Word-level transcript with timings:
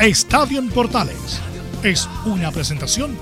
Estadio 0.00 0.60
Portales 0.74 1.42
es 1.82 2.06
una 2.26 2.50
presentación 2.50 3.16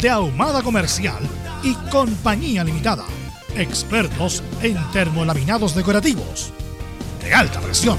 de 0.00 0.08
Ahumada 0.08 0.62
Comercial 0.62 1.22
y 1.62 1.74
Compañía 1.90 2.64
Limitada. 2.64 3.04
Expertos 3.54 4.42
en 4.62 4.78
termolaminados 4.94 5.76
decorativos 5.76 6.54
de 7.22 7.34
alta 7.34 7.60
presión. 7.60 7.98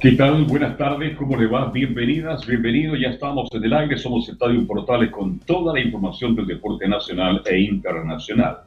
¿Qué 0.00 0.12
tal? 0.12 0.44
Buenas 0.44 0.78
tardes, 0.78 1.14
¿cómo 1.18 1.36
le 1.36 1.46
va? 1.48 1.70
Bienvenidas, 1.70 2.46
bienvenidos. 2.46 2.98
Ya 2.98 3.10
estamos 3.10 3.50
en 3.52 3.64
el 3.64 3.72
aire, 3.74 3.98
somos 3.98 4.30
Estadio 4.30 4.66
Portales 4.66 5.10
con 5.10 5.38
toda 5.40 5.74
la 5.74 5.80
información 5.80 6.34
del 6.34 6.46
deporte 6.46 6.88
nacional 6.88 7.42
e 7.44 7.60
internacional. 7.60 8.60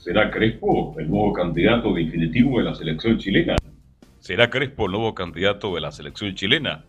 ¿Será 0.00 0.30
Crespo 0.30 0.94
el 0.98 1.10
nuevo 1.10 1.30
candidato 1.34 1.92
definitivo 1.92 2.56
de 2.56 2.64
la 2.64 2.74
selección 2.74 3.18
chilena? 3.18 3.56
¿Será 4.18 4.48
Crespo 4.48 4.86
el 4.86 4.92
nuevo 4.92 5.14
candidato 5.14 5.74
de 5.74 5.82
la 5.82 5.92
selección 5.92 6.34
chilena? 6.34 6.86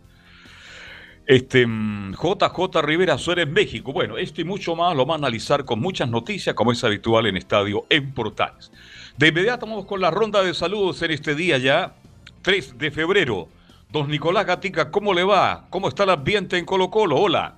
Este, 1.26 1.66
JJ 1.66 1.68
mm, 1.68 2.82
Rivera 2.82 3.18
Suárez 3.18 3.46
México. 3.46 3.92
Bueno, 3.92 4.16
esto 4.16 4.40
y 4.40 4.44
mucho 4.44 4.74
más 4.74 4.96
lo 4.96 5.04
vamos 5.04 5.16
a 5.16 5.26
analizar 5.26 5.66
con 5.66 5.78
muchas 5.78 6.08
noticias, 6.08 6.54
como 6.54 6.72
es 6.72 6.82
habitual 6.84 7.26
en 7.26 7.36
Estadio 7.36 7.84
en 7.90 8.14
Portales. 8.14 8.72
De 9.18 9.28
inmediato 9.28 9.66
vamos 9.66 9.84
con 9.84 10.00
la 10.00 10.10
ronda 10.10 10.42
de 10.42 10.54
saludos 10.54 11.02
en 11.02 11.10
este 11.10 11.34
día 11.34 11.58
ya, 11.58 11.92
3 12.40 12.78
de 12.78 12.90
febrero. 12.90 13.48
Don 13.90 14.08
Nicolás 14.08 14.46
Gatica, 14.46 14.90
¿cómo 14.90 15.12
le 15.12 15.22
va? 15.22 15.66
¿Cómo 15.68 15.88
está 15.88 16.04
el 16.04 16.10
ambiente 16.10 16.56
en 16.56 16.64
Colo 16.64 16.88
Colo? 16.88 17.16
Hola. 17.16 17.56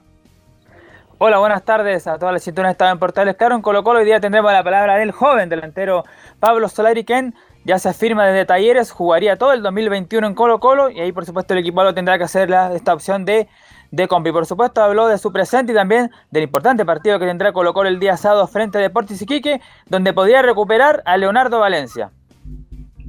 Hola, 1.19 1.39
buenas 1.39 1.65
tardes 1.65 2.09
a 2.09 2.19
todas 2.19 2.33
las 2.33 2.43
sintonías 2.43 2.73
Estado 2.73 2.91
en 2.91 2.99
Portales. 2.99 3.37
Claro, 3.37 3.55
en 3.55 3.63
Colo 3.63 3.85
Colo 3.85 4.01
hoy 4.01 4.05
día 4.05 4.19
tendremos 4.19 4.53
la 4.53 4.65
palabra 4.65 4.97
del 4.97 5.13
joven 5.13 5.49
delantero 5.49 6.03
Pablo 6.41 6.69
Solari, 6.69 7.05
quien 7.05 7.37
ya 7.65 7.79
se 7.79 7.89
afirma 7.89 8.27
desde 8.27 8.45
Talleres, 8.45 8.91
jugaría 8.91 9.37
todo 9.37 9.53
el 9.53 9.63
2021 9.63 10.27
en 10.27 10.35
Colo 10.35 10.59
Colo 10.59 10.91
y 10.91 10.99
ahí 10.99 11.13
por 11.13 11.25
supuesto 11.25 11.55
el 11.55 11.61
equipo 11.61 11.85
lo 11.85 11.95
tendrá 11.95 12.19
que 12.19 12.25
hacer 12.25 12.51
la, 12.51 12.75
esta 12.75 12.93
opción 12.93 13.25
de, 13.25 13.47
de 13.93 14.09
compi. 14.09 14.33
Por 14.33 14.45
supuesto 14.45 14.83
habló 14.83 15.07
de 15.07 15.17
su 15.19 15.33
presente 15.33 15.71
y 15.71 15.75
también 15.77 16.11
del 16.33 16.43
importante 16.43 16.85
partido 16.85 17.21
que 17.21 17.27
tendrá 17.27 17.53
Colo 17.53 17.75
Colo 17.75 17.89
el 17.89 18.01
día 18.01 18.17
sábado 18.17 18.49
frente 18.49 18.79
a 18.79 18.81
Deportes 18.81 19.23
Iquique, 19.23 19.61
donde 19.87 20.13
podría 20.13 20.43
recuperar 20.43 21.01
a 21.07 21.17
Leonardo 21.17 21.61
Valencia. 21.61 22.11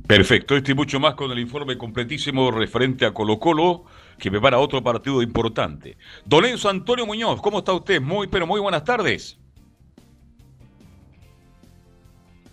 Perfecto, 0.05 0.55
este 0.55 0.73
y 0.73 0.75
mucho 0.75 0.99
más 0.99 1.15
con 1.15 1.31
el 1.31 1.39
informe 1.39 1.75
completísimo 1.75 2.51
referente 2.51 3.07
a 3.07 3.15
Colo 3.15 3.39
Colo, 3.39 3.85
que 4.17 4.31
me 4.31 4.39
para 4.39 4.59
otro 4.59 4.81
partido 4.83 5.21
importante. 5.21 5.97
Don 6.25 6.45
Enzo 6.45 6.69
Antonio 6.69 7.05
Muñoz, 7.05 7.41
¿cómo 7.41 7.59
está 7.59 7.73
usted? 7.73 8.01
Muy, 8.01 8.27
pero 8.27 8.47
muy 8.47 8.59
buenas 8.59 8.83
tardes. 8.83 9.37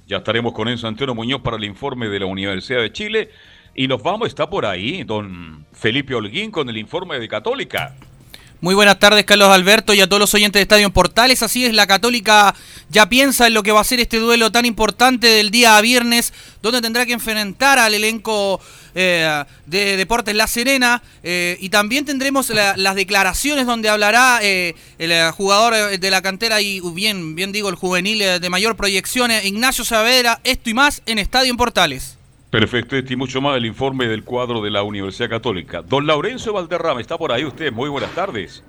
Ya 0.06 0.18
estaremos 0.18 0.52
con 0.52 0.68
Enzo 0.68 0.88
Antonio 0.88 1.14
Muñoz 1.14 1.40
para 1.40 1.56
el 1.56 1.64
informe 1.64 2.08
de 2.08 2.20
la 2.20 2.26
Universidad 2.26 2.80
de 2.80 2.92
Chile. 2.92 3.30
Y 3.74 3.88
nos 3.88 4.02
vamos, 4.02 4.28
está 4.28 4.50
por 4.50 4.66
ahí, 4.66 5.02
don 5.04 5.64
Felipe 5.72 6.14
Holguín 6.14 6.50
con 6.50 6.68
el 6.68 6.76
informe 6.76 7.18
de 7.18 7.28
Católica. 7.28 7.96
Muy 8.62 8.76
buenas 8.76 9.00
tardes, 9.00 9.24
Carlos 9.24 9.48
Alberto, 9.48 9.92
y 9.92 10.00
a 10.00 10.06
todos 10.06 10.20
los 10.20 10.34
oyentes 10.34 10.60
de 10.60 10.62
Estadio 10.62 10.86
en 10.86 10.92
Portales. 10.92 11.42
Así 11.42 11.64
es, 11.64 11.74
la 11.74 11.88
Católica 11.88 12.54
ya 12.90 13.08
piensa 13.08 13.48
en 13.48 13.54
lo 13.54 13.64
que 13.64 13.72
va 13.72 13.80
a 13.80 13.84
ser 13.84 13.98
este 13.98 14.20
duelo 14.20 14.52
tan 14.52 14.66
importante 14.66 15.26
del 15.26 15.50
día 15.50 15.76
a 15.76 15.80
viernes, 15.80 16.32
donde 16.62 16.80
tendrá 16.80 17.04
que 17.04 17.12
enfrentar 17.12 17.80
al 17.80 17.92
elenco 17.92 18.60
eh, 18.94 19.42
de 19.66 19.96
Deportes 19.96 20.36
La 20.36 20.46
Serena. 20.46 21.02
Eh, 21.24 21.56
y 21.58 21.70
también 21.70 22.04
tendremos 22.04 22.50
las 22.50 22.94
declaraciones 22.94 23.66
donde 23.66 23.88
hablará 23.88 24.38
eh, 24.42 24.76
el 24.98 25.32
jugador 25.32 25.98
de 25.98 26.10
la 26.12 26.22
cantera 26.22 26.60
y, 26.60 26.78
bien, 26.94 27.34
bien 27.34 27.50
digo, 27.50 27.68
el 27.68 27.74
juvenil 27.74 28.40
de 28.40 28.48
mayor 28.48 28.76
proyección, 28.76 29.32
Ignacio 29.32 29.84
Saavedra. 29.84 30.40
Esto 30.44 30.70
y 30.70 30.74
más 30.74 31.02
en 31.06 31.18
Estadio 31.18 31.50
en 31.50 31.56
Portales. 31.56 32.16
Perfecto, 32.52 32.96
este 32.96 33.14
y 33.14 33.16
mucho 33.16 33.40
más 33.40 33.56
el 33.56 33.64
informe 33.64 34.06
del 34.06 34.24
cuadro 34.24 34.60
de 34.60 34.70
la 34.70 34.82
Universidad 34.82 35.30
Católica. 35.30 35.80
Don 35.80 36.06
Laurencio 36.06 36.52
Valderrama, 36.52 37.00
está 37.00 37.16
por 37.16 37.32
ahí 37.32 37.46
usted. 37.46 37.72
Muy 37.72 37.88
buenas 37.88 38.10
tardes. 38.10 38.62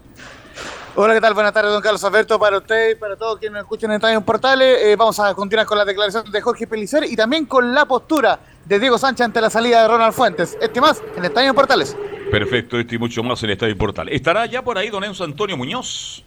Hola, 0.95 1.13
¿qué 1.13 1.19
tal? 1.19 1.33
Buenas 1.33 1.51
tardes, 1.51 1.73
don 1.73 1.81
Carlos 1.81 2.01
Alberto, 2.05 2.39
para 2.39 2.59
usted 2.59 2.91
y 2.91 2.95
para 2.95 3.17
todos 3.17 3.39
quienes 3.39 3.55
nos 3.55 3.63
escuchan 3.63 3.91
en 3.91 3.95
Estadio 3.95 4.21
Portales. 4.21 4.83
Eh, 4.83 4.95
vamos 4.95 5.19
a 5.19 5.33
continuar 5.33 5.65
con 5.65 5.77
la 5.77 5.83
declaración 5.83 6.31
de 6.31 6.39
Jorge 6.39 6.65
Pelicer 6.65 7.03
y 7.03 7.17
también 7.17 7.45
con 7.45 7.75
la 7.75 7.83
postura 7.83 8.39
de 8.63 8.79
Diego 8.79 8.97
Sánchez 8.97 9.25
ante 9.25 9.41
la 9.41 9.49
salida 9.49 9.81
de 9.81 9.87
Ronald 9.89 10.13
Fuentes. 10.13 10.57
Este 10.61 10.79
más 10.79 11.03
en 11.17 11.25
Estadio 11.25 11.53
Portales. 11.53 11.97
Perfecto, 12.31 12.79
este 12.79 12.95
y 12.95 12.99
mucho 12.99 13.21
más 13.21 13.43
en 13.43 13.49
Estadio 13.49 13.77
Portales. 13.77 14.15
¿Estará 14.15 14.45
ya 14.45 14.61
por 14.61 14.77
ahí 14.77 14.87
don 14.87 15.03
Enzo 15.03 15.25
Antonio 15.25 15.57
Muñoz? 15.57 16.23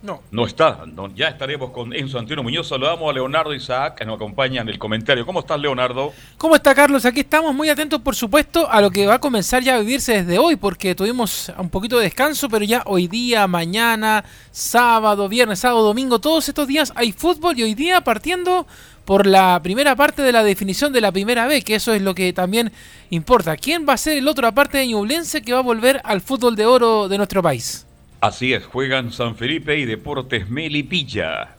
No. 0.00 0.22
No 0.30 0.46
está. 0.46 0.84
ya 1.16 1.28
estaremos 1.28 1.70
con 1.70 1.92
Enzo 1.92 2.18
Antonio 2.18 2.42
Muñoz. 2.44 2.68
Saludamos 2.68 3.10
a 3.10 3.12
Leonardo 3.12 3.52
Isaac, 3.52 3.96
que 3.96 4.04
nos 4.04 4.14
acompaña 4.16 4.62
en 4.62 4.68
el 4.68 4.78
comentario. 4.78 5.26
¿Cómo 5.26 5.40
estás, 5.40 5.58
Leonardo? 5.58 6.12
¿Cómo 6.36 6.54
está, 6.54 6.74
Carlos? 6.74 7.04
Aquí 7.04 7.20
estamos 7.20 7.52
muy 7.52 7.68
atentos, 7.68 8.00
por 8.00 8.14
supuesto, 8.14 8.70
a 8.70 8.80
lo 8.80 8.90
que 8.90 9.06
va 9.06 9.14
a 9.14 9.18
comenzar 9.18 9.62
ya 9.62 9.74
a 9.74 9.80
vivirse 9.80 10.22
desde 10.22 10.38
hoy, 10.38 10.54
porque 10.54 10.94
tuvimos 10.94 11.50
un 11.58 11.68
poquito 11.68 11.98
de 11.98 12.04
descanso, 12.04 12.48
pero 12.48 12.64
ya 12.64 12.82
hoy 12.86 13.08
día, 13.08 13.46
mañana, 13.48 14.24
sábado, 14.52 15.28
viernes, 15.28 15.58
sábado, 15.58 15.82
domingo, 15.82 16.20
todos 16.20 16.48
estos 16.48 16.68
días 16.68 16.92
hay 16.94 17.10
fútbol 17.10 17.58
y 17.58 17.64
hoy 17.64 17.74
día 17.74 18.00
partiendo 18.02 18.66
por 19.04 19.26
la 19.26 19.58
primera 19.62 19.96
parte 19.96 20.22
de 20.22 20.32
la 20.32 20.44
definición 20.44 20.92
de 20.92 21.00
la 21.00 21.10
primera 21.10 21.46
B, 21.46 21.62
que 21.62 21.74
eso 21.74 21.92
es 21.92 22.02
lo 22.02 22.14
que 22.14 22.32
también 22.32 22.70
importa. 23.10 23.56
¿Quién 23.56 23.84
va 23.88 23.94
a 23.94 23.96
ser 23.96 24.18
el 24.18 24.28
otro 24.28 24.46
aparte 24.46 24.78
de 24.78 24.86
Ñublense 24.86 25.42
que 25.42 25.54
va 25.54 25.58
a 25.58 25.62
volver 25.62 26.00
al 26.04 26.20
fútbol 26.20 26.54
de 26.54 26.66
oro 26.66 27.08
de 27.08 27.16
nuestro 27.16 27.42
país? 27.42 27.87
Así 28.20 28.52
es, 28.52 28.66
juegan 28.66 29.12
San 29.12 29.36
Felipe 29.36 29.78
y 29.78 29.84
Deportes 29.84 30.50
Melipilla. 30.50 31.54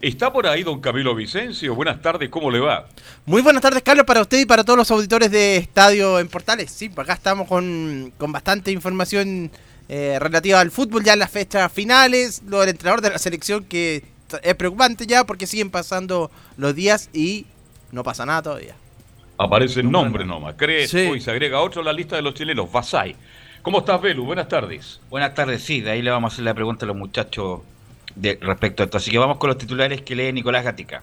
Está 0.00 0.32
por 0.32 0.46
ahí 0.46 0.62
don 0.62 0.80
Camilo 0.80 1.14
Vicencio. 1.14 1.74
Buenas 1.74 2.00
tardes, 2.00 2.30
¿cómo 2.30 2.50
le 2.50 2.60
va? 2.60 2.86
Muy 3.26 3.42
buenas 3.42 3.60
tardes, 3.60 3.82
Carlos, 3.82 4.06
para 4.06 4.22
usted 4.22 4.40
y 4.40 4.46
para 4.46 4.64
todos 4.64 4.78
los 4.78 4.90
auditores 4.90 5.30
de 5.30 5.58
Estadio 5.58 6.18
en 6.18 6.28
Portales. 6.28 6.70
Sí, 6.70 6.90
acá 6.96 7.12
estamos 7.12 7.46
con, 7.46 8.10
bastante 8.18 8.70
información 8.70 9.50
eh, 9.90 10.16
relativa 10.18 10.60
al 10.60 10.70
fútbol, 10.70 11.04
ya 11.04 11.12
en 11.12 11.18
las 11.18 11.30
fechas 11.30 11.70
finales, 11.70 12.42
lo 12.46 12.60
del 12.60 12.70
entrenador 12.70 13.02
de 13.02 13.10
la 13.10 13.18
selección 13.18 13.64
que 13.64 14.02
es 14.42 14.54
preocupante 14.54 15.06
ya 15.06 15.24
porque 15.24 15.46
siguen 15.46 15.70
pasando 15.70 16.30
los 16.56 16.74
días 16.74 17.10
y 17.12 17.44
no 17.92 18.02
pasa 18.02 18.24
nada 18.24 18.42
todavía. 18.42 18.76
Aparece 19.36 19.80
el 19.80 19.90
nombre 19.90 20.24
nomás, 20.24 20.54
Crespo 20.54 21.16
y 21.16 21.20
se 21.20 21.30
agrega 21.30 21.60
otro 21.60 21.82
a 21.82 21.84
la 21.84 21.92
lista 21.92 22.16
de 22.16 22.22
los 22.22 22.32
chilenos, 22.34 22.72
Vasai. 22.72 23.14
¿Cómo 23.62 23.80
estás, 23.80 24.00
Belu? 24.00 24.24
Buenas 24.24 24.48
tardes. 24.48 25.00
Buenas 25.10 25.34
tardes, 25.34 25.62
sí, 25.62 25.80
de 25.80 25.90
ahí 25.90 26.02
le 26.02 26.10
vamos 26.10 26.32
a 26.32 26.34
hacer 26.34 26.44
la 26.44 26.54
pregunta 26.54 26.86
a 26.86 26.88
los 26.88 26.96
muchachos 26.96 27.60
de, 28.14 28.38
respecto 28.40 28.82
a 28.82 28.84
esto. 28.84 28.98
Así 28.98 29.10
que 29.10 29.18
vamos 29.18 29.38
con 29.38 29.48
los 29.48 29.58
titulares 29.58 30.02
que 30.02 30.14
lee 30.14 30.32
Nicolás 30.32 30.64
Gatica. 30.64 31.02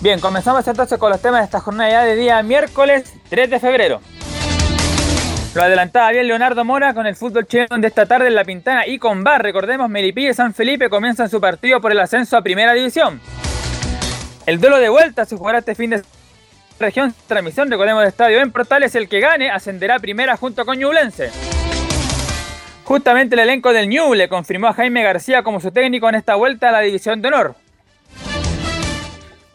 Bien, 0.00 0.18
comenzamos 0.18 0.66
entonces 0.66 0.98
con 0.98 1.10
los 1.10 1.22
temas 1.22 1.40
de 1.40 1.44
esta 1.44 1.60
jornada 1.60 1.90
ya 1.90 2.02
de 2.02 2.16
día 2.16 2.42
miércoles 2.42 3.14
3 3.28 3.50
de 3.50 3.60
febrero. 3.60 4.00
Lo 5.54 5.62
adelantaba 5.62 6.10
bien 6.10 6.26
Leonardo 6.26 6.64
Mora 6.64 6.94
con 6.94 7.06
el 7.06 7.14
fútbol 7.14 7.46
chileno 7.46 7.78
de 7.78 7.86
esta 7.86 8.06
tarde 8.06 8.26
en 8.26 8.34
La 8.34 8.44
Pintana 8.44 8.86
y 8.86 8.98
con 8.98 9.22
Bar. 9.22 9.42
Recordemos, 9.42 9.88
Melipilla 9.88 10.30
y 10.30 10.34
San 10.34 10.54
Felipe 10.54 10.88
comienzan 10.88 11.30
su 11.30 11.40
partido 11.40 11.80
por 11.80 11.92
el 11.92 12.00
ascenso 12.00 12.36
a 12.36 12.42
Primera 12.42 12.72
División. 12.72 13.20
El 14.44 14.60
duelo 14.60 14.78
de 14.78 14.88
vuelta 14.88 15.24
se 15.24 15.36
jugará 15.36 15.58
este 15.58 15.76
fin 15.76 15.90
de 15.90 16.02
región 16.82 17.14
transmisión, 17.26 17.70
recordemos 17.70 18.02
de 18.02 18.08
estadio 18.08 18.40
en 18.40 18.52
Portales, 18.52 18.94
el 18.94 19.08
que 19.08 19.20
gane 19.20 19.50
ascenderá 19.50 19.98
primera 19.98 20.36
junto 20.36 20.66
con 20.66 20.78
Ñublense. 20.78 21.30
Justamente 22.84 23.34
el 23.34 23.40
elenco 23.40 23.72
del 23.72 23.88
Ñuble 23.88 24.28
confirmó 24.28 24.66
a 24.66 24.74
Jaime 24.74 25.02
García 25.02 25.42
como 25.42 25.60
su 25.60 25.70
técnico 25.70 26.08
en 26.08 26.16
esta 26.16 26.34
vuelta 26.34 26.68
a 26.68 26.72
la 26.72 26.80
División 26.80 27.22
de 27.22 27.28
Honor. 27.28 27.54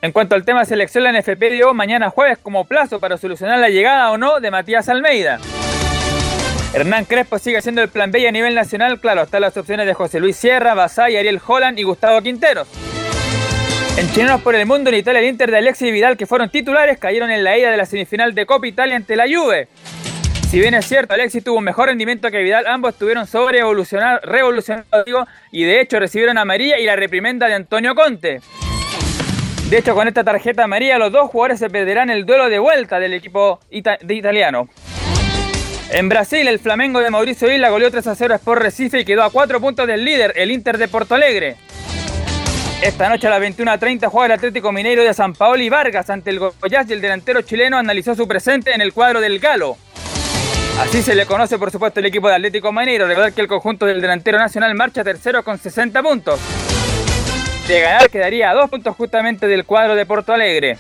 En 0.02 0.12
cuanto 0.12 0.36
al 0.36 0.46
tema 0.46 0.64
selección, 0.64 1.04
la 1.04 1.12
NFP 1.12 1.52
dio 1.52 1.74
mañana 1.74 2.10
jueves 2.10 2.38
como 2.38 2.66
plazo 2.66 3.00
para 3.00 3.18
solucionar 3.18 3.60
la 3.60 3.70
llegada 3.70 4.12
o 4.12 4.18
no 4.18 4.40
de 4.40 4.52
Matías 4.52 4.90
Almeida. 4.90 5.40
Hernán 6.74 7.06
Crespo 7.06 7.40
sigue 7.40 7.62
siendo 7.62 7.82
el 7.82 7.90
plan 7.90 8.12
B 8.12 8.28
a 8.28 8.32
nivel 8.32 8.54
nacional, 8.54 9.00
claro, 9.00 9.24
están 9.24 9.42
las 9.42 9.58
opciones 9.58 9.88
de 9.88 9.94
José 9.94 10.20
Luis 10.20 10.38
Sierra, 10.38 10.74
Basay, 10.76 11.18
Ariel 11.18 11.42
Holland 11.46 11.80
y 11.80 11.84
Gustavo 11.84 12.22
Quinteros. 12.22 12.68
En 13.98 14.12
Chilenos 14.12 14.42
por 14.42 14.54
el 14.54 14.68
Mundo, 14.68 14.92
en 14.92 14.98
Italia, 14.98 15.22
el 15.22 15.26
Inter 15.26 15.50
de 15.50 15.58
Alexis 15.58 15.92
Vidal, 15.92 16.18
que 16.18 16.28
fueron 16.28 16.52
titulares, 16.52 17.00
cayeron 17.00 17.32
en 17.32 17.44
la 17.44 17.58
ida 17.58 17.72
de 17.72 17.78
la 17.78 17.86
semifinal 17.88 18.36
de 18.36 18.46
Copa 18.46 18.68
Italia 18.68 18.96
ante 18.96 19.16
la 19.16 19.24
Juve. 19.24 19.70
Si 20.52 20.60
bien 20.60 20.76
es 20.76 20.86
cierto, 20.86 21.16
Alexis 21.16 21.44
tuvo 21.44 21.58
un 21.58 21.64
mejor 21.64 21.88
rendimiento 21.90 22.30
que 22.30 22.44
Vidal, 22.44 22.68
ambos 22.68 22.94
estuvieron 22.94 23.26
sobre 23.26 23.62
revolucionados 24.22 25.28
y 25.52 25.64
de 25.64 25.82
hecho 25.82 26.00
recibieron 26.00 26.38
a 26.38 26.46
María 26.46 26.80
y 26.80 26.86
la 26.86 26.96
reprimenda 26.96 27.48
de 27.48 27.56
Antonio 27.56 27.96
Conte. 27.96 28.40
De 29.68 29.78
hecho, 29.80 29.96
con 29.96 30.08
esta 30.08 30.24
tarjeta 30.24 30.66
amarilla, 30.66 31.00
los 31.00 31.12
dos 31.12 31.32
jugadores 31.32 31.58
se 31.58 31.68
perderán 31.68 32.12
el 32.12 32.24
duelo 32.24 32.50
de 32.50 32.60
vuelta 32.60 33.00
del 33.00 33.16
equipo 33.16 33.60
de 33.72 34.14
italiano. 34.14 34.70
En 35.90 36.08
Brasil, 36.08 36.48
el 36.48 36.60
Flamengo 36.60 37.00
de 37.00 37.10
Mauricio 37.10 37.52
Isla 37.52 37.70
goleó 37.70 37.90
3 37.90 38.06
a 38.06 38.16
0 38.16 38.34
a 38.36 38.38
Sport 38.38 38.62
Recife 38.62 39.00
y 39.00 39.06
quedó 39.06 39.24
a 39.24 39.32
4 39.32 39.60
puntos 39.60 39.88
del 39.88 40.06
líder, 40.06 40.34
el 40.36 40.52
Inter 40.52 40.78
de 40.78 40.88
Porto 40.88 41.16
Alegre. 41.16 41.56
Esta 42.82 43.10
noche 43.10 43.26
a 43.26 43.32
las 43.32 43.42
21.30 43.42 44.08
juega 44.08 44.28
el 44.28 44.32
Atlético 44.34 44.72
Mineiro 44.72 45.04
de 45.04 45.12
San 45.12 45.34
Paolo 45.34 45.64
y 45.64 45.68
Vargas 45.68 46.12
ante 46.12 46.30
el 46.30 46.38
Goiás 46.38 46.88
y 46.88 46.94
el 46.94 47.02
delantero 47.02 47.42
chileno 47.42 47.76
analizó 47.76 48.14
su 48.14 48.28
presente 48.28 48.72
en 48.72 48.82
el 48.82 48.94
cuadro 48.94 49.20
del 49.20 49.40
Galo. 49.40 49.78
Así 50.80 51.02
se 51.02 51.16
le 51.16 51.26
conoce 51.26 51.58
por 51.58 51.72
supuesto 51.72 52.00
el 52.00 52.06
equipo 52.06 52.30
de 52.30 52.36
Atlético 52.36 52.72
Mineiro. 52.72 53.08
Recordar 53.08 53.34
que 53.34 53.42
el 53.42 53.48
conjunto 53.48 53.88
del 53.88 54.00
delantero 54.00 54.38
nacional 54.38 54.76
marcha 54.76 55.04
tercero 55.04 55.44
con 55.44 55.58
60 55.58 56.04
puntos. 56.04 56.40
De 57.68 57.82
ganar 57.82 58.12
quedaría 58.12 58.52
a 58.52 58.54
dos 58.54 58.70
puntos 58.70 58.96
justamente 58.96 59.48
del 59.48 59.66
cuadro 59.66 59.96
de 59.96 60.06
Porto 60.06 60.32
Alegre. 60.32 60.78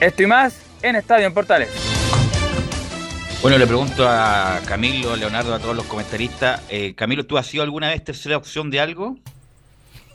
Esto 0.00 0.22
y 0.22 0.26
más 0.26 0.58
en 0.80 0.96
Estadio 0.96 1.26
en 1.26 1.34
Portales. 1.34 1.68
Bueno, 3.42 3.58
le 3.58 3.66
pregunto 3.66 4.08
a 4.08 4.58
Camilo, 4.66 5.12
a 5.12 5.16
Leonardo, 5.18 5.54
a 5.54 5.58
todos 5.58 5.76
los 5.76 5.84
comentaristas. 5.84 6.62
Eh, 6.70 6.94
Camilo, 6.94 7.26
¿tú 7.26 7.36
has 7.36 7.46
sido 7.46 7.62
alguna 7.62 7.90
vez 7.90 8.02
tercera 8.02 8.38
opción 8.38 8.70
de 8.70 8.80
algo? 8.80 9.18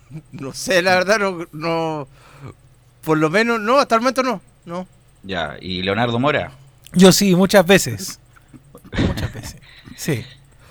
No 0.31 0.54
sé, 0.54 0.81
la 0.81 0.95
verdad, 0.95 1.19
no, 1.19 1.45
no. 1.51 2.07
Por 3.04 3.18
lo 3.18 3.30
menos, 3.30 3.59
no, 3.59 3.80
hasta 3.80 3.95
el 3.95 4.01
momento 4.01 4.24
no. 4.24 4.42
no. 4.65 4.88
Ya, 5.24 5.57
¿y 5.62 5.81
Leonardo 5.81 6.19
Mora? 6.19 6.51
Yo 6.94 7.12
sí, 7.12 7.36
muchas 7.36 7.65
veces. 7.65 8.19
Muchas 9.07 9.33
veces. 9.33 9.62
Sí. 9.95 10.24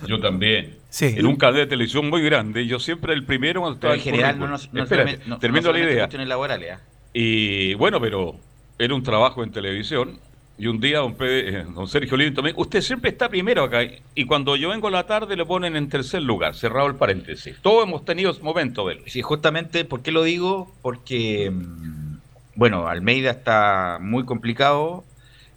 Yo 0.06 0.20
también. 0.20 0.76
Sí. 0.88 1.06
En 1.18 1.26
un 1.26 1.34
canal 1.34 1.56
de 1.56 1.66
televisión 1.66 2.08
muy 2.08 2.22
grande, 2.22 2.64
yo 2.68 2.78
siempre 2.78 3.12
el 3.12 3.24
primero 3.24 3.60
cuando 3.60 3.74
estaba 3.74 3.94
en 3.94 4.00
general 4.00 4.38
no 4.38 4.46
no 4.46 4.54
Espérate, 4.54 5.18
no- 5.26 5.38
termino 5.40 5.66
no 5.66 5.72
la 5.72 5.78
idea. 5.80 6.08
laborales, 6.24 6.74
¿ah? 6.74 6.80
Y 7.12 7.74
bueno, 7.74 8.00
pero 8.00 8.36
era 8.78 8.94
un 8.94 9.02
trabajo 9.02 9.42
en 9.42 9.50
televisión. 9.50 10.20
Y 10.58 10.68
un 10.68 10.80
día 10.80 10.98
don, 10.98 11.14
Pe- 11.14 11.48
eh, 11.60 11.64
don 11.74 11.86
Sergio 11.86 12.16
también, 12.34 12.56
usted 12.58 12.80
siempre 12.80 13.10
está 13.10 13.28
primero 13.28 13.62
acá. 13.64 13.80
Y 14.14 14.24
cuando 14.24 14.56
yo 14.56 14.70
vengo 14.70 14.88
a 14.88 14.90
la 14.90 15.06
tarde 15.06 15.36
le 15.36 15.44
ponen 15.44 15.76
en 15.76 15.88
tercer 15.88 16.22
lugar, 16.22 16.54
cerrado 16.54 16.86
el 16.86 16.94
paréntesis. 16.94 17.56
Todos 17.60 17.84
hemos 17.84 18.04
tenido 18.04 18.30
ese 18.30 18.42
momento 18.42 18.88
de. 18.88 19.02
Sí, 19.06 19.20
justamente, 19.20 19.84
¿por 19.84 20.02
qué 20.02 20.12
lo 20.12 20.22
digo? 20.22 20.72
Porque, 20.80 21.50
mm, 21.50 22.16
bueno, 22.54 22.88
Almeida 22.88 23.30
está 23.32 23.98
muy 24.00 24.24
complicado, 24.24 25.04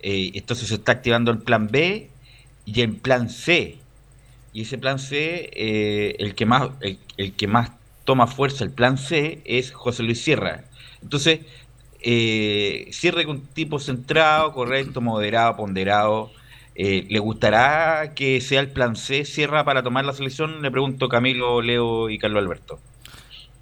eh, 0.02 0.32
entonces 0.34 0.68
se 0.68 0.76
está 0.76 0.92
activando 0.94 1.32
el 1.32 1.40
plan 1.40 1.68
B 1.68 2.10
y 2.66 2.82
el 2.82 2.96
plan 2.98 3.30
C. 3.30 3.78
Y 4.52 4.64
ese 4.64 4.78
plan 4.78 5.00
C, 5.00 5.50
eh, 5.54 6.16
el, 6.20 6.36
que 6.36 6.46
más, 6.46 6.72
el, 6.82 6.98
el 7.18 7.34
que 7.34 7.48
más 7.48 7.72
toma 8.04 8.28
fuerza, 8.28 8.66
el 8.66 8.72
plan 8.72 8.98
C, 8.98 9.42
es 9.46 9.72
José 9.72 10.04
Luis 10.04 10.22
Sierra. 10.22 10.66
Entonces, 11.02 11.40
eh, 12.02 12.88
Sierra 12.92 13.22
es 13.22 13.28
un 13.28 13.46
tipo 13.48 13.80
centrado, 13.80 14.54
correcto, 14.54 15.02
moderado, 15.02 15.56
ponderado. 15.58 16.32
Eh, 16.76 17.06
¿Le 17.10 17.20
gustará 17.20 18.14
que 18.16 18.40
sea 18.40 18.62
el 18.62 18.70
plan 18.70 18.96
C 18.96 19.26
Sierra 19.26 19.66
para 19.66 19.84
tomar 19.84 20.06
la 20.06 20.14
selección? 20.14 20.62
Le 20.62 20.72
pregunto 20.72 21.10
Camilo, 21.10 21.62
Leo 21.62 22.10
y 22.10 22.18
Carlos 22.18 22.42
Alberto. 22.42 22.80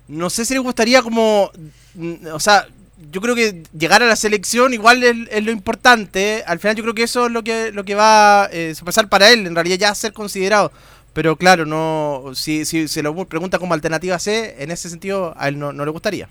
No 0.07 0.29
sé 0.29 0.45
si 0.45 0.53
le 0.53 0.59
gustaría 0.59 1.01
como... 1.01 1.51
mm, 1.95 2.27
O 2.33 2.39
sea, 2.39 2.67
yo 3.11 3.21
creo 3.21 3.35
que 3.35 3.63
llegar 3.77 4.03
a 4.03 4.07
la 4.07 4.15
selección 4.15 4.73
igual 4.73 5.03
es, 5.03 5.43
lo 5.43 5.51
importante. 5.51 6.43
Al 6.45 6.59
final 6.59 6.75
yo 6.75 6.83
creo 6.83 6.95
que 6.95 7.03
eso 7.03 7.27
es 7.27 7.31
lo 7.31 7.43
que, 7.43 7.71
lo 7.71 7.83
que 7.85 7.95
va 7.95 8.45
a 8.45 8.49
eh, 8.51 8.75
pasar 8.83 9.09
para 9.09 9.31
él, 9.31 9.47
en 9.47 9.55
realidad 9.55 9.77
ya 9.77 9.95
ser 9.95 10.13
considerado. 10.13 10.71
Pero 11.13 11.35
claro, 11.35 11.65
no 11.65 12.31
si, 12.35 12.65
si 12.65 12.87
se 12.87 13.01
lo 13.01 13.25
pregunta 13.25 13.57
como 13.57 13.73
alternativa 13.73 14.19
C, 14.19 14.55
en 14.59 14.69
ese 14.71 14.89
sentido 14.89 15.33
a 15.37 15.47
él 15.47 15.57
no, 15.57 15.73
no 15.73 15.85
le 15.85 15.91
gustaría. 15.91 16.29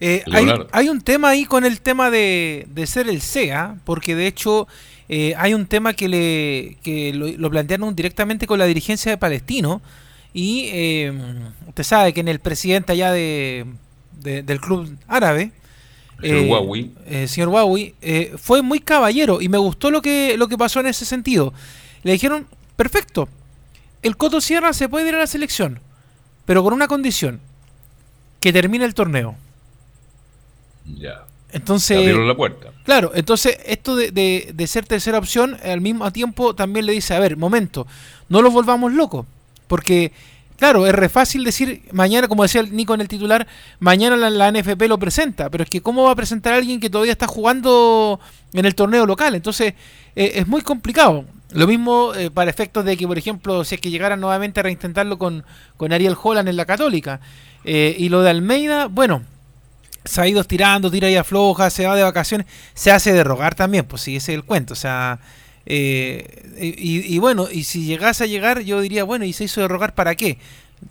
Eh, 0.00 0.22
hay, 0.36 0.44
hay 0.72 0.88
un 0.88 1.00
tema 1.00 1.30
ahí 1.30 1.44
con 1.44 1.64
el 1.64 1.80
tema 1.80 2.10
de, 2.10 2.66
de 2.70 2.86
ser 2.86 3.08
el 3.08 3.20
CEA, 3.20 3.76
porque 3.84 4.14
de 4.14 4.26
hecho 4.28 4.68
eh, 5.08 5.34
hay 5.36 5.54
un 5.54 5.66
tema 5.66 5.92
que, 5.94 6.08
le, 6.08 6.76
que 6.82 7.12
lo, 7.12 7.26
lo 7.28 7.50
plantearon 7.50 7.94
directamente 7.96 8.46
con 8.46 8.58
la 8.58 8.66
dirigencia 8.66 9.10
de 9.10 9.18
Palestino. 9.18 9.82
Y 10.34 10.68
eh, 10.72 11.12
usted 11.66 11.82
sabe 11.82 12.12
que 12.12 12.20
en 12.20 12.28
el 12.28 12.38
presidente 12.38 12.92
allá 12.92 13.10
de, 13.12 13.64
de- 14.20 14.42
del 14.42 14.60
club 14.60 14.96
árabe, 15.08 15.50
El 16.22 16.30
señor 16.30 16.48
Huawei. 16.50 16.90
eh, 17.06 17.26
señor 17.28 17.48
Huawei, 17.48 17.94
eh, 18.02 18.34
fue 18.36 18.62
muy 18.62 18.78
caballero 18.80 19.40
y 19.40 19.48
me 19.48 19.58
gustó 19.58 19.90
lo 19.90 20.02
que, 20.02 20.36
lo 20.36 20.46
que 20.48 20.58
pasó 20.58 20.80
en 20.80 20.86
ese 20.86 21.04
sentido. 21.06 21.52
Le 22.04 22.12
dijeron, 22.12 22.46
perfecto, 22.76 23.28
el 24.02 24.16
Coto 24.16 24.40
Sierra 24.40 24.72
se 24.74 24.88
puede 24.88 25.08
ir 25.08 25.14
a 25.14 25.18
la 25.20 25.26
selección, 25.26 25.80
pero 26.44 26.62
con 26.62 26.72
una 26.74 26.86
condición, 26.88 27.40
que 28.40 28.52
termine 28.52 28.84
el 28.84 28.94
torneo. 28.94 29.34
Ya. 30.96 31.24
Entonces, 31.50 31.96
abrieron 31.96 32.28
la 32.28 32.34
puerta. 32.34 32.68
claro, 32.84 33.10
entonces 33.14 33.56
esto 33.64 33.96
de, 33.96 34.10
de- 34.10 34.50
de 34.54 34.66
ser 34.66 34.84
tercera 34.86 35.18
opción, 35.18 35.56
al 35.64 35.80
mismo 35.80 36.10
tiempo 36.12 36.54
también 36.54 36.84
le 36.86 36.92
dice, 36.92 37.14
a 37.14 37.20
ver, 37.20 37.36
momento, 37.38 37.86
no 38.28 38.42
los 38.42 38.52
volvamos 38.52 38.92
locos, 38.92 39.24
porque, 39.66 40.12
claro, 40.58 40.86
es 40.86 40.94
re 40.94 41.08
fácil 41.08 41.44
decir, 41.44 41.82
mañana, 41.92 42.28
como 42.28 42.42
decía 42.42 42.60
el 42.60 42.76
Nico 42.76 42.92
en 42.92 43.00
el 43.00 43.08
titular, 43.08 43.46
mañana 43.80 44.14
la, 44.16 44.28
la 44.28 44.52
NFP 44.52 44.82
lo 44.88 44.98
presenta, 44.98 45.48
pero 45.48 45.64
es 45.64 45.70
que 45.70 45.80
¿cómo 45.80 46.04
va 46.04 46.10
a 46.12 46.16
presentar 46.16 46.52
a 46.52 46.56
alguien 46.56 46.80
que 46.80 46.90
todavía 46.90 47.12
está 47.12 47.26
jugando 47.26 48.20
en 48.52 48.66
el 48.66 48.74
torneo 48.74 49.06
local? 49.06 49.34
Entonces, 49.34 49.72
eh, 50.16 50.32
es 50.34 50.46
muy 50.46 50.60
complicado. 50.60 51.24
Lo 51.52 51.66
mismo 51.66 52.12
eh, 52.14 52.30
para 52.30 52.50
efectos 52.50 52.84
de 52.84 52.94
que, 52.98 53.06
por 53.06 53.16
ejemplo, 53.16 53.64
si 53.64 53.76
es 53.76 53.80
que 53.80 53.88
llegaran 53.90 54.20
nuevamente 54.20 54.60
a 54.60 54.64
reintentarlo 54.64 55.16
con, 55.18 55.44
con 55.78 55.94
Ariel 55.94 56.14
Holland 56.22 56.46
en 56.46 56.58
la 56.58 56.66
Católica. 56.66 57.20
Eh, 57.64 57.96
y 57.98 58.10
lo 58.10 58.20
de 58.20 58.28
Almeida, 58.28 58.86
bueno, 58.86 59.22
se 60.08 60.20
ha 60.20 60.26
ido 60.26 60.40
estirando, 60.40 60.90
tira 60.90 61.08
y 61.10 61.16
afloja, 61.16 61.70
se 61.70 61.86
va 61.86 61.94
de 61.96 62.02
vacaciones, 62.02 62.46
se 62.74 62.90
hace 62.90 63.12
de 63.12 63.22
rogar 63.24 63.54
también, 63.54 63.84
pues 63.84 64.02
sí, 64.02 64.16
ese 64.16 64.32
es 64.32 64.38
el 64.38 64.44
cuento. 64.44 64.72
O 64.72 64.76
sea, 64.76 65.18
eh, 65.66 66.24
y, 66.60 67.14
y 67.14 67.18
bueno, 67.18 67.46
y 67.50 67.64
si 67.64 67.84
llegase 67.84 68.24
a 68.24 68.26
llegar, 68.26 68.60
yo 68.62 68.80
diría, 68.80 69.04
bueno, 69.04 69.24
¿y 69.24 69.32
se 69.32 69.44
hizo 69.44 69.60
de 69.60 69.68
rogar 69.68 69.94
para 69.94 70.14
qué? 70.14 70.38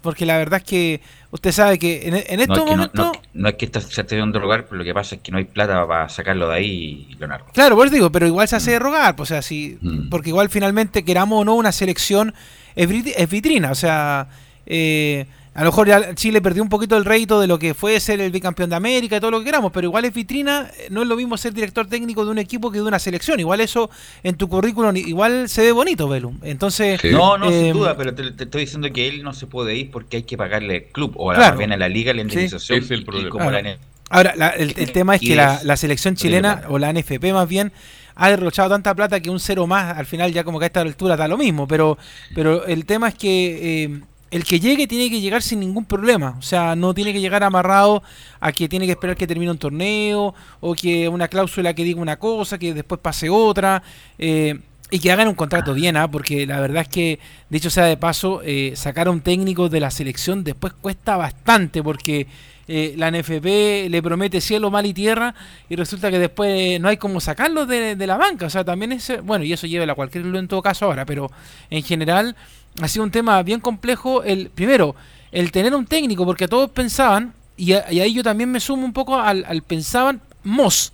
Porque 0.01 0.25
la 0.25 0.37
verdad 0.37 0.59
es 0.63 0.65
que 0.69 1.01
usted 1.31 1.51
sabe 1.53 1.79
que 1.79 2.07
en, 2.09 2.15
en 2.15 2.39
estos 2.41 2.57
no, 2.57 2.63
es 2.63 2.65
que 2.65 2.71
no, 2.71 2.77
momentos... 2.77 3.05
no- 3.05 3.21
no 3.33 3.49
es 3.49 3.55
que 3.55 3.69
se 3.79 4.01
esté 4.01 4.17
dando 4.17 4.39
lugar, 4.39 4.65
pero 4.65 4.77
lo 4.77 4.83
que 4.83 4.93
pasa 4.93 5.15
es 5.15 5.21
que 5.21 5.31
no 5.31 5.37
hay 5.37 5.45
plata 5.45 5.87
para 5.87 6.09
sacarlo 6.09 6.49
de 6.49 6.55
ahí, 6.55 7.15
Leonardo. 7.17 7.45
Claro, 7.53 7.75
pues 7.77 7.89
digo, 7.91 8.11
pero 8.11 8.27
igual 8.27 8.47
se 8.49 8.57
hace 8.57 8.71
de 8.71 8.79
rogar, 8.79 9.15
pues, 9.15 9.31
o 9.31 9.33
sea, 9.33 9.41
si, 9.41 9.77
Mm. 9.81 10.09
porque 10.09 10.29
igual 10.29 10.49
finalmente, 10.49 11.03
queramos 11.05 11.41
o 11.41 11.45
no, 11.45 11.55
una 11.55 11.71
selección 11.71 12.33
es 12.75 13.29
vitrina, 13.29 13.71
o 13.71 13.75
sea, 13.75 14.27
eh, 14.65 15.25
a 15.57 15.63
lo 15.63 15.71
mejor 15.71 15.87
ya 15.87 16.13
Chile 16.13 16.39
perdió 16.41 16.61
un 16.61 16.69
poquito 16.69 16.95
el 16.97 17.03
rédito 17.03 17.41
de 17.41 17.47
lo 17.47 17.57
que 17.57 17.73
fue 17.73 17.99
ser 17.99 18.21
el 18.21 18.31
bicampeón 18.31 18.69
de 18.69 18.75
América 18.75 19.17
y 19.17 19.19
todo 19.19 19.31
lo 19.31 19.39
que 19.39 19.45
queramos, 19.45 19.71
pero 19.71 19.87
igual 19.87 20.05
es 20.05 20.13
vitrina, 20.13 20.69
eh, 20.77 20.87
no 20.91 21.01
es 21.01 21.07
lo 21.07 21.15
mismo 21.15 21.35
ser 21.35 21.51
director 21.53 21.87
técnico 21.87 22.23
de 22.23 22.31
un 22.31 22.37
equipo 22.37 22.71
que 22.71 22.77
de 22.77 22.83
una 22.83 22.99
selección, 22.99 23.39
igual 23.39 23.59
eso 23.59 23.89
en 24.21 24.35
tu 24.35 24.47
currículum 24.47 24.95
igual 24.95 25.49
se 25.49 25.63
ve 25.63 25.71
bonito, 25.71 26.07
Belum. 26.07 26.37
Entonces, 26.43 27.01
Sí. 27.01 27.09
No, 27.09 27.37
no, 27.37 27.49
Eh, 27.49 27.63
sin 27.65 27.73
duda, 27.73 27.97
pero 27.97 28.13
te, 28.13 28.31
te 28.31 28.43
estoy 28.43 28.61
diciendo 28.61 28.87
que 28.93 29.07
él 29.07 29.23
no 29.23 29.33
se 29.33 29.47
puede 29.47 29.75
ir 29.75 29.89
porque 29.89 30.17
hay 30.17 30.23
que 30.23 30.37
pagarle 30.37 30.75
al 30.75 30.83
club 30.93 31.13
o 31.17 31.31
a 31.31 31.33
la, 31.33 31.39
Claro. 31.39 31.51
más 31.53 31.57
bien 31.57 31.71
a 31.73 31.77
la 31.77 31.89
liga 31.89 32.13
la 32.13 32.21
indemnización. 32.21 32.79
Es 32.79 32.91
el 32.91 33.03
problema. 33.03 33.29
como 33.31 33.49
la 33.51 33.77
Ahora, 34.09 34.33
la- 34.37 34.49
el, 34.51 34.73
el 34.77 34.91
tema 34.91 35.15
es 35.15 35.21
que 35.21 35.35
la 35.35 35.75
selección 35.75 36.15
chilena, 36.15 36.61
o 36.69 36.77
la 36.77 36.93
NFP 36.93 37.33
más 37.33 37.47
bien, 37.49 37.71
ha 38.15 38.29
derrochado 38.29 38.69
tanta 38.69 38.93
plata 38.95 39.19
que 39.19 39.29
un 39.29 39.39
cero 39.39 39.67
más, 39.67 39.97
al 39.97 40.05
final 40.05 40.31
ya 40.31 40.43
como 40.43 40.59
que 40.59 40.65
a 40.65 40.67
esta 40.67 40.81
altura 40.81 41.17
da 41.17 41.27
lo 41.27 41.37
mismo, 41.37 41.67
pero, 41.67 41.97
pero 42.35 42.65
el 42.65 42.85
tema 42.85 43.09
es 43.09 43.15
que 43.15 43.83
eh, 43.85 43.99
el 44.31 44.43
que 44.43 44.59
llegue 44.59 44.87
tiene 44.87 45.09
que 45.09 45.21
llegar 45.21 45.41
sin 45.41 45.59
ningún 45.59 45.85
problema, 45.85 46.35
o 46.37 46.41
sea, 46.41 46.75
no 46.75 46.93
tiene 46.93 47.13
que 47.13 47.21
llegar 47.21 47.43
amarrado 47.43 48.03
a 48.39 48.51
que 48.51 48.67
tiene 48.67 48.85
que 48.85 48.91
esperar 48.91 49.15
que 49.15 49.27
termine 49.27 49.51
un 49.51 49.57
torneo, 49.57 50.35
o 50.59 50.75
que 50.75 51.07
una 51.07 51.27
cláusula 51.27 51.73
que 51.73 51.83
diga 51.83 52.01
una 52.01 52.17
cosa, 52.17 52.57
que 52.57 52.73
después 52.73 52.99
pase 53.01 53.29
otra, 53.29 53.81
eh, 54.17 54.59
y 54.89 54.99
que 54.99 55.11
hagan 55.11 55.27
un 55.27 55.35
contrato 55.35 55.73
bien, 55.73 55.97
¿ah? 55.97 56.09
porque 56.09 56.45
la 56.45 56.59
verdad 56.59 56.83
es 56.83 56.87
que, 56.87 57.19
dicho 57.49 57.69
sea 57.69 57.85
de 57.85 57.97
paso, 57.97 58.41
eh, 58.43 58.73
sacar 58.75 59.07
a 59.07 59.11
un 59.11 59.21
técnico 59.21 59.69
de 59.69 59.79
la 59.79 59.91
selección 59.91 60.43
después 60.43 60.73
cuesta 60.73 61.17
bastante, 61.17 61.83
porque 61.83 62.27
eh, 62.69 62.93
la 62.97 63.11
NFP 63.11 63.89
le 63.89 64.01
promete 64.01 64.41
cielo, 64.41 64.69
mal 64.71 64.85
y 64.85 64.93
tierra, 64.93 65.33
y 65.69 65.75
resulta 65.75 66.11
que 66.11 66.19
después 66.19 66.79
no 66.79 66.89
hay 66.89 66.97
como 66.97 67.19
sacarlo 67.21 67.65
de, 67.65 67.95
la 67.95 68.17
banca. 68.17 68.45
O 68.45 68.49
sea, 68.49 68.63
también 68.63 68.91
es, 68.91 69.11
bueno, 69.23 69.45
y 69.45 69.53
eso 69.53 69.67
lleva 69.67 69.89
a 69.91 69.95
cualquier 69.95 70.23
club 70.23 70.35
en 70.35 70.47
todo 70.47 70.61
caso 70.61 70.85
ahora, 70.85 71.05
pero 71.05 71.31
en 71.69 71.83
general 71.83 72.35
ha 72.81 72.87
sido 72.87 73.03
un 73.03 73.11
tema 73.11 73.41
bien 73.43 73.59
complejo. 73.59 74.23
El 74.23 74.49
Primero, 74.49 74.95
el 75.31 75.51
tener 75.51 75.75
un 75.75 75.85
técnico, 75.85 76.25
porque 76.25 76.47
todos 76.47 76.69
pensaban, 76.71 77.33
y, 77.55 77.73
ahí 77.73 78.13
yo 78.13 78.23
también 78.23 78.51
me 78.51 78.59
sumo 78.59 78.85
un 78.85 78.93
poco 78.93 79.19
al, 79.19 79.45
al 79.47 79.61
pensaban 79.63 80.21
Moss, 80.43 80.93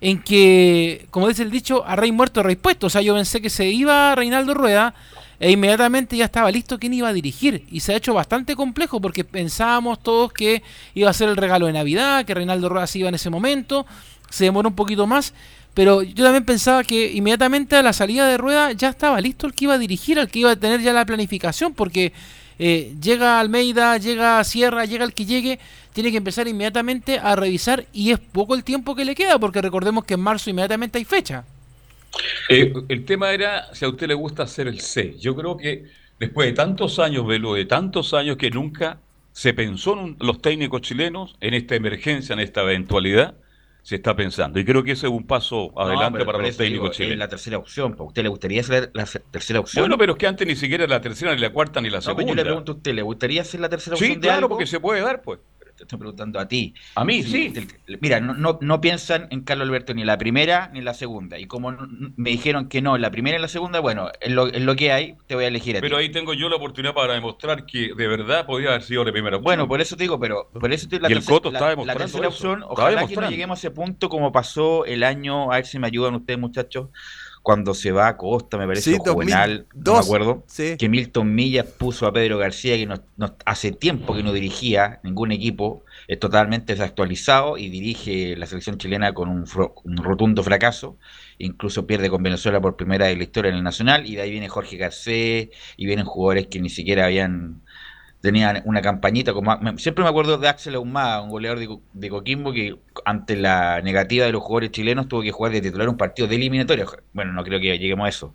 en 0.00 0.20
que, 0.20 1.06
como 1.10 1.28
dice 1.28 1.42
el 1.42 1.50
dicho, 1.50 1.84
a 1.86 1.96
rey 1.96 2.12
muerto, 2.12 2.42
rey 2.42 2.56
puesto. 2.56 2.88
O 2.88 2.90
sea, 2.90 3.02
yo 3.02 3.14
pensé 3.14 3.40
que 3.40 3.50
se 3.50 3.66
iba 3.70 4.14
Reinaldo 4.14 4.52
Rueda 4.52 4.94
e 5.42 5.50
inmediatamente 5.50 6.16
ya 6.16 6.26
estaba 6.26 6.52
listo 6.52 6.78
quién 6.78 6.94
iba 6.94 7.08
a 7.08 7.12
dirigir. 7.12 7.64
Y 7.68 7.80
se 7.80 7.92
ha 7.92 7.96
hecho 7.96 8.14
bastante 8.14 8.54
complejo 8.54 9.00
porque 9.00 9.24
pensábamos 9.24 10.00
todos 10.00 10.32
que 10.32 10.62
iba 10.94 11.10
a 11.10 11.12
ser 11.12 11.28
el 11.28 11.36
regalo 11.36 11.66
de 11.66 11.72
Navidad, 11.72 12.24
que 12.24 12.32
Reinaldo 12.32 12.68
Rueda 12.68 12.86
se 12.86 13.00
iba 13.00 13.08
en 13.08 13.16
ese 13.16 13.28
momento. 13.28 13.84
Se 14.30 14.44
demoró 14.44 14.68
un 14.68 14.76
poquito 14.76 15.06
más. 15.06 15.34
Pero 15.74 16.02
yo 16.02 16.24
también 16.24 16.44
pensaba 16.44 16.84
que 16.84 17.12
inmediatamente 17.12 17.76
a 17.76 17.82
la 17.82 17.92
salida 17.92 18.28
de 18.28 18.36
Rueda 18.36 18.72
ya 18.72 18.90
estaba 18.90 19.20
listo 19.20 19.46
el 19.46 19.54
que 19.54 19.64
iba 19.64 19.74
a 19.74 19.78
dirigir, 19.78 20.18
el 20.18 20.28
que 20.28 20.40
iba 20.40 20.50
a 20.50 20.56
tener 20.56 20.82
ya 20.82 20.92
la 20.92 21.06
planificación, 21.06 21.72
porque 21.72 22.12
eh, 22.58 22.94
llega 23.00 23.40
Almeida, 23.40 23.96
llega 23.96 24.44
Sierra, 24.44 24.84
llega 24.84 25.04
el 25.04 25.14
que 25.14 25.24
llegue, 25.24 25.58
tiene 25.94 26.10
que 26.10 26.18
empezar 26.18 26.46
inmediatamente 26.46 27.18
a 27.18 27.34
revisar 27.36 27.86
y 27.92 28.10
es 28.10 28.18
poco 28.18 28.54
el 28.54 28.64
tiempo 28.64 28.94
que 28.94 29.04
le 29.04 29.14
queda, 29.14 29.38
porque 29.38 29.62
recordemos 29.62 30.04
que 30.04 30.14
en 30.14 30.20
marzo 30.20 30.50
inmediatamente 30.50 30.98
hay 30.98 31.04
fecha. 31.04 31.44
Eh, 32.50 32.72
el 32.88 33.04
tema 33.06 33.32
era 33.32 33.74
si 33.74 33.86
a 33.86 33.88
usted 33.88 34.06
le 34.08 34.14
gusta 34.14 34.42
hacer 34.42 34.68
el 34.68 34.80
C. 34.80 35.16
Yo 35.18 35.34
creo 35.34 35.56
que 35.56 35.86
después 36.20 36.48
de 36.48 36.52
tantos 36.52 36.98
años, 36.98 37.26
Velo, 37.26 37.54
de 37.54 37.64
tantos 37.64 38.12
años 38.12 38.36
que 38.36 38.50
nunca 38.50 38.98
se 39.32 39.54
pensó 39.54 39.98
en 39.98 40.16
los 40.20 40.42
técnicos 40.42 40.82
chilenos 40.82 41.34
en 41.40 41.54
esta 41.54 41.74
emergencia, 41.74 42.34
en 42.34 42.40
esta 42.40 42.60
eventualidad, 42.62 43.34
se 43.82 43.96
está 43.96 44.14
pensando. 44.14 44.58
Y 44.58 44.64
creo 44.64 44.82
que 44.82 44.92
ese 44.92 45.06
es 45.06 45.12
un 45.12 45.26
paso 45.26 45.72
adelante 45.78 46.24
para 46.24 46.38
los 46.38 46.56
técnicos 46.56 46.92
chilenos. 46.92 47.14
Es 47.14 47.18
la 47.18 47.28
tercera 47.28 47.58
opción. 47.58 47.96
¿A 47.98 48.02
usted 48.02 48.22
le 48.22 48.28
gustaría 48.28 48.62
ser 48.62 48.90
la 48.94 49.04
tercera 49.04 49.60
opción? 49.60 49.82
Bueno, 49.82 49.98
pero 49.98 50.12
es 50.12 50.18
que 50.18 50.26
antes 50.26 50.46
ni 50.46 50.56
siquiera 50.56 50.86
la 50.86 51.00
tercera, 51.00 51.34
ni 51.34 51.40
la 51.40 51.52
cuarta, 51.52 51.80
ni 51.80 51.90
la 51.90 52.00
segunda. 52.00 52.28
yo 52.28 52.34
le 52.34 52.44
pregunto 52.44 52.72
a 52.72 52.74
usted, 52.76 52.94
¿le 52.94 53.02
gustaría 53.02 53.44
ser 53.44 53.60
la 53.60 53.68
tercera 53.68 53.94
opción? 53.94 54.14
Sí, 54.14 54.20
claro, 54.20 54.48
porque 54.48 54.66
se 54.66 54.80
puede 54.80 55.00
dar, 55.00 55.22
pues 55.22 55.40
te 55.82 55.86
estoy 55.86 55.98
preguntando 55.98 56.38
a 56.38 56.46
ti. 56.46 56.74
A 56.94 57.04
mí, 57.04 57.22
sí. 57.24 57.52
Mira, 58.00 58.20
no, 58.20 58.58
no, 58.60 58.80
piensan 58.80 59.26
en 59.30 59.42
Carlos 59.42 59.66
Alberto 59.66 59.94
ni 59.94 60.04
la 60.04 60.16
primera 60.16 60.70
ni 60.72 60.80
la 60.80 60.94
segunda. 60.94 61.38
Y 61.38 61.46
como 61.46 61.76
me 62.16 62.30
dijeron 62.30 62.68
que 62.68 62.80
no, 62.80 62.96
la 62.98 63.10
primera 63.10 63.36
y 63.36 63.40
la 63.40 63.48
segunda, 63.48 63.80
bueno, 63.80 64.10
es 64.20 64.30
lo, 64.30 64.46
lo 64.46 64.76
que 64.76 64.92
hay, 64.92 65.16
te 65.26 65.34
voy 65.34 65.44
a 65.44 65.48
elegir 65.48 65.76
a 65.76 65.80
Pero 65.80 65.96
ahí 65.96 66.10
tengo 66.10 66.34
yo 66.34 66.48
la 66.48 66.56
oportunidad 66.56 66.94
para 66.94 67.14
demostrar 67.14 67.66
que 67.66 67.94
de 67.96 68.06
verdad 68.08 68.46
podía 68.46 68.68
haber 68.70 68.82
sido 68.82 69.04
la 69.04 69.12
primera 69.12 69.36
opción. 69.36 69.44
Bueno, 69.44 69.66
por 69.66 69.80
eso 69.80 69.96
te 69.96 70.04
digo, 70.04 70.20
pero 70.20 70.48
por 70.52 70.72
eso 70.72 70.88
te, 70.88 71.00
la, 71.00 71.10
y 71.10 71.14
el 71.14 71.24
Coto 71.24 71.48
está 71.50 71.70
demostrando 71.70 71.98
la 71.98 72.06
tercera 72.06 72.28
opción, 72.28 72.62
ojalá 72.62 73.06
que 73.06 73.16
no 73.16 73.28
lleguemos 73.28 73.58
a 73.58 73.60
ese 73.60 73.70
punto 73.72 74.08
como 74.08 74.30
pasó 74.30 74.84
el 74.84 75.02
año, 75.02 75.50
a 75.50 75.56
ver 75.56 75.66
si 75.66 75.78
me 75.78 75.88
ayudan 75.88 76.14
ustedes 76.14 76.38
muchachos, 76.38 76.90
cuando 77.42 77.74
se 77.74 77.90
va 77.90 78.06
a 78.06 78.16
Costa, 78.16 78.56
me 78.56 78.66
parece, 78.66 78.92
sí, 78.92 78.98
no 79.04 79.16
me 79.16 79.98
acuerdo, 79.98 80.44
que 80.78 80.88
Milton 80.88 81.34
Millas 81.34 81.66
puso 81.66 82.06
a 82.06 82.12
Pedro 82.12 82.38
García, 82.38 82.76
que 82.76 82.88
hace 83.44 83.72
tiempo 83.72 84.14
que 84.14 84.22
no 84.22 84.32
dirigía 84.32 85.00
ningún 85.02 85.32
equipo, 85.32 85.84
es 86.06 86.20
totalmente 86.20 86.74
desactualizado 86.74 87.58
y 87.58 87.68
dirige 87.68 88.36
la 88.36 88.46
selección 88.46 88.78
chilena 88.78 89.12
con 89.12 89.28
un, 89.28 89.44
rotundo 89.96 90.44
fracaso, 90.44 90.98
incluso 91.38 91.84
pierde 91.84 92.10
con 92.10 92.22
Venezuela 92.22 92.60
por 92.60 92.76
primera 92.76 93.06
vez 93.06 93.14
en 93.14 93.18
la 93.18 93.24
historia 93.24 93.50
en 93.50 93.56
el 93.56 93.64
Nacional, 93.64 94.06
y 94.06 94.14
de 94.14 94.22
ahí 94.22 94.30
viene 94.30 94.48
Jorge 94.48 94.76
Garcés, 94.76 95.48
y 95.76 95.86
vienen 95.86 96.04
jugadores 96.04 96.46
que 96.46 96.60
ni 96.60 96.70
siquiera 96.70 97.06
habían 97.06 97.61
tenían 98.22 98.62
una 98.64 98.80
campañita 98.80 99.34
como 99.34 99.58
siempre 99.76 100.04
me 100.04 100.08
acuerdo 100.08 100.38
de 100.38 100.48
Axel 100.48 100.76
Ahumada, 100.76 101.20
un 101.20 101.28
goleador 101.28 101.80
de, 101.92 102.08
Coquimbo 102.08 102.52
que 102.52 102.78
ante 103.04 103.36
la 103.36 103.82
negativa 103.82 104.24
de 104.24 104.32
los 104.32 104.42
jugadores 104.42 104.70
chilenos 104.70 105.08
tuvo 105.08 105.22
que 105.22 105.32
jugar 105.32 105.52
de 105.52 105.60
titular 105.60 105.88
un 105.88 105.96
partido 105.96 106.28
de 106.28 106.36
eliminatoria. 106.36 106.86
Bueno, 107.12 107.32
no 107.32 107.42
creo 107.42 107.60
que 107.60 107.78
lleguemos 107.78 108.06
a 108.06 108.08
eso. 108.08 108.34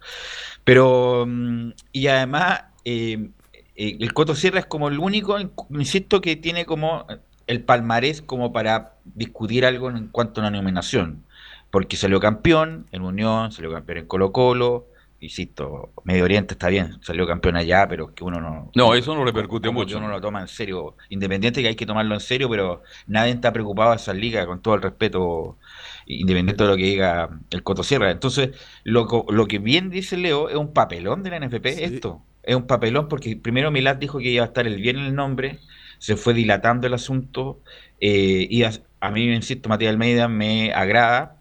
Pero 0.65 1.25
mm, 1.25 1.71
y 1.93 2.07
además 2.07 2.65
eh, 2.83 3.29
eh, 3.77 3.97
el 3.99 4.13
Coto 4.13 4.35
Sierra 4.35 4.59
es 4.59 4.65
como 4.65 4.89
el 4.89 4.99
único, 4.99 5.37
insisto, 5.69 6.19
que 6.19 6.35
tiene 6.35 6.65
como 6.65 7.07
el 7.47 7.63
palmarés 7.63 8.21
como 8.21 8.51
para 8.51 8.95
discutir 9.05 9.65
algo 9.65 9.89
en 9.89 10.09
cuanto 10.09 10.41
a 10.41 10.47
una 10.47 10.57
nominación. 10.57 11.23
Porque 11.71 11.95
salió 11.95 12.19
campeón 12.19 12.87
en 12.91 13.03
Unión, 13.03 13.53
salió 13.53 13.71
campeón 13.71 13.99
en 13.99 14.05
Colo 14.05 14.33
Colo, 14.33 14.87
insisto, 15.19 15.93
Medio 16.03 16.23
Oriente 16.23 16.53
está 16.53 16.69
bien, 16.69 17.01
salió 17.01 17.25
campeón 17.27 17.55
allá, 17.57 17.87
pero 17.87 18.13
que 18.13 18.23
uno 18.23 18.39
no... 18.39 18.71
No, 18.75 18.93
eso 18.95 19.15
no 19.15 19.25
repercute 19.25 19.69
mucho. 19.71 19.97
Uno 19.97 20.07
lo 20.09 20.21
toma 20.21 20.41
en 20.41 20.47
serio, 20.47 20.95
independiente 21.09 21.61
que 21.61 21.69
hay 21.69 21.75
que 21.75 21.85
tomarlo 21.85 22.13
en 22.15 22.21
serio, 22.21 22.49
pero 22.49 22.83
nadie 23.07 23.31
está 23.33 23.51
preocupado 23.51 23.91
de 23.91 23.97
esa 23.97 24.13
liga, 24.13 24.45
con 24.45 24.61
todo 24.61 24.75
el 24.75 24.81
respeto, 24.81 25.57
independiente 26.05 26.63
de 26.63 26.69
lo 26.69 26.75
que 26.77 26.83
diga 26.83 27.29
el 27.49 27.63
Coto 27.63 27.83
Sierra. 27.83 28.11
Entonces, 28.11 28.51
lo, 28.83 29.07
lo 29.29 29.47
que 29.47 29.59
bien 29.59 29.89
dice 29.89 30.17
Leo, 30.17 30.49
es 30.49 30.55
un 30.55 30.73
papelón 30.73 31.23
de 31.23 31.29
la 31.31 31.39
NFP 31.39 31.83
esto. 31.83 32.21
Es 32.43 32.55
un 32.55 32.67
papelón 32.67 33.07
porque 33.09 33.35
primero 33.35 33.71
Milad 33.71 33.97
dijo 33.97 34.19
que 34.19 34.29
iba 34.29 34.43
a 34.43 34.47
estar 34.47 34.67
el 34.67 34.81
bien 34.81 34.97
en 34.97 35.05
el 35.05 35.15
nombre, 35.15 35.59
se 35.99 36.15
fue 36.15 36.33
dilatando 36.33 36.87
el 36.87 36.93
asunto, 36.93 37.61
eh, 37.99 38.47
y 38.49 38.63
a, 38.63 38.71
a 38.99 39.11
mí, 39.11 39.23
insisto, 39.33 39.69
Matías 39.69 39.91
Almeida 39.91 40.27
me 40.27 40.71
agrada, 40.73 41.36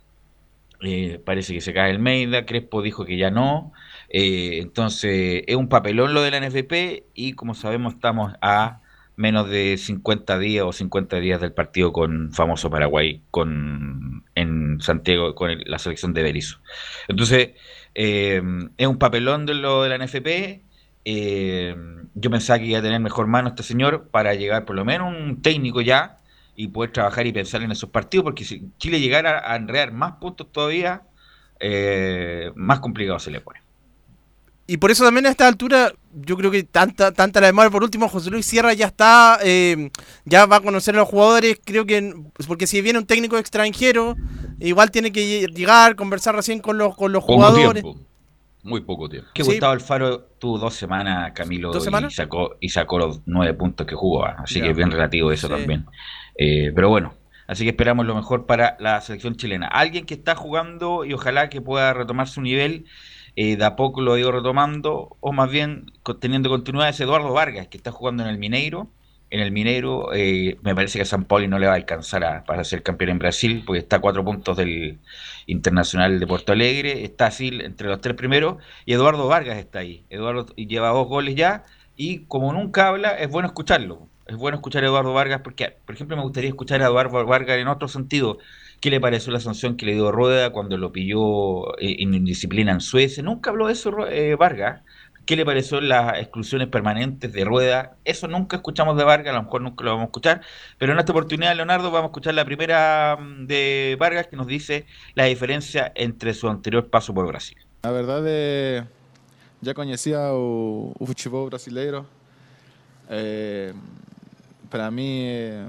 eh, 0.83 1.21
parece 1.25 1.55
que 1.55 1.61
se 1.61 1.73
cae 1.73 1.91
el 1.91 1.99
Meida, 1.99 2.45
Crespo 2.47 2.83
dijo 2.83 3.05
que 3.05 3.17
ya 3.17 3.31
no. 3.31 3.73
Eh, 4.09 4.59
entonces, 4.61 5.43
es 5.47 5.57
un 5.57 5.69
papelón 5.69 6.15
lo 6.15 6.23
de 6.23 6.31
la 6.31 6.41
NFP 6.41 7.05
y 7.15 7.33
como 7.33 7.55
sabemos 7.55 7.95
estamos 7.95 8.35
a 8.41 8.81
menos 9.17 9.49
de 9.49 9.79
50 9.79 10.39
días 10.39 10.65
o 10.67 10.73
50 10.73 11.17
días 11.21 11.41
del 11.41 11.53
partido 11.53 11.93
con 11.93 12.33
famoso 12.33 12.69
Paraguay 12.69 13.23
con 13.31 14.25
en 14.35 14.79
Santiago 14.83 15.35
con 15.35 15.59
la 15.65 15.79
selección 15.79 16.13
de 16.13 16.23
Berizzo. 16.23 16.59
Entonces, 17.09 17.51
eh, 17.95 18.43
es 18.77 18.87
un 18.87 18.99
papelón 18.99 19.47
de 19.47 19.55
lo 19.55 19.83
de 19.83 19.89
la 19.89 19.99
NFP. 19.99 20.63
yo 22.15 22.31
pensaba 22.31 22.59
que 22.59 22.67
iba 22.67 22.79
a 22.79 22.83
tener 22.83 23.01
mejor 23.01 23.27
mano 23.27 23.49
este 23.49 23.63
señor 23.63 24.09
para 24.11 24.35
llegar 24.35 24.65
por 24.67 24.77
lo 24.77 24.85
menos 24.85 25.15
un 25.17 25.41
técnico 25.41 25.81
ya 25.81 26.19
y 26.57 26.69
poder 26.69 26.93
trabajar 26.93 27.27
y 27.27 27.33
pensar 27.33 27.63
en 27.63 27.71
esos 27.71 27.91
partidos, 27.91 28.25
porque 28.25 28.45
si 28.45 28.71
Chile 28.79 29.01
llegara 29.01 29.51
a 29.51 29.57
enrear 29.57 29.93
más 29.93 30.15
puntos 30.15 30.51
todavía, 30.51 31.03
eh, 31.61 32.51
más 32.55 32.81
complicado 32.81 33.19
se 33.19 33.31
le 33.31 33.41
pone. 33.41 33.61
Y 34.69 34.79
por 34.79 34.91
eso 34.91 35.05
también 35.05 35.27
a 35.27 35.31
esta 35.31 35.47
altura, 35.47 35.93
yo 36.13 36.37
creo 36.37 36.51
que 36.51 36.65
tanta, 36.65 37.13
tanta 37.13 37.41
la 37.41 37.47
demora. 37.47 37.71
Por 37.71 37.85
último, 37.85 38.09
José 38.09 38.31
Luis 38.31 38.47
Sierra 38.47 38.73
ya 38.73 38.87
está, 38.87 39.39
eh, 39.45 39.91
ya 40.25 40.47
va 40.47 40.57
a 40.57 40.61
conocer 40.61 40.97
a 40.97 40.99
los 40.99 41.09
jugadores. 41.09 41.61
Creo 41.65 41.87
que, 41.87 42.15
pues, 42.33 42.49
porque 42.49 42.67
si 42.67 42.81
viene 42.81 42.99
un 42.99 43.07
técnico 43.07 43.39
extranjero, 43.39 44.17
igual 44.59 44.91
tiene 44.91 45.13
que 45.13 45.47
llegar, 45.47 45.95
conversar 45.95 46.35
recién 46.35 46.59
con 46.59 46.79
los, 46.79 46.97
con 46.97 47.13
los 47.13 47.23
jugadores. 47.23 47.85
Muy 48.65 48.81
poco 48.81 49.09
tiempo. 49.09 49.31
Que 49.33 49.45
Gustavo 49.45 49.73
Alfaro 49.73 50.23
tuvo 50.41 50.59
dos 50.59 50.75
semanas, 50.75 51.31
Camilo, 51.33 51.71
Y, 51.73 52.11
sacó, 52.11 52.57
y 52.59 52.69
sacó 52.69 52.99
los 52.99 53.21
nueve 53.25 53.55
puntos 53.55 53.87
que 53.87 53.95
jugó. 53.95 54.25
Así 54.25 54.61
que 54.61 54.71
es 54.71 54.77
bien 54.77 54.91
relativo 54.91 55.31
eso 55.31 55.49
también. 55.49 55.87
Eh, 56.39 56.73
pero 56.75 56.89
bueno, 56.89 57.15
así 57.47 57.65
que 57.65 57.71
esperamos 57.71 58.07
lo 58.07 58.15
mejor 58.15 58.47
para 58.47 58.77
la 58.81 59.01
selección 59.01 59.37
chilena. 59.37 59.69
Alguien 59.69 60.07
que 60.07 60.15
está 60.15 60.35
jugando 60.35 61.05
y 61.05 61.13
ojalá 61.13 61.49
que 61.49 61.61
pueda 61.61 61.93
retomar 61.95 62.29
su 62.29 62.43
nivel, 62.43 62.87
eh, 63.37 63.57
de 63.57 63.65
a 63.65 63.77
poco 63.77 64.01
lo 64.01 64.15
digo 64.15 64.33
retomando, 64.33 65.17
o 65.21 65.33
más 65.33 65.51
bien 65.51 65.93
teniendo 66.21 66.49
continuidad, 66.51 66.89
es 66.91 67.01
Eduardo 67.01 67.33
Vargas, 67.33 67.69
que 67.69 67.77
está 67.77 67.93
jugando 67.93 68.23
en 68.23 68.31
el 68.31 68.39
Mineiro. 68.39 68.91
En 69.29 69.41
el 69.41 69.51
Mineiro 69.51 70.15
eh, 70.15 70.57
me 70.63 70.75
parece 70.75 70.99
que 70.99 71.03
a 71.03 71.07
San 71.07 71.25
Pauli 71.25 71.49
no 71.49 71.59
le 71.59 71.67
va 71.67 71.73
a 71.73 71.77
alcanzar 71.77 72.45
para 72.47 72.65
ser 72.65 72.83
campeón 72.83 73.11
en 73.11 73.19
Brasil, 73.19 73.65
porque 73.67 73.81
está 73.81 73.97
a 73.97 74.01
cuatro 74.01 74.25
puntos 74.25 74.57
del 74.57 75.01
Internacional 75.47 76.21
de 76.21 76.27
Porto 76.27 76.53
Alegre, 76.53 77.05
está 77.05 77.27
así 77.27 77.49
entre 77.49 77.89
los 77.89 78.01
tres 78.01 78.15
primeros, 78.17 78.57
y 78.85 78.93
Eduardo 78.93 79.27
Vargas 79.29 79.59
está 79.59 79.81
ahí. 79.81 80.05
Eduardo 80.11 80.47
lleva 80.55 80.91
dos 80.91 81.09
goles 81.09 81.35
ya, 81.35 81.65
y 81.97 82.21
como 82.27 82.53
nunca 82.53 82.89
habla, 82.89 83.11
es 83.19 83.29
bueno 83.31 83.49
escucharlo 83.49 84.09
es 84.27 84.37
bueno 84.37 84.57
escuchar 84.57 84.83
a 84.83 84.87
Eduardo 84.87 85.13
Vargas 85.13 85.41
porque, 85.43 85.77
por 85.85 85.95
ejemplo, 85.95 86.17
me 86.17 86.23
gustaría 86.23 86.51
escuchar 86.51 86.83
a 86.83 86.87
Eduardo 86.87 87.25
Vargas 87.25 87.59
en 87.59 87.69
otro 87.69 87.89
sentido. 87.89 88.39
¿Qué 88.81 88.91
le 88.91 89.01
pareció 89.01 89.33
la 89.33 89.41
sanción 89.41 89.77
que 89.77 89.87
le 89.87 89.95
dio 89.95 90.13
Rueda 90.13 90.51
cuando 90.51 90.77
lo 90.77 90.93
pilló 90.93 91.79
eh, 91.79 91.97
en 92.01 92.15
indisciplina 92.15 92.73
en 92.73 92.81
Suecia? 92.81 93.23
Nunca 93.23 93.51
habló 93.51 93.69
de 93.69 93.73
eso 93.73 94.07
eh, 94.09 94.35
Vargas. 94.35 94.83
¿Qué 95.25 95.35
le 95.35 95.45
pareció 95.45 95.81
las 95.81 96.19
exclusiones 96.19 96.69
permanentes 96.69 97.33
de 97.33 97.45
Rueda? 97.45 97.97
Eso 98.05 98.29
nunca 98.29 98.57
escuchamos 98.57 98.97
de 98.97 99.03
Vargas, 99.03 99.35
a 99.35 99.39
lo 99.39 99.43
mejor 99.45 99.61
nunca 99.63 99.83
lo 99.83 99.91
vamos 99.91 100.05
a 100.05 100.07
escuchar, 100.07 100.41
pero 100.79 100.93
en 100.93 101.01
esta 101.01 101.11
oportunidad, 101.11 101.57
Leonardo, 101.57 101.91
vamos 101.91 102.05
a 102.05 102.11
escuchar 102.11 102.35
la 102.35 102.45
primera 102.45 103.17
mm, 103.19 103.47
de 103.47 103.97
Vargas 103.99 104.29
que 104.29 104.37
nos 104.37 104.47
dice 104.47 104.87
la 105.15 105.25
diferencia 105.25 105.91
entre 105.97 106.33
su 106.33 106.49
anterior 106.49 106.89
paso 106.89 107.13
por 107.13 107.27
Brasil. 107.27 107.59
La 107.83 107.91
verdad, 107.91 108.23
eh, 108.25 108.85
ya 109.63 109.75
conocía 109.75 110.29
el 110.31 110.93
fútbol 110.95 111.51
brasileiro. 111.51 112.07
Eh, 113.11 113.73
para 114.71 114.91
mim 114.91 115.25
é, 115.25 115.67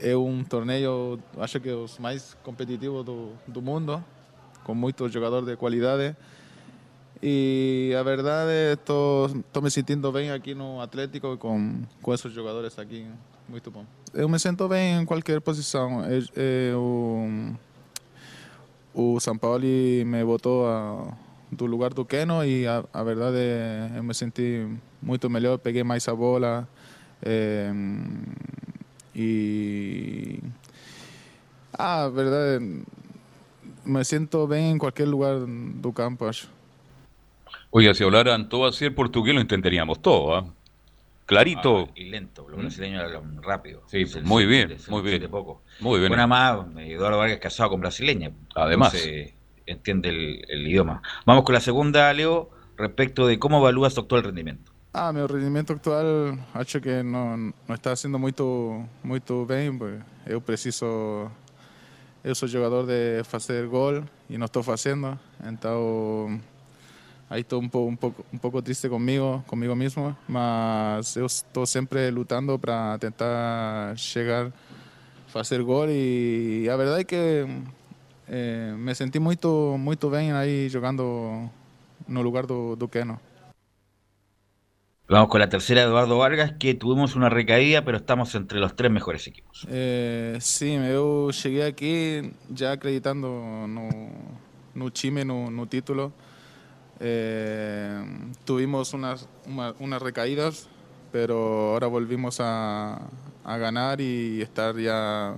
é, 0.00 0.16
um 0.16 0.44
torneio, 0.44 1.18
acho 1.38 1.60
que 1.60 1.70
os 1.70 1.98
mais 1.98 2.36
competitivos 2.42 3.04
do, 3.04 3.32
do 3.46 3.62
mundo, 3.62 4.02
com 4.64 4.74
muitos 4.74 5.12
jogadores 5.12 5.46
de 5.46 5.56
qualidade. 5.56 6.16
E 7.22 7.94
a 7.98 8.02
verdade, 8.02 8.74
estou 8.74 9.62
me 9.62 9.70
sentindo 9.70 10.12
bem 10.12 10.30
aqui 10.30 10.54
no 10.54 10.80
Atlético 10.80 11.36
com, 11.38 11.82
com 12.02 12.12
esses 12.12 12.32
jogadores 12.32 12.78
aqui. 12.78 13.06
Muito 13.48 13.70
bom. 13.70 13.86
Eu 14.12 14.28
me 14.28 14.38
sinto 14.38 14.68
bem 14.68 15.00
em 15.00 15.04
qualquer 15.04 15.40
posição. 15.40 16.02
É, 16.04 16.72
o, 16.74 17.54
o 18.92 19.20
São 19.20 19.38
Paulo 19.38 19.62
me 19.62 20.24
botou 20.24 20.66
a, 20.66 21.12
do 21.50 21.64
lugar 21.64 21.94
do 21.94 22.04
Keno 22.04 22.44
e 22.44 22.66
a, 22.66 22.84
a 22.92 23.02
verdade 23.02 23.38
eu 23.96 24.02
me 24.02 24.14
senti 24.14 24.66
muito 25.00 25.30
melhor, 25.30 25.58
peguei 25.58 25.84
mais 25.84 26.06
a 26.08 26.14
bola, 26.14 26.68
Y. 29.14 30.40
Ah, 31.78 32.10
verdad. 32.12 32.60
Me 33.84 34.04
siento 34.04 34.46
bien 34.48 34.64
en 34.64 34.78
cualquier 34.78 35.08
lugar 35.08 35.38
del 35.40 35.94
campo. 35.94 36.28
acho. 36.28 36.48
Oiga, 37.70 37.94
si 37.94 38.02
hablaran 38.04 38.48
todo 38.48 38.66
así 38.66 38.84
el 38.84 38.94
portugués 38.94 39.34
lo 39.34 39.40
entenderíamos 39.40 40.00
todo, 40.00 40.34
¿ah? 40.36 40.46
Clarito. 41.26 41.88
Ah, 41.88 41.92
y 41.96 42.04
lento, 42.04 42.48
los 42.48 42.60
brasileños 42.60 43.02
hablan 43.02 43.42
rápido. 43.42 43.82
Sí, 43.88 44.04
muy 44.22 44.44
se- 44.44 44.48
bien, 44.48 44.78
se- 44.78 44.90
muy 44.90 45.02
se- 45.02 45.08
bien. 45.08 45.20
de 45.22 45.28
poco. 45.28 45.62
Muy 45.80 45.98
bien. 46.00 46.12
Una 46.12 46.26
más, 46.26 46.58
Eduardo 46.78 47.18
Vargas 47.18 47.38
casado 47.38 47.70
con 47.70 47.80
brasileña. 47.80 48.30
Además. 48.54 48.94
Entonces, 48.94 49.34
entiende 49.66 50.08
el, 50.10 50.44
el 50.48 50.66
idioma. 50.68 51.02
Vamos 51.24 51.42
con 51.44 51.52
la 51.54 51.60
segunda, 51.60 52.12
Leo, 52.12 52.50
respecto 52.76 53.26
de 53.26 53.38
cómo 53.40 53.58
evalúas 53.58 53.94
tu 53.94 54.02
actual 54.02 54.22
rendimiento. 54.22 54.70
Ah, 54.98 55.12
meu 55.12 55.26
rendimento 55.26 55.74
actual 55.74 56.06
acho 56.54 56.80
que 56.80 57.02
não, 57.02 57.52
não 57.68 57.74
está 57.74 57.94
sendo 57.94 58.18
muito 58.18 58.82
muito 59.04 59.44
bem. 59.44 59.68
Eu 60.24 60.40
preciso, 60.40 61.30
eu 62.24 62.34
sou 62.34 62.48
jogador 62.48 62.86
de 62.86 63.22
fazer 63.24 63.68
gol 63.68 64.02
e 64.30 64.38
não 64.38 64.46
estou 64.46 64.62
fazendo. 64.62 65.20
Então 65.44 66.40
aí 67.28 67.42
estou 67.42 67.60
um 67.60 67.68
pouco 67.68 67.90
um 67.92 67.96
pouco 67.96 68.24
um 68.32 68.38
pouco 68.38 68.62
triste 68.62 68.88
comigo, 68.88 69.44
comigo 69.46 69.76
mesmo. 69.76 70.16
Mas 70.26 71.14
eu 71.14 71.26
estou 71.26 71.66
sempre 71.66 72.10
lutando 72.10 72.58
para 72.58 72.96
tentar 72.98 73.94
chegar, 73.98 74.50
fazer 75.26 75.62
gol 75.62 75.90
e 75.90 76.70
a 76.72 76.76
verdade 76.78 77.02
é 77.02 77.04
que 77.04 77.44
eh, 78.28 78.72
me 78.78 78.94
senti 78.94 79.18
muito 79.18 79.76
muito 79.78 80.08
bem 80.08 80.32
aí 80.32 80.70
jogando 80.70 81.50
no 82.08 82.22
lugar 82.22 82.46
do, 82.46 82.74
do 82.76 82.88
Keno. 82.88 83.20
Vamos 85.08 85.28
con 85.28 85.38
la 85.38 85.48
tercera, 85.48 85.82
Eduardo 85.82 86.18
Vargas, 86.18 86.54
que 86.58 86.74
tuvimos 86.74 87.14
una 87.14 87.28
recaída, 87.28 87.84
pero 87.84 87.98
estamos 87.98 88.34
entre 88.34 88.58
los 88.58 88.74
tres 88.74 88.90
mejores 88.90 89.24
equipos. 89.28 89.64
É, 89.70 90.36
sim, 90.40 90.78
eu 90.84 91.30
cheguei 91.32 91.62
aqui 91.62 92.32
já 92.52 92.72
acreditando 92.72 93.28
no, 93.68 93.88
no 94.74 94.90
time, 94.90 95.24
no, 95.24 95.48
no 95.48 95.64
título. 95.66 96.12
É, 96.98 98.02
tuvimos 98.44 98.94
unas, 98.94 99.28
unas 99.78 100.02
recaídas, 100.02 100.68
pero 101.12 101.74
ahora 101.74 101.86
volvimos 101.86 102.40
a, 102.40 103.00
a 103.44 103.58
ganar 103.58 104.00
y 104.00 104.42
estar 104.42 104.76
ya 104.76 105.36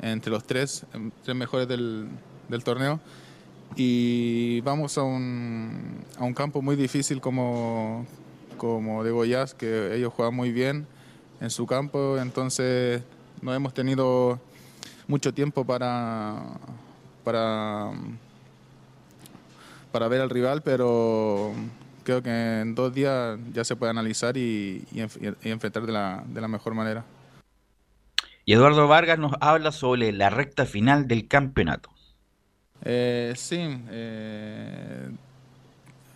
entre 0.00 0.30
los 0.30 0.44
tres, 0.44 0.86
em, 0.94 1.10
tres 1.24 1.36
mejores 1.36 1.66
del, 1.66 2.06
del 2.48 2.62
torneo. 2.62 3.00
Y 3.74 4.60
vamos 4.60 4.98
a 4.98 5.02
un, 5.02 6.04
a 6.16 6.22
un 6.22 6.34
campo 6.34 6.62
muy 6.62 6.76
difícil 6.76 7.20
como, 7.20 8.06
como 8.62 9.02
de 9.02 9.10
Goiás, 9.10 9.54
que 9.54 9.92
ellos 9.96 10.12
juegan 10.14 10.36
muy 10.36 10.52
bien 10.52 10.86
en 11.40 11.50
su 11.50 11.66
campo, 11.66 12.16
entonces 12.16 13.02
no 13.40 13.52
hemos 13.52 13.74
tenido 13.74 14.38
mucho 15.08 15.34
tiempo 15.34 15.64
para, 15.64 16.44
para, 17.24 17.90
para 19.90 20.06
ver 20.06 20.20
al 20.20 20.30
rival, 20.30 20.62
pero 20.62 21.52
creo 22.04 22.22
que 22.22 22.30
en 22.60 22.76
dos 22.76 22.94
días 22.94 23.36
ya 23.52 23.64
se 23.64 23.74
puede 23.74 23.90
analizar 23.90 24.36
y, 24.36 24.84
y 24.92 24.98
enf- 24.98 25.36
y 25.42 25.50
enfrentar 25.50 25.84
de 25.84 25.92
la, 25.92 26.22
de 26.24 26.40
la 26.40 26.46
mejor 26.46 26.72
manera. 26.74 27.04
Y 28.44 28.52
Eduardo 28.52 28.86
Vargas 28.86 29.18
nos 29.18 29.32
habla 29.40 29.72
sobre 29.72 30.12
la 30.12 30.30
recta 30.30 30.66
final 30.66 31.08
del 31.08 31.26
campeonato. 31.26 31.90
É, 32.84 33.32
sim, 33.36 33.84
é, 33.90 35.08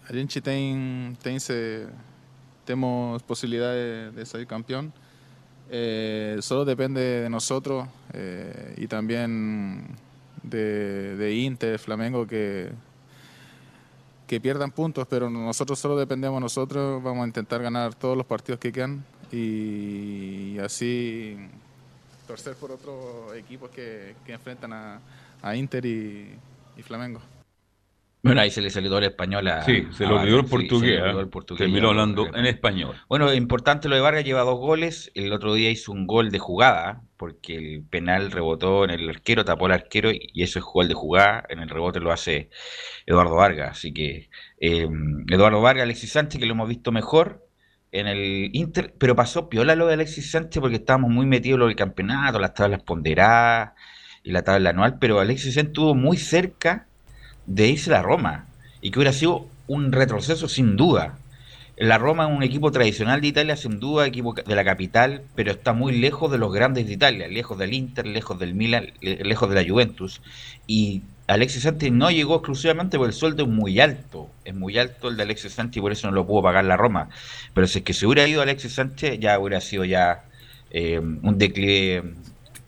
a 0.09 0.13
gente 0.13 0.41
tem, 0.41 1.17
tem 1.23 1.39
se, 1.39 1.89
temos 2.67 3.23
possibilidade 3.23 4.11
de, 4.11 4.27
sair 4.27 4.47
campeão. 4.47 4.93
É, 5.71 6.37
só 6.43 6.65
depende 6.65 7.23
de 7.23 7.29
nós 7.29 7.49
é, 8.13 8.75
e 8.77 8.87
também 8.87 9.85
de, 10.43 11.45
Inter, 11.47 11.79
Flamengo 11.79 12.27
que 12.27 12.71
que 14.27 14.41
pierdan 14.41 14.73
puntos, 14.73 15.07
pero 15.07 15.31
nosotros 15.31 15.79
solo 15.79 15.97
dependemos 15.97 16.39
de 16.39 16.43
nosotros. 16.43 17.03
Vamos 17.03 17.25
a 17.25 17.27
intentar 17.29 17.63
ganar 17.63 17.95
todos 17.95 18.17
los 18.17 18.27
partidos 18.27 18.59
que 18.59 18.73
quedan 18.73 19.05
y 19.31 20.59
así 20.59 21.37
torcer 22.27 22.57
por 22.57 22.73
otros 22.73 23.37
equipos 23.37 23.71
que, 23.71 24.17
que 24.25 24.33
enfrentan 24.33 24.73
a, 24.73 25.01
a 25.43 25.57
Inter 25.57 25.87
y, 25.87 26.35
y 26.77 26.83
Flamengo. 26.83 27.21
Bueno, 28.27 28.41
ahí 28.41 28.51
se 28.51 28.61
le 28.61 28.71
salió 28.71 28.91
todo 28.91 28.99
el 28.99 29.07
español 29.07 29.49
a. 29.49 29.63
Sí, 29.63 29.87
se 29.93 30.07
lo 30.07 30.21
olvidó 30.21 30.41
el 30.41 30.47
portugués. 30.47 31.01
¿ah? 31.03 31.11
el 31.19 31.29
portugués. 31.29 31.59
Terminó 31.61 31.89
hablando 31.89 32.27
en 32.35 32.47
español. 32.47 32.97
Bueno, 33.09 33.33
importante 33.33 33.89
lo 33.89 33.95
de 33.95 34.01
Vargas, 34.01 34.25
lleva 34.25 34.43
dos 34.43 34.59
goles. 34.59 35.11
El 35.15 35.33
otro 35.33 35.55
día 35.55 35.71
hizo 35.71 35.93
un 35.93 36.07
gol 36.07 36.31
de 36.31 36.39
jugada, 36.39 37.03
porque 37.17 37.57
el 37.57 37.85
penal 37.85 38.31
rebotó 38.31 38.85
en 38.85 38.91
el 38.91 39.09
arquero, 39.09 39.45
tapó 39.45 39.67
al 39.67 39.73
arquero, 39.73 40.11
y 40.13 40.43
eso 40.43 40.59
es 40.59 40.65
gol 40.65 40.89
de 40.89 40.95
jugada. 40.95 41.45
En 41.49 41.61
el 41.61 41.69
rebote 41.69 42.01
lo 42.01 42.13
hace 42.13 42.51
Eduardo 43.07 43.37
Vargas. 43.37 43.71
Así 43.79 43.93
que 43.93 44.29
eh, 44.61 44.89
Eduardo 45.29 45.61
Vargas, 45.61 45.85
Alexis 45.85 46.13
Sánchez, 46.13 46.41
que 46.41 46.47
lo 46.47 46.53
hemos 46.53 46.69
visto 46.69 46.93
mejor 46.93 47.47
en 47.93 48.07
el 48.09 48.51
Inter, 48.53 48.95
pero 48.99 49.15
pasó 49.15 49.49
piola 49.49 49.75
lo 49.75 49.87
de 49.87 49.95
Alexis 49.95 50.31
Sánchez 50.31 50.61
porque 50.61 50.77
estábamos 50.77 51.11
muy 51.11 51.27
metidos 51.27 51.57
en 51.57 51.61
lo 51.61 51.67
del 51.67 51.77
campeonato, 51.77 52.39
las 52.39 52.55
tablas 52.55 52.83
ponderadas 52.83 53.73
y 54.23 54.33
la 54.33 54.43
tabla 54.43 54.71
anual, 54.71 54.99
pero 54.99 55.21
Alexis 55.21 55.55
Sánchez 55.55 55.69
estuvo 55.69 55.95
muy 55.95 56.17
cerca 56.17 56.89
de 57.47 57.69
irse 57.69 57.91
a 57.91 57.95
la 57.95 58.03
Roma 58.03 58.47
y 58.81 58.91
que 58.91 58.99
hubiera 58.99 59.13
sido 59.13 59.47
un 59.67 59.93
retroceso 59.93 60.49
sin 60.49 60.77
duda. 60.77 61.19
La 61.79 61.99
Roma 61.99 62.27
es 62.27 62.35
un 62.35 62.43
equipo 62.43 62.71
tradicional 62.73 63.21
de 63.21 63.27
Italia, 63.29 63.55
sin 63.57 63.79
duda, 63.81 64.07
equipo 64.07 64.33
de 64.35 64.55
la 64.55 64.65
capital, 64.65 65.23
pero 65.35 65.51
está 65.51 65.75
muy 65.75 65.99
lejos 65.99 66.33
de 66.33 66.39
los 66.39 66.51
grandes 66.53 66.87
de 66.87 66.95
Italia, 66.95 67.29
lejos 67.29 67.59
del 67.59 67.75
Inter, 67.75 68.07
lejos 68.07 68.39
del 68.39 68.55
Milan, 68.55 68.93
le- 69.03 69.17
lejos 69.25 69.51
de 69.51 69.55
la 69.63 69.69
Juventus. 69.71 70.23
Y 70.67 71.03
Alexis 71.27 71.65
Sánchez 71.65 71.93
no 71.93 72.11
llegó 72.11 72.37
exclusivamente 72.37 72.97
porque 72.97 73.11
el 73.11 73.15
sueldo 73.15 73.43
es 73.43 73.49
muy 73.51 73.79
alto, 73.81 74.31
es 74.47 74.55
muy 74.55 74.79
alto 74.79 75.09
el 75.09 75.19
de 75.19 75.25
Alexis 75.25 75.53
Sánchez 75.53 75.77
y 75.77 75.81
por 75.83 75.93
eso 75.93 76.07
no 76.09 76.15
lo 76.15 76.27
pudo 76.27 76.45
pagar 76.45 76.65
la 76.65 76.79
Roma. 76.79 77.11
Pero 77.53 77.67
si 77.67 77.81
es 77.81 77.85
que 77.85 77.93
se 77.93 78.07
hubiera 78.07 78.27
ido 78.27 78.41
Alexis 78.41 78.73
Sánchez, 78.75 79.19
ya 79.21 79.39
hubiera 79.39 79.61
sido 79.61 79.85
ya 79.85 80.25
eh, 80.71 80.99
un 80.99 81.37
declive 81.37 82.15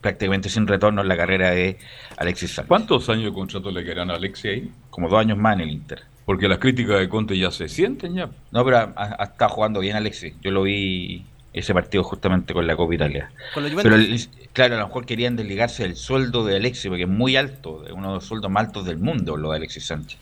prácticamente 0.03 0.49
sin 0.51 0.67
retorno 0.67 1.01
en 1.01 1.09
la 1.09 1.17
carrera 1.17 1.51
de 1.51 1.79
Alexis 2.19 2.53
Sánchez. 2.53 2.69
¿Cuántos 2.69 3.09
años 3.09 3.27
de 3.27 3.33
contrato 3.33 3.71
le 3.71 3.85
quedarán 3.85 4.11
a 4.11 4.15
Alexis 4.15 4.51
ahí? 4.51 4.73
Como 4.91 5.09
dos 5.09 5.21
años 5.21 5.39
más 5.39 5.55
en 5.55 5.61
el 5.61 5.71
Inter. 5.71 6.03
Porque 6.25 6.49
las 6.49 6.59
críticas 6.59 6.99
de 6.99 7.09
Conte 7.09 7.39
ya 7.39 7.51
se 7.51 7.69
sienten 7.69 8.15
ya. 8.15 8.29
No, 8.51 8.65
pero 8.65 8.93
ha, 8.95 9.25
estado 9.25 9.51
jugando 9.51 9.81
bien 9.81 9.97
Alexis. 9.97 10.35
Yo 10.43 10.51
lo 10.51 10.63
vi 10.63 11.25
ese 11.53 11.73
partido 11.73 12.05
justamente 12.05 12.53
con 12.53 12.67
la 12.67 12.77
Copa 12.77 12.95
Italia. 12.95 13.31
Con 13.55 13.65
la 13.65 13.83
Pero 13.83 13.95
el- 13.95 14.29
claro, 14.53 14.75
a 14.75 14.79
lo 14.79 14.87
mejor 14.89 15.07
querían 15.07 15.37
desligarse 15.37 15.85
del 15.85 15.97
sueldo 15.97 16.45
de 16.45 16.57
Alexis, 16.57 16.89
porque 16.89 17.05
es 17.05 17.09
muy 17.09 17.37
alto, 17.37 17.87
es 17.87 17.93
uno 17.93 18.09
de 18.09 18.15
los 18.17 18.25
sueldos 18.25 18.51
más 18.51 18.67
altos 18.67 18.85
del 18.85 18.99
mundo, 18.99 19.37
lo 19.37 19.53
de 19.53 19.57
Alexis 19.57 19.87
Sánchez. 19.87 20.19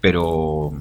Pero, 0.00 0.72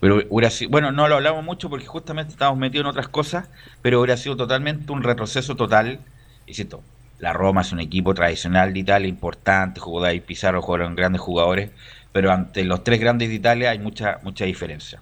pero 0.00 0.22
hubiera 0.30 0.50
sido, 0.50 0.70
bueno, 0.70 0.90
no 0.90 1.06
lo 1.06 1.16
hablamos 1.16 1.44
mucho 1.44 1.70
porque 1.70 1.86
justamente 1.86 2.32
estábamos 2.32 2.58
metidos 2.58 2.84
en 2.84 2.90
otras 2.90 3.08
cosas, 3.08 3.48
pero 3.82 4.00
hubiera 4.00 4.16
sido 4.16 4.36
totalmente 4.36 4.90
un 4.90 5.02
retroceso 5.02 5.54
total. 5.54 6.00
Insisto, 6.46 6.82
la 7.20 7.32
Roma 7.32 7.60
es 7.60 7.72
un 7.72 7.80
equipo 7.80 8.14
tradicional 8.14 8.72
de 8.72 8.80
Italia, 8.80 9.08
importante, 9.08 9.80
jugó 9.80 10.00
David 10.00 10.22
Pizarro, 10.22 10.62
jugaron 10.62 10.94
grandes 10.94 11.20
jugadores, 11.20 11.70
pero 12.12 12.32
ante 12.32 12.64
los 12.64 12.82
tres 12.82 12.98
grandes 12.98 13.28
de 13.28 13.34
Italia 13.34 13.70
hay 13.70 13.78
mucha, 13.78 14.18
mucha 14.22 14.44
diferencia. 14.44 15.00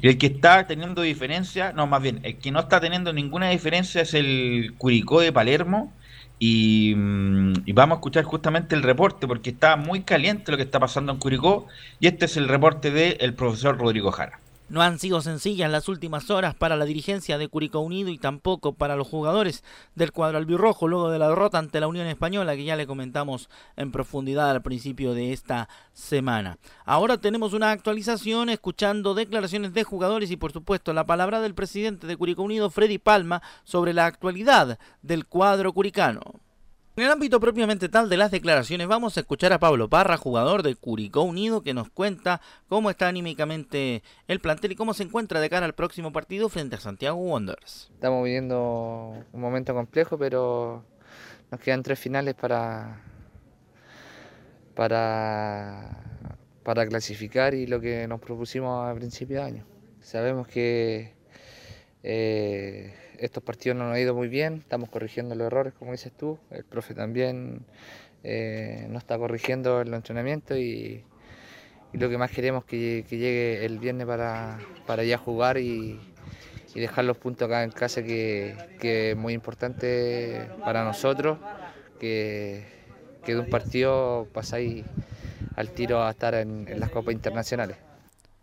Y 0.00 0.08
el 0.08 0.18
que 0.18 0.26
está 0.26 0.66
teniendo 0.66 1.02
diferencia, 1.02 1.72
no, 1.72 1.86
más 1.86 2.02
bien, 2.02 2.20
el 2.24 2.38
que 2.38 2.50
no 2.50 2.60
está 2.60 2.80
teniendo 2.80 3.12
ninguna 3.12 3.48
diferencia 3.50 4.02
es 4.02 4.14
el 4.14 4.74
Curicó 4.76 5.20
de 5.20 5.32
Palermo. 5.32 5.92
Y, 6.38 6.94
mm, 6.96 7.62
y 7.66 7.72
vamos 7.72 7.96
a 7.96 7.98
escuchar 8.00 8.24
justamente 8.24 8.74
el 8.74 8.82
reporte, 8.82 9.28
porque 9.28 9.50
está 9.50 9.76
muy 9.76 10.02
caliente 10.02 10.50
lo 10.50 10.56
que 10.58 10.64
está 10.64 10.80
pasando 10.80 11.12
en 11.12 11.18
Curicó. 11.18 11.68
Y 12.00 12.08
este 12.08 12.26
es 12.26 12.36
el 12.36 12.48
reporte 12.48 12.90
del 12.90 13.34
profesor 13.34 13.78
Rodrigo 13.78 14.10
Jara. 14.10 14.41
No 14.72 14.80
han 14.80 14.98
sido 14.98 15.20
sencillas 15.20 15.70
las 15.70 15.86
últimas 15.90 16.30
horas 16.30 16.54
para 16.54 16.78
la 16.78 16.86
dirigencia 16.86 17.36
de 17.36 17.46
Curicó 17.46 17.80
Unido 17.80 18.08
y 18.08 18.16
tampoco 18.16 18.72
para 18.72 18.96
los 18.96 19.06
jugadores 19.06 19.62
del 19.94 20.12
cuadro 20.12 20.38
albirrojo 20.38 20.88
luego 20.88 21.10
de 21.10 21.18
la 21.18 21.28
derrota 21.28 21.58
ante 21.58 21.78
la 21.78 21.88
Unión 21.88 22.06
Española 22.06 22.56
que 22.56 22.64
ya 22.64 22.74
le 22.74 22.86
comentamos 22.86 23.50
en 23.76 23.92
profundidad 23.92 24.50
al 24.50 24.62
principio 24.62 25.12
de 25.12 25.34
esta 25.34 25.68
semana. 25.92 26.56
Ahora 26.86 27.18
tenemos 27.18 27.52
una 27.52 27.70
actualización 27.70 28.48
escuchando 28.48 29.12
declaraciones 29.12 29.74
de 29.74 29.84
jugadores 29.84 30.30
y 30.30 30.38
por 30.38 30.52
supuesto 30.52 30.94
la 30.94 31.04
palabra 31.04 31.42
del 31.42 31.52
presidente 31.52 32.06
de 32.06 32.16
Curicó 32.16 32.42
Unido, 32.42 32.70
Freddy 32.70 32.96
Palma, 32.96 33.42
sobre 33.64 33.92
la 33.92 34.06
actualidad 34.06 34.78
del 35.02 35.26
cuadro 35.26 35.74
curicano. 35.74 36.40
En 36.94 37.04
el 37.04 37.10
ámbito 37.10 37.40
propiamente 37.40 37.88
tal 37.88 38.10
de 38.10 38.18
las 38.18 38.30
declaraciones, 38.30 38.86
vamos 38.86 39.16
a 39.16 39.20
escuchar 39.20 39.54
a 39.54 39.58
Pablo 39.58 39.88
Parra, 39.88 40.18
jugador 40.18 40.62
de 40.62 40.74
Curicó 40.74 41.22
Unido, 41.22 41.62
que 41.62 41.72
nos 41.72 41.88
cuenta 41.88 42.42
cómo 42.68 42.90
está 42.90 43.08
anímicamente 43.08 44.02
el 44.28 44.40
plantel 44.40 44.72
y 44.72 44.76
cómo 44.76 44.92
se 44.92 45.04
encuentra 45.04 45.40
de 45.40 45.48
cara 45.48 45.64
al 45.64 45.74
próximo 45.74 46.12
partido 46.12 46.50
frente 46.50 46.76
a 46.76 46.80
Santiago 46.80 47.16
Wanderers. 47.16 47.90
Estamos 47.94 48.22
viviendo 48.24 49.14
un 49.32 49.40
momento 49.40 49.72
complejo, 49.72 50.18
pero 50.18 50.84
nos 51.50 51.60
quedan 51.60 51.82
tres 51.82 51.98
finales 51.98 52.34
para, 52.34 53.00
para, 54.74 55.98
para 56.62 56.86
clasificar 56.86 57.54
y 57.54 57.66
lo 57.66 57.80
que 57.80 58.06
nos 58.06 58.20
propusimos 58.20 58.86
a 58.86 58.94
principio 58.94 59.38
de 59.38 59.42
año. 59.42 59.66
Sabemos 60.00 60.46
que 60.46 61.14
Eh, 62.04 62.92
estos 63.24 63.42
partidos 63.42 63.78
no 63.78 63.84
nos 63.84 63.94
han 63.94 64.00
ido 64.00 64.14
muy 64.14 64.28
bien, 64.28 64.54
estamos 64.54 64.88
corrigiendo 64.88 65.34
los 65.36 65.46
errores, 65.46 65.72
como 65.78 65.92
dices 65.92 66.12
tú. 66.12 66.38
El 66.50 66.64
profe 66.64 66.92
también 66.92 67.64
eh, 68.24 68.86
nos 68.90 69.02
está 69.02 69.16
corrigiendo 69.16 69.80
en 69.80 69.90
los 69.90 69.98
entrenamientos 69.98 70.58
y, 70.58 71.04
y 71.92 71.98
lo 71.98 72.10
que 72.10 72.18
más 72.18 72.32
queremos 72.32 72.64
es 72.64 72.68
que, 73.06 73.16
llegue 73.16 73.64
el 73.64 73.78
viernes 73.78 74.06
para, 74.08 74.58
para 74.86 75.04
ya 75.04 75.18
jugar 75.18 75.58
y, 75.58 76.00
dejar 76.74 77.04
los 77.04 77.18
puntos 77.18 77.46
acá 77.46 77.62
en 77.62 77.70
casa, 77.70 78.02
que, 78.02 78.56
es 78.80 79.16
muy 79.16 79.34
importante 79.34 80.48
para 80.64 80.84
nosotros, 80.84 81.38
que, 82.00 82.64
de 83.24 83.38
un 83.38 83.48
partido 83.48 84.26
pasáis 84.32 84.84
al 85.54 85.70
tiro 85.70 86.02
a 86.02 86.10
estar 86.10 86.34
en 86.34 86.66
las 86.80 86.90
copas 86.90 87.14
internacionales. 87.14 87.76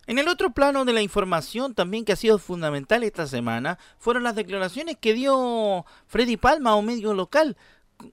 En 0.10 0.18
el 0.18 0.28
otro 0.28 0.50
plano 0.50 0.86
de 0.86 0.94
la 0.94 1.04
información 1.04 1.76
también 1.76 2.04
que 2.04 2.14
ha 2.14 2.16
sido 2.16 2.40
fundamental 2.40 3.04
esta 3.04 3.28
semana 3.28 3.78
fueron 4.00 4.24
las 4.24 4.36
declaraciones 4.36 4.98
que 4.98 5.14
dio 5.14 5.86
Freddy 6.08 6.36
Palma 6.36 6.72
a 6.72 6.78
un 6.78 6.88
medio 6.88 7.14
local, 7.14 7.56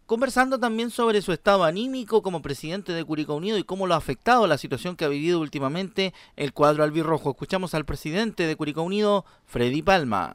conversando 0.05 0.61
también 0.61 0.91
sobre 0.91 1.23
su 1.23 1.33
estado 1.33 1.65
anímico 1.65 2.21
como 2.21 2.43
presidente 2.43 2.93
de 2.93 3.03
Curicó 3.03 3.35
Unido 3.37 3.57
y 3.57 3.65
cómo 3.65 3.87
lo 3.87 3.95
ha 3.95 3.97
afectado 3.97 4.47
la 4.47 4.59
situación 4.59 4.95
que 4.95 5.07
ha 5.07 5.09
vivido 5.09 5.41
últimamente 5.41 6.13
el 6.37 6.53
cuadro 6.53 6.85
albirrojo. 6.85 7.31
Escuchamos 7.31 7.73
al 7.73 7.87
presidente 7.87 8.47
de 8.47 8.57
Curicó 8.57 8.83
Unido, 8.83 9.25
Freddy 9.47 9.81
Palma. 9.81 10.35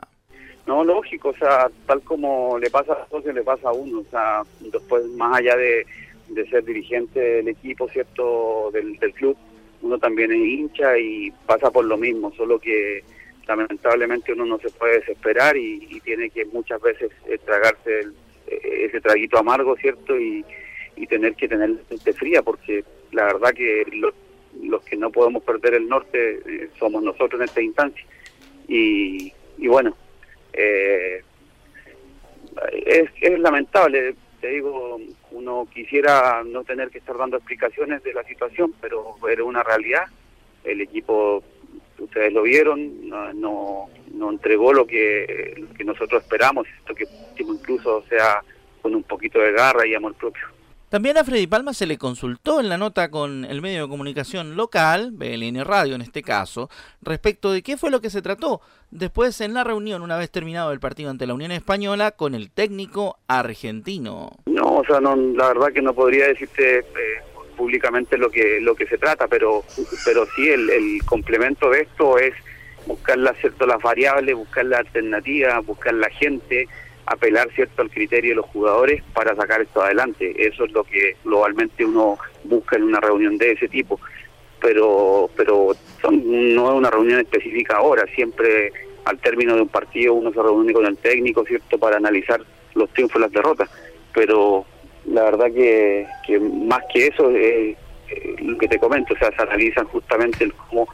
No, 0.65 0.83
lógico, 0.83 1.29
o 1.29 1.37
sea, 1.37 1.69
tal 1.85 2.01
como 2.01 2.57
le 2.57 2.71
pasa 2.71 2.93
a 2.93 2.99
los 3.01 3.09
socios, 3.09 3.35
le 3.35 3.43
pasa 3.43 3.69
a 3.69 3.73
uno, 3.73 3.99
o 3.99 4.05
sea, 4.09 4.41
después 4.61 5.05
más 5.09 5.37
allá 5.37 5.55
de, 5.55 5.85
de 6.29 6.49
ser 6.49 6.65
dirigente 6.65 7.19
del 7.19 7.49
equipo, 7.49 7.87
¿cierto?, 7.87 8.71
del, 8.73 8.97
del 8.97 9.13
club, 9.13 9.37
uno 9.81 9.97
también 9.97 10.31
es 10.31 10.37
hincha 10.39 10.97
y 10.97 11.31
pasa 11.45 11.71
por 11.71 11.85
lo 11.85 11.97
mismo, 11.97 12.31
solo 12.35 12.59
que 12.59 13.03
lamentablemente 13.47 14.33
uno 14.33 14.45
no 14.45 14.59
se 14.59 14.69
puede 14.69 14.99
desesperar 14.99 15.57
y, 15.57 15.99
tiene 16.03 16.29
que 16.29 16.45
muchas 16.45 16.81
veces 16.81 17.11
eh, 17.27 17.37
tragarse 17.43 17.99
el- 18.01 18.13
eh, 18.47 18.85
ese 18.85 19.01
traguito 19.01 19.37
amargo, 19.37 19.75
¿cierto?, 19.77 20.17
y, 20.19 20.45
tener 21.09 21.33
que 21.35 21.47
tener 21.49 21.69
la 21.71 21.79
mente 21.89 22.13
fría, 22.13 22.41
porque 22.41 22.85
la 23.11 23.25
verdad 23.25 23.53
que 23.53 23.83
lo- 23.91 24.13
los 24.63 24.81
que 24.83 24.95
no 24.95 25.09
podemos 25.11 25.43
perder 25.43 25.73
el 25.73 25.89
norte 25.89 26.39
eh, 26.45 26.69
somos 26.79 27.03
nosotros 27.03 27.41
en 27.41 27.45
esta 27.45 27.61
instancia. 27.61 28.05
Y, 28.67 29.33
y 29.57 29.67
bueno, 29.67 29.97
eh, 30.53 31.21
es, 32.85 33.09
es 33.19 33.39
lamentable, 33.39 34.15
te 34.41 34.47
digo, 34.47 34.99
uno 35.31 35.67
quisiera 35.71 36.43
no 36.43 36.63
tener 36.63 36.89
que 36.89 36.97
estar 36.97 37.15
dando 37.15 37.37
explicaciones 37.37 38.03
de 38.03 38.13
la 38.13 38.23
situación, 38.23 38.73
pero 38.81 39.15
era 39.29 39.43
una 39.43 39.61
realidad. 39.61 40.05
El 40.63 40.81
equipo, 40.81 41.43
ustedes 41.99 42.33
lo 42.33 42.41
vieron, 42.41 43.07
no, 43.07 43.89
entregó 44.29 44.73
lo 44.73 44.87
que, 44.87 45.55
lo 45.57 45.73
que 45.73 45.83
nosotros 45.83 46.23
esperamos, 46.23 46.67
esto 46.79 46.95
que 46.95 47.05
incluso 47.37 48.03
sea 48.09 48.41
con 48.81 48.95
un 48.95 49.03
poquito 49.03 49.39
de 49.39 49.51
garra 49.51 49.85
y 49.85 49.93
amor 49.93 50.15
propio. 50.15 50.47
También 50.91 51.17
a 51.17 51.23
Freddy 51.23 51.47
Palma 51.47 51.73
se 51.73 51.85
le 51.85 51.97
consultó 51.97 52.59
en 52.59 52.67
la 52.67 52.77
nota 52.77 53.09
con 53.09 53.45
el 53.45 53.61
medio 53.61 53.83
de 53.83 53.87
comunicación 53.87 54.57
local, 54.57 55.11
BLN 55.13 55.63
Radio 55.63 55.95
en 55.95 56.01
este 56.01 56.21
caso, 56.21 56.69
respecto 57.01 57.53
de 57.53 57.61
qué 57.61 57.77
fue 57.77 57.91
lo 57.91 58.01
que 58.01 58.09
se 58.09 58.21
trató 58.21 58.59
después 58.89 59.39
en 59.39 59.53
la 59.53 59.63
reunión, 59.63 60.01
una 60.01 60.17
vez 60.17 60.29
terminado 60.29 60.73
el 60.73 60.81
partido 60.81 61.09
ante 61.09 61.25
la 61.25 61.33
Unión 61.33 61.53
Española, 61.53 62.11
con 62.11 62.35
el 62.35 62.51
técnico 62.51 63.19
argentino. 63.29 64.31
No, 64.47 64.79
o 64.79 64.83
sea, 64.83 64.99
no, 64.99 65.15
la 65.15 65.47
verdad 65.47 65.71
que 65.73 65.81
no 65.81 65.93
podría 65.93 66.27
decirte 66.27 66.79
eh, 66.79 66.83
públicamente 67.55 68.17
lo 68.17 68.29
que 68.29 68.59
lo 68.59 68.75
que 68.75 68.85
se 68.85 68.97
trata, 68.97 69.29
pero 69.29 69.63
pero 70.03 70.25
sí 70.35 70.49
el, 70.49 70.69
el 70.69 71.05
complemento 71.05 71.69
de 71.69 71.83
esto 71.83 72.17
es 72.17 72.33
buscar 72.85 73.17
las 73.17 73.37
cierto 73.37 73.65
las 73.65 73.81
variables, 73.81 74.35
buscar 74.35 74.65
la 74.65 74.79
alternativa, 74.79 75.57
buscar 75.61 75.93
la 75.93 76.09
gente, 76.09 76.67
apelar 77.05 77.49
cierto 77.53 77.81
al 77.81 77.89
criterio 77.89 78.31
de 78.31 78.35
los 78.35 78.45
jugadores 78.47 79.03
para 79.13 79.35
sacar 79.35 79.61
esto 79.61 79.81
adelante. 79.81 80.33
Eso 80.37 80.65
es 80.65 80.71
lo 80.71 80.83
que 80.83 81.17
globalmente 81.23 81.85
uno 81.85 82.17
busca 82.43 82.77
en 82.77 82.83
una 82.83 82.99
reunión 82.99 83.37
de 83.37 83.51
ese 83.51 83.67
tipo. 83.67 83.99
Pero 84.59 85.29
pero 85.35 85.71
no 86.11 86.69
es 86.69 86.75
una 86.77 86.89
reunión 86.91 87.19
específica 87.19 87.77
ahora, 87.77 88.05
siempre 88.13 88.71
al 89.05 89.17
término 89.17 89.55
de 89.55 89.63
un 89.63 89.67
partido 89.67 90.13
uno 90.13 90.31
se 90.31 90.41
reúne 90.41 90.73
con 90.73 90.85
el 90.85 90.97
técnico, 90.97 91.43
¿cierto?, 91.45 91.77
para 91.79 91.97
analizar 91.97 92.41
los 92.75 92.89
triunfos 92.91 93.17
y 93.17 93.21
las 93.21 93.31
derrotas. 93.31 93.69
Pero 94.13 94.65
la 95.05 95.23
verdad 95.23 95.51
que, 95.51 96.05
que 96.25 96.39
más 96.39 96.81
que 96.93 97.07
eso, 97.07 97.31
eh, 97.31 97.75
eh, 98.09 98.35
lo 98.39 98.57
que 98.57 98.67
te 98.67 98.77
comento, 98.77 99.13
o 99.13 99.17
sea, 99.17 99.31
se 99.35 99.41
analizan 99.41 99.85
justamente 99.87 100.43
el 100.43 100.53
cómo 100.53 100.87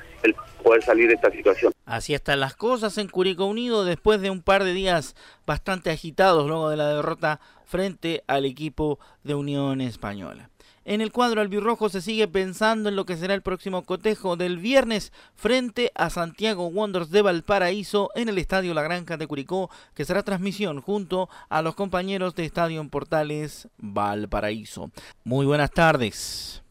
poder 0.67 0.83
salir 0.83 1.07
de 1.07 1.15
esta 1.15 1.31
situación. 1.31 1.71
Así 1.85 2.13
están 2.13 2.41
las 2.41 2.55
cosas 2.55 2.97
en 2.97 3.07
Curicó 3.07 3.45
Unido 3.45 3.85
después 3.85 4.19
de 4.19 4.29
un 4.29 4.41
par 4.41 4.65
de 4.65 4.73
días 4.73 5.15
bastante 5.45 5.89
agitados 5.89 6.47
luego 6.47 6.69
de 6.69 6.75
la 6.75 6.89
derrota 6.89 7.39
frente 7.65 8.23
al 8.27 8.45
equipo 8.45 8.99
de 9.23 9.35
Unión 9.35 9.79
Española. 9.79 10.49
En 10.83 11.01
el 11.01 11.11
cuadro 11.11 11.41
albirrojo 11.41 11.89
se 11.89 12.01
sigue 12.01 12.27
pensando 12.27 12.87
en 12.87 12.95
lo 12.95 13.05
que 13.05 13.17
será 13.17 13.33
el 13.33 13.41
próximo 13.41 13.83
cotejo 13.83 14.37
del 14.37 14.57
viernes 14.57 15.11
frente 15.35 15.91
a 15.95 16.09
Santiago 16.09 16.67
Wanderers 16.67 17.11
de 17.11 17.21
Valparaíso 17.21 18.09
en 18.15 18.29
el 18.29 18.37
Estadio 18.37 18.73
La 18.73 18.83
Granja 18.83 19.17
de 19.17 19.27
Curicó, 19.27 19.69
que 19.93 20.05
será 20.05 20.23
transmisión 20.23 20.81
junto 20.81 21.29
a 21.49 21.61
los 21.61 21.75
compañeros 21.75 22.35
de 22.35 22.45
Estadio 22.45 22.79
en 22.79 22.89
Portales 22.89 23.67
Valparaíso. 23.77 24.91
Muy 25.25 25.45
buenas 25.45 25.71
tardes. 25.71 26.63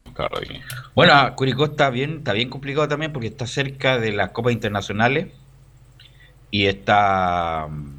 Bueno, 0.94 1.34
Curicó 1.36 1.66
está 1.66 1.90
bien, 1.90 2.18
está 2.18 2.32
bien 2.32 2.48
complicado 2.48 2.88
también 2.88 3.12
porque 3.12 3.28
está 3.28 3.46
cerca 3.46 3.98
de 3.98 4.12
las 4.12 4.30
copas 4.30 4.52
internacionales 4.52 5.28
y 6.50 6.66
está 6.66 7.66
mm, 7.68 7.94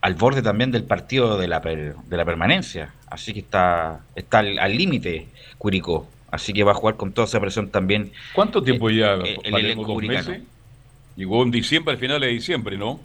al 0.00 0.14
borde 0.14 0.42
también 0.42 0.70
del 0.70 0.84
partido 0.84 1.38
de 1.38 1.48
la, 1.48 1.60
per- 1.62 1.94
de 1.96 2.16
la 2.16 2.24
permanencia. 2.24 2.92
Así 3.08 3.32
que 3.34 3.40
está, 3.40 4.00
está 4.16 4.38
al 4.40 4.58
al 4.58 4.76
límite 4.76 5.28
Curicó. 5.58 6.08
Así 6.30 6.52
que 6.54 6.64
va 6.64 6.72
a 6.72 6.74
jugar 6.74 6.96
con 6.96 7.12
toda 7.12 7.26
esa 7.26 7.38
presión 7.40 7.68
también. 7.68 8.10
¿Cuánto 8.32 8.62
tiempo 8.62 8.88
ya? 8.90 9.14
eh, 9.16 9.36
el 9.44 9.54
elenco 9.54 9.82
dos 9.84 9.92
curicano. 9.94 10.30
meses? 10.30 10.44
Llegó 11.14 11.42
en 11.42 11.50
diciembre, 11.50 11.92
al 11.92 11.98
final 12.00 12.20
de 12.22 12.28
diciembre, 12.28 12.78
¿no? 12.78 12.98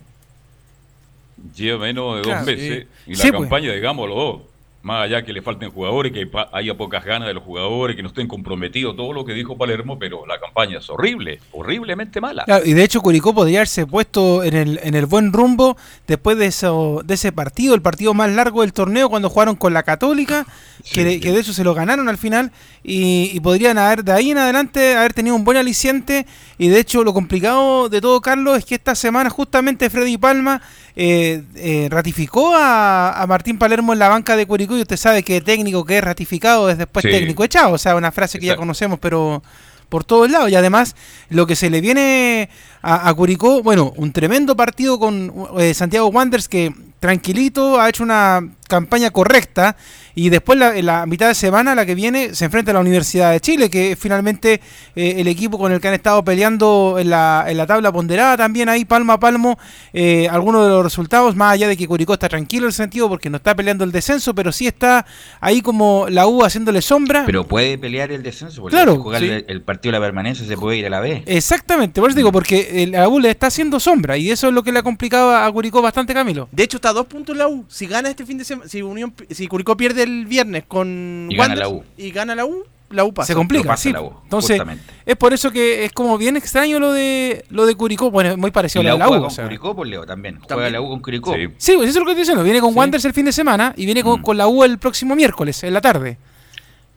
Lleva 1.56 1.80
menos 1.86 2.16
de 2.16 2.32
dos 2.32 2.46
meses. 2.46 2.88
Y 3.06 3.12
la 3.12 3.16
Sí, 3.18 3.30
pues. 3.32 3.42
campaña, 3.42 3.74
digámoslo, 3.74 4.44
más 4.84 5.04
allá 5.04 5.24
que 5.26 5.34
le 5.34 5.42
falten 5.42 5.70
jugadores, 5.70 6.14
que 6.14 6.30
haya 6.54 6.78
pocas 6.78 7.04
ganas 7.04 7.28
de 7.28 7.34
los 7.34 7.44
jugadores, 7.44 7.96
que 7.96 8.04
no 8.04 8.08
estén 8.10 8.28
comprometidos, 8.28 8.96
todo 8.96 9.12
lo 9.12 9.26
que 9.26 9.34
dijo 9.34 9.58
Palermo, 9.58 10.00
pero 10.00 10.26
la 10.26 10.40
campaña 10.40 10.78
es 10.78 10.90
horrible, 10.90 11.40
horriblemente 11.52 12.22
mala. 12.22 12.46
Claro, 12.46 12.66
y 12.66 12.74
de 12.74 12.84
hecho 12.84 13.02
Curicó 13.02 13.34
podría 13.34 13.60
haberse 13.60 13.86
puesto 13.86 14.44
en 14.44 14.56
el, 14.56 14.80
en 14.84 14.96
el 14.96 15.06
buen 15.06 15.34
rumbo 15.34 15.76
después 16.08 16.38
de 16.38 16.46
eso 16.46 17.02
de 17.04 17.16
ese 17.16 17.32
partido, 17.34 17.76
el 17.76 17.82
partido 17.82 18.14
más 18.14 18.32
largo 18.32 18.62
del 18.62 18.72
torneo 18.72 19.10
cuando 19.10 19.30
jugaron 19.30 19.56
con 19.56 19.74
la 19.74 19.84
Católica, 19.84 20.46
que, 20.94 21.04
de- 21.04 21.20
que 21.20 21.32
de 21.32 21.40
hecho 21.42 21.52
se 21.54 21.64
lo 21.66 21.74
ganaron 21.74 22.08
al 22.08 22.18
final 22.18 22.52
y, 22.84 23.32
y 23.34 23.40
podrían 23.42 23.78
haber 23.78 24.06
de 24.06 24.14
ahí 24.14 24.32
en 24.32 24.38
adelante 24.38 24.96
haber 24.96 25.12
tenido 25.14 25.36
un 25.36 25.44
buen 25.44 25.58
aliciente 25.58 26.26
y 26.58 26.70
de 26.70 26.80
hecho 26.80 27.04
lo 27.04 27.14
complicado 27.14 27.90
de 27.90 28.00
todo 28.00 28.22
Carlos 28.22 28.58
es 28.58 28.64
que 28.66 28.76
esta 28.76 28.96
semana 28.96 29.30
justamente 29.30 29.90
Freddy 29.90 30.18
Palma 30.18 30.62
eh, 31.00 31.44
eh, 31.56 31.88
ratificó 31.92 32.56
a, 32.56 33.22
a 33.22 33.28
Martín 33.28 33.60
Palermo 33.60 33.94
en 33.94 34.00
la 34.00 34.10
banca 34.10 34.36
de 34.36 34.48
Curicó 34.48 34.76
y 34.76 34.82
usted 34.82 34.98
sabe 34.98 35.22
que 35.22 35.42
técnico 35.42 35.86
que 35.86 36.00
es 36.00 36.04
ratificado 36.04 36.72
es 36.72 36.78
después 36.80 37.04
Sí. 37.04 37.12
técnico 37.12 37.44
echado, 37.44 37.74
o 37.74 37.78
sea, 37.78 37.96
una 37.96 38.12
frase 38.12 38.40
que 38.40 38.48
ya 38.48 38.56
conocemos 38.56 38.98
pero 39.00 39.44
por 39.90 40.04
todos 40.04 40.30
lados. 40.32 40.50
Y 40.50 40.56
además, 40.56 40.96
lo 41.30 41.46
que 41.46 41.56
se 41.56 41.70
le 41.70 41.82
viene 41.82 42.50
a, 42.82 43.08
a 43.08 43.14
Curicó, 43.14 43.62
bueno, 43.62 43.94
un 43.96 44.12
tremendo 44.12 44.56
partido 44.56 44.98
con 45.00 45.32
eh, 45.60 45.74
Santiago 45.76 46.08
Wanderers 46.08 46.48
que 46.50 46.74
tranquilito 47.00 47.80
ha 47.80 47.90
hecho 47.90 48.04
una 48.04 48.42
campaña 48.68 49.12
correcta 49.12 49.78
y 50.14 50.30
después 50.30 50.58
la, 50.58 50.76
en 50.76 50.86
la 50.88 51.06
mitad 51.06 51.28
de 51.28 51.36
semana, 51.36 51.76
la 51.76 51.86
que 51.86 51.94
viene, 51.94 52.34
se 52.34 52.46
enfrenta 52.46 52.72
a 52.72 52.74
la 52.74 52.80
Universidad 52.80 53.32
de 53.32 53.40
Chile, 53.40 53.70
que 53.70 53.92
es 53.92 54.00
finalmente 54.00 54.62
eh, 54.96 55.16
el 55.18 55.28
equipo 55.28 55.60
con 55.60 55.72
el 55.72 55.80
que 55.80 55.90
han 55.90 55.94
estado 55.94 56.24
peleando 56.24 56.98
en 57.00 57.12
la, 57.12 57.46
en 57.48 57.56
la 57.56 57.68
tabla 57.68 57.92
ponderada 57.92 58.36
también 58.36 58.68
ahí, 58.68 58.84
palmo 58.84 59.14
a 59.14 59.20
palmo, 59.20 59.60
eh, 59.94 60.28
algunos 60.30 60.64
de 60.64 60.70
los 60.70 60.84
resultados, 60.84 61.36
más 61.36 61.54
allá 61.54 61.68
de 61.68 61.78
que 61.78 61.88
Curicó 61.88 62.14
está 62.14 62.28
tranquilo 62.30 62.66
en 62.66 62.70
el 62.70 62.74
sentido 62.74 63.08
porque 63.08 63.30
no 63.30 63.38
está 63.38 63.56
peleando 63.56 63.84
el 63.84 63.92
descenso, 63.92 64.34
pero 64.34 64.52
sí 64.52 64.66
está 64.66 65.06
ahí 65.40 65.62
como 65.62 66.08
la 66.10 66.26
U 66.26 66.44
haciéndole 66.44 66.82
sombra. 66.82 67.24
Pero 67.26 67.46
puede 67.46 67.78
pelear 67.78 68.12
el 68.12 68.24
descenso 68.24 68.62
porque 68.62 68.76
Claro, 68.76 69.06
sí. 69.20 69.30
el, 69.48 69.62
partido 69.62 69.94
de 69.94 70.00
la 70.00 70.06
permanencia 70.06 70.48
se 70.48 70.58
puede 70.58 70.78
ir 70.78 70.88
a 70.88 70.90
la 70.90 71.00
B. 71.00 71.24
Exactamente, 71.28 72.02
por 72.02 72.10
eso 72.10 72.18
digo, 72.18 72.32
porque 72.32 72.84
el 72.84 72.92
la 72.92 73.08
U 73.08 73.20
le 73.20 73.30
está 73.30 73.48
haciendo 73.48 73.80
sombra 73.80 74.18
y 74.18 74.32
eso 74.32 74.48
es 74.48 74.54
lo 74.54 74.64
que 74.64 74.72
le 74.72 74.80
ha 74.80 74.84
complicado 74.84 75.36
a 75.36 75.52
Curicó 75.52 75.82
bastante, 75.84 76.16
Camilo. 76.16 76.50
De 76.52 76.64
hecho, 76.64 76.78
está 76.78 76.87
a 76.88 76.94
dos 76.94 77.06
puntos 77.08 77.36
la 77.38 77.48
U. 77.48 77.66
Si 77.68 77.86
gana 77.88 78.10
este 78.10 78.26
fin 78.26 78.38
de 78.38 78.46
semana, 78.46 78.70
si 78.70 78.82
Unión, 78.82 79.14
si 79.30 79.48
Curicó 79.48 79.76
pierde 79.78 80.04
el 80.04 80.26
viernes 80.26 80.64
con 80.68 81.28
Y 81.30 81.36
gana 81.36 81.56
la 81.56 81.70
U. 81.70 81.84
y 81.98 82.12
gana 82.12 82.36
la 82.36 82.46
U, 82.46 82.64
la 82.90 83.04
U 83.04 83.14
pasa. 83.14 83.28
Se 83.28 83.36
complica, 83.36 83.64
Lo 83.66 83.70
pasa 83.70 83.84
sí. 83.84 83.92
la 83.92 84.02
U, 84.02 84.14
Entonces, 84.24 84.58
justamente. 84.58 84.84
es 85.06 85.16
por 85.18 85.34
eso 85.34 85.52
que 85.52 85.86
es 85.86 85.92
como 85.92 86.18
bien 86.18 86.38
extraño 86.38 86.80
lo 86.80 86.94
de 86.94 87.44
lo 87.50 87.66
de 87.66 87.76
Curicó. 87.76 88.10
Bueno, 88.12 88.32
es 88.32 88.38
muy 88.38 88.52
parecido 88.52 88.82
Y 88.84 88.88
a 88.88 88.90
la 88.90 88.92
lo 88.92 88.96
U 88.96 88.98
de 88.98 89.00
la 89.04 89.08
juega 89.08 89.20
U. 89.20 89.22
con 89.24 89.32
o 89.32 89.36
sea. 89.36 89.44
Curicó, 89.46 89.76
por 89.76 89.88
Leo, 89.88 90.06
también. 90.06 90.36
Juega 90.36 90.48
También. 90.48 90.74
la 90.74 90.82
U 90.82 90.90
con 90.90 91.00
Curicó. 91.02 91.34
Sí. 91.34 91.48
Sí, 91.58 91.74
pues 91.76 91.90
eso 91.90 92.00
es 92.00 92.02
lo 92.02 92.06
que 92.06 92.12
estoy 92.12 92.22
diciendo. 92.22 92.44
Viene 92.44 92.62
con 92.62 92.72
Sí. 92.72 92.78
Wanderers 92.78 93.06
el 93.06 93.14
fin 93.14 93.26
de 93.26 93.32
semana 93.34 93.74
y 93.76 93.86
viene 93.86 94.04
con, 94.04 94.20
Mm. 94.20 94.24
con 94.24 94.38
la 94.38 94.48
U 94.48 94.64
el 94.64 94.78
próximo 94.80 95.16
miércoles, 95.16 95.64
en 95.64 95.74
la 95.74 95.82
tarde. 95.82 96.18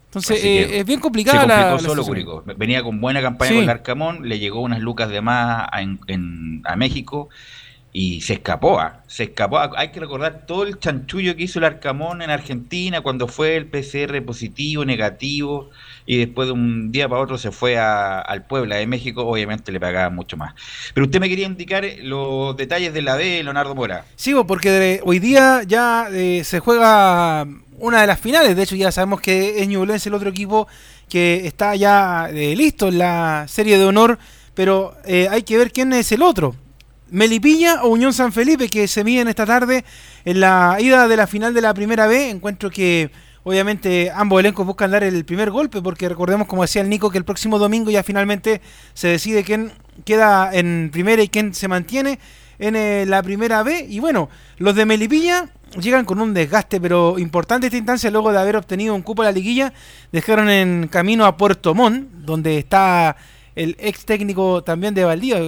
Entonces, 0.07 0.42
eh, 0.42 0.79
es 0.81 0.85
bien 0.87 0.98
Se 0.98 1.03
complicada 1.03 1.46
la, 1.46 1.72
la 1.74 1.79
solo. 1.79 2.05
Curicó. 2.05 2.42
Venía 2.57 2.83
con 2.83 3.00
buena 3.00 3.22
campaña 3.22 3.48
Sí. 3.50 3.55
con 3.55 3.62
el 3.64 3.70
Arcamón, 3.70 4.29
le 4.29 4.40
llegó 4.40 4.61
unas 4.61 4.81
lucas 4.81 5.09
de 5.09 5.20
más 5.20 5.68
a, 5.70 5.83
en- 5.83 6.00
en- 6.09 6.62
a 6.64 6.74
México 6.74 7.29
y 7.92 8.20
se 8.20 8.35
escapó, 8.35 8.79
¿ah? 8.79 9.03
se 9.09 9.24
escapó. 9.24 9.59
Hay 9.76 9.88
que 9.90 9.98
recordar 10.00 10.46
todo 10.46 10.62
el 10.64 10.79
chanchullo 10.79 11.35
que 11.35 11.42
hizo 11.42 11.59
el 11.59 11.64
Arcamón 11.64 12.22
en 12.22 12.31
Argentina 12.31 13.00
cuando 13.00 13.26
fue 13.26 13.57
el 13.57 13.66
PCR 13.66 14.22
positivo, 14.24 14.85
negativo, 14.85 15.70
y 16.07 16.18
después 16.18 16.46
de 16.48 16.53
un 16.53 16.92
día 16.92 17.09
para 17.09 17.20
otro 17.20 17.37
se 17.37 17.50
fue 17.50 17.79
a- 17.79 18.20
al 18.20 18.44
Puebla 18.46 18.76
de 18.76 18.87
México, 18.87 19.26
obviamente 19.26 19.72
le 19.72 19.81
pagaban 19.81 20.14
mucho 20.14 20.37
más. 20.37 20.55
Pero 20.94 21.07
usted 21.07 21.18
me 21.20 21.29
quería 21.29 21.46
indicar 21.46 21.85
los 22.03 22.57
detalles 22.57 22.94
de 22.94 23.03
la 23.03 23.16
B, 23.16 23.42
Leonardo 23.42 23.74
Mora. 23.74 24.05
Sigo 24.14 24.46
porque 24.46 24.70
de- 24.70 25.00
hoy 25.05 25.18
día 25.18 25.62
ya 25.66 26.09
eh, 26.12 26.42
se 26.44 26.61
juega 26.61 27.44
una 27.79 28.00
de 28.03 28.07
las 28.07 28.20
finales. 28.20 28.55
De 28.55 28.62
hecho, 28.62 28.76
ya 28.76 28.92
sabemos 28.92 29.20
que 29.20 29.61
es 29.62 29.68
Ñublense 29.68 30.09
el 30.11 30.14
otro 30.14 30.31
equipo 30.31 30.68
que 31.09 31.44
está 31.46 31.74
ya 31.74 32.29
eh, 32.33 32.55
listo 32.55 32.87
en 32.88 32.98
la 32.98 33.46
serie 33.48 33.79
de 33.79 33.85
honor. 33.85 34.18
Pero 34.55 34.94
eh, 35.07 35.26
hay 35.31 35.42
que 35.42 35.57
ver 35.59 35.72
quién 35.72 35.92
es 35.92 36.12
el 36.12 36.22
otro. 36.22 36.55
Melipilla 37.10 37.82
o 37.82 37.88
Unión 37.88 38.12
San 38.12 38.32
Felipe 38.32 38.68
que 38.68 38.88
se 38.88 39.04
miden 39.04 39.28
esta 39.28 39.46
tarde 39.46 39.84
en 40.24 40.40
la 40.40 40.76
ida 40.80 41.08
de 41.08 41.16
la 41.16 41.26
final 41.26 41.54
de 41.54 41.60
la 41.60 41.74
primera 41.74 42.06
B. 42.06 42.30
Encuentro 42.30 42.70
que 42.70 43.10
obviamente 43.42 44.10
ambos 44.14 44.40
elencos 44.40 44.66
buscan 44.66 44.90
dar 44.90 45.02
el 45.02 45.24
primer 45.24 45.50
golpe 45.50 45.82
porque 45.82 46.08
recordemos 46.08 46.46
como 46.46 46.62
decía 46.62 46.82
el 46.82 46.88
Nico 46.88 47.10
que 47.10 47.18
el 47.18 47.24
próximo 47.24 47.58
domingo 47.58 47.90
ya 47.90 48.02
finalmente 48.02 48.60
se 48.94 49.08
decide 49.08 49.44
quién 49.44 49.72
queda 50.04 50.50
en 50.52 50.90
primera 50.92 51.22
y 51.22 51.28
quién 51.28 51.54
se 51.54 51.68
mantiene 51.68 52.18
en 52.58 52.76
eh, 52.76 53.04
la 53.06 53.22
primera 53.22 53.62
B. 53.62 53.86
Y 53.88 54.00
bueno, 54.00 54.28
los 54.58 54.74
de 54.74 54.86
Melipilla 54.86 55.48
llegan 55.80 56.04
con 56.04 56.20
un 56.20 56.34
desgaste 56.34 56.80
pero 56.80 57.18
importante 57.18 57.66
esta 57.66 57.78
instancia 57.78 58.10
luego 58.10 58.32
de 58.32 58.38
haber 58.38 58.56
obtenido 58.56 58.94
un 58.94 59.02
cupo 59.02 59.22
a 59.22 59.26
la 59.26 59.32
liguilla. 59.32 59.72
Dejaron 60.12 60.48
en 60.48 60.88
camino 60.88 61.24
a 61.24 61.36
Puerto 61.36 61.74
Montt 61.74 62.08
donde 62.12 62.58
está 62.58 63.16
el 63.60 63.76
ex 63.78 64.06
técnico 64.06 64.64
también 64.64 64.94
de 64.94 65.02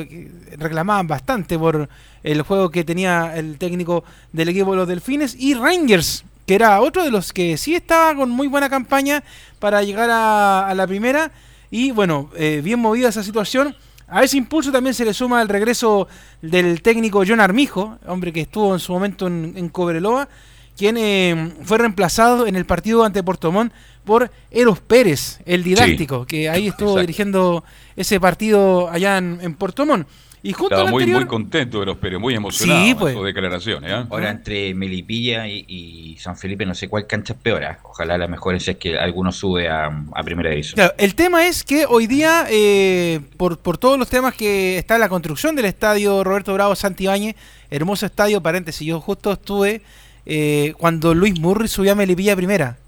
que 0.06 0.30
reclamaban 0.58 1.06
bastante 1.06 1.58
por 1.58 1.88
el 2.22 2.42
juego 2.42 2.70
que 2.70 2.84
tenía 2.84 3.34
el 3.36 3.56
técnico 3.56 4.04
del 4.32 4.50
equipo 4.50 4.72
de 4.72 4.76
los 4.76 4.88
Delfines, 4.88 5.34
y 5.38 5.54
Rangers, 5.54 6.22
que 6.46 6.54
era 6.54 6.78
otro 6.82 7.04
de 7.04 7.10
los 7.10 7.32
que 7.32 7.56
sí 7.56 7.74
estaba 7.74 8.14
con 8.14 8.28
muy 8.28 8.48
buena 8.48 8.68
campaña 8.68 9.24
para 9.58 9.82
llegar 9.82 10.10
a, 10.12 10.74
la 10.74 10.86
primera, 10.86 11.32
y 11.70 11.90
bueno, 11.90 12.28
eh, 12.36 12.60
bien 12.62 12.80
movida 12.80 13.08
esa 13.08 13.22
situación. 13.22 13.74
A 14.08 14.22
ese 14.22 14.36
impulso 14.36 14.70
también 14.70 14.92
se 14.92 15.06
le 15.06 15.14
suma 15.14 15.40
el 15.40 15.48
regreso 15.48 16.06
del 16.42 16.82
técnico 16.82 17.22
John 17.26 17.40
Armijo, 17.40 17.96
hombre 18.06 18.30
que 18.30 18.42
estuvo 18.42 18.74
en 18.74 18.80
su 18.80 18.92
momento 18.92 19.26
en, 19.26 19.54
en 19.56 19.70
Cobreloa, 19.70 20.28
quien 20.76 20.96
eh, 20.98 21.54
fue 21.62 21.78
reemplazado 21.78 22.46
en 22.46 22.56
el 22.56 22.66
partido 22.66 23.04
ante 23.04 23.22
Portomón 23.22 23.72
por 24.04 24.30
Eros 24.50 24.80
Pérez, 24.80 25.40
el 25.46 25.62
didáctico, 25.62 26.26
que 26.26 26.48
ahí 26.48 26.68
estuvo 26.68 26.90
exacto. 26.90 27.00
dirigiendo 27.00 27.64
ese 27.96 28.18
partido 28.20 28.88
allá 28.90 29.18
en, 29.18 29.38
en 29.42 29.54
Portomón. 29.54 30.06
Y 30.44 30.54
junto 30.54 30.74
Estaba 30.74 30.90
muy, 30.90 31.04
anterior, 31.04 31.20
muy 31.20 31.28
contento 31.28 31.78
de 31.78 31.86
los 31.86 31.98
Pérez, 31.98 32.18
muy 32.18 32.34
emocionado 32.34 32.82
Sí, 32.84 32.90
con 32.94 33.00
pues. 33.00 33.14
sus 33.14 33.24
declaraciones. 33.24 33.92
¿ah? 33.92 34.08
Ahora 34.10 34.30
entre 34.30 34.74
Melipilla 34.74 35.46
y, 35.46 35.64
y 35.68 36.16
San 36.18 36.36
Felipe 36.36 36.66
no 36.66 36.74
sé 36.74 36.88
cuál 36.88 37.06
cancha 37.06 37.34
es 37.34 37.38
peor. 37.38 37.62
¿ah? 37.62 37.78
Ojalá 37.84 38.18
la 38.18 38.26
mejor 38.26 38.56
es 38.56 38.68
que 38.76 38.98
alguno 38.98 39.30
sube 39.30 39.68
a, 39.68 39.86
a 40.12 40.22
primera 40.24 40.50
división. 40.50 40.74
Claro, 40.74 40.94
el 40.98 41.14
tema 41.14 41.46
es 41.46 41.62
que 41.62 41.86
hoy 41.88 42.08
día, 42.08 42.46
eh, 42.50 43.20
por, 43.36 43.58
por 43.60 43.78
todos 43.78 43.96
los 43.96 44.08
temas 44.08 44.34
que 44.34 44.78
está 44.78 44.98
la 44.98 45.08
construcción 45.08 45.54
del 45.54 45.66
estadio 45.66 46.24
Roberto 46.24 46.52
Bravo 46.54 46.74
Santibáñez, 46.74 47.36
hermoso 47.70 48.06
estadio, 48.06 48.42
paréntesis, 48.42 48.84
yo 48.84 49.00
justo 49.00 49.30
estuve 49.30 49.82
eh, 50.26 50.74
cuando 50.76 51.14
Luis 51.14 51.38
Murri 51.38 51.68
subió 51.68 51.92
a 51.92 51.94
Melipilla 51.94 52.34
primera, 52.34 52.78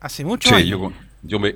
hace 0.00 0.24
mucho 0.24 0.54
Sí, 0.56 0.68
yo, 0.68 0.92
yo 1.22 1.38
me, 1.38 1.54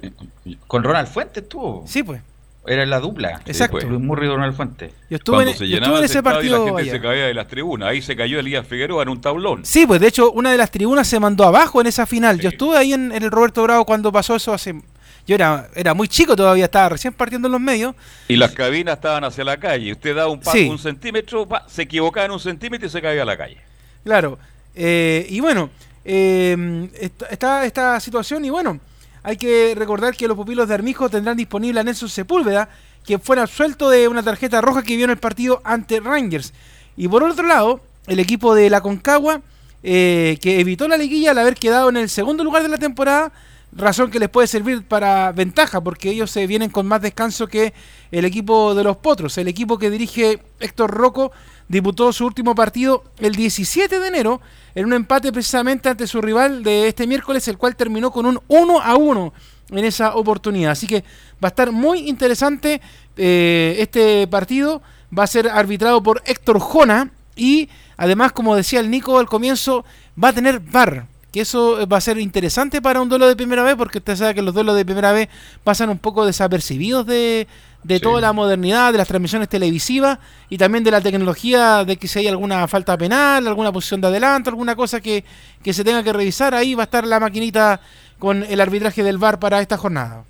Con 0.67 0.83
Ronald 0.85 1.09
Fuentes 1.09 1.43
estuvo. 1.45 1.85
Sí, 1.87 2.03
pues. 2.03 2.21
Era 2.65 2.87
la 2.87 3.01
dupla. 3.01 3.41
Exacto. 3.45 3.81
Luis 3.81 4.01
Murri 4.01 4.27
y 4.27 4.31
Ronald 4.31 4.55
Fuentes. 4.55 4.93
Yo 5.11 5.17
estuve 5.17 5.37
cuando 5.39 5.51
en, 5.51 5.59
se 5.59 5.69
yo 5.69 5.75
llenaba 5.75 5.95
estuve 5.95 5.99
en 5.99 6.05
ese 6.05 6.19
y 6.19 6.23
la 6.23 6.23
partido 6.23 6.65
gente 6.65 6.81
allá. 6.83 6.93
se 6.93 7.01
caía 7.01 7.27
de 7.27 7.35
las 7.35 7.49
tribunas. 7.49 7.89
Ahí 7.89 8.03
se 8.03 8.15
cayó 8.15 8.39
Elías 8.39 8.65
Figueroa 8.67 9.03
en 9.03 9.09
un 9.09 9.21
tablón. 9.21 9.65
Sí, 9.65 9.85
pues 9.85 10.01
de 10.01 10.07
hecho 10.07 10.31
una 10.31 10.53
de 10.53 10.59
las 10.59 10.71
tribunas 10.71 11.09
se 11.09 11.19
mandó 11.19 11.43
abajo 11.45 11.81
en 11.81 11.89
esa 11.89 12.07
final. 12.07 12.39
Yo 12.39 12.51
estuve 12.51 12.77
ahí 12.77 12.93
en, 12.93 13.11
en 13.11 13.23
el 13.25 13.33
Roberto 13.33 13.65
Bravo 13.65 13.85
cuando 13.85 14.13
pasó 14.13 14.37
eso 14.37 14.53
hace... 14.55 14.81
Yo 15.27 15.35
era, 15.37 15.69
era 15.77 15.95
muy 15.95 16.09
chico 16.09 16.35
todavía, 16.35 16.65
estaba 16.65 16.89
recién 16.91 17.13
partiendo 17.13 17.47
en 17.47 17.53
los 17.53 17.61
medios. 17.61 17.95
Y 18.29 18.37
las 18.37 18.53
cabinas 18.53 18.95
estaban 18.97 19.23
hacia 19.25 19.45
la 19.45 19.57
calle. 19.57 19.93
Usted 19.93 20.15
daba 20.17 20.29
un 20.31 20.39
paso 20.41 20.57
Sí. 20.57 20.69
un 20.69 20.79
centímetro, 20.79 21.47
pa, 21.47 21.65
se 21.69 21.83
equivocaba 21.83 22.27
en 22.27 22.33
un 22.33 22.41
centímetro 22.41 22.87
y 22.87 22.91
se 22.91 23.01
caía 23.03 23.23
a 23.23 23.25
la 23.25 23.37
calle. 23.37 23.59
Claro. 24.05 24.39
Eh, 24.75 25.27
y 25.29 25.39
bueno, 25.41 25.71
eh, 26.05 26.89
est- 27.01 27.23
está 27.31 27.65
esta 27.65 27.99
situación 28.01 28.45
y 28.45 28.51
bueno, 28.51 28.81
hay 29.23 29.37
que 29.37 29.75
recordar 29.77 30.17
que 30.17 30.27
los 30.29 30.37
pupilos 30.37 30.69
de 30.69 30.75
Armijo 30.75 31.09
tendrán 31.09 31.37
disponible 31.37 31.81
a 31.81 31.85
Nelson 31.85 32.09
Sepúlveda, 32.09 32.69
que 33.05 33.19
fue 33.19 33.39
absuelto 33.41 33.89
de 33.91 34.09
una 34.09 34.23
tarjeta 34.23 34.61
roja 34.61 34.83
que 34.83 34.97
vio 34.97 35.05
en 35.05 35.11
el 35.11 35.19
partido 35.19 35.61
ante 35.65 36.01
Rangers. 36.01 36.53
Y 36.97 37.09
por 37.09 37.23
otro 37.23 37.47
lado, 37.47 37.81
el 38.07 38.19
equipo 38.21 38.55
de 38.55 38.69
la 38.71 38.81
Concagua, 38.81 39.43
eh, 39.85 40.39
que 40.41 40.61
evitó 40.61 40.87
la 40.89 40.97
liguilla 40.97 41.33
al 41.33 41.39
haber 41.39 41.55
quedado 41.55 41.89
en 41.89 41.97
el 41.97 42.09
segundo 42.09 42.45
lugar 42.45 42.63
de 42.63 42.69
la 42.69 42.79
temporada, 42.79 43.33
razón 43.73 44.11
que 44.11 44.19
les 44.19 44.29
puede 44.29 44.47
servir 44.47 44.85
para 44.85 45.33
ventaja, 45.33 45.81
porque 45.81 46.11
ellos 46.11 46.31
se 46.31 46.47
vienen 46.47 46.71
con 46.71 46.87
más 46.87 47.01
descanso 47.01 47.47
que 47.47 47.73
el 48.11 48.25
equipo 48.25 48.75
de 48.75 48.85
los 48.85 48.99
Potros. 48.99 49.39
El 49.39 49.49
equipo 49.49 49.79
que 49.79 49.91
dirige 49.91 50.41
Héctor 50.61 50.91
Rocco 50.91 51.33
disputó 51.69 52.13
su 52.13 52.27
último 52.27 52.55
partido 52.55 53.05
el 53.19 53.35
17 53.35 53.99
de 53.99 54.09
enero 54.09 54.41
en 54.75 54.87
un 54.87 54.93
empate 54.93 55.33
precisamente 55.33 55.89
ante 55.89 56.07
su 56.07 56.21
rival 56.21 56.63
de 56.63 56.89
este 56.89 57.07
miércoles, 57.07 57.49
el 57.49 57.57
cual 57.57 57.77
terminó 57.77 58.11
con 58.11 58.27
un 58.27 58.41
1 58.49 58.81
a 58.81 58.95
1 58.95 59.33
en 59.71 59.85
esa 59.85 60.17
oportunidad. 60.17 60.73
Así 60.73 60.87
que 60.87 61.03
va 61.43 61.49
a 61.49 61.49
estar 61.49 61.73
muy 61.73 62.09
interesante 62.09 62.81
eh, 63.17 63.77
este 63.79 64.27
partido. 64.27 64.83
Va 65.17 65.25
a 65.25 65.27
ser 65.27 65.49
arbitrado 65.49 66.03
por 66.03 66.23
Héctor 66.25 66.59
Jona 66.59 67.11
y 67.37 67.69
además, 67.97 68.33
como 68.33 68.57
decía 68.57 68.81
el 68.81 68.91
Nico 68.91 69.19
al 69.19 69.27
comienzo, 69.27 69.85
va 70.23 70.29
a 70.29 70.33
tener 70.33 70.61
VAR. 70.61 71.07
Que 71.33 71.41
eso 71.41 71.89
va 71.89 71.97
a 71.97 72.01
ser 72.01 72.19
interesante 72.19 72.83
para 72.83 73.01
un 73.01 73.09
duelo 73.09 73.27
de 73.27 73.35
primera 73.35 73.63
vez, 73.63 73.75
porque 73.77 73.99
usted 73.99 74.17
sabe 74.17 74.35
que 74.35 74.43
los 74.43 74.53
duelos 74.53 74.77
de 74.77 74.85
primera 74.85 75.13
vez 75.13 75.29
pasan 75.65 75.89
un 75.89 75.99
poco 75.99 76.27
desapercibidos 76.27 77.07
de, 77.07 77.49
de 77.85 78.01
toda 78.01 78.21
la 78.21 78.33
modernidad, 78.33 78.93
de 78.93 78.99
las 78.99 79.09
transmisiones 79.09 79.49
televisivas 79.49 80.19
y 80.51 80.59
también 80.59 80.85
de 80.85 80.91
la 80.91 81.01
tecnología, 81.01 81.85
de 81.85 81.97
que 81.97 82.07
si 82.07 82.19
hay 82.19 82.29
alguna 82.29 82.69
falta 82.69 82.99
penal, 82.99 83.47
alguna 83.47 83.73
posición 83.73 84.03
de 84.03 84.09
adelanto, 84.09 84.51
alguna 84.51 84.77
cosa 84.77 85.01
que, 85.01 85.25
que 85.63 85.73
se 85.73 85.85
tenga 85.85 86.03
que 86.03 86.13
revisar, 86.13 86.55
ahí 86.55 86.75
va 86.75 86.83
a 86.83 86.85
estar 86.85 87.07
la 87.07 87.19
maquinita 87.19 87.81
con 88.19 88.45
el 88.45 88.61
arbitraje 88.61 89.03
del 89.03 89.19
VAR 89.19 89.39
para 89.39 89.61
esta 89.61 89.79
jornada. 89.79 90.25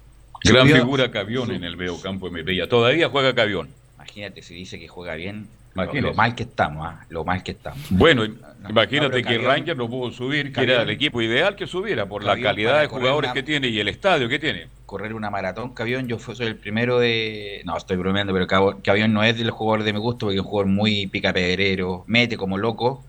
Gran 0.45 0.69
figura 0.69 1.11
Cavión 1.11 1.51
en 1.51 1.65
el 1.65 1.77
Veo 1.77 2.01
Campo 2.01 2.27
de 2.27 2.33
Mepella. 2.33 2.69
Todavía 2.69 3.09
juega 3.09 3.35
Cavión. 3.35 3.69
Imagínate 3.97 4.43
si 4.43 4.55
dice 4.55 4.79
que 4.79 4.89
juega 4.89 5.15
bien. 5.15 5.49
Lo 5.75 6.15
mal 6.15 6.35
que 6.35 6.43
estamos, 6.43 6.87
¿ah? 6.87 7.05
Lo 7.09 7.25
mal 7.25 7.43
que 7.43 7.53
estamos. 7.53 7.81
Bueno, 7.91 8.25
No, 8.63 8.71
imagínate 8.71 9.23
no, 9.23 9.29
que 9.29 9.39
Ranger 9.39 9.77
no 9.77 9.89
pudo 9.89 10.11
subir, 10.13 10.53
que 10.53 10.63
era 10.63 10.83
el 10.83 10.91
equipo 10.91 11.21
ideal 11.21 11.57
que 11.57 11.67
subiera 11.67 12.09
por 12.09 12.23
la 12.23 12.39
calidad 12.41 12.81
de 12.81 12.87
jugadores 12.87 13.31
una- 13.31 13.35
que 13.35 13.43
tiene 13.43 13.69
y 13.69 13.81
el 13.81 13.89
estadio 13.89 14.29
que 14.29 14.39
tiene. 14.39 14.69
Correr 14.87 15.15
una 15.15 15.31
maratón, 15.31 15.75
Cavión, 15.75 16.07
yo 16.07 16.19
soy 16.19 16.47
el 16.47 16.57
primero 16.57 16.99
de... 16.99 17.63
No, 17.65 17.77
estoy 17.77 17.97
bromeando, 17.97 18.33
pero 18.33 18.47
Cavión 18.83 19.13
no 19.13 19.25
es 19.25 19.39
de 19.39 19.45
los 19.45 19.55
jugadores 19.55 19.87
de 19.87 19.93
mi 19.93 19.99
gusto 19.99 20.27
porque 20.27 20.37
es 20.37 20.43
un 20.43 20.49
jugador 20.49 20.71
muy 20.71 21.07
picapedrero, 21.07 22.05
mete 22.07 22.37
como 22.37 22.59
loco, 22.59 23.07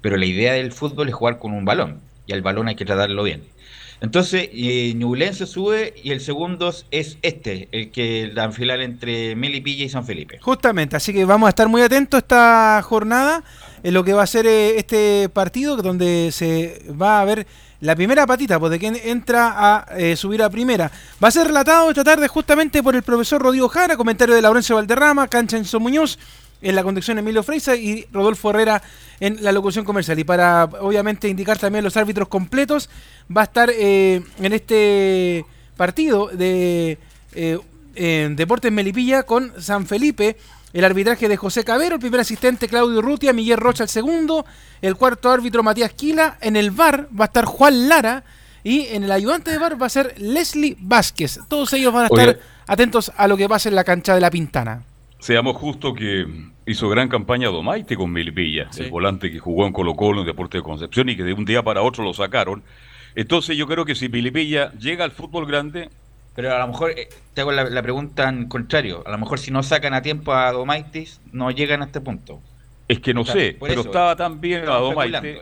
pero 0.00 0.16
la 0.16 0.26
idea 0.26 0.52
del 0.52 0.72
fútbol 0.72 1.08
es 1.08 1.14
jugar 1.14 1.38
con 1.38 1.52
un 1.52 1.64
balón 1.64 2.02
y 2.26 2.32
al 2.32 2.42
balón 2.42 2.68
hay 2.68 2.76
que 2.76 2.84
tratarlo 2.84 3.22
bien. 3.22 3.55
Entonces, 4.00 4.48
eh, 4.52 4.92
Ñublense 4.94 5.46
sube 5.46 5.94
y 6.02 6.10
el 6.10 6.20
segundo 6.20 6.72
es 6.90 7.18
este, 7.22 7.68
el 7.72 7.90
que 7.90 8.30
la 8.32 8.44
enfilar 8.44 8.80
entre 8.80 9.34
Melipilla 9.36 9.84
y 9.84 9.88
San 9.88 10.04
Felipe. 10.04 10.38
Justamente, 10.40 10.96
así 10.96 11.12
que 11.12 11.24
vamos 11.24 11.46
a 11.46 11.50
estar 11.50 11.68
muy 11.68 11.82
atentos 11.82 12.18
esta 12.18 12.80
jornada 12.82 13.42
en 13.82 13.94
lo 13.94 14.04
que 14.04 14.12
va 14.12 14.22
a 14.22 14.26
ser 14.26 14.46
eh, 14.46 14.78
este 14.78 15.28
partido, 15.28 15.76
donde 15.76 16.30
se 16.32 16.82
va 17.00 17.20
a 17.20 17.24
ver 17.24 17.46
la 17.80 17.94
primera 17.94 18.26
patita, 18.26 18.58
pues 18.58 18.72
de 18.72 18.78
quien 18.78 18.96
entra 19.02 19.54
a 19.54 19.96
eh, 19.96 20.16
subir 20.16 20.42
a 20.42 20.50
primera. 20.50 20.90
Va 21.22 21.28
a 21.28 21.30
ser 21.30 21.46
relatado 21.46 21.90
esta 21.90 22.04
tarde 22.04 22.28
justamente 22.28 22.82
por 22.82 22.96
el 22.96 23.02
profesor 23.02 23.42
Rodrigo 23.42 23.68
Jara, 23.68 23.96
comentario 23.96 24.34
de 24.34 24.42
Laurencio 24.42 24.76
Valderrama, 24.76 25.28
Cancha 25.28 25.56
Enzo 25.56 25.80
Muñoz, 25.80 26.18
en 26.62 26.74
la 26.74 26.82
conducción 26.82 27.18
Emilio 27.18 27.42
Freisa 27.42 27.76
y 27.76 28.06
Rodolfo 28.12 28.50
Herrera 28.50 28.82
en 29.20 29.42
la 29.42 29.52
locución 29.52 29.84
comercial. 29.84 30.18
Y 30.18 30.24
para 30.24 30.64
obviamente 30.64 31.28
indicar 31.28 31.58
también 31.58 31.84
los 31.84 31.96
árbitros 31.96 32.28
completos, 32.28 32.88
va 33.34 33.42
a 33.42 33.44
estar 33.44 33.70
eh, 33.70 34.22
en 34.40 34.52
este 34.52 35.44
partido 35.76 36.28
de 36.28 36.98
eh, 37.34 38.32
Deportes 38.34 38.72
Melipilla 38.72 39.22
con 39.22 39.52
San 39.60 39.86
Felipe. 39.86 40.36
El 40.72 40.84
arbitraje 40.84 41.28
de 41.28 41.36
José 41.38 41.64
Cabero, 41.64 41.94
el 41.94 42.00
primer 42.00 42.20
asistente 42.20 42.68
Claudio 42.68 43.00
Rutia, 43.00 43.32
Miguel 43.32 43.56
Rocha 43.56 43.84
el 43.84 43.88
segundo, 43.88 44.44
el 44.82 44.94
cuarto 44.96 45.30
árbitro 45.30 45.62
Matías 45.62 45.92
Quila, 45.94 46.36
en 46.42 46.54
el 46.54 46.70
VAR 46.70 47.08
va 47.18 47.24
a 47.24 47.28
estar 47.28 47.46
Juan 47.46 47.88
Lara 47.88 48.24
y 48.62 48.88
en 48.88 49.04
el 49.04 49.12
ayudante 49.12 49.50
de 49.50 49.58
VAR 49.58 49.80
va 49.80 49.86
a 49.86 49.90
ser 49.90 50.14
Leslie 50.18 50.76
Vázquez. 50.78 51.38
Todos 51.48 51.72
ellos 51.72 51.94
van 51.94 52.04
a 52.04 52.06
estar 52.08 52.40
atentos 52.66 53.10
a 53.16 53.26
lo 53.26 53.38
que 53.38 53.48
pase 53.48 53.70
en 53.70 53.74
la 53.74 53.84
cancha 53.84 54.14
de 54.14 54.20
la 54.20 54.30
Pintana. 54.30 54.82
Seamos 55.18 55.56
justos 55.56 55.94
que 55.94 56.26
hizo 56.66 56.88
gran 56.88 57.08
campaña 57.08 57.48
Domaite 57.48 57.96
con 57.96 58.12
Milpilla, 58.12 58.68
el 58.78 58.90
volante 58.90 59.30
que 59.30 59.38
jugó 59.38 59.66
en 59.66 59.72
Colo 59.72 59.94
Colo 59.94 60.20
en 60.20 60.26
Deporte 60.26 60.58
de 60.58 60.64
Concepción 60.64 61.08
y 61.08 61.16
que 61.16 61.24
de 61.24 61.32
un 61.32 61.44
día 61.44 61.62
para 61.62 61.82
otro 61.82 62.04
lo 62.04 62.12
sacaron. 62.12 62.62
Entonces 63.14 63.56
yo 63.56 63.66
creo 63.66 63.84
que 63.84 63.94
si 63.94 64.08
Milipilla 64.08 64.72
llega 64.72 65.04
al 65.04 65.10
fútbol 65.12 65.46
grande, 65.46 65.90
Pero 66.34 66.54
a 66.54 66.58
lo 66.58 66.68
mejor, 66.68 66.90
eh, 66.90 67.08
te 67.32 67.40
hago 67.40 67.50
la, 67.50 67.64
la 67.64 67.82
pregunta 67.82 68.28
en 68.28 68.46
contrario, 68.48 69.02
a 69.06 69.10
lo 69.10 69.18
mejor 69.18 69.38
si 69.38 69.50
no 69.50 69.62
sacan 69.62 69.94
a 69.94 70.02
tiempo 70.02 70.34
a 70.34 70.52
Domaitis, 70.52 71.22
no 71.32 71.50
llegan 71.50 71.82
a 71.82 71.86
este 71.86 72.02
punto. 72.02 72.42
Es 72.88 73.00
que 73.00 73.14
no 73.14 73.24
sé, 73.24 73.56
pero 73.58 73.80
eso, 73.80 73.88
estaba 73.88 74.14
tan 74.14 74.40
bien 74.40 74.64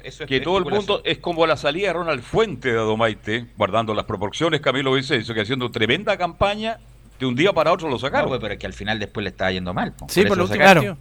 es 0.02 0.18
que 0.26 0.40
todo 0.40 0.56
el 0.56 0.64
mundo 0.64 1.02
es 1.04 1.18
como 1.18 1.46
la 1.46 1.58
salida 1.58 1.88
de 1.88 1.92
Ronald 1.92 2.22
Fuente 2.22 2.72
de 2.72 2.78
Adomaite, 2.78 3.48
guardando 3.56 3.92
las 3.92 4.06
proporciones, 4.06 4.62
Camilo 4.62 4.94
Vicencio, 4.94 5.34
que 5.34 5.42
haciendo 5.42 5.70
tremenda 5.70 6.16
campaña, 6.16 6.78
de 7.18 7.26
un 7.26 7.34
día 7.34 7.52
para 7.52 7.72
otro 7.72 7.88
lo 7.88 7.94
No, 7.94 7.98
sacaron. 7.98 8.28
pues, 8.28 8.40
pero 8.40 8.54
es 8.54 8.58
que 8.60 8.66
al 8.66 8.72
final 8.72 8.98
después 8.98 9.22
le 9.24 9.30
estaba 9.30 9.50
yendo 9.52 9.72
mal. 9.74 9.92
po. 9.92 10.06
Sí, 10.08 10.22
por 10.22 10.30
lo 10.30 10.36
lo 10.36 10.42
último. 10.44 10.62
sacaron. 10.62 10.84
Claro. 10.84 10.98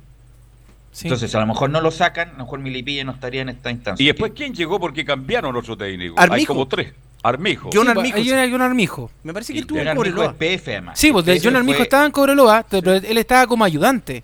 Sí. 0.92 1.08
Entonces, 1.08 1.34
a 1.34 1.40
lo 1.40 1.48
mejor 1.48 1.70
no 1.72 1.82
lo 1.82 1.90
sacan, 1.90 2.30
a 2.30 2.32
lo 2.34 2.38
mejor 2.40 2.60
Milipilla 2.60 3.04
no 3.04 3.14
estaría 3.14 3.42
en 3.42 3.50
esta 3.50 3.72
instancia. 3.72 4.04
y 4.04 4.08
después, 4.08 4.32
¿quién 4.36 4.54
llegó? 4.54 4.80
Porque 4.80 5.04
cambiaron 5.04 5.56
otro 5.56 5.76
técnico. 5.76 6.14
Armijo. 6.20 6.36
Hay 6.36 6.46
como 6.46 6.68
tres. 6.68 6.94
Armijo. 7.24 7.70
John 7.74 7.88
Sí, 7.88 7.94
pues, 7.94 7.98
Armijo. 7.98 8.18
ahí 8.18 8.32
hay 8.32 8.54
un 8.54 8.62
Armijo. 8.62 9.10
Me 9.24 9.34
parece 9.34 9.54
que 9.54 9.60
él 9.60 9.66
tuvo 9.66 9.80
Armijo 9.80 9.96
Cobreloa. 9.96 10.26
es 10.26 10.34
PF, 10.34 10.72
además. 10.74 11.00
Sí, 11.00 11.12
pues 11.12 11.26
John 11.26 11.40
fue- 11.54 11.58
Armijo 11.58 11.82
estaba 11.82 12.06
en 12.06 12.12
Cobreloa, 12.12 12.66
pero 12.70 12.94
él 12.94 13.18
estaba 13.18 13.48
como 13.48 13.64
ayudante. 13.64 14.24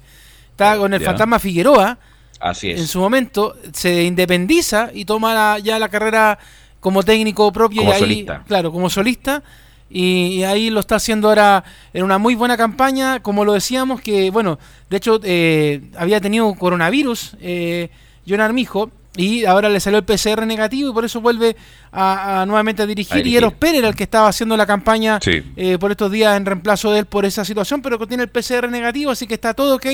Estaba 0.51 0.77
con 0.77 0.93
el 0.93 0.99
Ya. 0.99 1.05
fantasma 1.07 1.39
Figueroa. 1.39 1.97
Así 2.41 2.69
es. 2.71 2.79
En 2.81 2.87
su 2.87 2.99
momento 2.99 3.55
se 3.73 4.03
independiza 4.03 4.91
y 4.93 5.05
toma 5.05 5.33
la- 5.33 5.59
ya 5.59 5.79
la 5.79 5.89
carrera 5.89 6.37
como 6.79 7.01
técnico 7.01 7.51
propio. 7.51 7.81
Como 7.81 7.91
y 7.91 7.93
ahí, 7.95 7.99
solista. 7.99 8.43
Claro, 8.47 8.71
como 8.71 8.89
solista. 8.89 9.41
Y, 9.89 10.27
y 10.39 10.43
ahí 10.43 10.69
lo 10.69 10.79
está 10.81 10.95
haciendo 10.95 11.29
ahora 11.29 11.63
en 11.93 12.03
una 12.03 12.17
muy 12.17 12.35
buena 12.35 12.55
campaña, 12.57 13.21
como 13.21 13.43
lo 13.45 13.53
decíamos, 13.53 14.01
que 14.01 14.29
bueno, 14.29 14.59
de 14.89 14.97
hecho 14.97 15.19
eh, 15.23 15.81
había 15.97 16.21
tenido 16.21 16.53
coronavirus 16.53 17.35
eh, 17.41 17.89
John 18.27 18.41
Armijo 18.41 18.91
y 19.17 19.43
ahora 19.45 19.67
le 19.67 19.79
salió 19.79 19.97
el 19.97 20.05
PCR 20.05 20.45
negativo 20.45 20.91
y 20.91 20.93
por 20.93 21.03
eso 21.03 21.19
vuelve 21.19 21.55
a, 21.91 22.41
a 22.41 22.45
nuevamente 22.45 22.83
a 22.83 22.85
dirigir. 22.85 23.15
A 23.15 23.17
Y 23.17 23.23
dirigir. 23.23 23.37
Eros 23.39 23.53
Pérez 23.53 23.79
era 23.79 23.87
el 23.87 23.95
que 23.95 24.03
estaba 24.03 24.27
haciendo 24.29 24.55
la 24.55 24.67
campaña 24.67 25.19
Sí. 25.21 25.41
eh, 25.55 25.77
por 25.79 25.89
estos 25.89 26.11
días 26.11 26.37
en 26.37 26.45
reemplazo 26.45 26.91
de 26.91 26.99
él 26.99 27.05
por 27.07 27.25
esa 27.25 27.43
situación, 27.43 27.81
pero 27.81 27.97
que 27.97 28.05
tiene 28.05 28.23
el 28.23 28.29
PCR 28.29 28.69
negativo, 28.69 29.09
así 29.09 29.25
que 29.25 29.33
está 29.33 29.55
todo 29.55 29.75
ok 29.77 29.87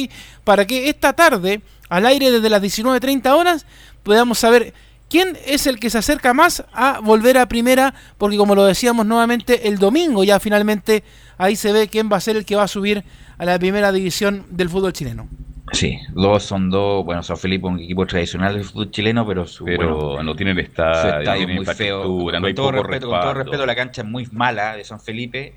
para 0.44 0.66
que 0.68 0.90
esta 0.90 1.14
tarde, 1.14 1.62
al 1.88 2.06
aire 2.06 2.30
desde 2.32 2.50
las 2.50 2.62
19.30 2.62 3.32
horas, 3.34 3.66
podamos 4.04 4.38
saber 4.38 4.74
quién 5.16 5.38
es 5.46 5.66
el 5.66 5.80
que 5.80 5.90
se 5.90 5.98
acerca 5.98 6.34
más 6.34 6.66
a 6.74 7.00
volver 7.00 7.38
a 7.38 7.46
primera, 7.48 7.94
porque 8.18 8.36
como 8.36 8.54
lo 8.54 8.66
decíamos 8.66 9.06
nuevamente, 9.06 9.70
el 9.70 9.78
domingo 9.78 10.26
ya 10.26 10.42
finalmente 10.42 11.04
ahí 11.38 11.56
se 11.56 11.72
ve 11.72 11.88
quién 11.88 12.10
va 12.12 12.18
a 12.18 12.20
ser 12.20 12.36
el 12.36 12.44
que 12.44 12.58
va 12.58 12.64
a 12.64 12.68
subir 12.68 13.02
a 13.38 13.46
la 13.46 13.58
primera 13.58 13.94
división 13.94 14.46
del 14.50 14.70
fútbol 14.70 14.92
chileno. 14.92 15.30
Sí, 15.72 15.98
dos 16.14 16.44
son 16.44 16.70
dos, 16.70 17.06
bueno, 17.06 17.24
San 17.24 17.38
Felipe 17.38 17.66
un 17.66 17.80
equipo 17.80 18.06
tradicional 18.06 18.56
del 18.56 18.66
fútbol 18.66 18.92
chileno, 18.92 19.26
pero 19.26 19.48
su, 19.48 19.64
Pero 19.64 20.08
bueno, 20.10 20.24
no 20.24 20.36
tienen 20.36 20.56
su 20.56 20.62
estadio, 20.62 21.24
tienen 21.24 21.56
muy 21.56 21.66
feo. 21.66 22.00
infraestructura, 22.00 22.40
no 22.42 22.48
hay 22.48 22.54
Con 22.54 22.64
todo, 22.66 22.72
respeto, 22.84 23.10
con 23.10 23.22
todo 23.22 23.34
respeto, 23.36 23.66
la 23.66 23.76
cancha 23.76 24.02
es 24.02 24.08
muy 24.08 24.28
mala 24.34 24.76
de 24.76 24.84
San 24.84 25.00
Felipe 25.00 25.56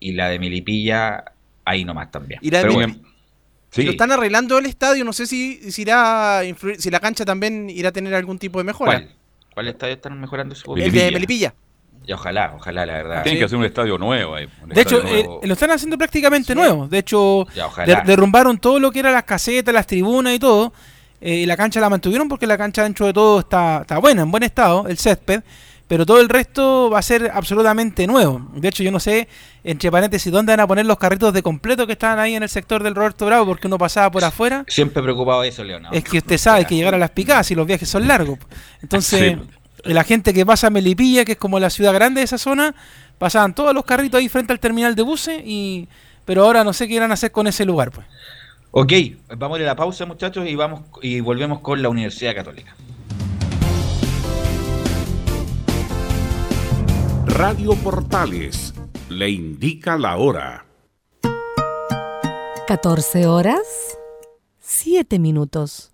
y 0.00 0.12
la 0.12 0.28
de 0.30 0.38
Milipilla 0.40 1.24
ahí 1.64 1.84
nomás 1.84 2.10
también. 2.10 2.40
Y 2.42 2.50
la 2.50 2.58
de 2.58 2.64
Pero 2.64 2.76
Mil- 2.78 2.88
bueno, 2.98 3.08
Sí. 3.74 3.82
Lo 3.82 3.90
están 3.90 4.12
arreglando 4.12 4.56
el 4.58 4.66
estadio, 4.66 5.04
no 5.04 5.12
sé 5.12 5.26
si, 5.26 5.70
si 5.72 5.82
irá 5.82 6.38
a 6.38 6.44
influir, 6.44 6.80
si 6.80 6.90
la 6.90 7.00
cancha 7.00 7.24
también 7.24 7.68
irá 7.70 7.88
a 7.88 7.92
tener 7.92 8.14
algún 8.14 8.38
tipo 8.38 8.58
de 8.58 8.64
mejora. 8.64 8.92
¿cuál? 8.92 9.10
¿Cuál 9.52 9.68
estadio 9.68 9.94
están 9.94 10.20
mejorando 10.20 10.54
su 10.54 10.76
El 10.76 10.92
de 10.92 11.10
Melipilla. 11.10 11.54
Y 12.06 12.12
ojalá, 12.12 12.52
ojalá, 12.54 12.84
la 12.86 12.92
verdad. 12.92 13.22
Tienen 13.22 13.38
que 13.38 13.46
hacer 13.46 13.56
un 13.58 13.64
estadio 13.64 13.96
nuevo 13.98 14.34
un 14.62 14.68
De 14.68 14.80
hecho, 14.80 15.02
nuevo. 15.02 15.40
eh, 15.42 15.46
lo 15.46 15.54
están 15.54 15.70
haciendo 15.70 15.96
prácticamente 15.96 16.54
nuevo. 16.54 16.86
De 16.86 16.98
hecho, 16.98 17.46
Ya, 17.54 17.66
ojalá. 17.66 17.86
der- 17.86 18.04
derrumbaron 18.04 18.58
todo 18.58 18.78
lo 18.78 18.90
que 18.92 18.98
eran 19.00 19.14
las 19.14 19.24
casetas, 19.24 19.72
las 19.74 19.86
tribunas 19.86 20.34
y 20.34 20.38
todo. 20.38 20.72
eh, 21.20 21.36
y 21.36 21.46
la 21.46 21.56
cancha 21.56 21.80
la 21.80 21.88
mantuvieron 21.88 22.28
porque 22.28 22.46
la 22.46 22.58
cancha 22.58 22.82
dentro 22.82 23.06
de 23.06 23.12
todo 23.14 23.40
está, 23.40 23.78
está 23.80 23.96
buena, 23.98 24.22
en 24.22 24.30
buen 24.30 24.42
estado, 24.42 24.86
el 24.86 24.98
césped. 24.98 25.42
Pero 25.94 26.06
todo 26.06 26.18
el 26.18 26.28
resto 26.28 26.90
va 26.90 26.98
a 26.98 27.02
ser 27.02 27.30
absolutamente 27.32 28.04
nuevo. 28.08 28.50
De 28.56 28.66
hecho, 28.66 28.82
yo 28.82 28.90
no 28.90 28.98
sé, 28.98 29.28
entre 29.62 29.92
paréntesis, 29.92 30.32
dónde 30.32 30.50
van 30.50 30.58
a 30.58 30.66
poner 30.66 30.86
los 30.86 30.98
carritos 30.98 31.32
de 31.32 31.40
completo 31.40 31.86
que 31.86 31.92
estaban 31.92 32.18
ahí 32.18 32.34
en 32.34 32.42
el 32.42 32.48
sector 32.48 32.82
del 32.82 32.96
Roberto 32.96 33.26
Bravo, 33.26 33.46
porque 33.46 33.68
uno 33.68 33.78
pasaba 33.78 34.10
por 34.10 34.24
afuera. 34.24 34.64
Siempre 34.66 35.00
preocupado 35.04 35.42
de 35.42 35.50
eso, 35.50 35.62
León. 35.62 35.84
Es 35.92 36.02
que 36.02 36.18
usted 36.18 36.36
sabe 36.36 36.64
que 36.64 36.74
llegar 36.74 36.96
a 36.96 36.98
las 36.98 37.10
picadas 37.10 37.48
y 37.52 37.54
los 37.54 37.64
viajes 37.64 37.88
son 37.88 38.08
largos. 38.08 38.40
Entonces, 38.82 39.38
la 39.84 40.02
gente 40.02 40.34
que 40.34 40.44
pasa 40.44 40.66
a 40.66 40.70
Melipilla, 40.70 41.24
que 41.24 41.30
es 41.30 41.38
como 41.38 41.60
la 41.60 41.70
ciudad 41.70 41.94
grande 41.94 42.22
de 42.22 42.24
esa 42.24 42.38
zona, 42.38 42.74
pasaban 43.18 43.54
todos 43.54 43.72
los 43.72 43.84
carritos 43.84 44.18
ahí 44.18 44.28
frente 44.28 44.52
al 44.52 44.58
terminal 44.58 44.96
de 44.96 45.02
buses, 45.02 45.42
y 45.44 45.86
pero 46.24 46.42
ahora 46.42 46.64
no 46.64 46.72
sé 46.72 46.88
qué 46.88 46.94
irán 46.94 47.12
a 47.12 47.14
hacer 47.14 47.30
con 47.30 47.46
ese 47.46 47.64
lugar. 47.64 47.92
pues. 47.92 48.04
Ok, 48.72 48.92
vamos 49.36 49.58
a 49.58 49.60
ir 49.60 49.68
a 49.68 49.70
la 49.70 49.76
pausa, 49.76 50.06
muchachos, 50.06 50.44
y 50.48 50.56
vamos 50.56 50.80
y 51.02 51.20
volvemos 51.20 51.60
con 51.60 51.80
la 51.80 51.88
Universidad 51.88 52.34
Católica. 52.34 52.74
Radio 57.34 57.74
Portales 57.74 58.72
le 59.08 59.28
indica 59.28 59.98
la 59.98 60.18
hora. 60.18 60.66
14 62.68 63.26
horas, 63.26 63.98
7 64.60 65.18
minutos. 65.18 65.93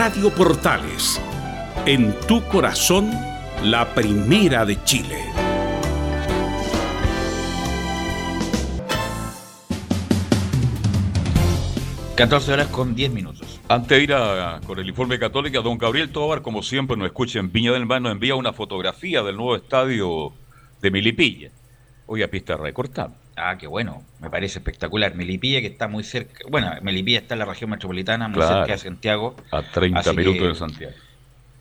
Radio 0.00 0.30
Portales, 0.30 1.20
en 1.84 2.14
tu 2.28 2.40
corazón, 2.46 3.10
la 3.64 3.92
primera 3.96 4.64
de 4.64 4.80
Chile. 4.84 5.24
...14 12.16 12.48
horas 12.52 12.66
con 12.68 12.94
10 12.94 13.12
minutos. 13.12 13.60
Antes 13.68 13.98
de 13.98 14.02
ir 14.04 14.12
a- 14.14 14.60
con 14.66 14.78
el 14.78 14.88
informe 14.88 15.18
católico, 15.18 15.62
don 15.62 15.78
Gabriel 15.78 16.10
Tobar, 16.10 16.42
como 16.42 16.62
siempre, 16.62 16.96
nos 16.96 17.06
escucha 17.06 17.40
en 17.40 17.50
Viña 17.50 17.72
del 17.72 17.86
Mar, 17.86 18.00
nos 18.00 18.12
envía 18.12 18.36
una 18.36 18.52
fotografía 18.52 19.22
del 19.24 19.36
nuevo 19.36 19.56
estadio 19.56 20.32
de 20.80 20.90
Milipilla. 20.92 21.50
Hoy 22.06 22.22
a 22.22 22.30
pista 22.30 22.56
recortada. 22.56 23.14
Ah, 23.40 23.56
qué 23.58 23.66
bueno, 23.66 24.02
me 24.20 24.30
parece 24.30 24.58
espectacular. 24.58 25.14
Melipilla, 25.14 25.60
que 25.60 25.68
está 25.68 25.88
muy 25.88 26.04
cerca. 26.04 26.40
Bueno, 26.50 26.70
Melipilla 26.82 27.18
está 27.20 27.34
en 27.34 27.38
la 27.40 27.44
región 27.44 27.70
metropolitana, 27.70 28.28
muy 28.28 28.36
Claro. 28.36 28.56
cerca 28.58 28.72
de 28.72 28.78
Santiago. 28.78 29.36
A 29.50 29.62
30 29.62 30.00
Así 30.00 30.10
minutos 30.16 30.38
que- 30.42 30.48
de 30.48 30.54
Santiago. 30.54 30.92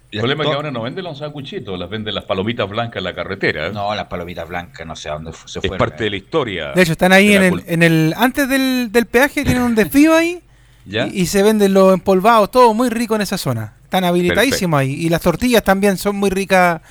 El 0.09 0.19
problema 0.19 0.43
es 0.45 0.49
que 0.49 0.55
ahora 0.55 0.71
no 0.71 0.81
venden 0.83 1.03
los 1.03 1.17
sanguchitos, 1.17 1.77
las 1.77 1.89
venden 1.89 2.15
las 2.15 2.23
palomitas 2.23 2.69
blancas 2.69 2.97
en 2.99 3.03
la 3.03 3.13
carretera. 3.13 3.67
¿eh? 3.67 3.71
No, 3.73 3.93
las 3.93 4.05
palomitas 4.07 4.47
blancas, 4.47 4.87
no 4.87 4.95
sé 4.95 5.09
a 5.09 5.13
dónde 5.13 5.33
se 5.33 5.59
Es 5.59 5.67
fueron. 5.67 5.77
parte 5.77 6.05
de 6.05 6.09
la 6.11 6.15
historia. 6.15 6.71
De 6.71 6.81
hecho, 6.81 6.93
están 6.93 7.11
ahí 7.11 7.33
en 7.33 7.43
el, 7.43 7.63
en 7.67 7.83
el. 7.83 8.13
Antes 8.15 8.47
del, 8.47 8.89
del 8.91 9.05
peaje, 9.05 9.43
tienen 9.43 9.63
un 9.63 9.75
desvío 9.75 10.15
ahí. 10.15 10.39
¿Ya? 10.85 11.07
Y, 11.07 11.21
y 11.21 11.25
se 11.25 11.43
venden 11.43 11.73
los 11.73 11.93
empolvados, 11.93 12.49
todo 12.51 12.73
muy 12.73 12.89
rico 12.89 13.15
en 13.15 13.21
esa 13.21 13.37
zona. 13.37 13.73
Están 13.83 14.05
habilitadísimos 14.05 14.79
ahí. 14.79 14.93
Y 14.93 15.09
las 15.09 15.21
tortillas 15.21 15.61
también 15.63 15.97
son 15.97 16.15
muy 16.15 16.29
ricas 16.29 16.81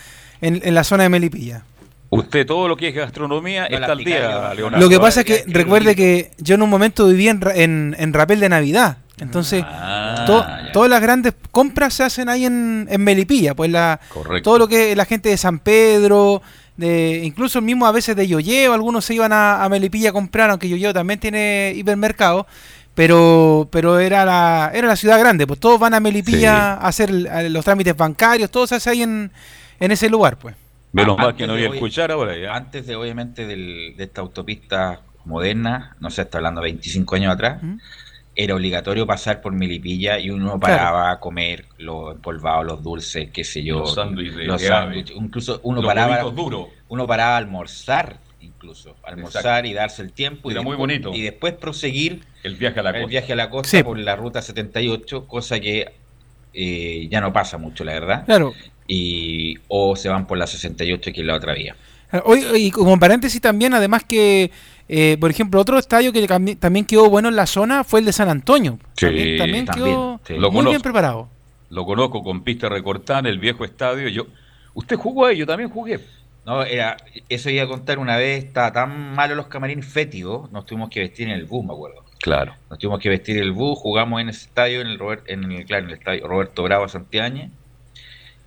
en, 0.42 0.60
en 0.62 0.74
la 0.74 0.84
zona 0.84 1.04
de 1.04 1.08
Melipilla. 1.08 1.62
Usted 2.10 2.46
todo 2.46 2.68
lo 2.68 2.76
que 2.76 2.88
es 2.88 2.94
gastronomía 2.94 3.62
No, 3.68 3.74
está 3.74 3.86
la 3.88 3.92
al 3.92 3.98
día, 4.04 4.54
Leonardo. 4.54 4.84
Lo 4.84 4.88
que 4.88 5.00
pasa 5.00 5.20
es 5.20 5.26
que 5.26 5.44
recuerde 5.48 5.94
que 5.96 6.30
yo 6.38 6.54
en 6.54 6.62
un 6.62 6.70
momento 6.70 7.06
viví 7.06 7.28
en, 7.28 7.40
en, 7.54 7.96
en 7.98 8.12
Rapel 8.12 8.40
de 8.40 8.48
Navidad. 8.48 8.98
Entonces, 9.18 9.64
Ah, 9.66 10.24
to- 10.26 10.44
todas 10.72 10.90
las 10.90 11.00
grandes 11.00 11.32
compras 11.50 11.94
se 11.94 12.02
hacen 12.04 12.28
ahí 12.28 12.44
en, 12.44 12.86
en 12.90 13.02
Melipilla. 13.02 13.54
Pues 13.54 13.70
la, 13.70 13.98
Correcto. 14.12 14.42
todo 14.50 14.58
lo 14.58 14.68
que 14.68 14.94
la 14.94 15.04
gente 15.06 15.30
de 15.30 15.36
San 15.38 15.58
Pedro, 15.58 16.42
de 16.76 17.22
incluso 17.24 17.60
mismo 17.62 17.86
a 17.86 17.92
veces 17.92 18.14
de 18.14 18.28
Yoyeo, 18.28 18.72
algunos 18.74 19.04
se 19.04 19.14
iban 19.14 19.32
a, 19.32 19.64
a 19.64 19.68
Melipilla 19.68 20.10
a 20.10 20.12
comprar, 20.12 20.50
aunque 20.50 20.68
Yoyeo 20.68 20.92
también 20.92 21.18
tiene 21.18 21.72
hipermercado. 21.74 22.46
Pero, 22.94 23.68
pero 23.70 23.98
era 23.98 24.24
la, 24.24 24.70
era 24.72 24.88
la 24.88 24.96
ciudad 24.96 25.18
grande, 25.18 25.46
pues 25.46 25.60
todos 25.60 25.78
van 25.78 25.92
a 25.92 26.00
Melipilla 26.00 26.74
a 26.74 26.88
hacer 26.88 27.10
los 27.10 27.62
trámites 27.64 27.94
bancarios, 27.94 28.50
todo 28.50 28.66
se 28.66 28.76
hace 28.76 28.88
ahí 28.88 29.02
en, 29.02 29.30
en 29.80 29.90
ese 29.92 30.08
lugar, 30.08 30.38
pues. 30.38 30.54
Menos 30.96 31.16
Ah, 31.18 31.22
mal 31.22 31.26
antes 31.30 31.38
que 31.42 31.46
no 31.46 31.54
de 31.54 31.66
voy 31.66 31.70
a 31.72 31.74
escuchar 31.74 32.10
ahora 32.10 32.36
ya. 32.38 32.54
Antes 32.54 32.86
de, 32.86 32.96
obviamente, 32.96 33.46
del- 33.46 33.94
de 33.96 34.04
esta 34.04 34.22
autopista 34.22 35.00
moderna, 35.26 35.94
no 36.00 36.10
sé, 36.10 36.22
está 36.22 36.38
hablando 36.38 36.62
25 36.62 37.16
años 37.16 37.34
atrás, 37.34 37.60
era 38.34 38.54
obligatorio 38.54 39.06
pasar 39.06 39.40
por 39.42 39.52
Milipilla 39.52 40.18
y 40.18 40.30
uno 40.30 40.58
paraba 40.58 41.10
a 41.10 41.20
comer 41.20 41.66
los 41.78 42.14
empolvados, 42.14 42.64
los 42.64 42.82
dulces, 42.82 43.28
qué 43.30 43.44
sé 43.44 43.62
yo. 43.62 43.80
Los 43.80 43.94
sándwiches. 43.94 45.16
Incluso 45.16 45.60
uno 45.64 45.82
Los 45.82 45.86
paraba, 45.88 46.24
uno 46.88 47.06
paraba 47.06 47.34
a 47.34 47.36
almorzar, 47.38 48.16
incluso, 48.40 48.96
almorzar 49.04 49.40
Exacto. 49.42 49.68
y 49.68 49.74
darse 49.74 50.02
el 50.02 50.12
tiempo. 50.12 50.50
Era 50.50 50.60
y 50.60 50.64
muy 50.64 50.72
después- 50.72 50.78
bonito. 51.02 51.12
Y 51.14 51.22
después 51.22 51.52
proseguir 51.54 52.22
El 52.42 52.56
viaje 52.56 52.80
a 52.80 52.82
la 52.82 52.90
el 52.90 52.96
costa. 52.96 53.08
viaje 53.10 53.32
a 53.32 53.36
la 53.36 53.50
costa 53.50 53.68
Sí. 53.76 53.82
por 53.82 53.98
la 53.98 54.16
ruta 54.16 54.40
78, 54.40 55.26
cosa 55.26 55.60
que 55.60 55.92
eh, 56.58 57.06
ya 57.10 57.20
no 57.20 57.34
pasa 57.34 57.58
mucho, 57.58 57.84
la 57.84 57.92
verdad. 57.92 58.24
Claro. 58.24 58.54
Y, 58.88 59.58
o 59.68 59.96
se 59.96 60.08
van 60.08 60.26
por 60.26 60.38
la 60.38 60.46
68, 60.46 61.10
que 61.12 61.20
es 61.20 61.26
la 61.26 61.34
otra 61.34 61.54
vía. 61.54 61.76
Hoy, 62.24 62.44
y 62.54 62.70
como 62.70 62.98
paréntesis 62.98 63.40
también, 63.40 63.74
además 63.74 64.04
que, 64.04 64.50
eh, 64.88 65.16
por 65.20 65.30
ejemplo, 65.30 65.60
otro 65.60 65.76
estadio 65.78 66.12
que 66.12 66.26
también 66.58 66.84
quedó 66.86 67.10
bueno 67.10 67.28
en 67.28 67.36
la 67.36 67.46
zona 67.46 67.82
fue 67.84 68.00
el 68.00 68.06
de 68.06 68.12
San 68.12 68.28
Antonio. 68.28 68.78
Sí, 68.96 69.06
también, 69.06 69.38
también 69.38 69.64
también, 69.66 69.86
quedó 69.96 70.20
sí. 70.26 70.34
Lo 70.34 70.50
muy 70.50 70.60
bien 70.60 70.64
conozco. 70.66 70.82
preparado. 70.82 71.28
Lo 71.68 71.84
conozco 71.84 72.22
con 72.22 72.44
pista 72.44 72.68
recortada 72.68 73.18
en 73.20 73.26
el 73.26 73.38
viejo 73.40 73.64
estadio. 73.64 74.08
Yo, 74.08 74.26
usted 74.74 74.96
jugó 74.96 75.26
ahí, 75.26 75.36
yo 75.38 75.46
también 75.46 75.68
jugué. 75.68 75.98
No, 76.46 76.62
era, 76.62 76.96
eso 77.28 77.50
iba 77.50 77.64
a 77.64 77.66
contar 77.66 77.98
una 77.98 78.16
vez, 78.16 78.44
estaba 78.44 78.72
tan 78.72 79.14
malo 79.16 79.34
los 79.34 79.48
camarines 79.48 79.84
fétidos, 79.84 80.50
nos 80.52 80.64
tuvimos 80.64 80.90
que 80.90 81.00
vestir 81.00 81.26
en 81.26 81.34
el 81.34 81.44
bus, 81.44 81.66
me 81.66 81.72
acuerdo. 81.72 82.04
Claro. 82.20 82.54
Nos 82.70 82.78
tuvimos 82.78 83.00
que 83.00 83.08
vestir 83.08 83.36
en 83.38 83.42
el 83.42 83.50
bus, 83.52 83.76
jugamos 83.80 84.20
en 84.20 84.28
ese 84.28 84.46
estadio, 84.46 84.80
en 84.80 84.86
el, 84.86 84.98
Robert- 85.00 85.24
en 85.26 85.50
el, 85.50 85.64
claro, 85.66 85.82
en 85.86 85.90
el 85.90 85.98
estadio 85.98 86.28
Roberto 86.28 86.62
Bravo 86.62 86.88
Santiañez, 86.88 87.50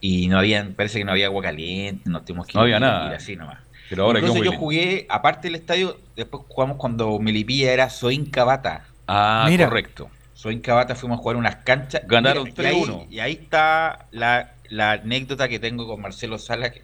y 0.01 0.27
no 0.27 0.39
había, 0.39 0.67
parece 0.75 0.99
que 0.99 1.05
no 1.05 1.11
había 1.11 1.27
agua 1.27 1.43
caliente, 1.43 2.09
nos 2.09 2.25
tuvimos 2.25 2.47
que 2.47 2.53
No 2.53 2.61
había 2.61 2.75
ir, 2.75 2.81
nada. 2.81 3.09
ir 3.09 3.15
así 3.15 3.35
nomás. 3.35 3.59
Pero 3.89 4.03
ahora 4.05 4.19
Incluso 4.19 4.43
yo 4.43 4.51
jugué, 4.53 5.05
aparte 5.09 5.47
del 5.47 5.55
estadio, 5.55 5.99
después 6.15 6.43
jugamos 6.47 6.77
cuando 6.77 7.17
Melipilla 7.19 7.71
era 7.73 7.89
Soinca 7.89 8.43
Bata. 8.43 8.85
Ah, 9.07 9.45
Mira. 9.49 9.67
correcto. 9.67 10.09
Soinca 10.33 10.73
Bata 10.75 10.95
fuimos 10.95 11.17
a 11.19 11.21
jugar 11.21 11.37
unas 11.37 11.55
canchas. 11.57 12.03
Ganaron 12.07 12.47
y 12.47 12.49
ahí- 12.61 12.81
3-1. 12.83 13.07
Y 13.09 13.19
ahí 13.19 13.33
está 13.33 14.05
la, 14.11 14.51
la 14.69 14.91
anécdota 14.93 15.47
que 15.49 15.59
tengo 15.59 15.87
con 15.87 15.99
Marcelo 16.01 16.37
Sala, 16.37 16.71
que, 16.71 16.81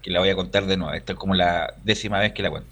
que 0.00 0.10
la 0.10 0.20
voy 0.20 0.30
a 0.30 0.36
contar 0.36 0.64
de 0.66 0.76
nuevo. 0.76 0.94
Esta 0.94 1.12
es 1.14 1.18
como 1.18 1.34
la 1.34 1.74
décima 1.82 2.20
vez 2.20 2.32
que 2.32 2.42
la 2.42 2.50
cuento. 2.50 2.70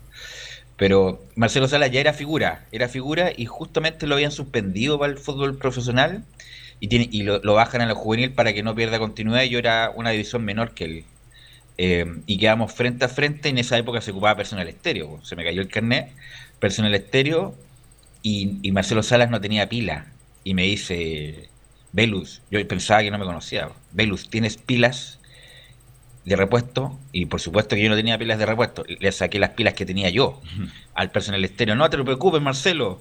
Pero 0.77 1.22
Marcelo 1.37 1.68
Sala 1.68 1.87
ya 1.87 2.01
era 2.01 2.12
figura, 2.12 2.66
era 2.70 2.89
figura 2.89 3.31
y 3.35 3.47
justamente 3.47 4.07
lo 4.07 4.14
habían 4.14 4.31
suspendido 4.31 4.99
para 4.99 5.11
el 5.12 5.18
fútbol 5.18 5.57
profesional 5.57 6.22
y, 6.81 6.89
tiene, 6.89 7.09
y 7.11 7.22
lo, 7.22 7.41
lo 7.43 7.55
bajan 7.55 7.81
a 7.81 7.87
la 7.87 7.95
juvenil 7.95 8.33
para 8.33 8.53
que 8.53 8.62
no 8.62 8.74
pierda 8.74 8.99
continuidad. 8.99 9.45
Yo 9.45 9.59
era 9.59 9.93
una 9.95 10.11
división 10.11 10.45
menor 10.45 10.72
que 10.74 10.85
él. 10.85 11.05
Eh, 11.79 12.07
y 12.27 12.39
quedamos 12.39 12.72
frente 12.72 13.05
a 13.05 13.09
frente. 13.09 13.49
En 13.49 13.59
esa 13.59 13.79
época 13.79 14.01
se 14.01 14.11
ocupaba 14.11 14.37
personal 14.37 14.68
estéreo. 14.68 15.20
Se 15.24 15.37
me 15.37 15.45
cayó 15.45 15.61
el 15.62 15.68
carnet. 15.68 16.12
Personal 16.59 16.95
estéreo. 16.95 17.55
Y, 18.22 18.59
y 18.62 18.72
Marcelo 18.72 19.03
Salas 19.03 19.31
no 19.31 19.41
tenía 19.41 19.68
pila. 19.68 20.07
Y 20.45 20.55
me 20.55 20.62
dice, 20.62 21.49
Velus, 21.93 22.43
yo 22.51 22.66
pensaba 22.68 23.03
que 23.03 23.11
no 23.11 23.18
me 23.18 23.24
conocía. 23.24 23.70
Velus, 23.93 24.29
¿tienes 24.29 24.57
pilas 24.57 25.18
de 26.24 26.37
repuesto? 26.37 26.99
Y 27.12 27.27
por 27.27 27.41
supuesto 27.41 27.74
que 27.74 27.83
yo 27.83 27.89
no 27.89 27.97
tenía 27.97 28.18
pilas 28.18 28.39
de 28.39 28.47
repuesto. 28.47 28.85
Le 28.87 29.11
saqué 29.12 29.39
las 29.39 29.51
pilas 29.51 29.74
que 29.74 29.87
tenía 29.87 30.11
yo 30.11 30.41
al 30.95 31.11
personal 31.11 31.45
estéreo. 31.45 31.74
No 31.74 31.89
te 31.89 31.99
preocupes, 31.99 32.43
Marcelo. 32.43 33.01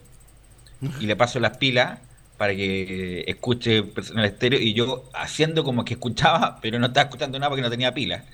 Y 0.99 1.05
le 1.05 1.15
paso 1.15 1.39
las 1.39 1.57
pilas 1.57 1.99
para 2.38 2.55
que 2.55 3.23
escuche 3.27 3.77
el 3.77 3.89
personal 3.89 4.25
estéreo. 4.25 4.59
Y 4.59 4.73
yo 4.73 5.09
haciendo 5.13 5.63
como 5.63 5.86
que 5.86 5.93
escuchaba, 5.95 6.59
pero 6.61 6.79
no 6.79 6.88
estaba 6.88 7.05
escuchando 7.05 7.39
nada 7.39 7.49
porque 7.49 7.61
no 7.61 7.69
tenía 7.69 7.93
pilas. 7.93 8.25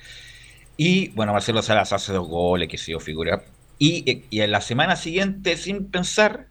Y 0.76 1.08
bueno, 1.10 1.32
Marcelo 1.32 1.62
Salas 1.62 1.92
hace 1.92 2.12
dos 2.12 2.28
goles, 2.28 2.68
que 2.68 2.78
se 2.78 2.92
yo 2.92 3.00
figura. 3.00 3.44
Y, 3.78 4.24
y 4.30 4.40
en 4.40 4.50
la 4.50 4.60
semana 4.60 4.96
siguiente, 4.96 5.56
sin 5.56 5.90
pensar, 5.90 6.46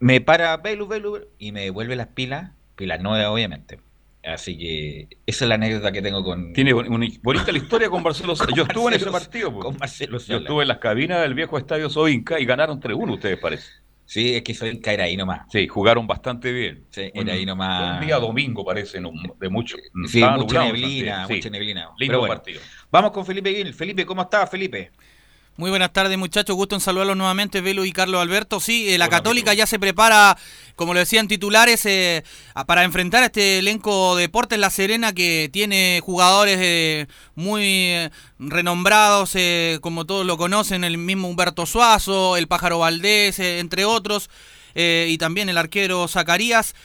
me 0.00 0.20
para 0.20 0.56
Belu, 0.56 0.86
Belu 0.86 1.26
y 1.38 1.52
me 1.52 1.62
devuelve 1.62 1.96
las 1.96 2.08
pilas, 2.08 2.52
pilas 2.76 3.00
nuevas 3.00 3.28
obviamente. 3.28 3.80
Así 4.24 4.58
que 4.58 5.08
esa 5.26 5.44
es 5.44 5.48
la 5.48 5.54
anécdota 5.54 5.92
que 5.92 6.02
tengo 6.02 6.22
con, 6.22 6.52
Tiene 6.52 6.74
una 6.74 7.06
bonita 7.22 7.52
la 7.52 7.58
historia 7.58 7.88
con 7.88 8.02
Marcelo 8.02 8.36
Sala. 8.36 8.52
Yo 8.54 8.64
estuve 8.64 8.88
en 8.88 9.00
ese 9.00 9.10
partido. 9.10 9.52
con 9.54 9.78
Marcelo 9.78 10.18
Yo 10.18 10.38
estuve 10.38 10.62
en 10.62 10.68
las 10.68 10.78
cabinas 10.78 11.22
del 11.22 11.34
viejo 11.34 11.56
estadio 11.56 11.88
Soinca 11.88 12.38
y 12.38 12.44
ganaron 12.44 12.80
3-1, 12.80 13.14
ustedes 13.14 13.38
parece. 13.38 13.70
Sí, 14.10 14.34
es 14.36 14.42
que 14.42 14.54
soy 14.54 14.80
caer 14.80 15.02
ahí 15.02 15.18
nomás. 15.18 15.42
Sí, 15.52 15.68
jugaron 15.68 16.06
bastante 16.06 16.50
bien. 16.50 16.86
Sí, 16.88 17.10
Un- 17.14 17.22
era 17.28 17.34
ahí 17.34 17.44
nomás. 17.44 18.00
Un 18.00 18.06
día 18.06 18.16
domingo 18.16 18.64
parece, 18.64 19.02
no- 19.02 19.12
de 19.38 19.48
mucho. 19.50 19.76
Sí, 20.06 20.20
estaba 20.20 20.38
mucha 20.38 20.44
nublado 20.60 20.66
neblina, 20.72 21.26
sí. 21.26 21.34
mucha 21.34 21.50
neblina. 21.50 21.80
Lindo 21.82 22.12
Pero 22.12 22.18
bueno, 22.20 22.34
partido. 22.36 22.60
Vamos 22.90 23.10
con 23.10 23.26
Felipe 23.26 23.52
Gil. 23.54 23.74
Felipe, 23.74 24.06
¿cómo 24.06 24.22
estás, 24.22 24.48
Felipe? 24.50 24.92
Muy 25.58 25.70
buenas 25.70 25.92
tardes, 25.92 26.16
muchachos. 26.16 26.54
Gusto 26.54 26.76
en 26.76 26.80
saludarlos 26.80 27.16
nuevamente, 27.16 27.60
Velo 27.60 27.84
y 27.84 27.90
Carlos 27.90 28.22
Alberto. 28.22 28.60
Sí, 28.60 28.90
eh, 28.94 28.96
la 28.96 29.06
Hola, 29.06 29.16
Católica 29.16 29.50
amigo. 29.50 29.58
ya 29.58 29.66
se 29.66 29.80
prepara, 29.80 30.38
como 30.76 30.94
lo 30.94 31.00
decían 31.00 31.26
titulares, 31.26 31.84
eh, 31.84 32.22
a- 32.54 32.64
para 32.64 32.84
enfrentar 32.84 33.24
a 33.24 33.26
este 33.26 33.58
elenco 33.58 34.14
de 34.14 34.22
Deportes 34.22 34.56
La 34.60 34.70
Serena 34.70 35.12
que 35.12 35.50
tiene 35.52 36.00
jugadores 36.00 36.58
eh, 36.60 37.08
muy 37.34 37.64
eh, 37.64 38.10
renombrados, 38.38 39.32
eh, 39.34 39.80
como 39.80 40.04
todos 40.06 40.24
lo 40.24 40.36
conocen, 40.36 40.84
el 40.84 40.96
mismo 40.96 41.26
Humberto 41.26 41.66
Suazo, 41.66 42.36
el 42.36 42.46
Pájaro 42.46 42.78
Valdés, 42.78 43.40
entre 43.40 43.84
otros, 43.84 44.30
y 44.76 45.18
también 45.18 45.48
el 45.48 45.58
arquero 45.58 46.06
Zacarías. 46.06 46.76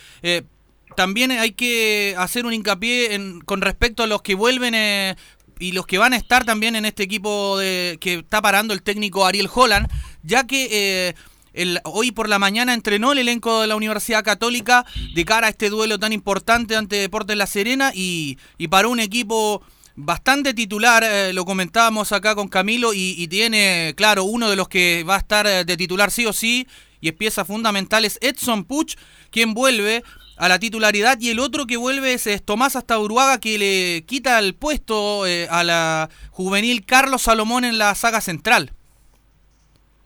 También 0.95 1.30
hay 1.32 1.51
que 1.51 2.15
hacer 2.17 2.47
un 2.47 2.53
hincapié 2.53 3.13
en- 3.13 3.39
con 3.41 3.61
respecto 3.61 4.01
a 4.01 4.07
los 4.07 4.24
que 4.24 4.34
vuelven 4.34 4.74
eh, 4.76 5.15
y 5.64 5.72
los 5.72 5.88
que 5.88 5.97
van 5.97 6.11
a 6.11 6.18
estar 6.18 6.43
también 6.43 6.76
en 6.76 6.84
este 6.84 7.03
equipo 7.03 7.57
de, 7.57 7.97
que 8.01 8.16
está 8.16 8.41
parando 8.41 8.74
el 8.74 8.84
técnico 8.84 9.26
Ariel 9.26 9.49
Holland, 9.53 9.88
ya 10.22 10.45
que 10.45 11.14
eh, 11.53 11.82
hoy 11.86 12.11
por 12.11 12.28
la 12.28 12.38
mañana 12.38 12.74
entrenó 12.74 13.14
el 13.14 13.20
elenco 13.20 13.61
de 13.61 13.68
la 13.68 13.78
Universidad 13.78 14.26
Católica 14.26 14.86
de 15.16 15.24
cara 15.24 15.47
a 15.47 15.49
este 15.51 15.70
duelo 15.70 15.99
tan 15.99 16.11
importante 16.11 16.76
ante 16.76 16.97
Deportes 16.97 17.38
La 17.38 17.47
Serena 17.47 17.93
y, 17.95 18.38
y 18.57 18.68
para 18.68 18.89
un 18.89 18.99
equipo 18.99 19.61
bastante 19.95 20.53
titular, 20.53 21.01
eh, 21.05 21.32
lo 21.32 21.45
comentábamos 21.45 22.11
acá 22.11 22.36
con 22.36 22.49
Camilo, 22.49 22.93
y, 22.93 23.16
y, 23.18 23.28
tiene, 23.30 23.93
claro, 23.95 24.26
uno 24.26 24.49
de 24.49 24.57
los 24.57 24.68
que 24.68 25.05
va 25.07 25.16
a 25.16 25.20
estar 25.20 25.47
eh, 25.47 25.64
de 25.64 25.78
titular 25.78 26.11
sí 26.11 26.26
o 26.26 26.34
sí, 26.34 26.68
y 27.04 27.10
es 27.10 27.14
pieza 27.16 27.43
fundamental, 27.43 28.06
es 28.06 28.18
Edson 28.22 28.64
Puch, 28.64 28.95
quien 29.30 29.54
vuelve 29.54 30.04
a 30.38 30.47
la 30.47 30.58
titularidad, 30.58 31.20
y 31.20 31.32
el 31.32 31.39
otro 31.39 31.68
que 31.68 31.76
vuelve 31.76 32.14
es, 32.14 32.28
es 32.28 32.41
Tomás 32.41 32.78
Uruaga 32.97 33.41
que 33.41 33.58
le 33.58 34.06
quita 34.06 34.39
el 34.39 34.56
puesto 34.56 35.28
eh, 35.28 35.49
a 35.51 35.66
la 35.66 36.10
juvenil 36.32 36.86
Carlos 36.86 37.24
Salomón 37.24 37.66
en 37.66 37.78
la 37.78 37.93
saga 37.93 38.22
central. 38.22 38.72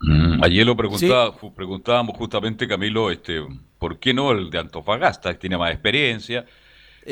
Mm, 0.01 0.43
ayer 0.43 0.65
lo 0.65 0.75
preguntaba, 0.75 1.35
¿Sí? 1.39 1.47
preguntábamos 1.55 2.17
justamente, 2.17 2.67
Camilo, 2.67 3.11
este, 3.11 3.45
¿por 3.77 3.99
qué 3.99 4.15
no 4.15 4.31
el 4.31 4.49
de 4.49 4.57
Antofagasta? 4.57 5.33
que 5.33 5.39
Tiene 5.39 5.55
más 5.55 5.71
experiencia. 5.71 6.45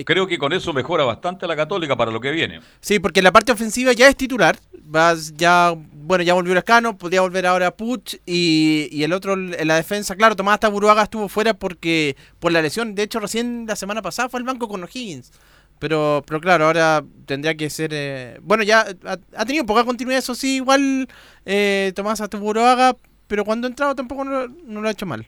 Creo 0.03 0.25
que 0.25 0.39
con 0.39 0.51
eso 0.51 0.73
mejora 0.73 1.05
bastante 1.05 1.45
la 1.47 1.55
Católica 1.55 1.95
para 1.95 2.11
lo 2.11 2.19
que 2.19 2.31
viene. 2.31 2.59
Sí, 2.81 2.99
porque 2.99 3.21
la 3.21 3.31
parte 3.31 3.51
ofensiva 3.51 3.93
ya 3.93 4.09
es 4.09 4.17
titular. 4.17 4.57
Vas 4.87 5.33
ya, 5.35 5.73
bueno, 5.75 6.23
ya 6.23 6.35
volvió 6.35 6.55
Escano, 6.57 6.97
podría 6.97 7.21
volver 7.21 7.47
ahora 7.47 7.75
Puch 7.75 8.17
y, 8.25 8.87
y, 8.91 9.03
el 9.03 9.13
otro 9.13 9.33
en 9.33 9.67
la 9.67 9.75
defensa, 9.75 10.15
claro, 10.15 10.35
Tomás 10.35 10.59
Taburuaga 10.59 11.03
estuvo 11.03 11.27
fuera 11.27 11.55
porque 11.55 12.15
por 12.39 12.51
la 12.51 12.61
lesión. 12.61 12.93
De 12.93 13.03
hecho, 13.03 13.19
recién 13.19 13.65
la 13.67 13.75
semana 13.75 14.01
pasada 14.03 14.29
fue 14.29 14.39
al 14.39 14.43
banco 14.45 14.67
con 14.67 14.83
O'Higgins. 14.83 15.31
Pero, 15.79 16.23
pero 16.25 16.39
claro, 16.39 16.65
ahora 16.65 17.03
tendría 17.25 17.55
que 17.55 17.69
ser. 17.69 17.91
Eh, 17.93 18.39
bueno, 18.41 18.63
ya 18.63 18.85
ha, 19.05 19.17
ha, 19.35 19.45
tenido 19.45 19.65
poca 19.65 19.83
continuidad, 19.83 20.19
eso 20.19 20.35
sí, 20.35 20.57
igual 20.57 21.07
eh, 21.45 21.91
Tomás 21.95 22.21
Taburuaga, 22.29 22.95
pero 23.27 23.43
cuando 23.43 23.67
ha 23.67 23.69
entrado 23.69 23.95
tampoco 23.95 24.23
no 24.23 24.47
lo 24.81 24.87
ha 24.87 24.91
hecho 24.91 25.05
mal. 25.05 25.27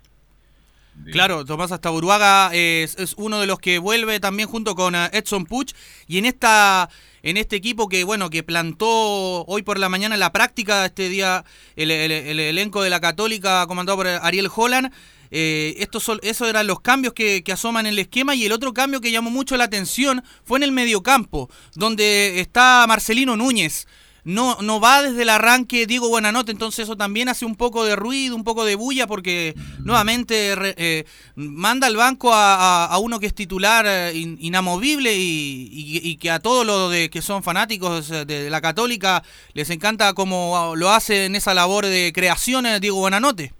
Claro, 1.11 1.45
Tomás 1.45 1.71
Astaburuaga 1.71 2.53
es, 2.53 2.95
es, 2.97 3.13
uno 3.17 3.39
de 3.39 3.47
los 3.47 3.59
que 3.59 3.79
vuelve 3.79 4.19
también 4.19 4.49
junto 4.49 4.75
con 4.75 4.95
uh, 4.95 5.09
Edson 5.11 5.45
Puch. 5.45 5.73
Y 6.07 6.17
en 6.17 6.25
esta 6.25 6.89
en 7.23 7.37
este 7.37 7.55
equipo 7.55 7.89
que 7.89 8.03
bueno 8.03 8.29
que 8.29 8.43
plantó 8.43 9.43
hoy 9.45 9.63
por 9.63 9.79
la 9.79 9.89
mañana 9.89 10.15
la 10.17 10.31
práctica 10.31 10.85
este 10.85 11.09
día 11.09 11.43
el 11.75 11.89
elenco 11.91 12.83
de 12.83 12.91
la 12.91 12.99
Católica 12.99 13.65
comandado 13.67 13.97
por 13.97 14.07
Ariel 14.07 14.49
Holland 14.55 14.93
eh, 15.31 15.75
estos 15.79 16.03
son, 16.03 16.19
esos 16.23 16.47
eran 16.47 16.67
los 16.67 16.79
cambios 16.79 17.13
que, 17.13 17.43
que, 17.43 17.51
asoman 17.51 17.85
en 17.85 17.93
el 17.93 17.99
esquema. 17.99 18.35
Y 18.35 18.45
el 18.45 18.51
otro 18.51 18.73
cambio 18.73 19.01
que 19.01 19.11
llamó 19.11 19.29
mucho 19.29 19.57
la 19.57 19.65
atención 19.65 20.23
fue 20.43 20.59
en 20.59 20.63
el 20.63 20.71
mediocampo, 20.71 21.49
donde 21.75 22.39
está 22.39 22.85
Marcelino 22.87 23.35
Núñez 23.35 23.87
no, 24.27 24.57
no 24.61 24.81
va 24.81 25.03
desde 25.03 25.21
el 25.21 25.29
arranque 25.29 25.87
Diego 25.87 26.09
Buenanote, 26.09 26.51
entonces 26.51 26.83
eso 26.83 26.97
también 26.97 27.29
hace 27.29 27.45
un 27.45 27.55
poco 27.55 27.85
de 27.85 27.95
ruido, 27.95 28.35
un 28.35 28.43
poco 28.43 28.65
de 28.65 28.75
bulla, 28.75 29.07
porque 29.07 29.55
nuevamente 29.85 30.53
eh, 30.75 31.05
manda 31.35 31.87
al 31.87 31.95
banco 31.95 32.33
a, 32.33 32.55
a, 32.55 32.85
a, 32.87 32.97
uno 32.99 33.21
que 33.21 33.27
es 33.27 33.33
titular 33.33 33.85
eh, 33.87 34.11
in, 34.15 34.37
inamovible 34.41 35.15
y, 35.15 35.69
y, 35.71 36.01
y, 36.03 36.17
que 36.17 36.29
a 36.29 36.39
todos 36.39 36.65
los 36.65 36.91
de, 36.91 37.09
que 37.09 37.21
son 37.21 37.41
fanáticos 37.41 38.09
de, 38.09 38.49
la 38.49 38.59
católica 38.59 39.23
les 39.53 39.69
encanta 39.69 40.13
como 40.13 40.73
lo 40.75 40.89
hace 40.89 41.23
en 41.23 41.35
esa 41.35 41.53
labor 41.53 41.85
de 41.85 42.11
creación 42.13 42.65
Diego 42.81 42.99
Buenanote. 42.99 43.53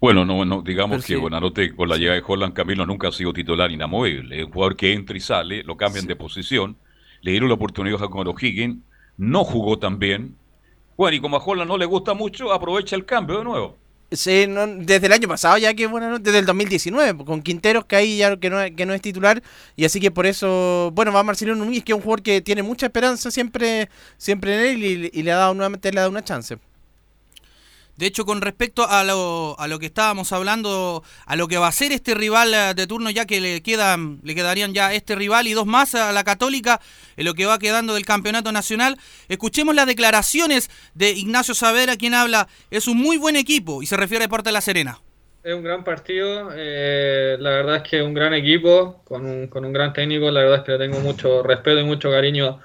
Bueno, 0.00 0.24
no, 0.24 0.44
no 0.44 0.62
digamos 0.62 0.96
Pero 0.96 1.02
que 1.02 1.14
sí. 1.14 1.20
Buenanote 1.20 1.76
con 1.76 1.88
la 1.88 1.98
llegada 1.98 2.16
de 2.16 2.24
Holland 2.26 2.52
Camilo 2.52 2.84
nunca 2.84 3.08
ha 3.08 3.12
sido 3.12 3.32
titular 3.32 3.70
inamovible. 3.70 4.40
Es 4.40 4.46
un 4.46 4.50
jugador 4.50 4.74
que 4.74 4.92
entra 4.92 5.16
y 5.16 5.20
sale, 5.20 5.62
lo 5.62 5.76
cambian 5.76 6.02
sí. 6.02 6.08
de 6.08 6.16
posición, 6.16 6.76
le 7.20 7.30
dieron 7.30 7.48
la 7.48 7.54
oportunidad 7.54 8.02
a 8.02 8.08
con 8.08 8.26
O'Higgins 8.26 8.78
no 9.16 9.44
jugó 9.44 9.78
tan 9.78 9.98
bien. 9.98 10.36
Bueno, 10.96 11.16
y 11.16 11.20
como 11.20 11.36
a 11.36 11.44
Holland 11.44 11.68
no 11.68 11.78
le 11.78 11.86
gusta 11.86 12.14
mucho, 12.14 12.52
aprovecha 12.52 12.96
el 12.96 13.04
cambio 13.04 13.38
de 13.38 13.44
nuevo. 13.44 13.76
Sí, 14.12 14.46
no, 14.46 14.66
desde 14.66 15.06
el 15.06 15.12
año 15.12 15.26
pasado 15.26 15.58
ya 15.58 15.74
que 15.74 15.86
bueno, 15.88 16.18
desde 16.20 16.38
el 16.38 16.46
2019, 16.46 17.24
con 17.24 17.42
Quinteros 17.42 17.84
que 17.84 17.96
ahí 17.96 18.18
ya 18.18 18.36
que 18.36 18.48
no, 18.48 18.58
que 18.76 18.86
no 18.86 18.94
es 18.94 19.02
titular 19.02 19.42
y 19.74 19.84
así 19.84 19.98
que 19.98 20.10
por 20.12 20.26
eso, 20.26 20.92
bueno, 20.94 21.12
va 21.12 21.24
Marcelino 21.24 21.56
Núñez 21.56 21.82
que 21.82 21.92
es 21.92 21.96
un 21.96 22.02
jugador 22.02 22.22
que 22.22 22.40
tiene 22.40 22.62
mucha 22.62 22.86
esperanza 22.86 23.30
siempre 23.32 23.88
siempre 24.16 24.54
en 24.54 24.76
él 24.76 25.10
y, 25.12 25.18
y 25.18 25.22
le 25.22 25.32
ha 25.32 25.36
dado 25.36 25.54
nuevamente 25.54 25.90
le 25.90 25.98
ha 25.98 26.02
dado 26.02 26.10
una 26.12 26.22
chance. 26.22 26.58
De 27.96 28.06
hecho, 28.06 28.24
con 28.24 28.40
respecto 28.40 28.88
a 28.88 29.04
lo, 29.04 29.54
a 29.58 29.68
lo 29.68 29.78
que 29.78 29.86
estábamos 29.86 30.32
hablando, 30.32 31.04
a 31.26 31.36
lo 31.36 31.46
que 31.46 31.58
va 31.58 31.68
a 31.68 31.72
ser 31.72 31.92
este 31.92 32.14
rival 32.14 32.52
eh, 32.52 32.74
de 32.74 32.86
turno, 32.86 33.10
ya 33.10 33.24
que 33.24 33.40
le 33.40 33.62
quedan, 33.62 34.20
le 34.24 34.34
quedarían 34.34 34.74
ya 34.74 34.92
este 34.92 35.14
rival 35.14 35.46
y 35.46 35.52
dos 35.52 35.66
más 35.66 35.94
a 35.94 36.12
la 36.12 36.24
Católica, 36.24 36.80
en 37.16 37.24
lo 37.24 37.34
que 37.34 37.46
va 37.46 37.58
quedando 37.58 37.94
del 37.94 38.04
campeonato 38.04 38.50
nacional, 38.50 38.98
escuchemos 39.28 39.74
las 39.74 39.86
declaraciones 39.86 40.70
de 40.94 41.10
Ignacio 41.10 41.54
Savera, 41.54 41.96
quien 41.96 42.14
habla, 42.14 42.48
es 42.70 42.88
un 42.88 42.96
muy 42.96 43.16
buen 43.16 43.36
equipo 43.36 43.82
y 43.82 43.86
se 43.86 43.96
refiere 43.96 44.24
a 44.24 44.26
Deportes 44.26 44.52
La 44.52 44.60
Serena. 44.60 44.98
Es 45.44 45.54
un 45.54 45.62
gran 45.62 45.84
partido, 45.84 46.50
eh, 46.56 47.36
la 47.38 47.50
verdad 47.50 47.76
es 47.76 47.82
que 47.82 47.98
es 47.98 48.02
un 48.02 48.14
gran 48.14 48.32
equipo, 48.32 49.02
con 49.04 49.26
un, 49.26 49.46
con 49.46 49.64
un 49.64 49.72
gran 49.72 49.92
técnico, 49.92 50.30
la 50.30 50.40
verdad 50.40 50.58
es 50.60 50.64
que 50.64 50.72
le 50.72 50.78
tengo 50.78 51.00
mucho 51.00 51.42
respeto 51.42 51.78
y 51.78 51.84
mucho 51.84 52.10
cariño 52.10 52.60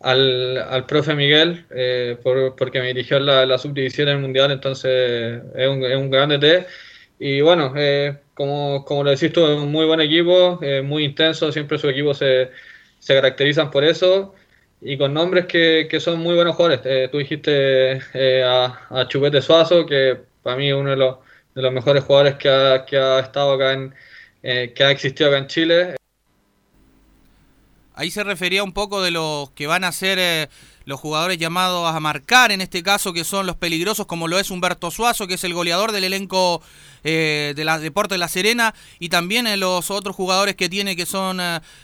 al, 0.00 0.58
al 0.58 0.86
profe 0.86 1.14
Miguel 1.14 1.66
eh, 1.70 2.16
por, 2.22 2.54
porque 2.56 2.80
me 2.80 2.88
dirigió 2.88 3.18
la, 3.20 3.46
la 3.46 3.58
sub-17 3.58 4.04
del 4.04 4.18
Mundial, 4.18 4.50
entonces 4.50 5.42
es 5.54 5.68
un, 5.68 5.84
es 5.84 5.96
un 5.96 6.10
gran 6.10 6.28
DT. 6.30 6.66
Y 7.18 7.40
bueno, 7.40 7.72
eh, 7.76 8.18
como, 8.34 8.84
como 8.84 9.02
lo 9.04 9.10
decís 9.10 9.32
tú, 9.32 9.44
es 9.46 9.58
un 9.58 9.72
muy 9.72 9.86
buen 9.86 10.00
equipo, 10.00 10.58
eh, 10.62 10.82
muy 10.82 11.04
intenso, 11.04 11.50
siempre 11.52 11.78
sus 11.78 11.90
equipos 11.90 12.18
se, 12.18 12.50
se 12.98 13.14
caracterizan 13.14 13.70
por 13.70 13.84
eso 13.84 14.34
y 14.80 14.96
con 14.96 15.12
nombres 15.14 15.46
que, 15.46 15.88
que 15.90 16.00
son 16.00 16.20
muy 16.20 16.34
buenos 16.36 16.54
jugadores. 16.56 16.80
Eh, 16.84 17.08
tú 17.10 17.18
dijiste 17.18 18.00
a, 18.44 18.86
a, 18.90 19.08
Chupete 19.08 19.42
Suazo, 19.42 19.86
que 19.86 20.18
para 20.42 20.56
mí 20.56 20.68
es 20.68 20.74
uno 20.74 20.90
de 20.90 20.96
los, 20.96 21.16
de 21.54 21.62
los 21.62 21.72
mejores 21.72 22.04
jugadores 22.04 22.36
que 22.36 22.48
ha, 22.48 22.84
que 22.86 22.96
ha 22.96 23.18
estado 23.20 23.52
acá 23.52 23.72
en, 23.72 23.94
que 24.42 24.84
ha 24.84 24.90
existido 24.92 25.30
acá 25.30 25.38
en 25.38 25.46
Chile. 25.48 25.96
Ahí 27.98 28.12
se 28.12 28.22
refería 28.22 28.62
un 28.62 28.70
poco 28.70 29.02
de 29.02 29.10
los 29.10 29.50
que 29.50 29.66
van 29.66 29.82
a 29.82 29.90
ser 29.90 30.20
eh, 30.20 30.48
los 30.84 31.00
jugadores 31.00 31.36
llamados 31.36 31.92
a 31.92 31.98
marcar, 31.98 32.52
en 32.52 32.60
este 32.60 32.84
caso, 32.84 33.12
que 33.12 33.24
son 33.24 33.44
los 33.44 33.56
peligrosos, 33.56 34.06
como 34.06 34.28
lo 34.28 34.38
es 34.38 34.52
Humberto 34.52 34.92
Suazo, 34.92 35.26
que 35.26 35.34
es 35.34 35.42
el 35.42 35.52
goleador 35.52 35.90
del 35.90 36.04
elenco 36.04 36.62
eh, 37.02 37.54
de 37.56 37.64
la 37.64 37.80
Deporte 37.80 38.14
de 38.14 38.18
La 38.18 38.28
Serena, 38.28 38.72
y 39.00 39.08
también 39.08 39.48
eh, 39.48 39.56
los 39.56 39.90
otros 39.90 40.14
jugadores 40.14 40.54
que 40.54 40.68
tiene 40.68 40.94
que 40.94 41.06
son 41.06 41.40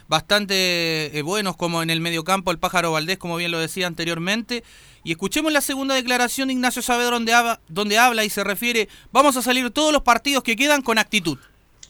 bastante 0.07 1.21
buenos, 1.25 1.57
como 1.57 1.83
en 1.83 1.91
el 1.91 2.01
mediocampo 2.01 2.53
el 2.53 2.61
Pájaro 2.61 2.93
Valdés, 2.93 3.19
como 3.19 3.35
bien 3.35 3.51
lo 3.51 3.59
decía 3.59 3.89
anteriormente. 3.89 4.63
Y 5.03 5.11
escuchemos 5.11 5.53
la 5.53 5.63
segunda 5.63 5.97
declaración 5.97 6.47
de 6.47 6.55
Ignacio 6.55 6.81
Saavedra, 6.81 7.11
donde, 7.11 7.33
donde 7.67 7.99
habla 7.99 8.25
y 8.25 8.31
se 8.31 8.45
refiere, 8.45 8.89
vamos 9.11 9.37
a 9.37 9.43
salir 9.43 9.69
todos 9.73 9.93
los 9.93 10.03
partidos 10.03 10.45
que 10.45 10.55
quedan 10.55 10.81
con 10.81 10.99
actitud. 10.99 11.39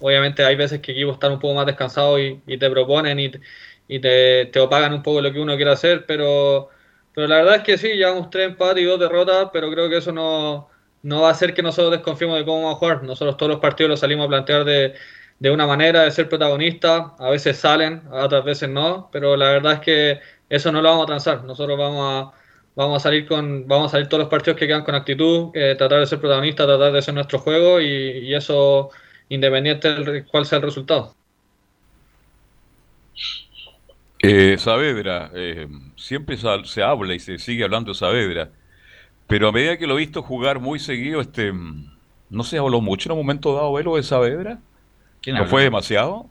Obviamente 0.01 0.45
hay 0.45 0.57
veces 0.57 0.81
que 0.81 0.93
equipos 0.93 1.15
están 1.15 1.33
un 1.33 1.41
poco 1.41 1.55
más 1.55 1.67
descansados 1.67 2.19
y, 2.47 2.57
te 2.57 2.71
proponen 2.71 3.21
y... 3.21 3.31
y 3.89 4.01
te, 4.01 4.47
te 4.47 4.61
opagan 4.61 4.93
un 4.93 5.03
poco 5.03 5.21
lo 5.21 5.33
que 5.33 5.41
uno 5.41 5.57
quiere 5.57 5.71
hacer, 5.73 6.07
pero, 6.07 6.69
pero 7.15 7.27
la 7.29 7.37
verdad 7.37 7.57
es 7.57 7.63
que 7.63 7.79
sí, 7.79 7.89
llevamos 7.95 8.31
tres 8.31 8.49
empates 8.51 8.83
y 8.83 8.87
dos 8.87 8.99
derrotas, 8.99 9.51
pero 9.53 9.71
creo 9.71 9.89
que 9.89 9.99
eso 9.99 10.13
no, 10.13 10.69
no 11.03 11.23
va 11.23 11.29
a 11.29 11.33
hacer 11.33 11.55
que 11.55 11.63
nosotros 11.63 11.93
desconfiemos 11.93 12.39
de 12.39 12.45
cómo 12.45 12.63
vamos 12.63 12.77
a 12.77 12.79
jugar. 12.79 13.03
Nosotros 13.05 13.37
todos 13.37 13.51
los 13.51 13.61
partidos 13.61 13.91
los 13.91 14.01
salimos 14.01 14.27
a 14.27 14.29
plantear 14.29 14.65
de, 14.65 14.95
de 15.39 15.51
una 15.51 15.67
manera, 15.67 16.03
de 16.03 16.11
ser 16.11 16.29
protagonistas, 16.29 17.13
a 17.19 17.31
veces 17.31 17.59
salen, 17.59 18.03
otras 18.11 18.45
veces 18.45 18.69
no, 18.69 19.09
pero 19.13 19.37
la 19.37 19.51
verdad 19.51 19.75
es 19.75 19.81
que 19.81 20.21
eso 20.49 20.73
no 20.73 20.81
lo 20.83 20.89
vamos 20.91 21.05
a 21.05 21.07
transar. 21.07 21.45
Nosotros 21.45 21.79
vamos 21.79 22.33
a, 22.33 22.33
vamos 22.75 22.97
a 22.97 23.01
salir 23.01 23.27
con, 23.27 23.67
vamos 23.69 23.89
a 23.89 23.93
salir 23.93 24.09
todos 24.09 24.21
los 24.21 24.29
partidos 24.31 24.59
que 24.59 24.67
quedan 24.67 24.85
con 24.85 24.95
actitud, 24.95 25.51
eh, 25.55 25.75
tratar 25.77 26.01
de 26.01 26.07
ser 26.07 26.21
protagonistas, 26.21 26.67
tratar 26.67 26.93
de 26.93 26.99
hacer 26.99 27.15
nuestro 27.15 27.39
juego 27.39 27.81
y, 27.81 27.87
y 27.87 28.35
eso 28.35 28.91
independiente 29.29 29.89
de 29.95 30.25
cuál 30.27 30.47
sea 30.47 30.57
el 30.59 30.65
resultado. 30.65 31.15
Eh, 34.27 34.57
Saavedra, 34.57 35.31
eh, 35.35 35.69
siempre 35.97 36.39
se 36.39 36.83
habla 36.83 37.15
y 37.15 37.19
se 37.19 37.39
sigue 37.39 37.63
hablando 37.63 37.93
de 37.93 37.99
Saavedra, 37.99 38.49
pero 39.27 39.49
a 39.49 39.53
medida 39.53 39.77
que 39.77 39.87
lo 39.87 39.97
he 39.97 39.99
visto 39.99 40.23
jugar 40.23 40.61
muy 40.61 40.79
seguido, 40.79 41.21
este, 41.21 41.53
no 42.31 42.43
se 42.43 42.57
habló 42.57 42.81
mucho 42.81 43.11
en 43.11 43.13
un 43.13 43.19
momento 43.19 43.55
dado 43.55 43.75
Velo 43.75 43.97
de 43.97 44.03
Saavedra. 44.03 44.61
¿No 45.27 45.37
habla? 45.37 45.47
fue 45.47 45.65
demasiado? 45.65 46.27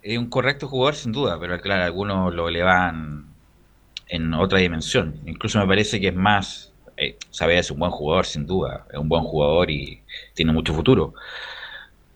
Es 0.00 0.16
un 0.16 0.30
correcto 0.30 0.68
jugador 0.68 0.94
sin 0.94 1.10
duda, 1.10 1.40
pero 1.40 1.60
claro, 1.60 1.82
algunos 1.82 2.32
lo 2.34 2.48
elevan 2.48 3.26
en 4.06 4.32
otra 4.34 4.60
dimensión. 4.60 5.16
Incluso 5.26 5.58
me 5.58 5.66
parece 5.66 6.00
que 6.00 6.08
es 6.08 6.14
más, 6.14 6.72
eh, 6.96 7.16
Saavedra 7.30 7.62
es 7.62 7.70
un 7.72 7.80
buen 7.80 7.90
jugador 7.90 8.26
sin 8.26 8.46
duda, 8.46 8.86
es 8.92 8.98
un 8.98 9.08
buen 9.08 9.24
jugador 9.24 9.72
y 9.72 10.02
tiene 10.34 10.52
mucho 10.52 10.72
futuro. 10.72 11.14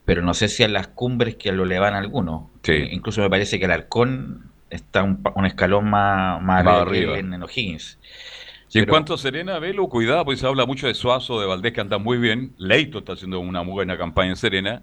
Pero 0.05 0.23
no 0.23 0.33
sé 0.33 0.47
si 0.47 0.63
a 0.63 0.69
las 0.69 0.87
cumbres 0.87 1.35
que 1.35 1.51
lo 1.51 1.65
elevan 1.65 1.95
algunos. 1.95 2.51
Sí. 2.63 2.75
Incluso 2.93 3.21
me 3.21 3.31
parece 3.31 3.59
que 3.59 3.65
el 3.65 3.73
está 4.71 5.03
un, 5.03 5.23
un 5.35 5.47
escalón 5.47 5.89
más, 5.89 6.43
más, 6.43 6.65
más 6.65 6.81
arriba 6.83 7.19
en, 7.19 7.33
en 7.33 7.43
O'Higgins. 7.43 7.99
Y 8.73 8.81
en 8.81 8.87
cuanto 8.87 9.15
a 9.15 9.19
Serena, 9.19 9.59
Velo, 9.59 9.89
cuidado, 9.89 10.25
pues 10.25 10.41
se 10.41 10.47
habla 10.47 10.67
mucho 10.67 10.87
de 10.87 10.95
Suazo, 10.95 11.41
de 11.41 11.47
Valdés, 11.47 11.73
que 11.73 11.81
anda 11.81 11.99
muy 11.99 12.19
bien. 12.19 12.53
Leito 12.59 12.99
está 12.99 13.13
haciendo 13.13 13.41
una 13.41 13.63
muy 13.63 13.73
buena 13.73 13.97
campaña 13.97 14.31
en 14.31 14.37
Serena. 14.37 14.83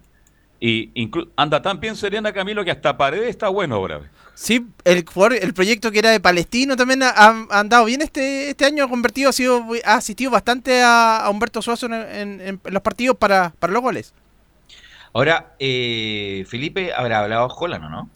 Y 0.58 0.90
anda 1.36 1.60
tan 1.60 1.78
bien 1.78 1.94
Serena 1.94 2.32
Camilo 2.32 2.64
que 2.64 2.70
hasta 2.70 2.96
Paredes 2.96 3.28
está 3.28 3.48
bueno 3.48 3.74
ahora. 3.76 4.00
Sí, 4.32 4.66
el, 4.84 5.04
el 5.40 5.54
proyecto 5.54 5.92
que 5.92 5.98
era 5.98 6.10
de 6.10 6.18
Palestino 6.20 6.74
también 6.74 7.02
ha, 7.02 7.46
andado 7.50 7.84
bien 7.84 8.00
este, 8.00 8.50
este 8.50 8.64
año, 8.64 8.84
ha 8.84 8.88
convertido, 8.88 9.28
ha 9.30 9.32
sido 9.32 9.62
ha 9.84 9.94
asistido 9.94 10.30
bastante 10.30 10.82
a, 10.82 11.18
a 11.18 11.30
Humberto 11.30 11.60
Suazo 11.60 11.86
en, 11.86 11.92
en- 11.92 12.40
en 12.40 12.60
los 12.72 12.82
partidos 12.82 13.16
para, 13.16 13.52
para 13.58 13.72
los 13.72 13.82
goles. 13.82 14.14
Ahora, 15.12 15.54
eh, 15.60 16.44
Felipe 16.48 16.92
habrá 16.92 17.20
hablado 17.20 17.46
Holland, 17.48 17.84
¿o 17.84 17.88
no? 17.90 18.10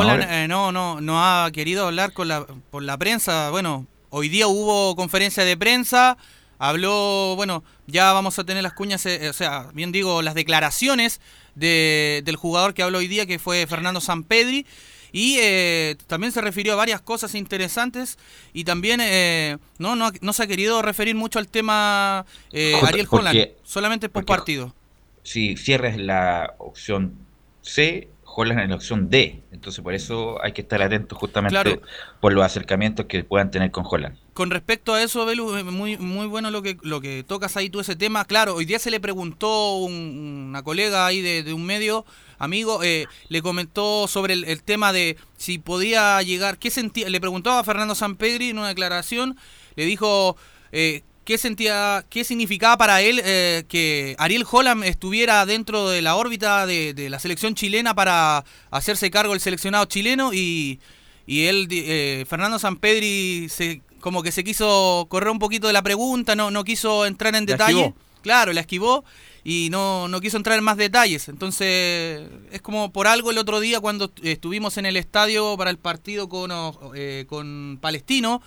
Holland 0.00 0.22
eh, 0.30 0.48
no, 0.48 0.72
no, 0.72 1.00
no 1.00 1.22
ha 1.22 1.50
querido 1.52 1.86
hablar 1.86 2.12
con 2.12 2.28
la, 2.28 2.44
por 2.44 2.82
la 2.82 2.96
prensa. 2.98 3.50
Bueno, 3.50 3.86
hoy 4.10 4.28
día 4.28 4.46
hubo 4.48 4.94
conferencia 4.96 5.44
de 5.44 5.56
prensa, 5.56 6.16
habló, 6.58 7.34
bueno, 7.36 7.62
ya 7.86 8.12
vamos 8.12 8.38
a 8.38 8.44
tener 8.44 8.62
las 8.62 8.72
cuñas, 8.72 9.04
eh, 9.06 9.28
o 9.28 9.32
sea, 9.32 9.68
bien 9.74 9.92
digo, 9.92 10.22
las 10.22 10.34
declaraciones 10.34 11.20
de- 11.54 12.22
del 12.24 12.36
jugador 12.36 12.74
que 12.74 12.82
habló 12.82 12.98
hoy 12.98 13.08
día, 13.08 13.26
que 13.26 13.38
fue 13.38 13.66
Fernando 13.66 14.00
Sampedri. 14.00 14.66
Y 15.12 15.38
eh, 15.40 15.96
también 16.08 16.30
se 16.32 16.42
refirió 16.42 16.74
a 16.74 16.76
varias 16.76 17.00
cosas 17.00 17.34
interesantes 17.34 18.18
y 18.52 18.64
también 18.64 19.00
eh, 19.02 19.56
no, 19.78 19.96
no, 19.96 20.10
no 20.20 20.32
se 20.34 20.42
ha 20.42 20.46
querido 20.46 20.82
referir 20.82 21.14
mucho 21.14 21.38
al 21.38 21.48
tema 21.48 22.26
eh, 22.52 22.74
Ariel 22.86 23.06
Holland, 23.10 23.34
solamente 23.64 24.08
por 24.10 24.24
partido. 24.26 24.74
Si 25.22 25.56
cierres 25.56 25.96
la 25.96 26.54
opción 26.58 27.14
C, 27.62 28.08
Holland 28.38 28.60
es 28.60 28.68
la 28.68 28.74
opción 28.76 29.08
D. 29.08 29.42
Entonces, 29.50 29.82
por 29.82 29.94
eso 29.94 30.36
hay 30.44 30.52
que 30.52 30.60
estar 30.60 30.82
atentos 30.82 31.16
justamente 31.18 31.54
Claro. 31.54 31.80
por 32.20 32.32
los 32.34 32.44
acercamientos 32.44 33.06
que 33.06 33.24
puedan 33.24 33.50
tener 33.50 33.70
con 33.70 33.84
Holland. 33.88 34.16
Con 34.34 34.50
respecto 34.50 34.92
a 34.92 35.02
eso, 35.02 35.24
Belu, 35.24 35.64
muy, 35.64 35.96
muy 35.96 36.26
bueno 36.26 36.50
lo 36.50 36.60
que, 36.60 36.76
lo 36.82 37.00
que 37.00 37.24
tocas 37.26 37.56
ahí 37.56 37.70
tú 37.70 37.80
ese 37.80 37.96
tema. 37.96 38.24
Claro, 38.26 38.54
hoy 38.54 38.66
día 38.66 38.78
se 38.78 38.90
le 38.90 39.00
preguntó 39.00 39.76
un- 39.78 40.46
una 40.50 40.62
colega 40.62 41.06
ahí 41.06 41.22
de, 41.22 41.42
de 41.42 41.54
un 41.54 41.64
medio, 41.64 42.04
amigo, 42.38 42.82
eh, 42.82 43.06
le 43.28 43.40
comentó 43.40 44.06
sobre 44.06 44.34
el, 44.34 44.44
el 44.44 44.62
tema 44.62 44.92
de 44.92 45.16
si 45.38 45.58
podía 45.58 46.20
llegar, 46.22 46.58
qué 46.58 46.70
sentía, 46.70 47.08
le 47.08 47.20
preguntó 47.20 47.50
a 47.52 47.64
Fernando 47.64 47.94
Sampedri 47.94 48.50
en 48.50 48.58
una 48.58 48.68
declaración, 48.68 49.36
le 49.74 49.86
dijo 49.86 50.36
eh, 50.72 51.02
qué 51.26 51.38
sentía, 51.38 52.06
qué 52.08 52.22
significaba 52.22 52.78
para 52.78 53.02
él 53.02 53.20
eh, 53.22 53.64
que 53.68 54.14
Ariel 54.16 54.46
Holland 54.48 54.84
estuviera 54.84 55.44
dentro 55.44 55.90
de 55.90 56.00
la 56.00 56.14
órbita 56.14 56.66
de, 56.66 56.94
de 56.94 57.10
la 57.10 57.18
selección 57.18 57.56
chilena 57.56 57.94
para 57.94 58.44
hacerse 58.70 59.10
cargo 59.10 59.32
del 59.32 59.40
seleccionado 59.40 59.84
chileno 59.86 60.32
y, 60.32 60.78
y 61.26 61.46
él, 61.46 61.66
eh, 61.70 62.24
Fernando 62.28 62.60
Sampedri, 62.60 63.48
se, 63.50 63.82
como 64.00 64.22
que 64.22 64.30
se 64.30 64.44
quiso 64.44 65.06
correr 65.10 65.30
un 65.30 65.40
poquito 65.40 65.66
de 65.66 65.72
la 65.72 65.82
pregunta, 65.82 66.36
no, 66.36 66.52
no 66.52 66.62
quiso 66.62 67.04
entrar 67.04 67.34
en 67.34 67.44
La 67.44 67.52
detalle. 67.52 67.80
esquivó. 67.80 67.96
Claro, 68.22 68.52
la 68.52 68.60
esquivó 68.60 69.04
y 69.42 69.68
no, 69.70 70.06
no 70.06 70.20
quiso 70.20 70.36
entrar 70.36 70.56
en 70.58 70.64
más 70.64 70.76
detalles. 70.76 71.28
Entonces, 71.28 72.28
es 72.52 72.62
como 72.62 72.92
por 72.92 73.08
algo 73.08 73.32
el 73.32 73.38
otro 73.38 73.58
día 73.58 73.80
cuando 73.80 74.12
estuvimos 74.22 74.78
en 74.78 74.86
el 74.86 74.96
estadio 74.96 75.56
para 75.56 75.70
el 75.70 75.78
partido 75.78 76.28
con, 76.28 76.52
eh, 76.94 77.24
con 77.28 77.78
Palestino, 77.80 78.42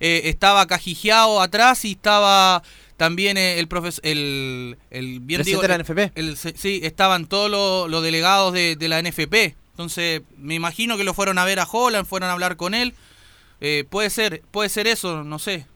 eh, 0.00 0.22
estaba 0.24 0.66
Cajigiao 0.66 1.40
atrás 1.40 1.84
y 1.84 1.92
estaba 1.92 2.62
también 2.96 3.36
eh, 3.36 3.58
el 3.58 3.68
profesor, 3.68 4.04
el, 4.04 4.76
el 4.90 5.20
bien 5.20 5.42
digo, 5.42 5.62
de 5.62 5.68
la 5.68 5.78
NFP. 5.78 6.12
el- 6.14 6.36
sí, 6.36 6.80
estaban 6.82 7.26
todos 7.26 7.50
los, 7.50 7.90
los 7.90 8.02
delegados 8.02 8.52
de, 8.52 8.76
de 8.76 8.88
la 8.88 9.00
NFP. 9.02 9.54
Entonces, 9.72 10.22
me 10.36 10.54
imagino 10.54 10.96
que 10.98 11.04
lo 11.04 11.14
fueron 11.14 11.38
a 11.38 11.44
ver 11.44 11.60
a 11.60 11.64
Holland, 11.70 12.06
fueron 12.06 12.28
a 12.28 12.32
hablar 12.32 12.56
con 12.56 12.74
él. 12.74 12.92
Eh, 13.62 13.84
puede 13.88 14.10
ser, 14.10 14.42
puede 14.50 14.68
ser 14.68 14.86
eso, 14.86 15.24
no 15.24 15.38
sé. 15.38 15.66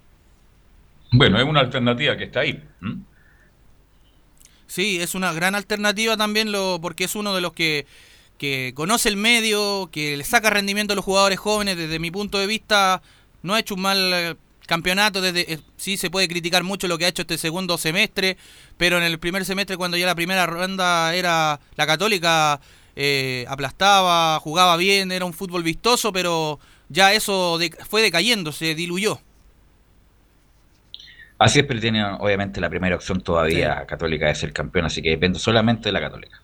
Bueno, 1.13 1.39
es 1.39 1.45
una 1.47 1.61
alternativa 1.61 2.17
que 2.17 2.25
está 2.25 2.41
ahí. 2.41 2.63
Sí, 4.67 5.01
es 5.01 5.15
una 5.15 5.33
gran 5.33 5.55
alternativa 5.55 6.17
también 6.17 6.51
lo, 6.51 6.79
porque 6.81 7.05
es 7.05 7.15
uno 7.15 7.35
de 7.35 7.41
los 7.41 7.53
que, 7.53 7.87
que 8.39 8.73
conoce 8.75 9.09
el 9.09 9.17
medio, 9.17 9.89
que 9.93 10.17
le 10.17 10.25
saca 10.25 10.51
rendimiento 10.51 10.93
a 10.93 10.97
los 10.97 11.05
jugadores 11.05 11.39
jóvenes. 11.39 11.77
Desde 11.77 11.99
mi 11.99 12.11
punto 12.11 12.39
de 12.39 12.47
vista, 12.47 13.03
no 13.45 13.55
ha 13.55 13.61
hecho 13.61 13.77
un 13.77 13.83
mal 13.83 13.99
eh, 14.15 14.37
campeonato. 14.67 15.21
Desde, 15.23 15.53
eh, 15.55 15.61
sí 15.77 15.97
se 15.99 16.11
puede 16.11 16.29
criticar 16.29 16.65
mucho 16.65 16.89
lo 16.89 16.99
que 16.99 17.07
ha 17.07 17.09
hecho 17.09 17.23
este 17.23 17.39
segundo 17.39 17.79
semestre, 17.79 18.37
pero 18.77 18.99
en 18.99 19.05
el 19.05 19.21
primer 19.21 19.45
semestre, 19.45 19.77
cuando 19.77 19.97
ya 19.97 20.07
la 20.07 20.17
primera 20.17 20.47
ronda 20.47 21.15
era 21.15 21.61
la 21.77 21.87
católica, 21.87 22.61
eh, 22.97 23.47
aplastaba, 23.49 24.41
jugaba 24.41 24.77
bien, 24.77 25.13
era 25.13 25.25
un 25.27 25.35
fútbol 25.35 25.63
vistoso, 25.63 26.13
pero 26.13 26.61
ya 26.89 27.13
eso 27.15 27.59
de- 27.59 27.71
fue 27.89 28.03
decayendo, 28.03 28.53
se 28.53 28.75
diluyó. 28.75 29.21
Así 31.39 31.61
es, 31.61 31.67
pero 31.67 31.81
tiene 31.81 32.05
obviamente 32.05 32.61
la 32.61 32.71
primera 32.71 32.97
opción 32.97 33.23
todavía 33.23 33.87
católica 33.87 34.27
de 34.27 34.35
ser 34.35 34.53
campeón, 34.53 34.87
así 34.87 35.03
que 35.03 35.11
depende 35.11 35.39
solamente 35.39 35.89
de 35.89 35.93
la 35.93 36.01
católica. 36.01 36.44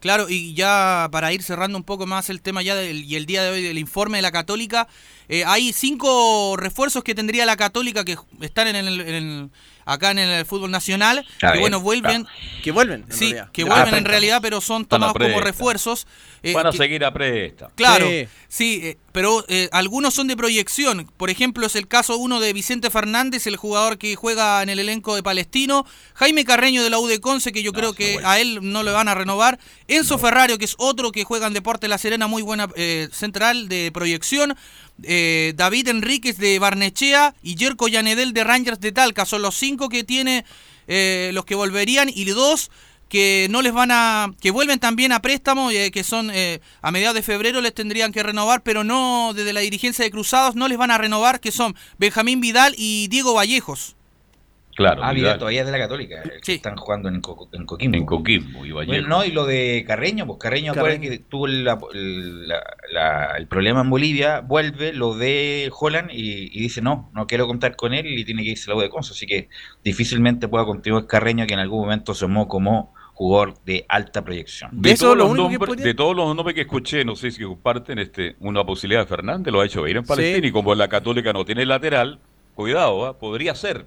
Claro, 0.00 0.26
y 0.28 0.54
ya 0.54 1.08
para 1.10 1.32
ir 1.32 1.42
cerrando 1.42 1.76
un 1.76 1.82
poco 1.82 2.06
más 2.06 2.30
el 2.30 2.40
tema 2.40 2.62
ya 2.62 2.76
del, 2.76 3.04
y 3.04 3.16
el 3.16 3.26
día 3.26 3.42
de 3.42 3.50
hoy 3.50 3.62
del 3.62 3.78
informe 3.78 4.18
de 4.18 4.22
la 4.22 4.30
Católica, 4.30 4.86
eh, 5.28 5.44
hay 5.44 5.72
cinco 5.72 6.56
refuerzos 6.56 7.02
que 7.02 7.16
tendría 7.16 7.44
la 7.46 7.56
Católica 7.56 8.04
que 8.04 8.16
están 8.40 8.68
en 8.68 8.76
el, 8.76 9.00
en 9.00 9.14
el- 9.14 9.50
acá 9.92 10.10
en 10.10 10.18
el 10.18 10.44
fútbol 10.46 10.70
nacional, 10.70 11.26
A 11.42 11.52
que 11.52 11.58
bueno, 11.60 11.80
vuelven, 11.80 12.26
Que 12.62 12.70
vuelven. 12.72 13.04
en 13.08 13.12
sí, 13.12 13.24
realidad. 13.32 13.50
que 13.52 13.62
Ah, 13.62 13.64
vuelven 13.66 13.94
en 13.96 14.04
realidad, 14.04 14.38
pero 14.42 14.60
son 14.60 14.84
tomados 14.86 15.14
como 15.14 15.40
refuerzos. 15.40 16.06
eh, 16.42 16.52
Van 16.52 16.66
a 16.68 16.70
que- 16.70 16.76
seguir 16.78 17.04
a 17.04 17.12
presta. 17.12 17.70
Claro, 17.74 18.06
Sí. 18.08 18.28
sí, 18.48 18.80
eh, 18.84 18.98
pero 19.10 19.44
eh, 19.48 19.68
algunos 19.72 20.14
son 20.14 20.28
de 20.28 20.36
proyección. 20.36 21.10
Por 21.16 21.30
ejemplo, 21.30 21.66
es 21.66 21.74
el 21.74 21.88
caso 21.88 22.16
uno 22.16 22.38
de 22.38 22.52
Vicente 22.52 22.90
Fernández, 22.90 23.46
el 23.48 23.56
jugador 23.56 23.98
que 23.98 24.14
juega 24.14 24.62
en 24.62 24.68
el 24.68 24.78
elenco 24.78 25.16
de 25.16 25.22
Palestino. 25.24 25.84
Jaime 26.14 26.44
Carreño 26.44 26.84
de 26.84 26.90
la 26.90 27.00
U 27.00 27.08
de 27.08 27.20
Conce, 27.20 27.50
que 27.50 27.64
yo 27.64 27.72
creo 27.72 27.92
que 27.92 28.20
a 28.24 28.38
él 28.38 28.60
no 28.62 28.84
le 28.84 28.92
van 28.92 29.08
a 29.08 29.14
renovar. 29.14 29.58
Enzo 29.88 30.16
Ferrario, 30.18 30.58
que 30.58 30.64
es 30.66 30.76
otro 30.78 31.10
que 31.10 31.24
juega 31.24 31.48
en 31.48 31.54
Deporte 31.54 31.88
La 31.88 31.98
Serena, 31.98 32.28
muy 32.28 32.42
buena 32.42 32.68
eh, 32.76 33.08
central 33.10 33.68
de 33.68 33.90
proyección. 33.92 34.56
Eh, 35.02 35.52
David 35.56 35.88
Enríquez 35.88 36.38
de 36.38 36.58
Barnechea 36.58 37.34
y 37.42 37.56
Jerko 37.56 37.88
Yanedel 37.88 38.32
de 38.32 38.44
Rangers 38.44 38.80
de 38.80 38.92
Talca. 38.92 39.24
Son 39.26 39.42
los 39.42 39.54
cinco 39.54 39.88
que 39.88 40.04
tiene 40.04 40.44
eh, 40.88 41.30
los 41.34 41.44
que 41.44 41.54
volverían 41.54 42.08
y 42.12 42.24
dos 42.24 42.70
que 43.08 43.48
no 43.50 43.62
les 43.62 43.72
van 43.72 43.90
a 43.90 44.34
que 44.40 44.50
vuelven 44.50 44.78
también 44.78 45.12
a 45.12 45.22
préstamo 45.22 45.70
eh, 45.70 45.90
que 45.90 46.04
son 46.04 46.30
eh, 46.30 46.60
a 46.82 46.90
mediados 46.90 47.14
de 47.14 47.22
febrero 47.22 47.60
les 47.60 47.74
tendrían 47.74 48.12
que 48.12 48.22
renovar 48.22 48.62
pero 48.62 48.84
no 48.84 49.32
desde 49.34 49.52
la 49.52 49.60
dirigencia 49.60 50.04
de 50.04 50.10
Cruzados 50.10 50.56
no 50.56 50.68
les 50.68 50.78
van 50.78 50.90
a 50.90 50.98
renovar 50.98 51.40
que 51.40 51.52
son 51.52 51.74
Benjamín 51.98 52.40
Vidal 52.40 52.74
y 52.76 53.08
Diego 53.08 53.34
Vallejos 53.34 53.96
Claro, 54.78 55.02
Ah, 55.02 55.12
Vidal. 55.12 55.38
todavía 55.40 55.60
es 55.62 55.66
de 55.66 55.72
la 55.72 55.78
católica, 55.78 56.22
eh, 56.22 56.40
están 56.46 56.76
jugando 56.76 57.08
en, 57.08 57.20
Co- 57.20 57.48
en 57.52 57.66
Coquimbo. 57.66 57.96
En 57.98 58.06
Coquimbo 58.06 58.64
y 58.64 58.70
Vallejo. 58.70 58.92
Bueno, 58.92 59.08
no, 59.08 59.24
y 59.24 59.32
lo 59.32 59.44
de 59.44 59.82
Carreño, 59.84 60.24
pues 60.24 60.38
Carreño, 60.38 60.72
Carreño. 60.72 61.10
que 61.10 61.18
tuvo 61.18 61.48
la- 61.48 61.76
la- 61.92 62.62
la- 62.92 63.34
el 63.36 63.48
problema 63.48 63.80
en 63.80 63.90
Bolivia, 63.90 64.38
vuelve, 64.40 64.92
lo 64.92 65.14
de 65.16 65.68
Holland 65.76 66.10
y, 66.12 66.56
y 66.56 66.60
dice 66.62 66.80
no, 66.80 67.10
no 67.12 67.26
quiero 67.26 67.48
contar 67.48 67.74
con 67.74 67.92
él 67.92 68.06
y 68.06 68.24
tiene 68.24 68.44
que 68.44 68.50
irse 68.50 68.70
a 68.70 68.74
la 68.74 68.78
U 68.78 68.82
de 68.82 68.88
Conso, 68.88 69.14
así 69.14 69.26
que 69.26 69.48
difícilmente 69.82 70.46
pueda 70.46 70.64
continuar 70.64 71.08
Carreño 71.08 71.44
que 71.48 71.54
en 71.54 71.60
algún 71.60 71.80
momento 71.80 72.14
se 72.14 72.20
tomó 72.26 72.46
como 72.46 72.94
jugador 73.14 73.54
de 73.64 73.84
alta 73.88 74.24
proyección. 74.24 74.70
De, 74.80 74.92
Eso 74.92 75.06
todos 75.06 75.16
lo 75.18 75.24
los 75.24 75.36
nombres, 75.36 75.82
de 75.84 75.94
todos 75.94 76.14
los 76.14 76.36
nombres 76.36 76.54
que 76.54 76.60
escuché, 76.60 77.04
no 77.04 77.16
sé 77.16 77.32
si 77.32 77.42
comparten 77.42 77.98
este, 77.98 78.36
una 78.38 78.62
posibilidad 78.64 79.00
de 79.00 79.06
Fernández, 79.08 79.52
lo 79.52 79.60
ha 79.60 79.66
hecho 79.66 79.88
ir 79.88 79.96
en 79.96 80.04
Palestina 80.04 80.46
y 80.46 80.52
como 80.52 80.72
la 80.76 80.86
Católica 80.86 81.32
no 81.32 81.44
tiene 81.44 81.66
lateral, 81.66 82.20
cuidado, 82.54 83.06
¿ah? 83.06 83.18
podría 83.18 83.56
ser. 83.56 83.86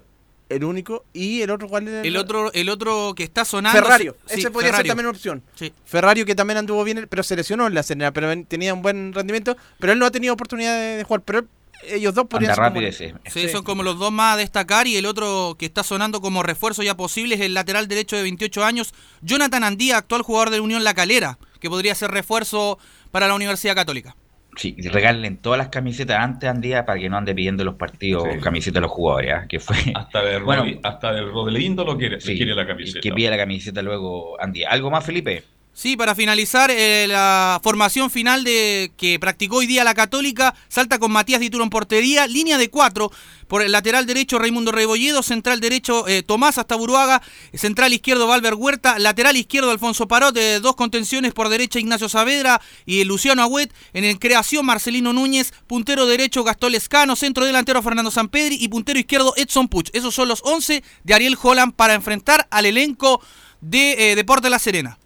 El 0.54 0.64
único. 0.64 1.04
Y 1.12 1.42
el 1.42 1.50
otro, 1.50 1.68
¿cuál 1.68 1.88
era? 1.88 2.02
el 2.02 2.16
otro 2.16 2.52
el 2.52 2.68
otro 2.68 3.14
que 3.16 3.22
está 3.24 3.44
sonando 3.44 3.80
Ferrario. 3.82 4.16
sí, 4.26 4.40
Ese 4.40 4.50
podría 4.50 4.70
Ferrario. 4.70 4.84
ser 4.84 4.88
también 4.90 5.06
una 5.06 5.16
opción. 5.16 5.42
Sí. 5.54 5.72
Ferrario 5.84 6.24
que 6.26 6.34
también 6.34 6.58
anduvo 6.58 6.84
bien, 6.84 7.06
pero 7.10 7.22
se 7.22 7.36
lesionó 7.36 7.66
en 7.66 7.74
la 7.74 7.82
Serena, 7.82 8.12
pero 8.12 8.32
tenía 8.46 8.74
un 8.74 8.82
buen 8.82 9.12
rendimiento, 9.12 9.56
pero 9.78 9.92
él 9.92 9.98
no 9.98 10.06
ha 10.06 10.10
tenido 10.10 10.34
oportunidad 10.34 10.74
de, 10.74 10.96
de 10.98 11.04
jugar, 11.04 11.22
pero 11.22 11.38
él- 11.40 11.48
ellos 11.84 12.14
dos 12.14 12.26
podrían 12.28 12.54
ser 12.54 12.64
como- 12.64 12.80
ese. 12.80 13.14
Sí, 13.32 13.48
son 13.48 13.64
como 13.64 13.82
los 13.82 13.98
dos 13.98 14.12
más 14.12 14.34
a 14.34 14.36
destacar 14.36 14.86
y 14.86 14.96
el 14.96 15.04
otro 15.06 15.56
que 15.58 15.66
está 15.66 15.82
sonando 15.82 16.20
como 16.20 16.44
refuerzo 16.44 16.82
ya 16.84 16.96
posible 16.96 17.34
es 17.34 17.40
el 17.40 17.54
lateral 17.54 17.88
derecho 17.88 18.14
de 18.14 18.22
28 18.22 18.64
años, 18.64 18.94
Jonathan 19.20 19.64
Andía, 19.64 19.96
actual 19.96 20.22
jugador 20.22 20.50
de 20.50 20.60
Unión 20.60 20.84
La 20.84 20.94
Calera, 20.94 21.38
que 21.58 21.68
podría 21.68 21.94
ser 21.96 22.12
refuerzo 22.12 22.78
para 23.10 23.26
la 23.26 23.34
Universidad 23.34 23.74
Católica. 23.74 24.14
Sí, 24.54 24.76
regalen 24.90 25.38
todas 25.38 25.56
las 25.58 25.68
camisetas 25.68 26.18
antes 26.18 26.48
Andía 26.48 26.84
para 26.84 27.00
que 27.00 27.08
no 27.08 27.16
ande 27.16 27.34
pidiendo 27.34 27.64
los 27.64 27.76
partidos 27.76 28.24
Sí. 28.34 28.38
camisetas 28.40 28.78
a 28.78 28.82
los 28.82 28.90
jugadores, 28.90 29.32
¿ah? 29.34 29.46
que 29.48 29.58
fue 29.58 29.76
Hasta 29.94 30.22
de, 30.22 30.38
Bueno, 30.40 30.64
hasta 30.82 31.20
Rodelindo 31.22 31.84
lo 31.84 31.96
quiere, 31.96 32.20
sí, 32.20 32.36
quiere 32.36 32.54
la 32.54 32.66
camiseta. 32.66 33.00
que 33.00 33.12
pide 33.12 33.30
la 33.30 33.38
camiseta 33.38 33.80
luego 33.82 34.38
Andía. 34.40 34.68
¿Algo 34.70 34.90
más, 34.90 35.04
Felipe? 35.06 35.42
Sí, 35.74 35.96
para 35.96 36.14
finalizar, 36.14 36.70
eh, 36.70 37.06
la 37.08 37.58
formación 37.62 38.10
final 38.10 38.44
de 38.44 38.92
que 38.98 39.18
practicó 39.18 39.56
hoy 39.56 39.66
día 39.66 39.84
la 39.84 39.94
Católica, 39.94 40.54
salta 40.68 40.98
con 40.98 41.10
Matías 41.10 41.40
Dituro 41.40 41.64
en 41.64 41.70
portería, 41.70 42.26
línea 42.26 42.58
de 42.58 42.68
cuatro, 42.68 43.10
por 43.48 43.62
el 43.62 43.72
lateral 43.72 44.04
derecho 44.04 44.38
Raimundo 44.38 44.70
Rebolledo, 44.70 45.22
central 45.22 45.60
derecho 45.60 46.06
eh, 46.06 46.22
Tomás 46.22 46.58
hasta 46.58 46.76
Buruaga, 46.76 47.22
central 47.54 47.94
izquierdo 47.94 48.26
Valver 48.26 48.52
Huerta, 48.52 48.98
lateral 48.98 49.34
izquierdo 49.38 49.70
Alfonso 49.70 50.06
Parot, 50.06 50.36
eh, 50.36 50.60
dos 50.60 50.76
contenciones 50.76 51.32
por 51.32 51.48
derecha 51.48 51.78
Ignacio 51.78 52.10
Saavedra 52.10 52.60
y 52.84 53.02
Luciano 53.04 53.40
Agüet, 53.40 53.72
en 53.94 54.04
el 54.04 54.18
creación 54.18 54.66
Marcelino 54.66 55.14
Núñez, 55.14 55.54
puntero 55.66 56.04
derecho 56.04 56.44
Gastón 56.44 56.72
Lescano, 56.72 57.16
centro 57.16 57.46
delantero 57.46 57.82
Fernando 57.82 58.10
Sampedri 58.10 58.58
y 58.60 58.68
puntero 58.68 58.98
izquierdo 58.98 59.32
Edson 59.38 59.68
Puch. 59.68 59.88
Esos 59.94 60.14
son 60.14 60.28
los 60.28 60.42
11 60.44 60.84
de 61.02 61.14
Ariel 61.14 61.38
Holland 61.42 61.72
para 61.72 61.94
enfrentar 61.94 62.46
al 62.50 62.66
elenco 62.66 63.22
de 63.62 64.12
Deporte 64.16 64.50
La 64.50 64.58
Serena. 64.58 64.98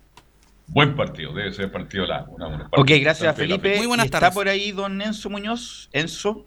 Buen 0.69 0.95
partido, 0.97 1.33
debe 1.33 1.53
ser 1.53 1.71
partido 1.71 2.07
largo. 2.07 2.35
una- 2.35 2.49
una 2.49 2.69
Ok, 2.73 2.91
gracias 3.01 3.35
Felipe. 3.37 3.77
largo. 3.77 3.95
¿Y 3.97 4.01
¿Está 4.01 4.31
por 4.31 4.49
ahí 4.49 4.73
don 4.73 5.01
Enzo 5.01 5.31
Muñoz? 5.31 5.89
¿Enzo? 5.93 6.47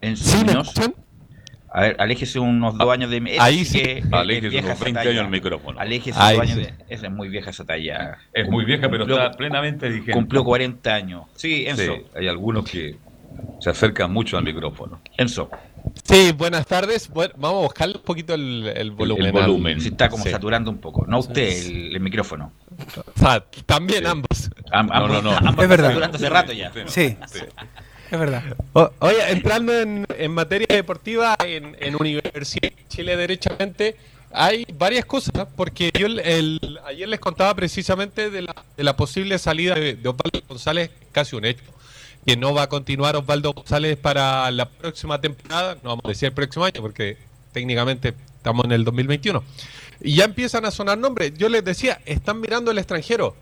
¿Enzo 0.00 0.24
Sí, 0.24 0.38
¿me 0.44 0.52
Muñoz? 0.52 0.72
A 1.74 1.80
ver, 1.82 1.96
aléjese 1.98 2.38
unos 2.38 2.76
dos 2.76 2.90
años 2.92 3.08
de... 3.10 3.16
esa 3.28 3.44
ahí 3.44 3.64
sí 3.64 3.80
que 3.82 3.98
es- 3.98 4.12
Aléjese 4.12 4.58
unos 4.58 4.70
esa 4.72 4.84
20 4.84 4.92
talla. 5.00 5.10
años 5.10 5.24
al 5.24 5.30
micrófono. 5.30 5.80
Aléjese 5.80 6.18
Ahí 6.20 6.36
dos 6.36 6.42
años 6.44 6.56
de... 6.58 6.74
Esa 6.88 7.06
es 7.06 7.12
muy 7.12 7.28
vieja 7.30 7.50
esa 7.50 7.64
talla. 7.64 8.18
Es 8.34 8.48
muy 8.48 8.64
vieja, 8.66 8.90
pero 8.90 9.06
Cumplió- 9.06 9.16
está 9.24 9.36
plenamente 9.38 9.88
vigente. 9.88 10.12
Cumplió 10.12 10.44
40 10.44 10.94
años. 10.94 11.22
Sí, 11.34 11.64
Enzo. 11.66 11.82
Sí, 11.94 12.02
hay 12.14 12.28
algunos 12.28 12.68
que 12.70 12.96
se 13.58 13.70
acercan 13.70 14.12
mucho 14.12 14.36
al 14.36 14.44
micrófono. 14.44 15.00
Enzo. 15.16 15.50
Sí, 16.04 16.32
buenas 16.32 16.66
tardes. 16.66 17.08
Bueno, 17.08 17.32
vamos 17.36 17.58
a 17.60 17.62
buscarle 17.62 17.96
un 17.96 18.02
poquito 18.02 18.34
el, 18.34 18.66
el 18.74 18.90
volumen. 18.90 19.26
el 19.26 19.32
volumen. 19.32 19.80
Se 19.80 19.88
está 19.88 20.08
como 20.08 20.24
Sí. 20.24 20.30
saturando 20.30 20.70
un 20.70 20.78
poco. 20.78 21.04
No 21.06 21.18
usted, 21.20 21.48
el, 21.66 21.94
el 21.96 22.00
micrófono. 22.00 22.52
O 23.14 23.18
sea, 23.18 23.44
también 23.66 24.06
ambos. 24.06 24.50
Am- 24.70 24.88
No, 24.88 25.08
no, 25.08 25.22
no. 25.22 25.30
ambos 25.32 25.62
Es 25.62 25.68
verdad. 25.68 25.90
están 25.92 26.12
saturando 26.12 26.16
hace 26.16 26.28
rato 26.28 26.52
ya. 26.52 26.72
Sí. 26.86 27.16
Es 28.10 28.18
verdad. 28.18 28.42
O- 28.74 28.90
oye, 28.98 29.30
entrando 29.30 29.72
en, 29.78 30.06
en 30.18 30.32
materia 30.32 30.66
deportiva, 30.68 31.34
en, 31.44 31.76
en 31.80 31.96
Universidad 31.96 32.70
de 32.70 32.76
Chile, 32.88 33.16
derechamente, 33.16 33.96
hay 34.32 34.66
varias 34.76 35.04
cosas, 35.06 35.46
porque 35.56 35.90
yo 35.98 36.06
el- 36.06 36.20
el- 36.20 36.78
ayer 36.86 37.08
les 37.08 37.20
contaba 37.20 37.54
precisamente 37.54 38.28
de 38.30 38.42
la, 38.42 38.54
de 38.76 38.84
la 38.84 38.96
posible 38.96 39.38
salida 39.38 39.74
de, 39.74 39.94
de 39.94 40.08
Osvaldo 40.08 40.40
González, 40.46 40.90
casi 41.12 41.36
un 41.36 41.46
hecho, 41.46 41.62
que 42.26 42.36
no 42.36 42.54
va 42.54 42.62
a 42.62 42.68
continuar 42.68 43.16
Osvaldo 43.16 43.52
González 43.52 43.96
para 43.96 44.50
la 44.50 44.68
próxima 44.68 45.20
temporada, 45.20 45.74
no 45.82 45.90
vamos 45.90 46.04
a 46.04 46.08
decir 46.08 46.28
el 46.28 46.34
próximo 46.34 46.64
año, 46.64 46.80
porque 46.80 47.16
técnicamente 47.52 48.14
estamos 48.36 48.64
en 48.64 48.72
el 48.72 48.84
2021. 48.84 49.42
Y 50.00 50.16
ya 50.16 50.24
empiezan 50.24 50.64
a 50.64 50.70
sonar 50.70 50.98
nombres. 50.98 51.32
Yo 51.36 51.48
les 51.48 51.64
decía, 51.64 52.00
están 52.06 52.40
mirando 52.40 52.70
el 52.70 52.78
extranjero. 52.78 53.36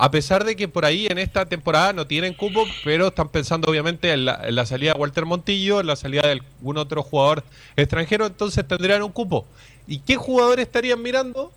A 0.00 0.10
pesar 0.12 0.44
de 0.44 0.54
que 0.54 0.68
por 0.68 0.84
ahí 0.84 1.06
en 1.06 1.18
esta 1.18 1.46
temporada 1.46 1.92
no 1.92 2.06
tienen 2.06 2.32
cupo, 2.32 2.64
pero 2.84 3.08
están 3.08 3.30
pensando 3.30 3.68
obviamente 3.68 4.12
en 4.12 4.26
la, 4.26 4.64
salida 4.64 4.92
de 4.92 5.00
Walter 5.00 5.26
Montillo, 5.26 5.80
en 5.80 5.88
la 5.88 5.96
salida 5.96 6.22
de 6.22 6.32
algún 6.32 6.78
otro 6.78 7.02
jugador 7.02 7.42
extranjero, 7.76 8.26
entonces 8.26 8.66
tendrían 8.66 9.02
un 9.02 9.10
cupo. 9.10 9.44
¿Y 9.88 9.98
qué 9.98 10.14
jugador 10.14 10.60
estarían 10.60 11.02
mirando? 11.02 11.52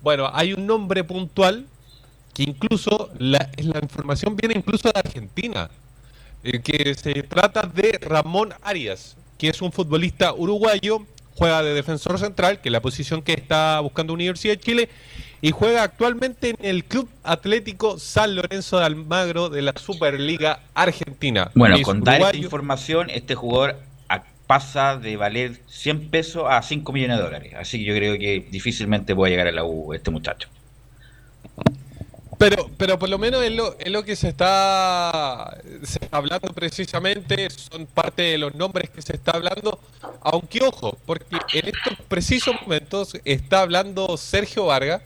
Bueno, 0.00 0.30
hay 0.32 0.54
un 0.54 0.66
nombre 0.66 1.04
puntual 1.04 1.66
que 2.32 2.44
incluso 2.44 3.10
la, 3.18 3.50
la 3.58 3.78
información 3.82 4.36
viene 4.36 4.54
incluso 4.56 4.90
de 4.90 4.98
Argentina, 4.98 5.68
que 6.42 6.94
se 6.94 7.22
trata 7.22 7.62
de 7.62 7.98
Ramón 8.00 8.54
Arias, 8.62 9.16
que 9.38 9.48
es 9.48 9.62
un 9.62 9.72
futbolista 9.72 10.34
uruguayo, 10.34 11.06
juega 11.34 11.62
de 11.62 11.74
defensor 11.74 12.18
central, 12.18 12.60
que 12.60 12.68
es 12.68 12.72
la 12.72 12.80
posición 12.80 13.22
que 13.22 13.32
está 13.32 13.80
buscando 13.80 14.12
Universidad 14.12 14.54
de 14.54 14.60
Chile, 14.60 14.88
y 15.40 15.50
juega 15.50 15.82
actualmente 15.82 16.50
en 16.50 16.56
el 16.60 16.84
Club 16.84 17.08
Atlético 17.24 17.98
San 17.98 18.36
Lorenzo 18.36 18.78
de 18.78 18.84
Almagro 18.84 19.48
de 19.48 19.62
la 19.62 19.72
Superliga 19.76 20.60
Argentina. 20.74 21.50
Bueno, 21.54 21.76
Es 21.76 21.82
con 21.82 22.02
dar 22.02 22.20
esta 22.20 22.36
información, 22.36 23.10
este 23.10 23.34
jugador 23.34 23.76
pasa 24.46 24.98
de 24.98 25.16
valer 25.16 25.60
100 25.66 26.10
pesos 26.10 26.44
a 26.46 26.60
5 26.60 26.92
millones 26.92 27.16
de 27.16 27.22
dólares. 27.22 27.54
Así 27.56 27.78
que 27.78 27.84
yo 27.84 27.94
creo 27.94 28.18
que 28.18 28.46
difícilmente 28.50 29.14
puede 29.14 29.30
llegar 29.32 29.46
a 29.46 29.52
la 29.52 29.64
U 29.64 29.94
este 29.94 30.10
muchacho. 30.10 30.48
Pero, 32.42 32.68
pero 32.76 32.98
por 32.98 33.08
lo 33.08 33.18
menos 33.18 33.40
es 33.44 33.52
lo, 33.52 33.76
es 33.78 33.88
lo 33.92 34.04
que 34.04 34.16
se 34.16 34.26
está, 34.26 35.56
se 35.84 36.00
está 36.02 36.16
hablando 36.16 36.52
precisamente, 36.52 37.48
son 37.50 37.86
parte 37.86 38.22
de 38.22 38.38
los 38.38 38.52
nombres 38.56 38.90
que 38.90 39.00
se 39.00 39.14
está 39.14 39.30
hablando, 39.30 39.78
aunque 40.22 40.60
ojo, 40.60 40.98
porque 41.06 41.36
en 41.52 41.68
estos 41.68 42.04
precisos 42.08 42.56
momentos 42.62 43.12
está 43.24 43.60
hablando 43.60 44.16
Sergio 44.16 44.66
Vargas 44.66 45.02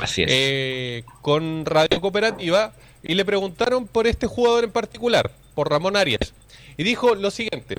Así 0.00 0.22
es. 0.22 0.28
eh, 0.32 1.04
con 1.20 1.66
Radio 1.66 2.00
Cooperativa 2.00 2.72
y 3.02 3.14
le 3.16 3.24
preguntaron 3.26 3.86
por 3.86 4.06
este 4.06 4.26
jugador 4.26 4.64
en 4.64 4.72
particular, 4.72 5.30
por 5.54 5.68
Ramón 5.68 5.94
Arias, 5.94 6.32
y 6.78 6.84
dijo 6.84 7.14
lo 7.14 7.30
siguiente, 7.30 7.76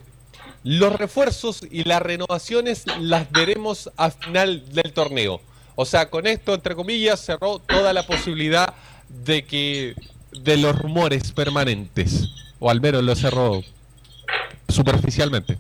los 0.64 0.95
refuerzos 0.95 1.64
y 1.72 1.84
las 1.84 2.03
renovaciones 2.03 2.84
las 2.99 3.32
veremos 3.32 3.89
a 3.97 4.12
final 4.12 4.72
del 4.72 4.93
torneo. 4.93 5.41
O 5.82 5.86
sea, 5.86 6.10
con 6.10 6.28
esto, 6.28 6.53
entre 6.53 6.76
comillas, 6.76 7.22
cerró 7.22 7.57
toda 7.57 7.93
la 7.93 8.05
posibilidad 8.05 8.76
de 9.10 9.45
que 9.45 9.95
de 10.32 10.57
los 10.57 10.78
rumores 10.78 11.32
permanentes, 11.32 12.30
o 12.60 12.70
al 12.70 12.82
menos 12.82 13.03
lo 13.03 13.16
cerró 13.16 13.62
superficialmente. 14.68 15.57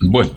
Bueno, 0.00 0.30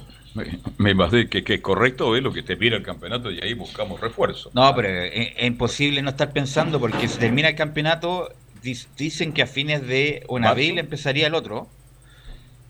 me, 0.77 0.91
imagino 0.91 1.29
que, 1.29 1.43
que 1.43 1.55
es 1.55 1.61
correcto 1.61 2.15
es 2.15 2.23
lo 2.23 2.31
que 2.33 2.43
te 2.43 2.57
pide 2.57 2.75
el 2.75 2.83
campeonato 2.83 3.31
y 3.31 3.39
ahí 3.41 3.53
buscamos 3.53 3.99
refuerzo. 4.01 4.51
No, 4.53 4.73
pero 4.75 4.89
es, 4.89 5.33
es 5.37 5.45
imposible 5.45 6.01
no 6.01 6.09
estar 6.11 6.33
pensando 6.33 6.79
porque 6.79 7.07
si 7.07 7.19
termina 7.19 7.49
el 7.49 7.55
campeonato, 7.55 8.29
dis- 8.61 8.87
dicen 8.95 9.33
que 9.33 9.41
a 9.43 9.47
fines 9.47 9.81
de 9.85 10.23
o 10.27 10.37
en 10.37 10.45
abril 10.45 10.79
empezaría 10.79 11.27
el 11.27 11.35
otro, 11.35 11.75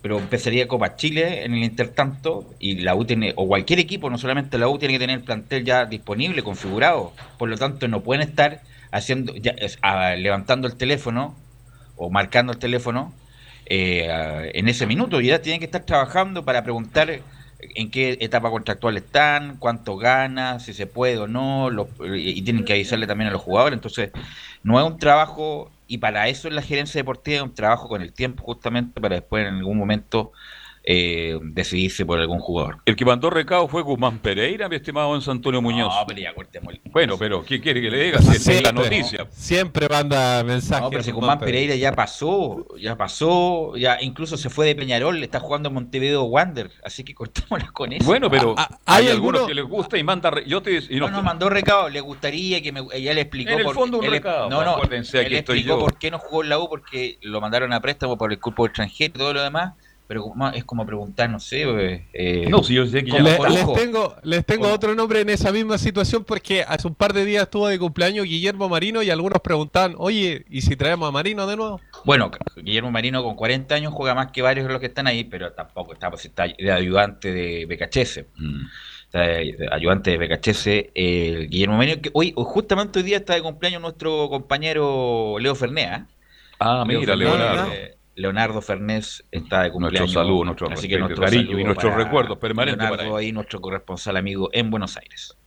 pero 0.02 0.20
empezaría 0.20 0.68
Copa 0.68 0.96
Chile 0.96 1.44
en 1.46 1.54
el 1.54 1.64
intertanto 1.64 2.56
y 2.60 2.80
la 2.82 2.96
U 2.96 3.06
tiene, 3.06 3.34
o 3.36 3.48
cualquier 3.48 3.80
equipo, 3.80 4.10
no 4.10 4.18
solamente 4.18 4.58
la 4.58 4.70
U, 4.70 4.78
tiene 4.80 4.94
que 4.96 5.00
tener 5.00 5.18
el 5.20 5.24
plantel 5.26 5.66
ya 5.66 5.86
disponible, 5.86 6.44
configurado. 6.44 7.16
Por 7.38 7.50
lo 7.50 7.58
tanto, 7.58 7.88
no 7.88 8.04
pueden 8.04 8.28
estar 8.28 8.64
haciendo, 8.98 9.36
ya, 9.36 9.56
ah, 9.82 10.16
levantando 10.16 10.68
el 10.68 10.78
teléfono 10.78 11.36
o 11.96 12.10
marcando 12.10 12.54
el 12.54 12.60
teléfono 12.60 13.14
eh, 13.66 14.52
en 14.54 14.68
ese 14.70 14.86
minuto. 14.88 15.22
Ya 15.22 15.42
tienen 15.42 15.60
que 15.60 15.66
estar 15.66 15.86
trabajando 15.86 16.46
para 16.46 16.64
preguntar 16.64 17.10
en 17.60 17.92
qué 17.92 18.18
etapa 18.22 18.50
contractual 18.52 18.98
están, 18.98 19.58
cuánto 19.58 19.98
gana, 19.98 20.60
si 20.60 20.74
se 20.74 20.88
puede 20.88 21.18
o 21.18 21.28
no, 21.28 21.70
los- 21.70 21.90
y 22.16 22.42
tienen 22.44 22.66
que 22.66 22.74
avisarle 22.74 23.08
también 23.08 23.30
a 23.30 23.34
los 23.34 23.42
jugadores. 23.42 23.78
Entonces, 23.78 24.12
no 24.64 24.80
es 24.80 24.86
un 24.86 24.98
trabajo, 25.00 25.72
y 25.88 25.98
para 26.00 26.28
eso 26.28 26.48
es 26.48 26.54
la 26.54 26.62
gerencia 26.62 27.00
deportiva, 27.00 27.38
es 27.38 27.44
un 27.44 27.56
trabajo 27.56 27.88
con 27.88 28.02
el 28.02 28.14
tiempo 28.14 28.44
justamente 28.44 29.02
para 29.02 29.16
después 29.16 29.48
en 29.48 29.56
algún 29.56 29.78
momento 29.78 30.32
eh, 30.90 31.38
decidirse 31.44 32.06
por 32.06 32.18
algún 32.18 32.40
jugador. 32.40 32.78
El 32.86 32.96
que 32.96 33.04
mandó 33.04 33.30
recado 33.30 33.68
fue 33.68 33.82
Guzmán 33.82 34.20
Pereira, 34.20 34.70
mi 34.70 34.78
estimado 34.78 35.14
Enzo 35.16 35.32
Antonio 35.32 35.62
Muñoz. 35.62 35.94
No, 35.94 36.08
pero 36.08 36.22
ya 36.22 36.34
cortemos 36.34 36.74
el- 36.74 36.80
Bueno, 36.92 37.18
pero 37.18 37.44
¿qué 37.44 37.60
quiere 37.60 37.82
que 37.82 37.90
le 37.92 38.04
diga? 38.06 38.22
Si 38.22 38.32
esa 38.38 38.54
es 38.54 38.64
la 38.64 38.72
noticia. 38.72 39.28
Siempre 39.32 39.90
manda 39.90 40.42
mensajes. 40.46 40.84
No, 40.84 40.90
pero 40.90 41.04
si 41.04 41.12
Guzmán 41.12 41.40
Pereira 41.40 41.76
ya 41.76 41.92
pasó, 41.92 42.66
ya 42.80 42.96
pasó, 42.96 43.76
ya 43.76 43.98
incluso 44.02 44.38
se 44.38 44.50
fue 44.50 44.66
de 44.66 44.76
Peñarol, 44.76 45.22
está 45.22 45.42
jugando 45.42 45.68
en 45.68 45.76
Montevideo 45.76 46.24
Wander, 46.24 46.72
así 46.86 47.04
que 47.04 47.14
cortémosla 47.14 47.70
con 47.74 47.92
eso. 47.92 48.06
Bueno, 48.06 48.30
pero 48.32 48.56
Ah, 48.58 48.70
hay, 48.86 49.08
¿hay 49.08 49.12
algunos 49.12 49.42
alguno- 49.42 49.48
que 49.48 49.56
les 49.56 49.66
gusta 49.66 49.98
y 49.98 50.04
manda. 50.04 50.32
re- 50.32 50.46
Yo 50.48 50.62
te 50.62 50.78
y 50.90 51.00
No, 51.02 51.10
no, 51.10 51.22
mandó 51.22 51.50
recado, 51.50 51.90
le 51.90 52.00
gustaría 52.00 52.62
que 52.64 52.72
me, 52.72 52.80
ella 52.94 53.14
le 53.14 53.20
explicó 53.22 53.52
En 53.52 53.60
el 53.60 53.66
por- 53.66 53.76
fondo 53.76 53.98
un 54.00 54.06
él- 54.06 54.12
recado, 54.12 54.50
No, 54.50 54.64
no, 54.64 54.72
acuérdense, 54.76 55.20
él 55.20 55.26
aquí 55.26 55.36
estoy 55.36 55.58
explicó 55.58 55.80
yo. 55.80 55.84
por 55.84 55.98
qué 56.00 56.12
no 56.12 56.20
jugó 56.20 56.44
en 56.44 56.50
la 56.50 56.60
U, 56.60 56.70
porque 56.70 57.18
lo 57.24 57.42
mandaron 57.42 57.74
a 57.74 57.82
préstamo 57.82 58.18
por 58.18 58.32
el 58.32 58.40
cuerpo 58.40 58.66
extranjero 58.68 59.12
y 59.16 59.18
todo 59.20 59.34
lo 59.34 59.42
demás, 59.44 59.74
pero 60.08 60.24
como- 60.24 60.50
es 60.50 60.64
como 60.64 60.86
preguntar, 60.86 61.30
no 61.30 61.40
sé, 61.40 61.64
eh, 62.14 62.46
No, 62.50 62.64
si 62.64 62.74
yo 62.76 62.86
sé 62.86 63.04
que 63.04 63.12
ya 63.12 63.20
les 63.20 63.38
ojo, 63.40 63.74
tengo, 63.74 64.16
les 64.24 64.46
tengo 64.46 64.70
otro 64.72 64.96
nombre 64.96 65.22
en 65.22 65.30
esa 65.30 65.52
misma 65.52 65.78
situación 65.78 66.24
porque 66.24 66.64
hace 66.64 66.88
un 66.88 66.96
par 66.96 67.14
de 67.14 67.26
días 67.26 67.44
estuvo 67.44 67.68
de 67.68 67.78
cumpleaños 67.78 68.26
Guillermo 68.26 68.70
Marino 68.70 69.04
y 69.04 69.10
algunos 69.10 69.42
preguntaban, 69.42 69.96
oye, 69.98 70.46
¿y 70.50 70.62
si 70.62 70.76
traemos 70.76 71.10
a 71.10 71.12
Marino 71.12 71.46
de 71.46 71.58
nuevo? 71.58 71.82
Bueno, 72.06 72.32
Guillermo 72.56 72.90
Marino 72.92 73.22
con 73.24 73.36
40 73.36 73.76
años 73.76 73.94
juega 73.94 74.16
más 74.16 74.32
que 74.32 74.42
varios 74.42 74.66
de 74.68 74.72
los 74.74 74.80
que 74.80 74.88
están 74.88 75.08
ahí, 75.08 75.24
pero 75.26 75.52
tampoco 75.52 75.94
está, 75.94 76.10
pues, 76.10 76.26
está 76.26 76.48
de 76.48 76.72
ayudante 76.72 77.32
de 77.34 77.66
Becachese. 77.66 78.28
Mm. 78.38 78.66
Está 79.06 79.22
de- 79.22 79.56
de 79.58 79.70
ayudante 79.72 80.12
de 80.12 80.18
Becachese. 80.18 80.92
eh, 80.96 81.48
Guillermo 81.50 81.78
Marino, 81.78 82.02
que 82.02 82.10
hoy, 82.14 82.34
justamente 82.36 83.00
hoy 83.00 83.06
día 83.06 83.18
está 83.18 83.34
de 83.36 83.42
cumpleaños 83.42 83.82
nuestro 83.82 84.30
compañero 84.30 85.38
Leo 85.40 85.54
Fernea. 85.56 86.06
Ah, 86.60 86.84
mira, 86.88 87.02
Fernet, 87.02 87.18
Leonardo. 87.20 87.72
eh, 87.74 87.97
Leonardo 88.18 88.62
Fernés 88.62 89.24
está 89.32 89.64
de 89.64 89.72
cumpleaños. 89.72 90.12
saludo, 90.12 90.44
nuestro 90.44 90.70
así 90.72 90.88
que 90.88 90.98
nuestro 90.98 91.24
cariño 91.24 91.60
y 91.60 91.64
nuestros 91.64 91.94
recuerdos 91.94 92.40
permanentes 92.40 92.84
para 92.84 92.96
Leonardo 92.98 93.18
ahí, 93.18 93.32
nuestro 93.32 93.62
corresponsal 93.62 94.18
amigo 94.18 94.50
en 94.54 94.72
Buenos 94.72 94.98
Aires. 94.98 95.38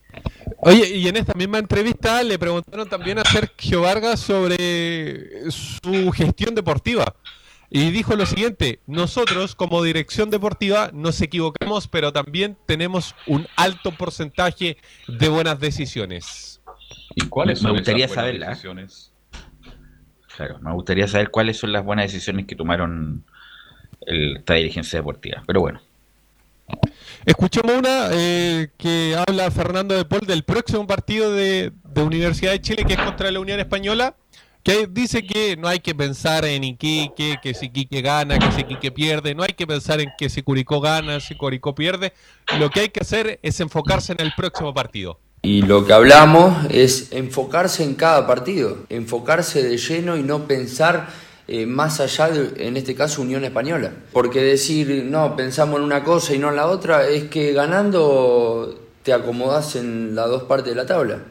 Oye, 0.58 0.96
y 0.96 1.08
en 1.08 1.16
esta 1.16 1.34
misma 1.34 1.58
entrevista 1.58 2.22
le 2.22 2.38
preguntaron 2.38 2.88
también 2.88 3.18
a 3.18 3.24
Sergio 3.24 3.82
Vargas 3.82 4.20
sobre 4.20 5.50
su 5.50 6.12
gestión 6.12 6.54
deportiva. 6.54 7.16
Y 7.72 7.90
dijo 7.90 8.14
lo 8.16 8.26
siguiente, 8.26 8.80
nosotros 8.86 9.54
como 9.54 9.82
dirección 9.82 10.30
deportiva 10.30 10.90
nos 10.92 11.20
equivocamos, 11.20 11.86
pero 11.88 12.12
también 12.12 12.56
tenemos 12.66 13.14
un 13.26 13.46
alto 13.56 13.92
porcentaje 13.92 14.76
de 15.06 15.28
buenas 15.28 15.58
decisiones. 15.60 16.60
¿Y 17.14 17.26
cuáles 17.26 17.62
Me 17.62 17.68
son 17.68 17.76
gustaría 17.76 18.06
esas 18.06 18.16
buenas 18.16 18.30
saberla. 18.32 18.48
decisiones? 18.50 19.09
Claro, 20.40 20.58
me 20.60 20.72
gustaría 20.72 21.06
saber 21.06 21.30
cuáles 21.30 21.58
son 21.58 21.70
las 21.70 21.84
buenas 21.84 22.06
decisiones 22.10 22.46
que 22.46 22.56
tomaron 22.56 23.22
el- 24.06 24.38
esta 24.38 24.54
dirigencia 24.54 24.98
deportiva. 24.98 25.42
Pero 25.46 25.60
bueno. 25.60 25.82
Escuchemos 27.26 27.76
una 27.76 28.08
eh, 28.12 28.68
que 28.78 29.14
habla 29.28 29.50
Fernando 29.50 29.94
de 29.94 30.06
Paul 30.06 30.22
del 30.26 30.42
próximo 30.42 30.86
partido 30.86 31.30
de, 31.30 31.72
de 31.84 32.02
Universidad 32.02 32.52
de 32.52 32.62
Chile, 32.62 32.84
que 32.86 32.94
es 32.94 32.98
contra 33.00 33.30
la 33.30 33.38
Unión 33.38 33.60
Española, 33.60 34.14
que 34.62 34.86
dice 34.86 35.26
que 35.26 35.58
no 35.58 35.68
hay 35.68 35.80
que 35.80 35.94
pensar 35.94 36.46
en 36.46 36.64
Iquique, 36.64 37.36
que 37.42 37.52
si 37.52 37.66
Iquique 37.66 38.00
gana, 38.00 38.38
que 38.38 38.50
si 38.52 38.62
Iquique 38.62 38.90
pierde, 38.90 39.34
no 39.34 39.42
hay 39.42 39.52
que 39.52 39.66
pensar 39.66 40.00
en 40.00 40.08
que 40.16 40.30
si 40.30 40.40
Curicó 40.40 40.80
gana, 40.80 41.20
si 41.20 41.34
Curicó 41.34 41.74
pierde, 41.74 42.14
lo 42.58 42.70
que 42.70 42.80
hay 42.80 42.88
que 42.88 43.00
hacer 43.00 43.38
es 43.42 43.60
enfocarse 43.60 44.12
en 44.12 44.22
el 44.22 44.32
próximo 44.34 44.72
partido. 44.72 45.20
Y 45.42 45.62
lo 45.62 45.86
que 45.86 45.94
hablamos 45.94 46.66
es 46.70 47.12
enfocarse 47.12 47.82
en 47.82 47.94
cada 47.94 48.26
partido, 48.26 48.76
enfocarse 48.90 49.62
de 49.62 49.78
lleno 49.78 50.18
y 50.18 50.22
no 50.22 50.46
pensar 50.46 51.08
eh, 51.48 51.64
más 51.64 51.98
allá 52.00 52.28
de, 52.28 52.66
en 52.68 52.76
este 52.76 52.94
caso, 52.94 53.22
Unión 53.22 53.44
Española. 53.44 53.90
Porque 54.12 54.42
decir, 54.42 55.06
no, 55.06 55.36
pensamos 55.36 55.78
en 55.78 55.84
una 55.84 56.04
cosa 56.04 56.34
y 56.34 56.38
no 56.38 56.50
en 56.50 56.56
la 56.56 56.66
otra, 56.66 57.08
es 57.08 57.24
que 57.24 57.54
ganando 57.54 58.88
te 59.02 59.14
acomodas 59.14 59.76
en 59.76 60.14
las 60.14 60.28
dos 60.28 60.42
partes 60.42 60.74
de 60.74 60.76
la 60.76 60.86
tabla. 60.86 61.22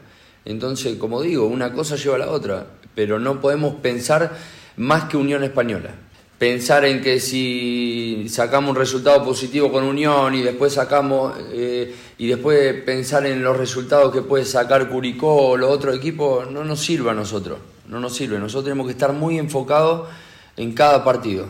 Entonces, 0.44 0.98
como 0.98 1.22
digo, 1.22 1.46
una 1.46 1.72
cosa 1.72 1.96
lleva 1.96 2.16
a 2.16 2.20
la 2.20 2.32
otra, 2.32 2.66
pero 2.96 3.20
no 3.20 3.40
podemos 3.40 3.76
pensar 3.76 4.36
más 4.76 5.04
que 5.04 5.18
Unión 5.18 5.44
Española. 5.44 5.92
Pensar 6.40 6.86
en 6.86 7.02
que 7.02 7.20
si 7.20 8.28
sacamos 8.30 8.70
un 8.70 8.78
resultado 8.78 9.26
positivo 9.26 9.70
con 9.70 9.84
Unión 9.84 10.34
y 10.34 10.42
después 10.42 10.72
sacamos 10.72 11.38
eh, 11.52 11.94
y 12.18 12.28
después 12.28 12.82
pensar 12.84 13.26
en 13.26 13.44
los 13.44 13.58
resultados 13.58 14.14
que 14.14 14.22
puede 14.22 14.46
sacar 14.46 14.88
Curicó 14.88 15.50
o 15.50 15.58
los 15.58 15.70
otros 15.70 15.98
equipos 15.98 16.50
no 16.50 16.64
nos 16.64 16.80
sirve 16.80 17.12
a 17.12 17.14
nosotros, 17.14 17.60
no 17.90 18.00
nos 18.00 18.16
sirve. 18.16 18.40
Nosotros 18.40 18.64
tenemos 18.64 18.88
que 18.88 18.94
estar 18.94 19.12
muy 19.12 19.38
enfocados 19.38 20.08
en 20.56 20.72
cada 20.72 21.04
partido. 21.04 21.46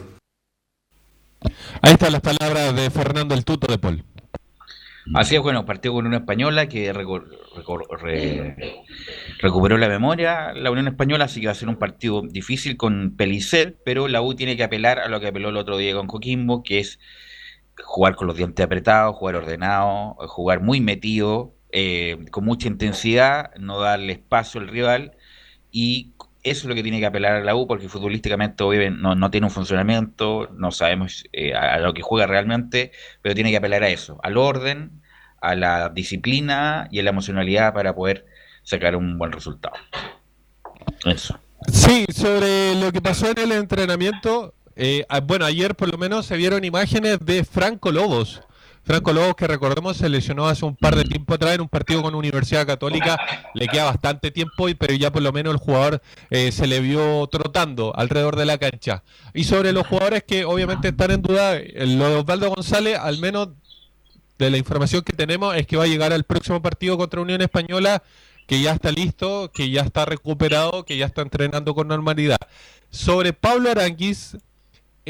Ahí 1.83 1.93
están 1.93 2.11
las 2.11 2.21
palabras 2.21 2.75
de 2.75 2.89
Fernando 2.89 3.35
el 3.35 3.45
Tuto 3.45 3.67
de 3.67 3.77
Paul. 3.77 4.03
Así 5.15 5.35
es, 5.35 5.41
bueno, 5.41 5.65
partido 5.65 5.95
con 5.95 6.05
una 6.05 6.17
española 6.17 6.67
que 6.67 6.93
recuperó 9.39 9.77
la 9.77 9.87
memoria 9.87 10.53
la 10.53 10.71
Unión 10.71 10.87
Española, 10.87 11.25
así 11.25 11.39
que 11.39 11.47
va 11.47 11.53
a 11.53 11.55
ser 11.55 11.69
un 11.69 11.77
partido 11.77 12.21
difícil 12.21 12.77
con 12.77 13.15
Pelicer, 13.15 13.77
pero 13.83 14.07
la 14.07 14.21
U 14.21 14.35
tiene 14.35 14.55
que 14.55 14.63
apelar 14.63 14.99
a 14.99 15.07
lo 15.07 15.19
que 15.19 15.27
apeló 15.27 15.49
el 15.49 15.57
otro 15.57 15.77
día 15.77 15.95
con 15.95 16.07
Coquimbo, 16.07 16.61
que 16.61 16.79
es 16.79 16.99
jugar 17.83 18.15
con 18.15 18.27
los 18.27 18.37
dientes 18.37 18.63
apretados, 18.63 19.15
jugar 19.15 19.35
ordenado, 19.35 20.15
jugar 20.27 20.61
muy 20.61 20.81
metido, 20.81 21.55
eh, 21.71 22.17
con 22.31 22.45
mucha 22.45 22.67
intensidad, 22.67 23.55
no 23.55 23.79
darle 23.79 24.13
espacio 24.13 24.61
al 24.61 24.67
rival 24.67 25.13
y 25.71 26.13
eso 26.43 26.61
es 26.61 26.65
lo 26.65 26.75
que 26.75 26.83
tiene 26.83 26.99
que 26.99 27.05
apelar 27.05 27.33
a 27.33 27.43
la 27.43 27.55
U 27.55 27.67
porque 27.67 27.89
futbolísticamente 27.89 28.63
obviamente 28.63 28.99
no, 29.01 29.31
tiene 29.31 29.47
un 29.47 29.51
funcionamiento, 29.51 30.49
no 30.53 30.71
sabemos 30.71 31.25
eh, 31.33 31.53
a, 31.53 31.79
lo 31.79 31.93
que 31.93 32.01
juega 32.01 32.27
realmente, 32.27 32.91
pero 33.21 33.35
tiene 33.35 33.51
que 33.51 33.57
apelar 33.57 33.83
a 33.83 33.89
eso, 33.89 34.19
al 34.23 34.37
orden, 34.37 35.01
a 35.41 35.55
la 35.55 35.89
disciplina 35.89 36.87
y 36.91 36.99
a 36.99 37.03
la 37.03 37.09
emocionalidad 37.09 37.73
para 37.73 37.93
poder 37.93 38.25
sacar 38.63 38.95
un 38.95 39.17
buen 39.17 39.31
resultado. 39.31 39.75
Eso. 41.05 41.39
Sí, 41.71 42.05
sobre 42.13 42.75
lo 42.75 42.91
que 42.91 43.01
pasó 43.01 43.29
en 43.31 43.39
el 43.39 43.51
entrenamiento, 43.51 44.53
eh, 44.75 45.05
bueno, 45.23 45.45
ayer 45.45 45.75
por 45.75 45.89
lo 45.89 45.97
menos 45.97 46.25
se 46.25 46.37
vieron 46.37 46.63
imágenes 46.63 47.19
de 47.25 47.43
Franco 47.43 47.91
Lobos. 47.91 48.41
Franco 48.89 49.13
Lobos, 49.13 49.35
que 49.35 49.45
recordemos, 49.45 49.97
se 49.97 50.09
lesionó 50.09 50.47
hace 50.47 50.65
un 50.65 50.75
par 50.75 50.95
de 50.95 51.03
tiempo 51.03 51.35
atrás 51.35 51.53
en 51.53 51.61
un 51.61 51.69
partido 51.69 52.01
con 52.01 52.15
Universidad 52.15 52.65
Católica. 52.65 53.19
Le 53.53 53.67
queda 53.67 53.83
bastante 53.83 54.31
tiempo, 54.31 54.65
pero 54.79 54.95
ya 54.95 55.11
por 55.11 55.21
lo 55.21 55.31
menos 55.31 55.53
el 55.53 55.59
jugador 55.59 56.01
eh, 56.31 56.51
se 56.51 56.65
le 56.65 56.79
vio 56.79 57.27
trotando 57.27 57.95
alrededor 57.95 58.35
de 58.35 58.47
la 58.47 58.57
cancha. 58.57 59.03
Y 59.35 59.43
sobre 59.43 59.73
los 59.73 59.85
jugadores 59.85 60.23
que 60.23 60.43
obviamente 60.43 60.87
están 60.87 61.11
en 61.11 61.21
duda, 61.21 61.53
lo 61.53 62.09
de 62.09 62.15
Osvaldo 62.15 62.49
González, 62.49 62.97
al 62.97 63.19
menos 63.19 63.49
de 64.39 64.49
la 64.49 64.57
información 64.57 65.03
que 65.03 65.15
tenemos, 65.15 65.55
es 65.55 65.67
que 65.67 65.77
va 65.77 65.83
a 65.83 65.87
llegar 65.87 66.11
al 66.11 66.23
próximo 66.23 66.59
partido 66.59 66.97
contra 66.97 67.21
Unión 67.21 67.43
Española, 67.43 68.01
que 68.47 68.59
ya 68.59 68.71
está 68.71 68.91
listo, 68.91 69.51
que 69.53 69.69
ya 69.69 69.83
está 69.83 70.05
recuperado, 70.05 70.83
que 70.83 70.97
ya 70.97 71.05
está 71.05 71.21
entrenando 71.21 71.75
con 71.75 71.87
normalidad. 71.87 72.39
Sobre 72.89 73.33
Pablo 73.33 73.69
Aranguis, 73.69 74.35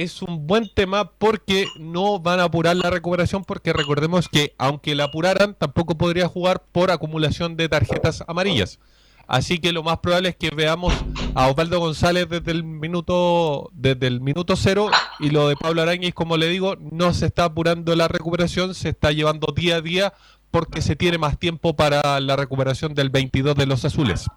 es 0.01 0.21
un 0.21 0.47
buen 0.47 0.69
tema 0.73 1.11
porque 1.11 1.67
no 1.77 2.19
van 2.19 2.39
a 2.39 2.45
apurar 2.45 2.77
la 2.77 2.89
recuperación 2.89 3.43
porque 3.43 3.73
recordemos 3.73 4.29
que 4.29 4.55
aunque 4.57 4.95
la 4.95 5.05
apuraran 5.05 5.55
tampoco 5.55 5.97
podría 5.97 6.29
jugar 6.29 6.63
por 6.71 6.89
acumulación 6.89 7.57
de 7.57 7.67
tarjetas 7.67 8.23
amarillas. 8.27 8.79
Así 9.27 9.59
que 9.59 9.73
lo 9.73 9.83
más 9.83 9.99
probable 9.99 10.29
es 10.29 10.35
que 10.37 10.51
veamos 10.51 10.93
a 11.35 11.47
Osvaldo 11.49 11.79
González 11.79 12.29
desde 12.29 12.51
el 12.51 12.63
minuto 12.63 13.69
desde 13.73 14.07
el 14.07 14.21
minuto 14.21 14.55
cero 14.55 14.89
y 15.19 15.31
lo 15.31 15.49
de 15.49 15.57
Pablo 15.57 15.81
Aranguis, 15.81 16.13
como 16.13 16.37
le 16.37 16.47
digo, 16.47 16.77
no 16.79 17.13
se 17.13 17.25
está 17.25 17.43
apurando 17.43 17.93
la 17.95 18.07
recuperación, 18.07 18.73
se 18.73 18.89
está 18.89 19.11
llevando 19.11 19.53
día 19.53 19.75
a 19.75 19.81
día 19.81 20.13
porque 20.49 20.81
se 20.81 20.95
tiene 20.95 21.17
más 21.17 21.37
tiempo 21.37 21.75
para 21.75 22.21
la 22.21 22.37
recuperación 22.37 22.93
del 22.93 23.09
22 23.09 23.55
de 23.55 23.65
los 23.65 23.83
azules. 23.83 24.27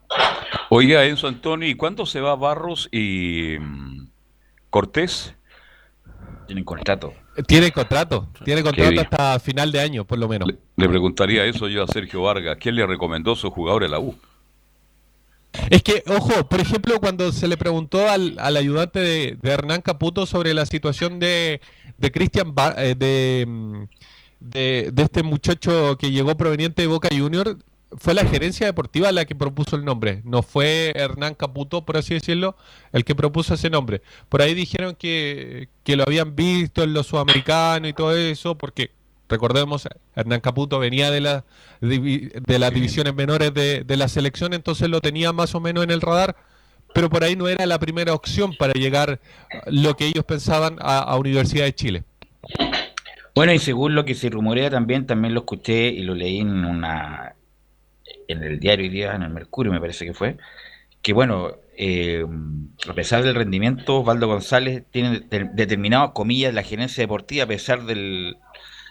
Oiga, 0.71 1.05
Enzo 1.05 1.29
Antonio, 1.29 1.69
¿y 1.69 1.75
cuándo 1.77 2.05
se 2.05 2.21
va 2.21 2.35
Barros 2.35 2.89
y 2.91 3.57
mm, 3.61 4.09
Cortés? 4.69 5.37
Tienen 6.53 6.65
contrato. 6.65 7.15
Tiene 7.47 7.73
contrato, 7.73 8.29
tiene 8.45 8.63
contrato 8.63 9.01
hasta 9.01 9.41
final 9.41 9.73
de 9.73 9.81
año, 9.81 10.05
por 10.05 10.19
lo 10.19 10.29
menos. 10.29 10.51
Le 10.77 10.89
preguntaría 10.89 11.47
eso 11.47 11.67
yo 11.67 11.83
a 11.83 11.87
Sergio 11.87 12.21
Vargas. 12.21 12.59
¿Quién 12.61 12.77
le 12.77 12.87
recomendó 12.87 13.33
a 13.33 13.37
su 13.37 13.51
jugador 13.51 13.85
en 13.85 13.91
la 13.93 13.99
U? 13.99 14.15
Es 15.71 15.83
que, 15.83 16.03
ojo, 16.09 16.47
por 16.51 16.61
ejemplo, 16.61 17.01
cuando 17.01 17.33
se 17.33 17.49
le 17.49 17.57
preguntó 17.57 18.07
al, 18.07 18.37
al 18.39 18.59
ayudante 18.59 18.99
de, 18.99 19.39
de 19.41 19.51
Hernán 19.51 19.81
Caputo 19.81 20.27
sobre 20.27 20.53
la 20.53 20.67
situación 20.67 21.19
de, 21.19 21.63
de 21.97 22.13
Cristian, 22.13 22.53
eh, 22.77 22.95
de, 22.99 23.47
mm, 23.49 23.83
de, 24.41 24.91
de 24.93 25.03
este 25.03 25.23
muchacho 25.23 25.97
que 25.97 26.11
llegó 26.11 26.37
proveniente 26.37 26.83
de 26.83 26.89
Boca 26.89 27.09
Junior, 27.11 27.57
fue 27.99 28.15
la 28.15 28.25
gerencia 28.25 28.67
deportiva 28.67 29.13
la 29.13 29.25
que 29.25 29.35
propuso 29.35 29.77
el 29.77 29.85
nombre. 29.85 30.23
No 30.25 30.43
fue 30.43 30.93
Hernán 30.95 31.35
Caputo, 31.35 31.85
por 31.85 31.97
así 31.97 32.15
decirlo, 32.15 32.57
el 32.93 33.05
que 33.05 33.15
propuso 33.15 33.55
ese 33.55 33.71
nombre. 33.71 34.03
Por 34.29 34.43
ahí 34.43 34.55
dijeron 34.55 34.95
que, 34.95 35.69
que 35.85 35.97
lo 35.97 36.05
habían 36.05 36.35
visto 36.35 36.83
en 36.83 36.95
los 36.95 37.07
sudamericanos 37.07 37.91
y 37.91 37.93
todo 37.93 38.17
eso, 38.17 38.57
porque 38.57 38.91
recordemos, 39.29 39.89
Hernán 40.15 40.41
Caputo 40.41 40.79
venía 40.79 41.11
de, 41.11 41.21
la, 41.21 41.45
de 41.81 42.59
las 42.59 42.75
divisiones 42.75 43.15
menores 43.15 43.55
de, 43.55 43.85
de 43.85 43.97
la 43.97 44.09
selección, 44.09 44.53
entonces 44.53 44.89
lo 44.89 45.01
tenía 45.01 45.33
más 45.33 45.55
o 45.55 45.61
menos 45.61 45.85
en 45.85 45.91
el 45.91 46.01
radar, 46.01 46.37
pero 46.95 47.09
por 47.09 47.25
ahí 47.25 47.37
no 47.37 47.49
era 47.49 47.65
la 47.67 47.79
primera 47.79 48.13
opción 48.13 48.55
para 48.59 48.75
llegar 48.75 49.21
lo 49.67 49.97
que 49.97 50.07
ellos 50.07 50.25
pensaban 50.25 50.77
a, 50.81 50.99
a 50.99 51.17
Universidad 51.17 51.65
de 51.65 51.75
Chile. 51.75 52.05
Bueno, 53.35 53.55
y 53.55 53.59
según 53.59 53.95
lo 53.95 54.05
que 54.05 54.15
se 54.15 54.29
rumorea 54.29 54.69
también, 54.69 55.07
también 55.07 55.33
lo 55.33 55.41
escuché 55.41 55.89
y 55.89 56.03
lo 56.03 56.15
leí 56.15 56.41
en 56.41 56.67
una 56.67 57.35
en 58.33 58.43
el 58.43 58.59
diario 58.61 58.85
hoy 58.85 58.91
día, 58.91 59.15
en 59.15 59.23
el 59.23 59.31
Mercurio 59.31 59.73
me 59.73 59.81
parece 59.81 60.05
que 60.05 60.15
fue, 60.15 60.37
que 61.03 61.13
bueno, 61.13 61.53
eh, 61.77 62.25
a 62.89 62.95
pesar 62.95 63.23
del 63.23 63.35
rendimiento, 63.35 64.01
Osvaldo 64.01 64.27
González 64.29 64.85
tiene 64.91 65.21
de- 65.21 65.51
determinado, 65.55 66.13
comillas, 66.13 66.55
la 66.55 66.63
gerencia 66.63 67.03
deportiva, 67.03 67.45
a 67.45 67.49
pesar 67.49 67.85
del, 67.85 68.37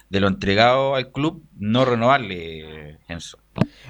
de 0.09 0.19
lo 0.19 0.27
entregado 0.27 0.95
al 0.95 1.11
club, 1.11 1.43
no 1.57 1.85
renovarle, 1.85 2.97
Enzo. 3.07 3.37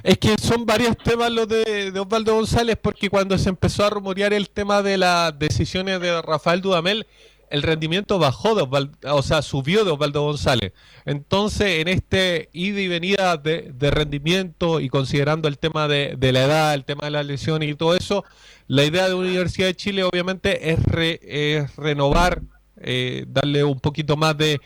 Es 0.04 0.18
que 0.18 0.36
son 0.40 0.66
varios 0.66 0.98
temas 0.98 1.32
los 1.32 1.48
de, 1.48 1.92
de 1.92 2.00
Osvaldo 2.00 2.34
González, 2.36 2.78
porque 2.82 3.10
cuando 3.10 3.38
se 3.38 3.50
empezó 3.50 3.86
a 3.86 3.90
rumorear 3.92 4.34
el 4.34 4.50
tema 4.50 4.82
de 4.82 4.98
las 4.98 5.38
decisiones 5.38 6.00
de 6.02 6.20
Rafael 6.22 6.62
Dudamel, 6.62 7.06
el 7.52 7.62
rendimiento 7.62 8.18
bajó 8.18 8.56
de 8.56 8.64
Osvaldo, 8.64 8.98
o 9.16 9.22
sea, 9.22 9.42
subió 9.42 9.86
de 9.86 9.92
Osvaldo 9.92 10.24
González. 10.24 10.74
Entonces, 11.06 11.80
en 11.82 11.88
este 11.88 12.50
ida 12.54 12.80
y 12.82 12.88
venida 12.88 13.38
de, 13.38 13.74
rendimiento 13.92 14.80
y 14.80 14.90
considerando 14.90 15.48
el 15.48 15.58
tema 15.58 15.88
de, 15.88 16.18
la 16.20 16.44
edad, 16.44 16.74
el 16.74 16.86
tema 16.86 17.06
de 17.06 17.12
las 17.12 17.26
lesiones 17.26 17.70
y 17.70 17.76
todo 17.76 17.96
eso, 17.96 18.24
la 18.68 18.84
idea 18.86 19.08
de 19.08 19.16
Universidad 19.16 19.68
de 19.68 19.76
Chile 19.76 20.04
obviamente 20.04 20.72
es, 20.72 20.84
re- 20.84 21.68
renovar, 21.78 22.42
eh, 22.78 23.26
darle 23.28 23.64
un 23.64 23.80
poquito 23.80 24.18
más 24.18 24.38
de, 24.38 24.60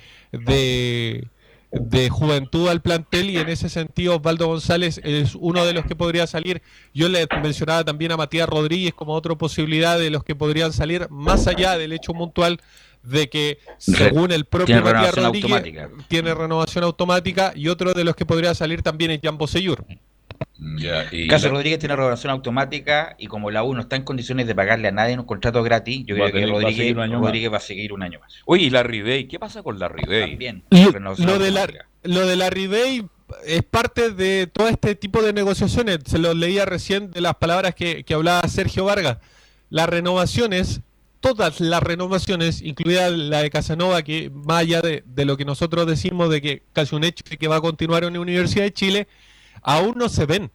de 1.79 2.09
juventud 2.09 2.67
al 2.69 2.81
plantel 2.81 3.29
y 3.29 3.37
en 3.37 3.49
ese 3.49 3.69
sentido 3.69 4.15
Osvaldo 4.17 4.47
González 4.47 4.99
es 5.03 5.35
uno 5.35 5.65
de 5.65 5.73
los 5.73 5.85
que 5.85 5.95
podría 5.95 6.27
salir. 6.27 6.61
Yo 6.93 7.09
le 7.09 7.27
mencionaba 7.41 7.83
también 7.83 8.11
a 8.11 8.17
Matías 8.17 8.47
Rodríguez 8.47 8.93
como 8.93 9.13
otra 9.13 9.35
posibilidad 9.35 9.99
de 9.99 10.09
los 10.09 10.23
que 10.23 10.35
podrían 10.35 10.73
salir 10.73 11.07
más 11.09 11.47
allá 11.47 11.77
del 11.77 11.93
hecho 11.93 12.13
puntual 12.13 12.59
de 13.03 13.29
que 13.29 13.59
según 13.77 14.31
el 14.31 14.45
propio 14.45 14.81
Tiene 14.81 14.81
Matías 14.81 15.15
Rodríguez 15.15 15.51
automática. 15.51 15.89
tiene 16.07 16.33
renovación 16.33 16.83
automática 16.83 17.53
y 17.55 17.67
otro 17.67 17.93
de 17.93 18.03
los 18.03 18.15
que 18.15 18.25
podría 18.25 18.55
salir 18.55 18.81
también 18.81 19.11
es 19.11 19.19
Jan 19.23 19.37
Bosellur. 19.37 19.85
Y 21.11 21.27
Caso 21.27 21.47
la- 21.47 21.53
Rodríguez 21.53 21.79
tiene 21.79 21.95
renovación 21.95 22.31
automática 22.31 23.15
y 23.19 23.27
como 23.27 23.51
la 23.51 23.63
U 23.63 23.73
no 23.73 23.81
está 23.81 23.95
en 23.95 24.03
condiciones 24.03 24.47
de 24.47 24.55
pagarle 24.55 24.87
a 24.87 24.91
nadie 24.91 25.17
un 25.17 25.25
contrato 25.25 25.61
gratis, 25.63 26.03
yo 26.05 26.15
Va 26.15 26.21
creo 26.21 26.25
que 26.27 26.31
tener- 26.39 26.49
va 26.49 26.57
a 26.57 26.61
Rodríguez. 26.61 26.95
Rodríguez 27.19 27.53
va 27.53 27.57
a 27.57 27.61
seguir 27.61 27.93
un 27.93 28.03
año 28.03 28.19
más. 28.19 28.33
Oye, 28.45 28.63
¿y 28.65 28.69
la 28.69 28.83
Ribey? 28.83 29.27
¿Qué 29.27 29.39
pasa 29.39 29.61
con 29.63 29.77
la 29.79 29.87
Ribey? 29.89 30.29
También. 30.31 30.63
Lo, 31.19 31.39
de 31.39 31.51
la, 31.51 31.67
lo 32.03 32.25
de 32.25 32.35
la 32.35 32.49
Ribey 32.49 33.05
es 33.45 33.63
parte 33.63 34.11
de 34.11 34.47
todo 34.47 34.67
este 34.69 34.95
tipo 34.95 35.21
de 35.21 35.33
negociaciones. 35.33 35.99
Se 36.05 36.17
lo 36.19 36.33
leía 36.33 36.65
recién 36.65 37.11
de 37.11 37.21
las 37.21 37.35
palabras 37.35 37.75
que, 37.75 38.03
que 38.03 38.13
hablaba 38.13 38.47
Sergio 38.47 38.85
Vargas. 38.85 39.17
Las 39.69 39.89
renovaciones, 39.89 40.81
todas 41.19 41.59
las 41.59 41.81
renovaciones, 41.81 42.61
incluida 42.61 43.09
la 43.09 43.41
de 43.41 43.49
Casanova, 43.49 44.03
que 44.03 44.29
más 44.31 44.59
allá 44.61 44.81
de, 44.81 45.03
de 45.05 45.25
lo 45.25 45.37
que 45.37 45.43
nosotros 45.45 45.87
decimos 45.87 46.29
de 46.29 46.41
que 46.41 46.63
casi 46.71 46.95
un 46.95 47.03
hecho 47.03 47.23
que 47.37 47.47
va 47.47 47.57
a 47.57 47.61
continuar 47.61 48.03
en 48.03 48.13
la 48.13 48.19
Universidad 48.19 48.63
de 48.63 48.73
Chile, 48.73 49.07
aún 49.65 49.95
no 49.97 50.07
se 50.07 50.25
ven. 50.25 50.51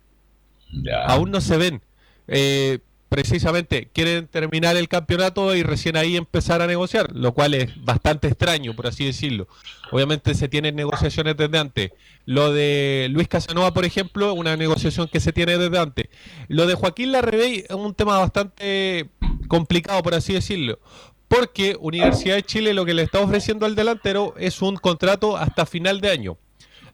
Aún 1.06 1.30
no 1.30 1.40
se 1.40 1.56
ven. 1.56 1.82
Eh, 2.28 2.78
precisamente 3.08 3.88
quieren 3.92 4.28
terminar 4.28 4.76
el 4.76 4.88
campeonato 4.88 5.54
y 5.56 5.64
recién 5.64 5.96
ahí 5.96 6.16
empezar 6.16 6.62
a 6.62 6.68
negociar, 6.68 7.14
lo 7.14 7.32
cual 7.32 7.54
es 7.54 7.84
bastante 7.84 8.28
extraño, 8.28 8.74
por 8.76 8.86
así 8.86 9.04
decirlo. 9.04 9.48
Obviamente 9.90 10.32
se 10.34 10.48
tienen 10.48 10.76
negociaciones 10.76 11.36
desde 11.36 11.58
antes. 11.58 11.90
Lo 12.24 12.52
de 12.52 13.08
Luis 13.11 13.26
Casanova, 13.26 13.74
por 13.74 13.84
ejemplo, 13.84 14.32
una 14.32 14.56
negociación 14.56 15.08
que 15.08 15.18
se 15.18 15.32
tiene 15.32 15.58
desde 15.58 15.78
antes. 15.78 16.06
Lo 16.46 16.66
de 16.66 16.74
Joaquín 16.74 17.11
Larrebey 17.11 17.64
es 17.68 17.74
un 17.74 17.94
tema 17.94 18.16
bastante 18.16 19.11
complicado, 19.48 20.00
por 20.04 20.14
así 20.14 20.32
decirlo. 20.32 20.78
Porque 21.26 21.76
Universidad 21.80 22.36
de 22.36 22.44
Chile 22.44 22.74
lo 22.74 22.84
que 22.84 22.94
le 22.94 23.02
está 23.02 23.18
ofreciendo 23.18 23.66
al 23.66 23.74
delantero 23.74 24.34
es 24.38 24.62
un 24.62 24.76
contrato 24.76 25.36
hasta 25.36 25.66
final 25.66 26.00
de 26.00 26.11
año. 26.11 26.38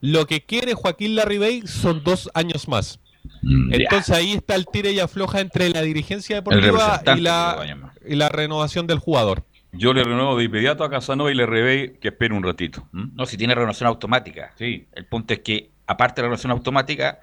Lo 0.00 0.26
que 0.26 0.42
quiere 0.44 0.74
Joaquín 0.74 1.14
Larribey 1.16 1.66
son 1.66 2.02
dos 2.04 2.30
años 2.34 2.68
más. 2.68 3.00
Mm, 3.42 3.74
Entonces 3.74 4.10
ahí 4.14 4.32
está 4.32 4.54
el 4.54 4.66
tire 4.66 4.92
y 4.92 5.00
afloja 5.00 5.40
entre 5.40 5.68
la 5.70 5.82
dirigencia 5.82 6.36
deportiva 6.36 7.02
y 7.16 7.20
la, 7.20 7.90
y 8.06 8.14
la 8.14 8.28
renovación 8.28 8.86
del 8.86 8.98
jugador. 8.98 9.44
Yo 9.72 9.92
le 9.92 10.04
renuevo 10.04 10.38
de 10.38 10.44
inmediato 10.44 10.84
a 10.84 10.90
Casanova 10.90 11.30
y 11.30 11.34
le 11.34 11.44
revey 11.44 11.98
que 11.98 12.08
espere 12.08 12.34
un 12.34 12.42
ratito. 12.42 12.88
No, 12.92 13.26
si 13.26 13.36
tiene 13.36 13.54
renovación 13.54 13.88
automática. 13.88 14.52
Sí. 14.56 14.86
El 14.92 15.04
punto 15.04 15.34
es 15.34 15.40
que, 15.40 15.70
aparte 15.86 16.20
de 16.20 16.22
la 16.22 16.28
renovación 16.28 16.52
automática, 16.52 17.18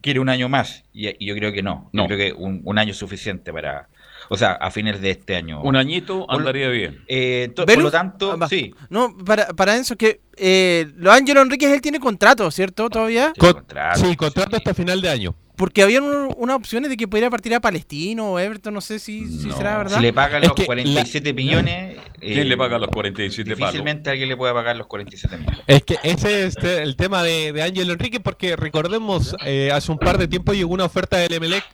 quiere 0.00 0.18
un 0.18 0.28
año 0.28 0.48
más. 0.48 0.84
Y, 0.92 1.08
y 1.24 1.28
yo 1.28 1.34
creo 1.36 1.52
que 1.52 1.62
no. 1.62 1.88
No. 1.92 2.04
Yo 2.08 2.16
creo 2.16 2.18
que 2.18 2.32
un, 2.42 2.62
un 2.64 2.78
año 2.78 2.90
es 2.92 2.96
suficiente 2.96 3.52
para. 3.52 3.88
O 4.30 4.36
sea, 4.36 4.52
a 4.52 4.70
fines 4.70 5.00
de 5.00 5.10
este 5.10 5.36
año. 5.36 5.62
Un 5.62 5.76
añito 5.76 6.26
andaría 6.30 6.68
bien. 6.68 7.02
Eh, 7.08 7.50
por 7.54 7.78
lo 7.78 7.90
tanto, 7.90 8.36
Ah, 8.40 8.48
sí. 8.48 8.74
No, 8.90 9.16
para, 9.24 9.48
para 9.48 9.76
Enzo, 9.76 9.96
que 9.96 10.20
eh, 10.36 10.86
lo 10.96 11.10
Ángelo 11.12 11.40
Enríquez 11.42 11.70
él 11.72 11.80
tiene 11.80 11.98
contrato, 11.98 12.50
¿cierto? 12.50 12.88
Todavía. 12.90 13.32
Con- 13.38 13.64
sí, 13.96 14.16
contrato 14.16 14.56
hasta 14.56 14.74
final 14.74 15.00
de 15.00 15.08
año. 15.08 15.34
Porque 15.56 15.82
había 15.82 16.00
un- 16.00 16.32
unas 16.36 16.54
opciones 16.56 16.88
de 16.88 16.96
que 16.96 17.08
pudiera 17.08 17.28
partir 17.30 17.52
a 17.52 17.58
Palestino 17.60 18.32
o 18.34 18.38
Everton, 18.38 18.72
no 18.72 18.80
sé 18.80 19.00
si, 19.00 19.26
si 19.26 19.50
será 19.50 19.76
verdad. 19.78 19.96
Si 19.96 20.02
le 20.02 20.12
pagan 20.12 20.42
Es 20.44 20.48
los 20.50 20.56
que 20.56 20.66
47 20.66 21.32
millones. 21.34 21.96
¿Quién 22.20 22.38
eh, 22.38 22.44
le 22.44 22.56
paga 22.56 22.78
los 22.78 22.88
47 22.90 23.50
palos? 23.56 23.58
Difícilmente 23.72 24.08
alguien 24.10 24.28
le 24.28 24.36
pueda 24.36 24.54
pagar 24.54 24.76
los 24.76 24.86
47 24.86 25.36
millones. 25.36 25.60
Es 25.66 25.82
que 25.82 25.98
ese 26.04 26.44
es 26.46 26.56
este, 26.56 26.82
el 26.84 26.94
tema 26.94 27.24
de, 27.24 27.52
de 27.52 27.62
Ángelo 27.62 27.92
Enrique, 27.94 28.20
porque 28.20 28.54
recordemos, 28.54 29.34
eh, 29.44 29.70
hace 29.72 29.90
un 29.90 29.98
par 29.98 30.16
de 30.18 30.28
tiempo 30.28 30.52
llegó 30.52 30.72
una 30.74 30.84
oferta 30.84 31.16
del 31.16 31.32
Emelec. 31.32 31.64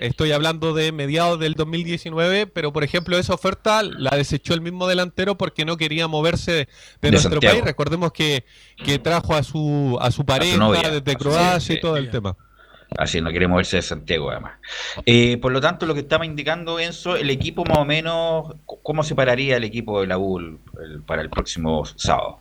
Estoy 0.00 0.32
hablando 0.32 0.74
de 0.74 0.92
mediados 0.92 1.38
del 1.40 1.54
2019, 1.54 2.46
pero 2.46 2.72
por 2.72 2.84
ejemplo 2.84 3.18
esa 3.18 3.34
oferta 3.34 3.82
la 3.82 4.10
desechó 4.16 4.54
el 4.54 4.60
mismo 4.60 4.86
delantero 4.86 5.36
porque 5.36 5.64
no 5.64 5.76
quería 5.76 6.08
moverse 6.08 6.52
de, 6.52 6.68
De 7.00 7.10
nuestro 7.10 7.32
Santiago. 7.32 7.54
país. 7.56 7.64
Recordemos 7.64 8.12
que, 8.12 8.44
que 8.84 8.98
trajo 8.98 9.34
a 9.34 9.42
su 9.42 9.98
a 10.00 10.10
su 10.10 10.24
pareja 10.24 10.56
novia. 10.56 10.90
desde 10.90 11.16
Croacia 11.16 11.74
y 11.74 11.80
todo 11.80 11.96
el 11.96 12.10
tema. 12.10 12.36
Así, 12.96 13.20
no 13.20 13.28
quiere 13.30 13.46
moverse 13.48 13.76
de 13.76 13.82
Santiago, 13.82 14.30
además. 14.30 14.52
Eh, 15.04 15.36
por 15.42 15.52
lo 15.52 15.60
tanto, 15.60 15.84
lo 15.84 15.92
que 15.92 16.00
estaba 16.00 16.24
indicando 16.24 16.78
Enzo, 16.80 17.16
el 17.16 17.28
equipo 17.28 17.62
más 17.66 17.76
o 17.76 17.84
menos, 17.84 18.54
¿cómo 18.82 19.02
se 19.02 19.14
pararía 19.14 19.58
el 19.58 19.64
equipo 19.64 20.00
de 20.00 20.06
la 20.06 20.16
U 20.16 20.38
el- 20.38 20.58
el- 20.82 21.02
para 21.02 21.20
el 21.20 21.28
próximo 21.28 21.84
sábado? 21.84 22.38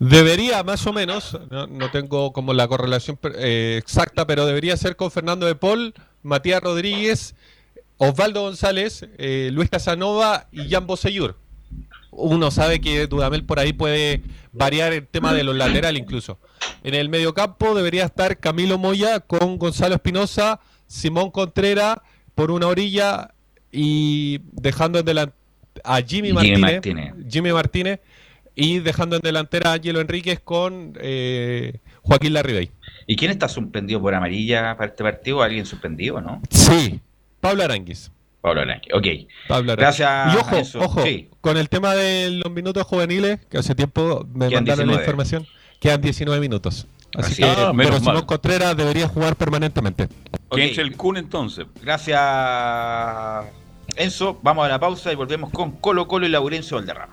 Debería, 0.00 0.62
más 0.64 0.86
o 0.86 0.92
menos, 0.92 1.38
no, 1.50 1.66
no 1.68 1.90
tengo 1.92 2.32
como 2.32 2.54
la 2.54 2.66
correlación 2.68 3.18
eh, 3.36 3.76
exacta, 3.80 4.26
pero 4.26 4.46
debería 4.46 4.76
ser 4.76 4.96
con 4.96 5.10
Fernando 5.10 5.46
de 5.46 5.54
Paul, 5.54 5.94
Matías 6.22 6.62
Rodríguez, 6.62 7.34
Osvaldo 7.96 8.42
González, 8.42 9.06
eh, 9.18 9.50
Luis 9.52 9.70
Casanova 9.70 10.48
y 10.52 10.68
Jan 10.68 10.86
Boseyur. 10.86 11.36
Uno 12.10 12.50
sabe 12.50 12.80
que 12.80 13.06
Dudamel 13.06 13.44
por 13.44 13.58
ahí 13.58 13.72
puede 13.72 14.22
variar 14.52 14.92
el 14.92 15.06
tema 15.06 15.32
de 15.32 15.44
los 15.44 15.56
laterales 15.56 16.00
incluso. 16.00 16.38
En 16.82 16.94
el 16.94 17.08
mediocampo 17.08 17.74
debería 17.74 18.04
estar 18.04 18.38
Camilo 18.38 18.78
Moya 18.78 19.20
con 19.20 19.58
Gonzalo 19.58 19.96
Espinosa, 19.96 20.60
Simón 20.86 21.30
Contreras 21.30 21.98
por 22.34 22.50
una 22.50 22.66
orilla 22.66 23.34
y 23.70 24.40
dejando 24.52 24.98
en 24.98 25.04
delantera 25.04 25.38
a 25.84 26.00
Jimmy 26.02 26.32
Jimmy 26.40 26.58
Martínez. 26.58 27.14
Jimmy 27.28 27.52
Martínez 27.52 28.00
y 28.54 28.80
dejando 28.80 29.16
en 29.16 29.22
delantera 29.22 29.70
a 29.70 29.74
Ángelo 29.74 30.00
Enríquez 30.00 30.40
con 30.40 30.94
eh, 31.00 31.78
Joaquín 32.08 32.32
Larribey. 32.32 32.70
¿Y 33.06 33.16
quién 33.16 33.30
está 33.30 33.48
suspendido 33.48 34.00
por 34.00 34.14
amarilla 34.14 34.76
para 34.76 34.90
este 34.90 35.04
partido? 35.04 35.42
¿Alguien 35.42 35.64
suspendido, 35.66 36.20
no? 36.20 36.40
Sí, 36.50 37.00
Pablo 37.40 37.62
Aranguis. 37.62 38.10
Pablo 38.40 38.60
Aranque, 38.62 38.88
ok. 38.94 39.06
Pablo 39.48 39.72
Aranguis. 39.72 39.98
Gracias, 39.98 40.34
Y 40.34 40.36
ojo, 40.36 40.84
ojo, 40.84 41.02
Sí. 41.02 41.28
con 41.40 41.56
el 41.56 41.68
tema 41.68 41.94
de 41.94 42.30
los 42.30 42.50
minutos 42.52 42.84
juveniles, 42.86 43.40
que 43.46 43.58
hace 43.58 43.74
tiempo 43.74 44.26
me 44.32 44.48
Quedan 44.48 44.64
mandaron 44.64 44.86
19. 44.88 44.92
la 44.94 45.00
información, 45.00 45.46
quedan 45.80 46.00
19 46.00 46.40
minutos. 46.40 46.86
Así, 47.14 47.32
Así 47.32 47.42
que. 47.42 47.48
Ah, 47.48 47.54
pero 47.56 47.74
menos 47.74 47.98
Simón. 48.00 48.22
Contreras 48.26 48.76
debería 48.76 49.08
jugar 49.08 49.34
permanentemente. 49.36 50.08
¿Quién 50.50 50.66
Ok. 50.66 50.72
es 50.72 50.78
el 50.78 50.96
Kun 50.96 51.16
entonces? 51.16 51.66
Gracias, 51.82 52.18
Enzo. 53.96 54.38
Vamos 54.42 54.64
a 54.64 54.68
la 54.68 54.78
pausa 54.78 55.12
y 55.12 55.16
volvemos 55.16 55.50
con 55.50 55.72
Colo 55.72 56.06
Colo 56.06 56.26
y 56.26 56.28
Laurencio 56.30 56.76
Valderrama. 56.76 57.12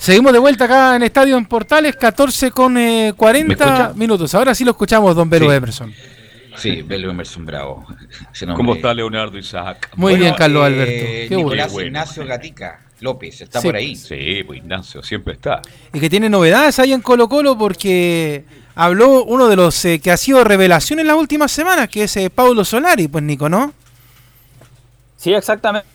Seguimos 0.00 0.32
de 0.32 0.38
vuelta 0.38 0.64
acá 0.64 0.96
en 0.96 1.02
Estadio 1.02 1.36
en 1.36 1.44
Portales, 1.44 1.94
14 1.94 2.50
con 2.52 2.78
eh, 2.78 3.12
40 3.14 3.52
escucha? 3.52 3.92
minutos. 3.94 4.34
Ahora 4.34 4.54
sí 4.54 4.64
lo 4.64 4.70
escuchamos, 4.70 5.14
don 5.14 5.28
Belo 5.28 5.50
Sí. 5.50 5.56
Emerson. 5.56 5.94
Sí, 6.56 6.80
Belo 6.80 7.10
Emerson 7.10 7.44
Bravo. 7.44 7.84
¿Cómo 8.56 8.76
está 8.76 8.94
Leonardo 8.94 9.36
Isaac? 9.36 9.90
Muy 9.96 10.16
bien, 10.16 10.32
Carlos 10.34 10.62
eh, 10.62 10.66
Alberto. 10.66 11.06
Qué 11.28 11.36
Nicolás 11.36 11.72
bueno. 11.72 11.86
Ignacio 11.88 12.24
Gatica 12.26 12.80
López, 13.00 13.42
está 13.42 13.60
Sí. 13.60 13.68
por 13.68 13.76
ahí. 13.76 13.94
Sí, 13.94 14.42
pues 14.46 14.60
Ignacio 14.60 15.02
siempre 15.02 15.34
está. 15.34 15.60
Y 15.92 16.00
que 16.00 16.08
tiene 16.08 16.30
novedades 16.30 16.78
ahí 16.78 16.94
en 16.94 17.02
Colo 17.02 17.28
Colo 17.28 17.58
porque 17.58 18.44
habló 18.76 19.24
uno 19.24 19.48
de 19.48 19.56
los 19.56 19.84
eh, 19.84 20.00
que 20.00 20.10
ha 20.10 20.16
sido 20.16 20.42
revelación 20.44 20.98
en 21.00 21.08
las 21.08 21.16
últimas 21.16 21.52
semanas, 21.52 21.90
que 21.90 22.04
es 22.04 22.16
eh, 22.16 22.30
Paulo 22.30 22.64
Solari, 22.64 23.06
pues 23.06 23.22
Nico, 23.22 23.50
¿no? 23.50 23.74
Sí, 25.18 25.34
exactamente. 25.34 25.86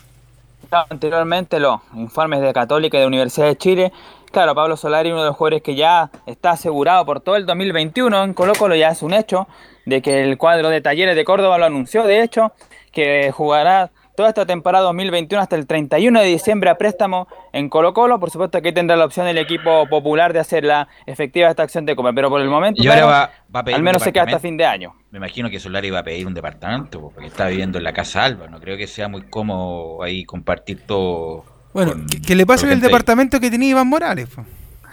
Anteriormente 0.72 1.60
los 1.60 1.80
informes 1.94 2.42
de 2.42 2.54
Católica 2.54 2.98
y 2.98 3.02
de 3.02 3.08
Universidad 3.08 3.48
de 3.48 3.58
Chile. 3.58 3.92
Claro, 4.32 4.54
Pablo 4.56 4.76
Solari, 4.76 5.12
uno 5.12 5.22
de 5.22 5.28
los 5.28 5.38
jugadores 5.38 5.62
que 5.62 5.76
ya 5.76 6.12
está 6.26 6.52
asegurado 6.52 7.06
por 7.06 7.22
todo 7.22 7.36
el 7.36 7.46
2021 7.46 8.24
en 8.24 8.34
Colo 8.34 8.54
Colo, 8.58 8.76
ya 8.76 8.90
es 8.90 9.02
un 9.02 9.14
hecho 9.14 9.48
de 9.86 10.02
que 10.02 10.24
el 10.24 10.38
cuadro 10.38 10.70
de 10.70 10.82
Talleres 10.82 11.16
de 11.16 11.24
Córdoba 11.24 11.58
lo 11.58 11.66
anunció, 11.66 12.04
de 12.04 12.22
hecho, 12.22 12.52
que 12.92 13.32
jugará 13.32 13.92
toda 14.16 14.30
esta 14.30 14.46
temporada 14.46 14.86
2021 14.86 15.42
hasta 15.42 15.56
el 15.56 15.68
31 15.68 16.20
de 16.22 16.26
diciembre 16.28 16.70
a 16.70 16.78
préstamo 16.78 17.28
en 17.54 17.70
Colo 17.70 17.94
Colo. 17.94 18.20
Por 18.20 18.32
supuesto 18.32 18.62
que 18.62 18.72
tendrá 18.72 18.96
la 18.96 19.06
opción 19.06 19.28
el 19.28 19.38
equipo 19.38 19.88
popular 19.88 20.34
de 20.34 20.40
hacer 20.40 20.64
la 20.64 20.88
efectiva 21.06 21.50
esta 21.50 21.64
acción 21.64 21.86
de 21.86 21.96
compra, 21.96 22.14
pero 22.14 22.30
por 22.30 22.42
el 22.42 22.50
momento 22.50 22.82
Y 22.84 22.88
ahora 22.88 23.02
claro, 23.02 23.12
va, 23.12 23.32
va 23.56 23.60
a 23.60 23.64
pedir 23.64 23.76
al 23.76 23.84
menos 23.84 24.02
se 24.02 24.12
queda 24.14 24.24
hasta 24.24 24.40
fin 24.40 24.58
de 24.58 24.66
año. 24.66 24.94
Me 25.12 25.18
imagino 25.18 25.50
que 25.50 25.60
Solari 25.60 25.90
va 25.90 26.00
a 26.00 26.04
pedir 26.04 26.26
un 26.28 26.34
departamento, 26.34 27.00
po, 27.02 27.12
porque 27.12 27.28
está 27.28 27.48
viviendo 27.48 27.78
en 27.78 27.84
la 27.84 27.94
casa 27.94 28.24
Alba. 28.24 28.48
No 28.48 28.60
creo 28.60 28.78
que 28.78 28.88
sea 28.88 29.08
muy 29.08 29.24
cómodo 29.24 30.04
ahí 30.04 30.24
compartir 30.26 30.82
todo. 30.86 31.46
Bueno, 31.74 31.92
con- 31.92 32.08
que, 32.08 32.22
que 32.22 32.36
le 32.36 32.46
pase 32.46 32.64
con 32.64 32.72
en 32.72 32.78
el 32.78 32.82
departamento 32.82 33.40
que 33.40 33.50
tenía 33.52 33.70
Iván 33.70 33.88
Morales. 33.88 34.30
pues. 34.34 34.48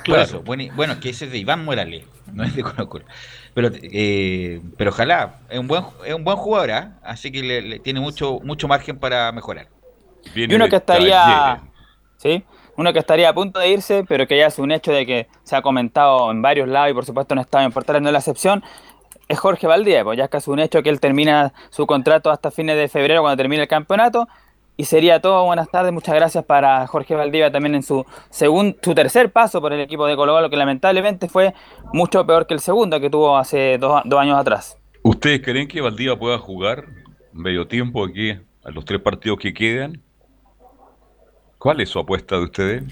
Eso, 0.04 0.42
bueno, 0.42 0.64
bueno, 0.74 0.98
que 0.98 1.10
ese 1.10 1.26
es 1.26 1.30
de 1.32 1.38
Iván 1.38 1.64
Morales, 1.64 2.04
no 2.32 2.42
es 2.42 2.56
de 2.56 2.62
Colo 2.62 2.88
Colo. 2.88 3.04
Pero, 3.54 3.70
eh, 3.72 4.60
pero 4.78 4.90
ojalá, 4.90 5.40
es 5.50 5.58
un 5.58 5.68
buen, 5.68 5.84
es 6.06 6.14
un 6.14 6.24
buen 6.24 6.36
jugador, 6.36 6.70
¿ah? 6.70 6.98
así 7.02 7.30
que 7.30 7.42
le, 7.42 7.60
le 7.60 7.78
tiene 7.78 8.00
mucho, 8.00 8.40
mucho 8.42 8.66
margen 8.66 8.98
para 8.98 9.30
mejorar. 9.32 9.68
y 10.34 10.54
uno 10.54 10.68
que 10.68 10.76
estaría 10.76 11.60
sí 12.16 12.44
uno 12.76 12.92
que 12.92 13.00
estaría 13.00 13.28
a 13.28 13.34
punto 13.34 13.58
de 13.58 13.68
irse 13.68 14.04
pero 14.08 14.26
que 14.26 14.36
ya 14.36 14.46
es 14.46 14.58
un 14.58 14.72
hecho 14.72 14.92
de 14.92 15.04
que 15.04 15.28
se 15.42 15.56
ha 15.56 15.62
comentado 15.62 16.30
en 16.30 16.40
varios 16.40 16.68
lados 16.68 16.90
y 16.90 16.94
por 16.94 17.04
supuesto 17.04 17.34
no 17.34 17.40
estaba 17.40 17.64
en 17.64 17.72
Portales 17.72 18.00
no 18.02 18.08
es 18.08 18.12
la 18.12 18.18
excepción 18.20 18.62
es 19.28 19.38
Jorge 19.38 19.66
Valdía 19.66 20.04
pues 20.04 20.16
ya 20.16 20.24
es 20.24 20.30
casi 20.30 20.50
un 20.50 20.60
hecho 20.60 20.82
que 20.82 20.88
él 20.88 21.00
termina 21.00 21.52
su 21.70 21.86
contrato 21.86 22.30
hasta 22.30 22.50
fines 22.50 22.76
de 22.76 22.88
febrero 22.88 23.22
cuando 23.22 23.36
termine 23.36 23.62
el 23.62 23.68
campeonato 23.68 24.28
y 24.76 24.84
sería 24.84 25.20
todo 25.20 25.44
buenas 25.44 25.70
tardes 25.70 25.92
muchas 25.92 26.14
gracias 26.14 26.44
para 26.44 26.86
Jorge 26.86 27.14
Valdivia 27.14 27.50
también 27.52 27.74
en 27.74 27.82
su 27.82 28.04
segundo 28.30 28.76
su 28.82 28.94
tercer 28.94 29.30
paso 29.30 29.60
por 29.60 29.72
el 29.72 29.80
equipo 29.80 30.06
de 30.06 30.16
Colo 30.16 30.32
Colo 30.32 30.50
que 30.50 30.56
lamentablemente 30.56 31.28
fue 31.28 31.54
mucho 31.92 32.26
peor 32.26 32.46
que 32.46 32.54
el 32.54 32.60
segundo 32.60 33.00
que 33.00 33.10
tuvo 33.10 33.36
hace 33.36 33.78
dos, 33.78 34.02
dos 34.04 34.20
años 34.20 34.38
atrás 34.38 34.78
¿Ustedes 35.02 35.42
creen 35.42 35.66
que 35.66 35.80
Valdivia 35.80 36.16
pueda 36.16 36.38
jugar 36.38 36.86
medio 37.32 37.66
tiempo 37.66 38.04
aquí 38.04 38.30
a 38.30 38.70
los 38.70 38.84
tres 38.84 39.00
partidos 39.00 39.38
que 39.38 39.52
quedan? 39.52 40.00
¿Cuál 41.58 41.80
es 41.80 41.88
su 41.88 41.98
apuesta 41.98 42.36
de 42.36 42.42
ustedes? 42.44 42.84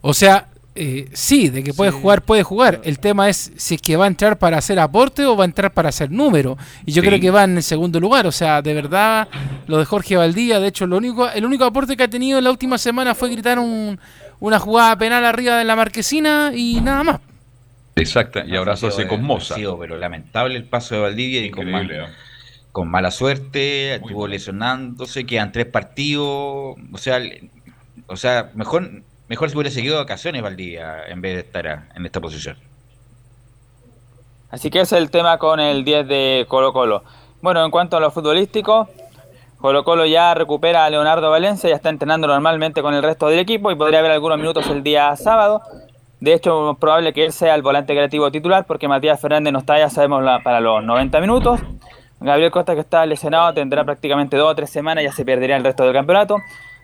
O 0.00 0.14
sea, 0.14 0.48
eh, 0.78 1.08
sí, 1.12 1.48
de 1.48 1.62
que 1.64 1.74
puede 1.74 1.90
jugar, 1.90 2.22
puede 2.22 2.42
jugar. 2.42 2.80
El 2.84 2.98
tema 2.98 3.28
es 3.28 3.52
si 3.56 3.74
es 3.74 3.82
que 3.82 3.96
va 3.96 4.04
a 4.04 4.08
entrar 4.08 4.38
para 4.38 4.58
hacer 4.58 4.78
aporte 4.78 5.26
o 5.26 5.36
va 5.36 5.44
a 5.44 5.46
entrar 5.46 5.72
para 5.74 5.88
hacer 5.90 6.10
número. 6.10 6.56
Y 6.86 6.92
yo 6.92 7.02
Sí. 7.02 7.08
creo 7.08 7.20
que 7.20 7.30
va 7.30 7.44
en 7.44 7.56
el 7.56 7.62
segundo 7.62 8.00
lugar. 8.00 8.26
O 8.26 8.32
sea, 8.32 8.62
de 8.62 8.72
verdad, 8.74 9.28
lo 9.66 9.78
de 9.78 9.84
Jorge 9.84 10.16
Valdía, 10.16 10.60
de 10.60 10.68
hecho, 10.68 10.86
lo 10.86 10.96
único, 10.96 11.28
el 11.28 11.44
único 11.44 11.64
aporte 11.64 11.96
que 11.96 12.04
ha 12.04 12.08
tenido 12.08 12.38
en 12.38 12.44
la 12.44 12.50
última 12.50 12.78
semana 12.78 13.14
fue 13.14 13.28
gritar 13.30 13.58
un- 13.58 13.98
una 14.40 14.58
jugada 14.58 14.96
penal 14.96 15.24
arriba 15.24 15.56
de 15.58 15.64
la 15.64 15.74
marquesina 15.76 16.52
y 16.54 16.80
nada 16.80 17.02
más. 17.04 17.20
Exacta, 17.96 18.44
y 18.46 18.54
ahora 18.54 18.76
se 18.76 18.86
hace 18.86 19.08
con 19.08 19.20
ha 19.20 19.24
Moza. 19.24 19.54
sido, 19.56 19.76
pero 19.78 19.96
lamentable 19.98 20.56
el 20.56 20.64
paso 20.64 20.94
de 20.94 21.00
Valdivia 21.00 21.44
y 21.44 21.50
con, 21.50 21.66
con 22.70 22.88
mala 22.88 23.10
suerte, 23.10 23.94
estuvo 23.96 24.28
lesionándose, 24.28 25.26
quedan 25.26 25.50
tres 25.50 25.66
partidos, 25.66 26.76
o 26.92 26.98
sea, 26.98 27.20
o 28.06 28.16
sea, 28.16 28.50
mejor 28.54 29.02
mejor 29.28 29.50
se 29.50 29.56
hubiera 29.56 29.70
seguido 29.70 29.94
de 29.94 30.02
vacaciones 30.02 30.42
Valdivia 30.42 31.06
en 31.08 31.20
vez 31.20 31.34
de 31.34 31.40
estar 31.40 31.88
en 31.94 32.06
esta 32.06 32.20
posición. 32.20 32.56
Así 34.50 34.70
que 34.70 34.80
ese 34.80 34.96
es 34.96 35.02
el 35.02 35.10
tema 35.10 35.38
con 35.38 35.60
el 35.60 35.84
10 35.84 36.08
de 36.08 36.46
Colo 36.48 36.72
Colo. 36.72 37.02
Bueno, 37.42 37.64
en 37.64 37.70
cuanto 37.70 37.96
a 37.96 38.00
lo 38.00 38.10
futbolístico, 38.10 38.88
Colo 39.60 39.84
Colo 39.84 40.06
ya 40.06 40.32
recupera 40.34 40.84
a 40.84 40.90
Leonardo 40.90 41.30
Valencia, 41.30 41.68
ya 41.68 41.76
está 41.76 41.90
entrenando 41.90 42.26
normalmente 42.26 42.80
con 42.80 42.94
el 42.94 43.02
resto 43.02 43.28
del 43.28 43.40
equipo 43.40 43.70
y 43.70 43.74
podría 43.74 43.98
haber 43.98 44.12
algunos 44.12 44.38
minutos 44.38 44.66
el 44.68 44.82
día 44.82 45.14
sábado. 45.16 45.60
De 46.20 46.32
hecho, 46.32 46.72
es 46.72 46.78
probable 46.78 47.12
que 47.12 47.26
él 47.26 47.32
sea 47.32 47.54
el 47.54 47.62
volante 47.62 47.92
creativo 47.92 48.30
titular 48.30 48.64
porque 48.66 48.88
Matías 48.88 49.20
Fernández 49.20 49.52
no 49.52 49.58
está, 49.60 49.78
ya 49.78 49.90
sabemos, 49.90 50.24
para 50.42 50.60
los 50.60 50.82
90 50.82 51.20
minutos. 51.20 51.60
Gabriel 52.20 52.50
Costa, 52.50 52.74
que 52.74 52.80
está 52.80 53.06
lesionado, 53.06 53.52
tendrá 53.54 53.84
prácticamente 53.84 54.36
dos 54.36 54.50
o 54.50 54.54
tres 54.54 54.70
semanas, 54.70 55.04
ya 55.04 55.12
se 55.12 55.24
perdería 55.24 55.56
el 55.56 55.62
resto 55.62 55.84
del 55.84 55.92
campeonato. 55.92 56.38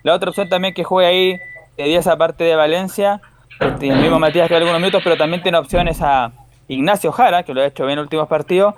La 0.05 0.15
otra 0.15 0.31
opción 0.31 0.49
también 0.49 0.75
que 0.75 0.85
juegue 0.85 1.09
ahí 1.09 1.41
de 1.77 1.85
10 1.85 2.07
aparte 2.07 2.45
de 2.45 2.57
Valencia, 2.57 3.21
este, 3.61 3.89
el 3.89 3.97
mismo 3.99 4.19
Matías 4.19 4.49
que 4.49 4.57
algunos 4.57 4.79
minutos, 4.81 5.01
pero 5.05 5.17
también 5.17 5.43
tiene 5.43 5.59
opciones 5.59 6.01
a 6.03 6.33
Ignacio 6.69 7.13
Jara, 7.13 7.43
que 7.43 7.55
lo 7.55 7.61
ha 7.61 7.67
hecho 7.67 7.85
bien 7.85 7.93
en 7.93 7.97
los 7.99 8.05
últimos 8.07 8.29
partidos, 8.29 8.75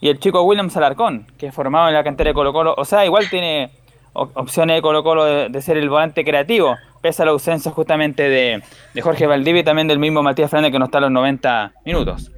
y 0.00 0.08
el 0.08 0.18
chico 0.18 0.42
William 0.42 0.70
Alarcón, 0.74 1.26
que 1.38 1.46
es 1.48 1.54
formado 1.54 1.88
en 1.88 1.94
la 1.94 2.04
cantera 2.04 2.28
de 2.30 2.34
Colo 2.34 2.52
Colo. 2.52 2.74
O 2.76 2.84
sea, 2.84 3.04
igual 3.04 3.28
tiene 3.30 3.70
op- 4.12 4.36
opciones 4.36 4.76
de 4.76 4.82
Colo 4.82 5.02
Colo 5.02 5.24
de, 5.24 5.62
ser 5.62 5.76
el 5.76 5.88
volante 5.88 6.24
creativo, 6.24 6.76
pese 7.00 7.22
a 7.22 7.24
la 7.26 7.32
ausencia 7.32 7.70
justamente 7.70 8.28
de, 8.28 8.62
de 8.94 9.02
Jorge 9.02 9.26
Valdivia 9.26 9.60
y 9.60 9.64
también 9.64 9.88
del 9.88 9.98
mismo 9.98 10.22
Matías 10.22 10.50
Fernández 10.50 10.72
que 10.72 10.78
no 10.78 10.84
está 10.86 10.98
a 10.98 11.02
los 11.02 11.10
90 11.10 11.72
minutos. 11.84 12.30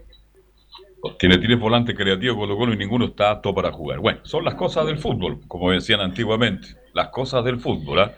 Tiene 1.18 1.54
volante 1.54 1.94
creativo 1.94 2.36
Colo 2.36 2.56
Colo 2.56 2.72
y 2.72 2.76
ninguno 2.76 3.06
está 3.06 3.30
apto 3.30 3.54
para 3.54 3.70
jugar. 3.70 4.00
Bueno, 4.00 4.18
son 4.24 4.44
las 4.44 4.54
cosas 4.54 4.84
del 4.86 4.98
fútbol, 4.98 5.40
como 5.46 5.70
decían 5.70 6.00
antiguamente. 6.00 6.68
Las 6.92 7.08
cosas 7.08 7.44
del 7.44 7.60
fútbol, 7.60 8.00
¿ah? 8.00 8.12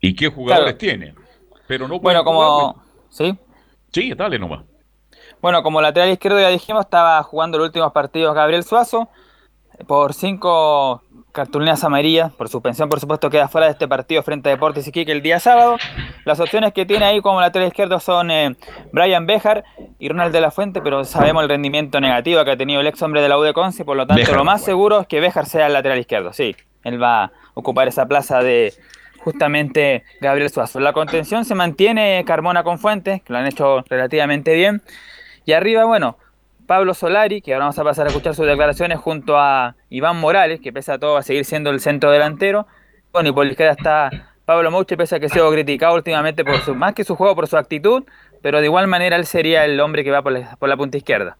¿Y 0.00 0.14
qué 0.14 0.28
jugadores 0.28 0.74
Claro. 0.76 0.78
tiene? 0.78 1.14
Pero 1.66 1.88
no 1.88 1.98
Bueno, 2.00 2.24
como... 2.24 2.82
¿Sí? 3.10 3.36
Sí, 3.92 4.12
dale 4.14 4.38
nomás. 4.38 4.64
Bueno, 5.40 5.62
como 5.62 5.80
lateral 5.80 6.10
izquierdo 6.10 6.40
ya 6.40 6.48
dijimos, 6.48 6.84
estaba 6.84 7.22
jugando 7.22 7.58
los 7.58 7.66
últimos 7.68 7.92
partidos 7.92 8.34
Gabriel 8.34 8.64
Suazo. 8.64 9.08
Por 9.86 10.12
cinco 10.12 11.02
cartulinas 11.30 11.84
amarillas, 11.84 12.32
por 12.32 12.48
suspensión, 12.48 12.88
por 12.88 12.98
supuesto, 12.98 13.30
queda 13.30 13.46
fuera 13.46 13.66
de 13.68 13.72
este 13.74 13.86
partido 13.86 14.24
frente 14.24 14.48
a 14.48 14.52
Deportes 14.52 14.88
Iquique 14.88 15.12
el 15.12 15.22
día 15.22 15.38
sábado. 15.38 15.76
Las 16.24 16.40
opciones 16.40 16.72
que 16.72 16.84
tiene 16.84 17.04
ahí 17.04 17.20
como 17.20 17.40
lateral 17.40 17.68
izquierdo 17.68 18.00
son 18.00 18.30
eh, 18.32 18.56
Brian 18.92 19.26
Bejar 19.26 19.62
y 20.00 20.08
Ronald 20.08 20.32
de 20.32 20.40
la 20.40 20.50
Fuente, 20.50 20.80
pero 20.80 21.04
sabemos 21.04 21.44
el 21.44 21.48
rendimiento 21.48 22.00
negativo 22.00 22.44
que 22.44 22.50
ha 22.50 22.56
tenido 22.56 22.80
el 22.80 22.88
ex 22.88 23.00
hombre 23.02 23.22
de 23.22 23.28
la 23.28 23.38
U 23.38 23.42
de 23.42 23.52
Conce, 23.52 23.84
por 23.84 23.96
lo 23.96 24.04
tanto, 24.06 24.34
lo 24.34 24.44
más 24.44 24.64
seguro 24.64 25.00
es 25.02 25.06
que 25.06 25.20
Bejar 25.20 25.46
sea 25.46 25.68
el 25.68 25.72
lateral 25.74 25.98
izquierdo. 26.00 26.32
Sí, 26.32 26.56
él 26.82 27.00
va 27.00 27.24
a 27.24 27.32
ocupar 27.54 27.86
esa 27.86 28.06
plaza 28.06 28.40
de 28.42 28.74
justamente 29.20 30.04
Gabriel 30.20 30.50
Suazo. 30.50 30.80
La 30.80 30.92
contención 30.92 31.44
se 31.44 31.54
mantiene 31.54 32.24
Carmona 32.26 32.62
con 32.62 32.78
Fuentes, 32.78 33.22
que 33.22 33.32
lo 33.32 33.38
han 33.38 33.46
hecho 33.46 33.84
relativamente 33.88 34.54
bien. 34.54 34.82
Y 35.44 35.52
arriba, 35.52 35.84
bueno, 35.84 36.18
Pablo 36.66 36.92
Solari, 36.92 37.40
que 37.40 37.54
ahora 37.54 37.64
vamos 37.64 37.78
a 37.78 37.84
pasar 37.84 38.06
a 38.06 38.08
escuchar 38.10 38.34
sus 38.34 38.46
declaraciones, 38.46 38.98
junto 38.98 39.38
a 39.38 39.74
Iván 39.88 40.16
Morales, 40.20 40.60
que 40.60 40.72
pese 40.72 40.92
a 40.92 40.98
todo 40.98 41.14
va 41.14 41.20
a 41.20 41.22
seguir 41.22 41.44
siendo 41.44 41.70
el 41.70 41.80
centro 41.80 42.10
delantero. 42.10 42.66
Bueno, 43.12 43.30
y 43.30 43.32
por 43.32 43.46
la 43.46 43.52
izquierda 43.52 43.72
está 43.72 44.34
Pablo 44.44 44.70
Mouche, 44.70 44.96
pese 44.96 45.16
a 45.16 45.20
que 45.20 45.26
ha 45.26 45.30
sido 45.30 45.50
criticado 45.50 45.94
últimamente 45.94 46.44
por 46.44 46.56
su, 46.60 46.74
más 46.74 46.94
que 46.94 47.04
su 47.04 47.16
juego, 47.16 47.34
por 47.34 47.46
su 47.46 47.56
actitud, 47.56 48.04
pero 48.42 48.60
de 48.60 48.66
igual 48.66 48.86
manera 48.86 49.16
él 49.16 49.24
sería 49.24 49.64
el 49.64 49.80
hombre 49.80 50.04
que 50.04 50.10
va 50.10 50.22
por 50.22 50.32
la, 50.32 50.56
por 50.56 50.68
la 50.68 50.76
punta 50.76 50.98
izquierda. 50.98 51.38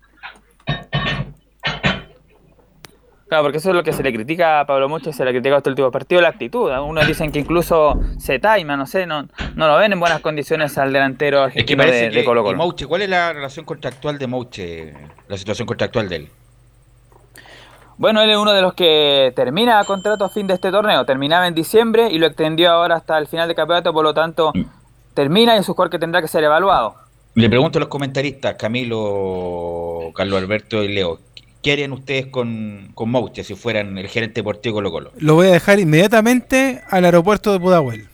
Claro, 3.29 3.45
porque 3.45 3.59
eso 3.59 3.69
es 3.69 3.77
lo 3.77 3.83
que 3.83 3.93
se 3.93 4.03
le 4.03 4.11
critica 4.11 4.61
a 4.61 4.67
Pablo 4.67 4.89
Mucho, 4.89 5.13
se 5.13 5.23
le 5.23 5.31
ha 5.31 5.33
criticado 5.35 5.59
este 5.59 5.69
último 5.69 5.91
partido, 5.91 6.23
la 6.23 6.29
actitud. 6.29 6.71
Algunos 6.71 7.07
dicen 7.07 7.31
que 7.31 7.39
incluso 7.39 8.01
se 8.19 8.39
taima, 8.39 8.75
no 8.77 8.87
sé, 8.87 9.05
no, 9.05 9.29
no 9.55 9.69
lo 9.69 9.77
ven 9.77 9.93
en 9.93 10.01
buenas 10.01 10.21
condiciones 10.21 10.79
al 10.79 10.95
delantero 10.95 11.45
Es 11.45 11.53
que 11.53 11.61
argentino 11.61 11.85
de, 11.85 12.11
que 12.11 12.19
de 12.19 12.25
Colo 12.25 12.43
Colo. 12.43 12.57
Mouche, 12.57 12.87
¿cuál 12.87 13.03
es 13.03 13.11
la 13.11 13.35
relación 13.35 13.67
contractual 13.67 14.19
de 14.19 14.27
Mouche? 14.27 14.95
La 15.29 15.37
situación 15.37 15.67
contractual 15.67 16.09
de 16.09 16.17
él. 16.17 16.29
Bueno, 17.99 18.23
él 18.23 18.31
es 18.31 18.37
uno 18.37 18.53
de 18.53 18.63
los 18.63 18.73
que 18.73 19.33
termina 19.37 19.83
contrato 19.85 20.25
a 20.25 20.31
fin 20.31 20.47
de 20.47 20.55
este 20.55 20.71
torneo. 20.71 21.05
Terminaba 21.05 21.47
en 21.49 21.55
diciembre 21.55 22.09
y 22.11 22.19
lo 22.19 22.27
extendió 22.27 22.71
ahora 22.71 22.97
hasta 22.97 23.19
el 23.19 23.27
final 23.27 23.47
del 23.47 23.57
campeonato, 23.57 23.93
por 23.93 24.05
lo 24.05 24.15
tanto 24.15 24.53
termina 25.13 25.57
y 25.57 25.59
es 25.59 25.69
un 25.69 25.75
jugador 25.75 25.91
que 25.91 25.99
tendrá 25.99 26.23
que 26.23 26.29
ser 26.29 26.45
evaluado. 26.45 26.95
Le 27.35 27.51
pregunto 27.51 27.79
a 27.79 27.81
los 27.81 27.89
comentaristas, 27.89 28.55
Camilo, 28.55 30.11
Carlos 30.15 30.41
Alberto 30.41 30.83
y 30.83 30.89
Leo, 30.89 31.19
¿qué 31.69 31.73
harían 31.73 31.93
ustedes 31.93 32.29
con, 32.29 32.93
con 32.95 33.11
Mouche 33.11 33.45
si 33.45 33.55
fueran 33.55 33.99
el 33.99 34.09
gerente 34.09 34.41
deportivo 34.41 34.77
Colo 34.77 34.91
Colo? 34.91 35.13
Lo 35.19 35.35
voy 35.35 35.49
a 35.49 35.51
dejar 35.51 35.79
inmediatamente 35.79 36.81
al 36.89 37.05
aeropuerto 37.05 37.53
de 37.53 37.61
Pudahuel. 37.61 38.07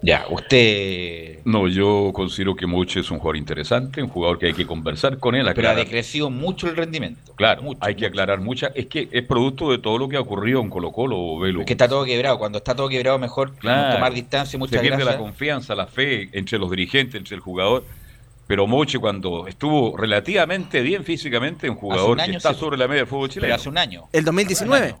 Ya, 0.00 0.24
usted... 0.30 1.40
No, 1.44 1.68
yo 1.68 2.10
considero 2.14 2.56
que 2.56 2.66
Moche 2.66 3.00
es 3.00 3.10
un 3.10 3.18
jugador 3.18 3.36
interesante, 3.36 4.02
un 4.02 4.08
jugador 4.08 4.38
que 4.38 4.46
hay 4.46 4.54
que 4.54 4.66
conversar 4.66 5.18
con 5.18 5.34
él. 5.34 5.46
Pero 5.54 5.68
ha 5.68 5.74
decrecido 5.74 6.30
mucho 6.30 6.70
el 6.70 6.76
rendimiento. 6.76 7.34
Claro, 7.36 7.62
hay 7.80 7.96
que 7.96 8.06
aclarar 8.06 8.40
muchas. 8.40 8.72
Es 8.74 8.86
que 8.86 9.08
es 9.12 9.22
producto 9.24 9.70
de 9.70 9.76
todo 9.76 9.98
lo 9.98 10.08
que 10.08 10.16
ha 10.16 10.20
ocurrido 10.20 10.62
en 10.62 10.70
Colo 10.70 10.90
Colo, 10.90 11.38
Velo. 11.38 11.60
Es 11.60 11.66
que 11.66 11.74
está 11.74 11.86
todo 11.86 12.06
quebrado. 12.06 12.38
Cuando 12.38 12.58
está 12.58 12.74
todo 12.74 12.88
quebrado, 12.88 13.18
mejor 13.18 13.54
Claro. 13.56 13.94
tomar 13.96 14.14
distancia. 14.14 14.58
Muchas 14.58 14.76
Se 14.76 14.80
pierde 14.80 14.96
gracias. 15.04 15.14
la 15.16 15.22
confianza, 15.22 15.74
la 15.74 15.86
fe 15.86 16.30
entre 16.32 16.58
los 16.58 16.70
dirigentes, 16.70 17.14
entre 17.16 17.34
el 17.34 17.40
jugador. 17.42 17.84
Pero 18.46 18.66
Moche, 18.66 18.98
cuando 18.98 19.46
estuvo 19.46 19.96
relativamente 19.96 20.82
bien 20.82 21.04
físicamente, 21.04 21.68
un 21.70 21.76
jugador 21.76 22.18
un 22.18 22.24
que 22.24 22.36
está 22.36 22.52
sobre 22.54 22.76
la 22.76 22.86
media 22.86 23.00
del 23.02 23.06
fútbol 23.08 23.28
chileno. 23.28 23.46
Pero 23.46 23.54
hace 23.54 23.68
un 23.68 23.78
año. 23.78 24.04
El 24.12 24.24
2019. 24.24 24.96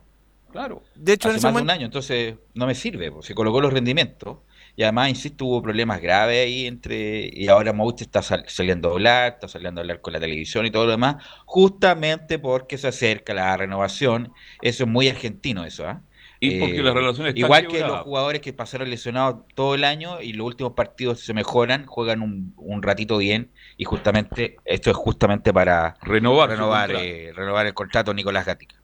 Claro. 0.50 0.82
De 0.94 1.12
hecho, 1.14 1.28
en 1.28 1.32
Hace 1.36 1.38
ese 1.38 1.46
más 1.48 1.56
de 1.56 1.62
un 1.62 1.70
año, 1.70 1.86
entonces 1.86 2.36
no 2.54 2.66
me 2.66 2.74
sirve. 2.74 3.10
pues, 3.10 3.26
Se 3.26 3.34
colocó 3.34 3.60
los 3.60 3.72
rendimientos. 3.72 4.38
Y 4.76 4.82
además, 4.82 5.08
insisto, 5.08 5.44
hubo 5.46 5.62
problemas 5.62 6.00
graves 6.00 6.46
ahí 6.46 6.66
entre. 6.66 7.28
Y 7.32 7.48
ahora 7.48 7.72
Mouche 7.72 8.04
está 8.04 8.22
sal- 8.22 8.44
saliendo 8.48 8.88
a 8.88 8.92
hablar, 8.92 9.32
está 9.34 9.46
saliendo 9.48 9.80
a 9.80 9.82
hablar 9.82 10.00
con 10.00 10.12
la 10.12 10.20
televisión 10.20 10.64
y 10.66 10.70
todo 10.70 10.84
lo 10.86 10.92
demás, 10.92 11.16
justamente 11.44 12.38
porque 12.38 12.78
se 12.78 12.88
acerca 12.88 13.34
la 13.34 13.56
renovación. 13.56 14.32
Eso 14.62 14.84
es 14.84 14.90
muy 14.90 15.08
argentino, 15.08 15.64
eso, 15.64 15.86
¿ah? 15.86 16.02
Y 16.46 16.60
porque 16.60 16.82
las 16.82 16.94
relaciones 16.94 17.34
están 17.34 17.44
Igual 17.44 17.68
que 17.68 17.80
los 17.80 18.00
jugadores 18.00 18.40
que 18.40 18.52
pasaron 18.52 18.90
lesionados 18.90 19.42
todo 19.54 19.74
el 19.74 19.84
año 19.84 20.20
y 20.20 20.32
los 20.32 20.46
últimos 20.46 20.72
partidos 20.72 21.20
se 21.20 21.34
mejoran, 21.34 21.86
juegan 21.86 22.22
un, 22.22 22.54
un 22.56 22.82
ratito 22.82 23.18
bien 23.18 23.50
y 23.76 23.84
justamente 23.84 24.56
esto 24.64 24.90
es 24.90 24.96
justamente 24.96 25.52
para 25.52 25.96
Renovar 26.02 26.50
renovar, 26.50 26.90
eh, 26.92 27.32
renovar 27.34 27.66
el 27.66 27.74
contrato 27.74 28.14
Nicolás 28.14 28.46
Gatica. 28.46 28.76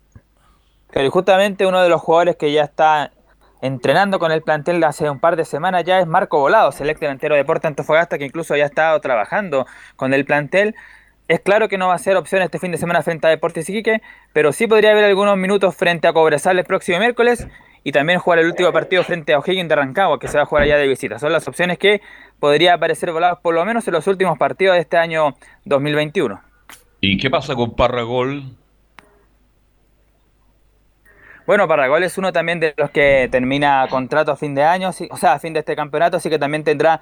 Pero 0.92 1.06
y 1.06 1.10
justamente 1.10 1.66
uno 1.66 1.80
de 1.82 1.88
los 1.88 2.00
jugadores 2.00 2.36
que 2.36 2.52
ya 2.52 2.64
está 2.64 3.12
entrenando 3.62 4.18
con 4.18 4.32
el 4.32 4.42
plantel 4.42 4.80
de 4.80 4.86
hace 4.86 5.10
un 5.10 5.20
par 5.20 5.36
de 5.36 5.44
semanas 5.44 5.84
ya 5.84 6.00
es 6.00 6.06
Marco 6.06 6.38
Volado, 6.38 6.72
selecto 6.72 7.04
delantero 7.04 7.34
de 7.34 7.44
Porta 7.44 7.68
Antofagasta, 7.68 8.18
que 8.18 8.24
incluso 8.24 8.56
ya 8.56 8.64
ha 8.64 8.66
estado 8.66 9.00
trabajando 9.00 9.66
con 9.96 10.14
el 10.14 10.24
plantel. 10.24 10.74
Es 11.30 11.38
claro 11.38 11.68
que 11.68 11.78
no 11.78 11.86
va 11.86 11.94
a 11.94 11.98
ser 11.98 12.16
opción 12.16 12.42
este 12.42 12.58
fin 12.58 12.72
de 12.72 12.76
semana 12.76 13.02
frente 13.02 13.28
a 13.28 13.30
Deportes 13.30 13.70
Iquique, 13.70 14.02
pero 14.32 14.50
sí 14.50 14.66
podría 14.66 14.90
haber 14.90 15.04
algunos 15.04 15.36
minutos 15.36 15.76
frente 15.76 16.08
a 16.08 16.12
Cobresal 16.12 16.58
el 16.58 16.64
próximo 16.64 16.98
miércoles 16.98 17.46
y 17.84 17.92
también 17.92 18.18
jugar 18.18 18.40
el 18.40 18.46
último 18.46 18.72
partido 18.72 19.04
frente 19.04 19.32
a 19.32 19.38
O'Higgins 19.38 19.68
de 19.68 19.76
Rancagua, 19.76 20.18
que 20.18 20.26
se 20.26 20.38
va 20.38 20.42
a 20.42 20.46
jugar 20.46 20.64
allá 20.64 20.76
de 20.76 20.88
visita. 20.88 21.20
Son 21.20 21.30
las 21.30 21.46
opciones 21.46 21.78
que 21.78 22.00
podría 22.40 22.74
aparecer 22.74 23.12
Volado 23.12 23.38
por 23.42 23.54
lo 23.54 23.64
menos 23.64 23.86
en 23.86 23.94
los 23.94 24.08
últimos 24.08 24.38
partidos 24.38 24.74
de 24.74 24.80
este 24.80 24.96
año 24.96 25.36
2021. 25.66 26.42
¿Y 27.00 27.16
qué 27.16 27.30
pasa 27.30 27.54
con 27.54 27.76
Parragol? 27.76 28.42
Bueno, 31.46 31.68
Parragol 31.68 32.02
es 32.02 32.18
uno 32.18 32.32
también 32.32 32.58
de 32.58 32.74
los 32.76 32.90
que 32.90 33.28
termina 33.30 33.86
contrato 33.88 34.32
a 34.32 34.36
fin 34.36 34.56
de 34.56 34.64
año, 34.64 34.88
o 34.88 35.16
sea, 35.16 35.34
a 35.34 35.38
fin 35.38 35.52
de 35.52 35.60
este 35.60 35.76
campeonato, 35.76 36.16
así 36.16 36.28
que 36.28 36.40
también 36.40 36.64
tendrá 36.64 37.00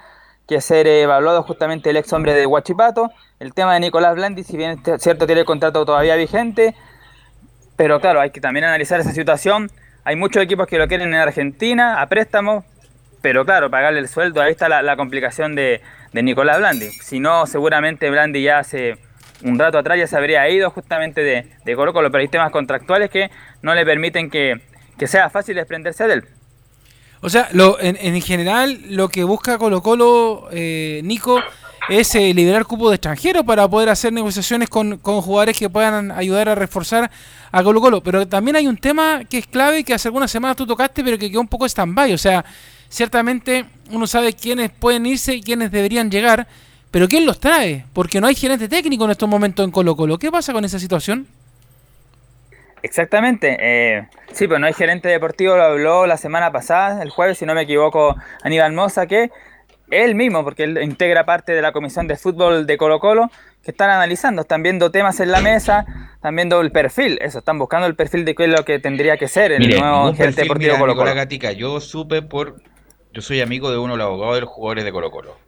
que 0.49 0.63
ser 0.63 0.87
evaluado 0.87 1.43
justamente 1.43 1.91
el 1.91 1.99
ex 1.99 2.11
hombre 2.13 2.33
de 2.33 2.47
Huachipato. 2.47 3.13
El 3.39 3.53
tema 3.53 3.75
de 3.75 3.81
Nicolás 3.81 4.15
Blandi, 4.15 4.43
si 4.43 4.57
bien 4.57 4.81
es 4.85 5.03
cierto 5.03 5.27
tiene 5.27 5.43
el 5.43 5.47
contrato 5.47 5.85
todavía 5.85 6.17
vigente, 6.17 6.75
pero 7.77 8.01
claro, 8.01 8.21
hay 8.21 8.31
que 8.31 8.41
también 8.41 8.65
analizar 8.65 8.99
esa 8.99 9.13
situación. 9.13 9.71
Hay 10.05 10.17
muchos 10.17 10.43
equipos 10.43 10.67
que 10.67 10.79
lo 10.79 10.89
quieren 10.89 11.09
en 11.09 11.21
Argentina 11.21 12.01
a 12.01 12.07
préstamo, 12.07 12.65
pero 13.21 13.45
claro, 13.45 13.71
pagarle 13.71 14.01
el 14.01 14.09
sueldo, 14.09 14.41
ahí 14.41 14.53
está 14.53 14.69
la, 14.69 14.97
complicación 14.97 15.55
de, 15.55 15.83
Nicolás 16.15 16.59
Blandi. 16.59 16.89
Si 16.89 17.21
no, 17.21 17.47
seguramente 17.47 18.11
Blandi 18.11 18.43
ya 18.43 18.59
hace 18.59 18.97
un 19.45 19.59
rato 19.59 19.79
atrás 19.79 19.99
ya 19.99 20.07
se 20.07 20.17
habría 20.17 20.49
ido 20.49 20.71
justamente 20.71 21.23
de, 21.23 21.47
de 21.65 21.77
Colo 21.77 21.93
Colo, 21.93 22.11
pero 22.11 22.51
contractuales 22.51 23.11
que 23.11 23.31
no 23.61 23.75
le 23.75 23.85
permiten 23.85 24.31
que, 24.31 24.63
que 24.99 25.07
sea 25.07 25.29
fácil 25.29 25.57
desprenderse 25.57 26.09
de 26.09 26.15
él. 26.15 26.25
O 27.21 27.31
sea, 27.31 27.49
lo, 27.53 27.81
en, 27.81 27.97
en 28.01 28.21
general 28.23 28.81
lo 28.89 29.09
que 29.09 29.25
busca 29.25 29.59
Colo 29.59 29.83
Colo, 29.83 30.49
eh, 30.53 31.01
Nico, 31.05 31.41
es 31.89 32.15
eh, 32.15 32.35
liberar 32.35 32.65
cupo 32.67 32.91
de 32.91 32.97
extranjeros 32.97 33.45
para 33.45 33.67
poder 33.69 33.89
hacer 33.89 34.13
negociaciones 34.13 34.69
con, 34.69 34.99
con 34.99 35.21
jugadores 35.23 35.59
que 35.59 35.71
puedan 35.71 36.11
ayudar 36.11 36.49
a 36.49 36.55
reforzar 36.55 37.11
a 37.51 37.63
Colo 37.63 37.81
Colo. 37.81 38.03
Pero 38.03 38.29
también 38.29 38.57
hay 38.57 38.67
un 38.67 38.77
tema 38.77 39.25
que 39.25 39.39
es 39.39 39.47
clave 39.47 39.85
que 39.85 39.95
hace 39.95 40.09
algunas 40.09 40.31
semanas 40.31 40.57
tú 40.57 40.67
tocaste, 40.67 41.03
pero 41.03 41.19
que 41.19 41.31
quedó 41.31 41.41
un 41.41 41.49
poco 41.49 41.67
stand-by. 41.67 42.13
O 42.13 42.19
sea, 42.19 42.45
ciertamente 42.89 43.65
uno 43.91 44.07
sabe 44.07 44.35
quiénes 44.35 44.71
pueden 44.71 45.07
irse 45.07 45.35
y 45.35 45.43
quiénes 45.43 45.71
deberían 45.73 46.11
llegar, 46.11 46.47
pero 46.91 47.09
¿quién 47.09 47.25
los 47.25 47.41
trae? 47.41 47.87
Porque 47.93 48.21
no 48.21 48.27
hay 48.27 48.35
gerente 48.35 48.69
técnico 48.69 49.05
en 49.07 49.13
estos 49.13 49.29
momentos 49.29 49.65
en 49.65 49.71
Colo 49.71 49.97
Colo. 49.97 50.19
¿Qué 50.19 50.31
pasa 50.31 50.53
con 50.53 50.65
esa 50.65 50.79
situación? 50.79 51.27
Exactamente. 52.83 53.57
eh, 53.61 54.09
sí, 54.33 54.47
pero 54.47 54.59
no 54.59 54.67
hay 54.67 54.73
gerente 54.73 55.09
deportivo, 55.09 55.57
lo 55.57 55.65
habló 55.65 56.07
la 56.07 56.17
semana 56.17 56.53
pasada, 56.53 57.03
el 57.03 57.11
jueves, 57.11 57.39
si 57.39 57.47
no 57.47 57.55
me 57.55 57.63
equivoco, 57.63 58.17
Aníbal 58.43 58.73
Mosa, 58.73 59.07
que 59.07 59.31
él 59.91 60.15
mismo, 60.15 60.45
porque 60.45 60.65
él 60.65 60.79
integra 60.83 61.25
parte 61.25 61.53
de 61.53 61.63
la 61.63 61.73
comisión 61.73 62.07
de 62.09 62.17
fútbol 62.17 62.67
de 62.67 62.77
Colo 62.77 63.01
Colo, 63.01 63.31
que 63.63 63.71
están 63.71 63.91
analizando, 63.91 64.43
están 64.43 64.63
viendo 64.63 64.91
temas 64.91 65.19
en 65.21 65.31
la 65.33 65.41
mesa, 65.41 65.87
están 66.15 66.37
viendo 66.37 66.61
el 66.61 66.71
perfil, 66.71 67.19
eso, 67.23 67.39
están 67.39 67.59
buscando 67.59 67.87
el 67.87 67.95
perfil 67.97 68.25
de 68.25 68.35
qué 68.35 68.45
es 68.45 68.51
lo 68.51 68.65
que 68.65 68.79
tendría 68.79 69.17
que 69.17 69.29
ser 69.29 69.53
el 69.53 69.61
Mire, 69.61 69.81
nuevo 69.81 70.15
gerente 70.15 70.43
deportivo 70.43 70.73
mira, 70.73 70.81
Colo 70.81 70.95
Colo. 70.95 71.15
Gatica, 71.15 71.53
yo 71.53 71.81
supe 71.81 72.23
por... 72.23 72.61
Yo 73.13 73.23
soy 73.23 73.41
amigo 73.41 73.71
de 73.71 73.79
uno 73.79 73.95
de 73.95 73.99
los 73.99 74.07
abogados 74.07 74.35
de 74.35 74.41
los 74.43 74.51
jugadores 74.51 74.85
de 74.85 74.93
Colo 74.93 75.11
Colo. 75.11 75.39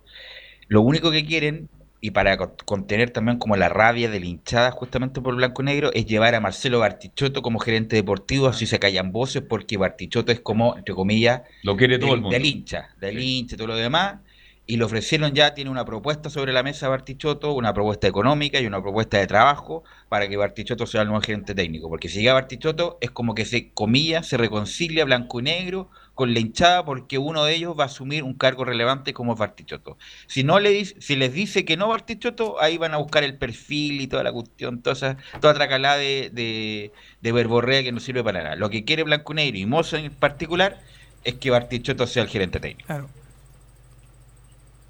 Lo 0.68 0.80
único 0.80 1.10
que 1.10 1.26
quieren, 1.26 1.68
y 2.00 2.10
para 2.12 2.36
co- 2.36 2.56
contener 2.64 3.10
también 3.10 3.38
como 3.38 3.56
la 3.56 3.68
rabia 3.68 4.10
de 4.10 4.20
la 4.20 4.26
hinchada 4.26 4.70
justamente 4.70 5.20
por 5.20 5.34
blanco 5.36 5.62
y 5.62 5.66
negro, 5.66 5.90
es 5.92 6.06
llevar 6.06 6.34
a 6.34 6.40
Marcelo 6.40 6.78
Bartichotto 6.80 7.42
como 7.42 7.58
gerente 7.58 7.96
deportivo, 7.96 8.48
así 8.48 8.66
se 8.66 8.78
callan 8.78 9.12
voces, 9.12 9.42
porque 9.42 9.76
Bartichotto 9.76 10.32
es 10.32 10.40
como, 10.40 10.76
entre 10.76 10.94
comillas, 10.94 11.42
Lo 11.62 11.76
quiere 11.76 11.98
todo 11.98 12.12
del, 12.12 12.16
el 12.16 12.20
mundo. 12.20 12.38
del 12.38 12.44
hincha, 12.46 12.90
del 12.98 13.18
hincha 13.18 13.54
y 13.54 13.58
todo 13.58 13.68
lo 13.68 13.76
demás. 13.76 14.20
Y 14.66 14.76
le 14.76 14.84
ofrecieron 14.84 15.32
ya, 15.34 15.52
tiene 15.54 15.70
una 15.70 15.84
propuesta 15.84 16.30
sobre 16.30 16.52
la 16.52 16.62
mesa 16.62 16.88
Bartichotto, 16.88 17.52
una 17.54 17.74
propuesta 17.74 18.06
económica 18.06 18.60
y 18.60 18.66
una 18.66 18.80
propuesta 18.80 19.18
de 19.18 19.26
trabajo 19.26 19.82
para 20.08 20.28
que 20.28 20.36
Bartichotto 20.36 20.86
sea 20.86 21.02
el 21.02 21.08
nuevo 21.08 21.22
gerente 21.22 21.54
técnico. 21.56 21.88
Porque 21.88 22.08
si 22.08 22.20
llega 22.20 22.34
Bartichotto 22.34 22.96
es 23.00 23.10
como 23.10 23.34
que 23.34 23.44
se, 23.44 23.72
comillas, 23.72 24.28
se 24.28 24.36
reconcilia 24.36 25.04
blanco 25.04 25.40
y 25.40 25.42
negro 25.42 25.90
con 26.20 26.34
la 26.34 26.40
hinchada 26.40 26.84
porque 26.84 27.16
uno 27.16 27.44
de 27.44 27.54
ellos 27.54 27.74
va 27.78 27.84
a 27.84 27.86
asumir 27.86 28.24
un 28.24 28.34
cargo 28.34 28.66
relevante 28.66 29.14
como 29.14 29.34
Bartichotto. 29.36 29.96
Si 30.26 30.44
no 30.44 30.60
le 30.60 30.68
dice- 30.68 30.94
si 31.00 31.16
les 31.16 31.32
dice 31.32 31.64
que 31.64 31.78
no 31.78 31.88
Bartichotto, 31.88 32.60
ahí 32.60 32.76
van 32.76 32.92
a 32.92 32.98
buscar 32.98 33.24
el 33.24 33.38
perfil 33.38 34.02
y 34.02 34.06
toda 34.06 34.22
la 34.22 34.30
cuestión, 34.32 34.82
toda, 34.82 34.92
esa, 34.92 35.16
toda 35.40 35.54
tracalada 35.54 35.96
de, 35.96 36.28
de, 36.30 36.92
de 37.22 37.32
verborrea 37.32 37.82
que 37.82 37.90
no 37.92 38.00
sirve 38.00 38.22
para 38.22 38.42
nada. 38.42 38.56
Lo 38.56 38.68
que 38.68 38.84
quiere 38.84 39.02
Blanco 39.02 39.32
y 39.32 39.36
Negro 39.36 39.58
y 39.58 39.64
Moza 39.64 39.98
en 39.98 40.12
particular 40.12 40.78
es 41.24 41.34
que 41.36 41.48
Bartichotto 41.50 42.06
sea 42.06 42.22
el 42.24 42.28
gerente 42.28 42.60
técnico. 42.60 42.92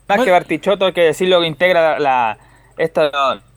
Más 0.09 0.19
que 0.25 0.31
Bartichotto, 0.33 0.87
hay 0.87 0.93
que 0.93 1.03
decir 1.03 1.29
lo 1.29 1.41
que 1.41 1.47
integra 1.47 1.93
la, 1.93 1.99
la- 2.01 2.39
esta, 2.77 3.11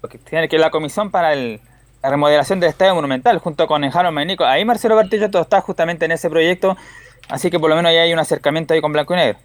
lo 0.03 0.09
que 0.09 0.19
tiene 0.19 0.47
que 0.47 0.59
la 0.59 0.69
comisión 0.69 1.09
para 1.09 1.33
el- 1.33 1.59
la 2.03 2.09
remodelación 2.09 2.59
del 2.59 2.69
Estadio 2.69 2.93
Monumental, 2.95 3.37
junto 3.39 3.65
con 3.65 3.83
Enjaro 3.85 4.11
Menico. 4.11 4.43
Ahí 4.43 4.65
Marcelo 4.65 4.95
Bartichotto 4.97 5.39
está 5.41 5.61
justamente 5.61 6.03
en 6.05 6.11
ese 6.11 6.29
proyecto, 6.29 6.75
así 7.29 7.49
que 7.49 7.59
por 7.59 7.69
lo 7.69 7.75
menos 7.75 7.89
ahí 7.89 7.97
hay 7.97 8.13
un 8.13 8.19
acercamiento 8.19 8.73
ahí 8.73 8.81
con 8.81 8.93
Blanco 8.93 9.13
y 9.13 9.17
Negro. 9.17 9.39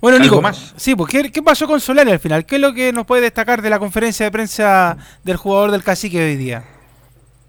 Bueno, 0.00 0.18
¿Algo 0.18 0.36
Nico, 0.36 0.40
más? 0.40 0.74
sí, 0.76 0.94
pues 0.94 1.10
¿qué, 1.10 1.32
qué 1.32 1.42
pasó 1.42 1.66
con 1.66 1.80
Solari 1.80 2.10
al 2.12 2.20
final? 2.20 2.46
¿Qué 2.46 2.56
es 2.56 2.60
lo 2.60 2.72
que 2.72 2.92
nos 2.92 3.06
puede 3.06 3.22
destacar 3.22 3.62
de 3.62 3.70
la 3.70 3.78
conferencia 3.80 4.26
de 4.26 4.30
prensa 4.32 4.96
del 5.24 5.36
jugador 5.36 5.72
del 5.72 5.82
cacique 5.82 6.22
hoy 6.22 6.36
día? 6.36 6.64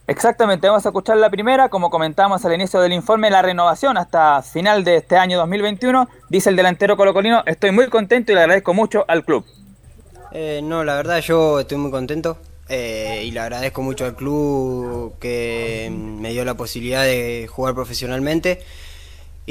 Exactamente, 0.07 0.68
vamos 0.68 0.84
a 0.88 0.90
escuchar 0.90 1.18
la 1.18 1.30
primera, 1.30 1.69
como 1.69 1.91
comentábamos 1.91 2.44
al 2.44 2.56
inicio 2.56 2.81
del 2.81 2.94
informe, 2.94 3.30
la 3.30 3.44
renovación 3.44 3.95
hasta 3.95 4.41
final 4.41 4.84
de 4.84 4.95
este 4.95 5.18
año 5.18 5.38
2021, 5.38 6.10
dice 6.30 6.49
el 6.49 6.56
delantero 6.56 6.98
colocolino, 6.98 7.44
estoy 7.45 7.69
muy 7.72 7.90
contento 7.90 8.31
y 8.31 8.36
le 8.36 8.41
agradezco 8.41 8.73
mucho 8.73 9.06
al 9.07 9.23
club. 9.23 9.45
Eh, 10.31 10.61
no, 10.64 10.84
la 10.84 10.95
verdad 10.95 11.19
yo 11.19 11.60
estoy 11.60 11.77
muy 11.77 11.91
contento 11.91 12.40
eh, 12.68 13.22
y 13.23 13.30
le 13.30 13.40
agradezco 13.40 13.84
mucho 13.84 14.06
al 14.06 14.15
club 14.15 15.19
que 15.19 15.91
me 15.91 16.31
dio 16.31 16.44
la 16.44 16.56
posibilidad 16.56 17.03
de 17.03 17.48
jugar 17.48 17.76
profesionalmente 17.76 18.64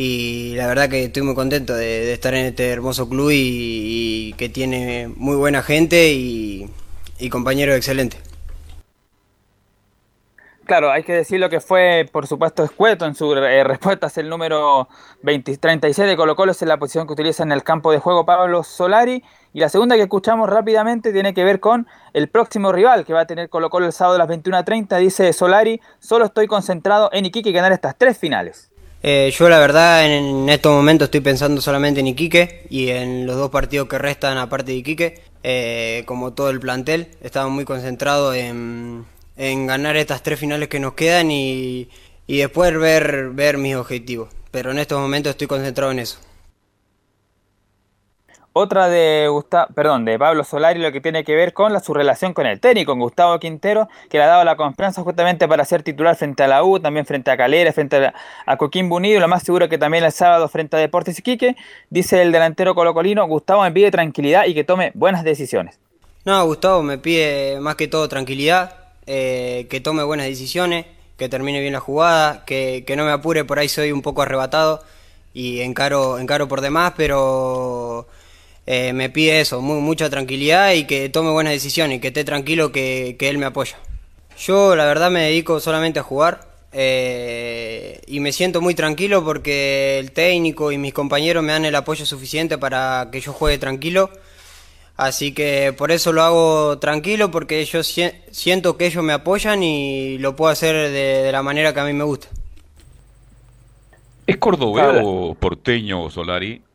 y 0.01 0.55
la 0.55 0.69
verdad 0.69 0.89
que 0.89 1.03
estoy 1.03 1.23
muy 1.25 1.35
contento 1.35 1.75
de, 1.75 2.13
estar 2.13 2.33
en 2.33 2.47
este 2.47 2.71
hermoso 2.71 3.09
club 3.09 3.31
y, 3.33 4.33
que 4.39 4.49
tiene 4.49 5.09
muy 5.09 5.35
buena 5.35 5.61
gente 5.61 6.13
y, 6.13 6.71
y 7.19 7.29
compañeros 7.31 7.77
excelentes. 7.77 8.21
Claro, 10.67 10.93
hay 10.93 11.03
que 11.03 11.15
decirlo 11.15 11.51
que 11.51 11.59
fue, 11.59 12.09
por 12.13 12.29
supuesto, 12.29 12.63
escueto 12.63 13.07
en 13.07 13.17
su 13.17 13.35
eh, 13.35 13.65
respuesta. 13.65 14.07
Es 14.07 14.19
el 14.19 14.29
número 14.29 14.89
20, 15.23 15.57
36 15.57 16.07
de 16.07 16.17
Colo 16.17 16.37
Colo, 16.37 16.53
es 16.53 16.63
la 16.63 16.77
posición 16.77 17.09
que 17.09 17.15
utiliza 17.15 17.43
en 17.43 17.51
el 17.51 17.65
campo 17.65 17.91
de 17.91 17.99
juego 17.99 18.25
Pablo 18.25 18.63
Solari. 18.63 19.25
Y 19.53 19.59
la 19.59 19.69
segunda 19.69 19.97
que 19.97 20.03
escuchamos 20.03 20.49
rápidamente 20.49 21.13
tiene 21.13 21.35
que 21.35 21.43
ver 21.43 21.59
con 21.59 21.89
el 22.13 22.29
próximo 22.29 22.71
rival 22.71 23.05
que 23.05 23.15
va 23.15 23.23
a 23.23 23.27
tener 23.27 23.49
Colo 23.49 23.69
Colo 23.69 23.87
el 23.87 23.93
sábado 23.93 24.15
a 24.15 24.19
las 24.19 24.29
21.30. 24.29 24.97
Dice 24.99 25.33
Solari, 25.33 25.81
solo 25.99 26.27
estoy 26.27 26.47
concentrado 26.47 27.11
en 27.13 27.27
Iquique 27.27 27.49
y 27.49 27.53
ganar 27.53 27.73
estas 27.73 27.97
tres 27.99 28.17
finales. 28.17 28.71
Eh, 29.03 29.33
yo 29.37 29.49
la 29.49 29.59
verdad 29.59 30.07
en 30.07 30.49
estos 30.49 30.73
momentos 30.73 31.07
estoy 31.07 31.21
pensando 31.21 31.61
solamente 31.61 32.01
en 32.01 32.09
Iquique 32.09 32.67
y 32.69 32.89
en 32.89 33.27
los 33.27 33.37
dos 33.37 33.51
partidos 33.51 33.89
que 33.89 33.99
restan 33.99 34.39
aparte 34.39 34.73
de 34.73 34.79
Iquique. 34.79 35.23
Eh, 35.45 36.03
como 36.07 36.33
todo 36.33 36.51
el 36.51 36.59
plantel, 36.61 37.09
estaba 37.23 37.49
muy 37.49 37.65
concentrado 37.65 38.35
en, 38.35 39.07
en 39.37 39.67
ganar 39.67 39.97
estas 39.97 40.23
tres 40.23 40.39
finales 40.41 40.69
que 40.69 40.81
nos 40.81 40.95
quedan 40.95 41.31
y, 41.31 41.89
y 42.27 42.39
después 42.39 42.77
ver, 42.77 43.31
ver 43.31 43.57
mis 43.57 43.77
objetivos. 43.77 44.31
Pero 44.51 44.73
en 44.73 44.79
estos 44.79 45.01
momentos 45.01 45.31
estoy 45.31 45.47
concentrado 45.47 45.93
en 45.93 46.01
eso. 46.01 46.19
Otra 48.61 48.89
de 48.89 49.29
Gustavo, 49.29 49.69
perdón, 49.73 50.05
de 50.05 50.19
Pablo 50.19 50.43
Solari, 50.43 50.81
lo 50.81 50.91
que 50.91 51.01
tiene 51.01 51.23
que 51.23 51.37
ver 51.37 51.53
con 51.53 51.73
la, 51.73 51.79
su 51.79 51.95
relación 51.95 52.35
con 52.35 52.45
el 52.45 52.59
técnico, 52.59 52.91
con 52.91 52.99
Gustavo 52.99 53.39
Quintero, 53.39 53.89
que 54.11 54.19
le 54.19 54.25
ha 54.25 54.27
dado 54.27 54.43
la 54.43 54.57
confianza 54.57 55.01
justamente 55.05 55.47
para 55.47 55.65
ser 55.65 55.85
titular 55.85 56.17
frente 56.17 56.43
a 56.43 56.49
la 56.49 56.65
U, 56.65 56.81
también 56.81 57.07
frente 57.07 57.31
a 57.31 57.37
Calera, 57.37 57.73
frente 57.73 58.07
a, 58.07 58.15
a 58.47 58.57
Coquimbo 58.57 58.97
Unido, 58.97 59.21
lo 59.21 59.29
más 59.29 59.45
seguro 59.45 59.69
que 59.69 59.79
también 59.79 60.03
el 60.03 60.11
sábado 60.11 60.49
frente 60.49 60.77
a 60.77 60.81
Deportes 60.81 61.21
Iquique, 61.21 61.55
dice 61.89 62.21
el 62.21 62.33
delantero 62.33 62.75
colocolino, 62.75 63.25
Gustavo 63.29 63.63
me 63.63 63.71
pide 63.71 63.93
tranquilidad 63.93 64.47
y 64.47 64.55
que 64.55 64.65
tome 64.65 64.91
buenas 64.97 65.23
decisiones. 65.23 65.79
No, 66.25 66.45
Gustavo 66.45 66.83
me 66.83 66.99
pide 66.99 67.61
más 67.61 67.77
que 67.77 67.87
todo 67.87 68.09
tranquilidad, 68.09 68.75
eh, 69.07 69.69
que 69.71 69.81
tome 69.81 70.03
buenas 70.03 70.27
decisiones, 70.27 70.85
que 71.17 71.29
termine 71.29 71.61
bien 71.61 71.75
la 71.75 71.81
jugada, 71.81 72.45
que, 72.45 72.83
que 72.85 72.97
no 72.97 73.05
me 73.05 73.13
apure, 73.13 73.45
por 73.45 73.61
ahí 73.61 73.69
soy 73.69 73.93
un 73.93 74.03
poco 74.03 74.23
arrebatado 74.23 74.83
y 75.33 75.61
encaro, 75.61 76.19
encaro 76.19 76.49
por 76.49 76.61
demás, 76.61 76.95
pero 76.97 78.09
eh, 78.71 78.93
me 78.93 79.09
pide 79.11 79.41
eso, 79.41 79.63
mu- 79.63 79.81
mucha 79.81 80.11
tranquilidad 80.11 80.73
y 80.75 80.85
que 80.87 81.09
tome 81.09 81.31
buenas 81.31 81.55
decisiones 81.55 81.99
y 81.99 82.01
que 82.03 82.09
esté 82.09 82.25
tranquilo 82.25 82.71
que, 82.73 83.17
que 83.19 83.31
él 83.31 83.39
me 83.39 83.47
apoya. 83.47 83.79
Yo 84.39 84.77
la 84.77 84.87
verdad 84.87 85.11
me 85.11 85.23
dedico 85.23 85.61
solamente 85.61 86.01
a 86.01 86.03
jugar 86.05 86.49
eh, 86.73 88.01
y 88.07 88.21
me 88.21 88.33
siento 88.33 88.61
muy 88.61 88.75
tranquilo 88.75 89.25
porque 89.25 89.99
el 89.99 90.13
técnico 90.13 90.73
y 90.73 90.79
mis 90.79 90.93
compañeros 90.95 91.43
me 91.45 91.53
dan 91.53 91.65
el 91.65 91.75
apoyo 91.77 92.07
suficiente 92.07 92.59
para 92.59 93.09
que 93.13 93.21
yo 93.21 93.33
juegue 93.33 93.59
tranquilo. 93.59 94.11
Así 94.97 95.33
que 95.33 95.75
por 95.77 95.93
eso 95.93 96.13
lo 96.13 96.23
hago 96.23 96.79
tranquilo 96.81 97.31
porque 97.31 97.65
yo 97.65 97.83
si- 97.85 98.11
siento 98.33 98.77
que 98.77 98.87
ellos 98.87 99.05
me 99.05 99.13
apoyan 99.15 99.63
y 99.63 100.19
lo 100.19 100.37
puedo 100.37 100.51
hacer 100.53 100.75
de, 100.91 101.23
de 101.25 101.33
la 101.33 101.43
manera 101.43 101.75
que 101.75 101.81
a 101.81 101.85
mí 101.85 101.93
me 101.95 102.05
gusta. 102.05 102.29
¿Es 104.27 104.37
cordobeo 104.39 105.35
porteño 105.41 106.11
Solari? 106.11 106.68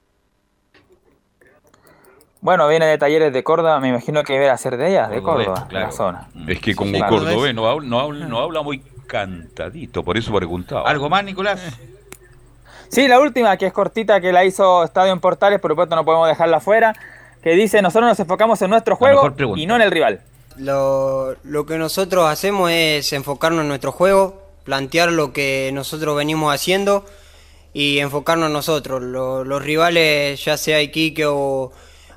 Bueno, 2.44 2.68
viene 2.68 2.86
de 2.88 2.98
talleres 2.98 3.32
de 3.32 3.42
Córdoba, 3.42 3.80
me 3.80 3.88
imagino 3.88 4.22
que 4.24 4.34
debe 4.34 4.58
ser 4.58 4.76
de 4.76 4.90
ellas, 4.90 5.10
de 5.10 5.22
Córdoba, 5.22 5.66
claro. 5.70 5.86
la 5.88 5.92
zona. 5.94 6.28
Es 6.46 6.60
que 6.60 6.76
como 6.76 6.92
Claro. 6.92 7.16
cordobés 7.20 7.56
no 7.56 7.70
habla, 7.70 7.88
no, 7.88 8.00
habla, 8.02 8.26
no 8.28 8.40
habla 8.40 8.62
muy 8.62 8.80
cantadito, 9.08 10.04
por 10.04 10.18
eso 10.18 10.34
preguntaba. 10.34 10.90
¿Algo 10.90 11.10
más, 11.10 11.24
Nicolás? 11.24 11.62
Sí, 12.90 13.08
la 13.08 13.22
última, 13.22 13.56
que 13.56 13.66
es 13.68 13.72
cortita, 13.72 14.20
que 14.20 14.34
la 14.34 14.44
hizo 14.44 14.84
Estadio 14.84 15.14
en 15.14 15.22
Portales, 15.22 15.62
por 15.62 15.72
supuesto 15.72 15.96
no 15.96 16.04
podemos 16.04 16.28
dejarla 16.28 16.60
fuera, 16.60 16.94
que 17.42 17.52
dice, 17.52 17.82
nosotros 17.82 18.10
nos 18.10 18.20
enfocamos 18.20 18.62
en 18.62 18.70
nuestro 18.72 18.98
juego 18.98 19.34
y 19.56 19.66
no 19.66 19.78
en 19.78 19.82
el 19.82 19.92
rival. 19.92 20.20
Lo, 20.58 21.36
lo 21.46 21.66
que 21.66 21.78
nosotros 21.78 22.30
hacemos 22.30 22.70
es 22.72 23.14
enfocarnos 23.14 23.62
en 23.62 23.70
nuestro 23.70 23.94
juego, 23.94 24.42
plantear 24.66 25.14
lo 25.14 25.32
que 25.32 25.72
nosotros 25.74 26.16
venimos 26.18 26.54
haciendo 26.54 27.06
y 27.72 28.00
enfocarnos 28.00 28.48
en 28.48 28.54
nosotros. 28.54 29.02
Lo- 29.02 29.46
los 29.46 29.64
rivales, 29.64 30.44
ya 30.44 30.58
sea 30.58 30.82
Iquique 30.82 31.26
o 31.26 31.72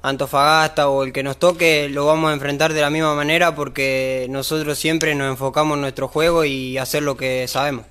Antofagasta 0.08 0.88
o 0.88 1.02
el 1.02 1.12
que 1.12 1.22
nos 1.22 1.36
toque, 1.38 1.88
lo 1.88 2.06
vamos 2.06 2.30
a 2.30 2.34
enfrentar 2.34 2.72
de 2.72 2.80
la 2.80 2.90
misma 2.90 3.14
manera 3.14 3.54
porque 3.54 4.26
nosotros 4.30 4.78
siempre 4.78 5.14
nos 5.14 5.28
enfocamos 5.28 5.74
en 5.74 5.80
nuestro 5.80 6.08
juego 6.08 6.44
y 6.44 6.78
hacer 6.78 7.02
lo 7.02 7.16
que 7.16 7.48
sabemos. 7.48 7.86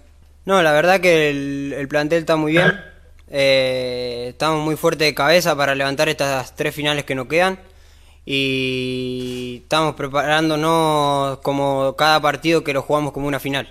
No, 0.46 0.62
la 0.62 0.72
verdad 0.72 1.02
que 1.02 1.30
el, 1.30 1.74
el 1.78 1.88
plantel 1.88 2.20
está 2.20 2.36
muy 2.36 2.54
bien. 2.54 2.74
Eh, 3.30 4.28
estamos 4.30 4.64
muy 4.64 4.76
fuertes 4.76 5.08
de 5.08 5.14
cabeza 5.14 5.56
para 5.58 5.76
levantar 5.76 6.08
estas 6.08 6.56
tres 6.56 6.74
finales 6.74 7.04
que 7.04 7.16
nos 7.16 7.28
quedan. 7.28 7.60
Y 8.26 9.62
estamos 9.64 9.96
preparándonos 9.96 11.40
como 11.40 11.96
cada 11.98 12.22
partido 12.22 12.64
que 12.64 12.74
lo 12.74 12.82
jugamos 12.82 13.12
como 13.12 13.28
una 13.28 13.40
final. 13.40 13.70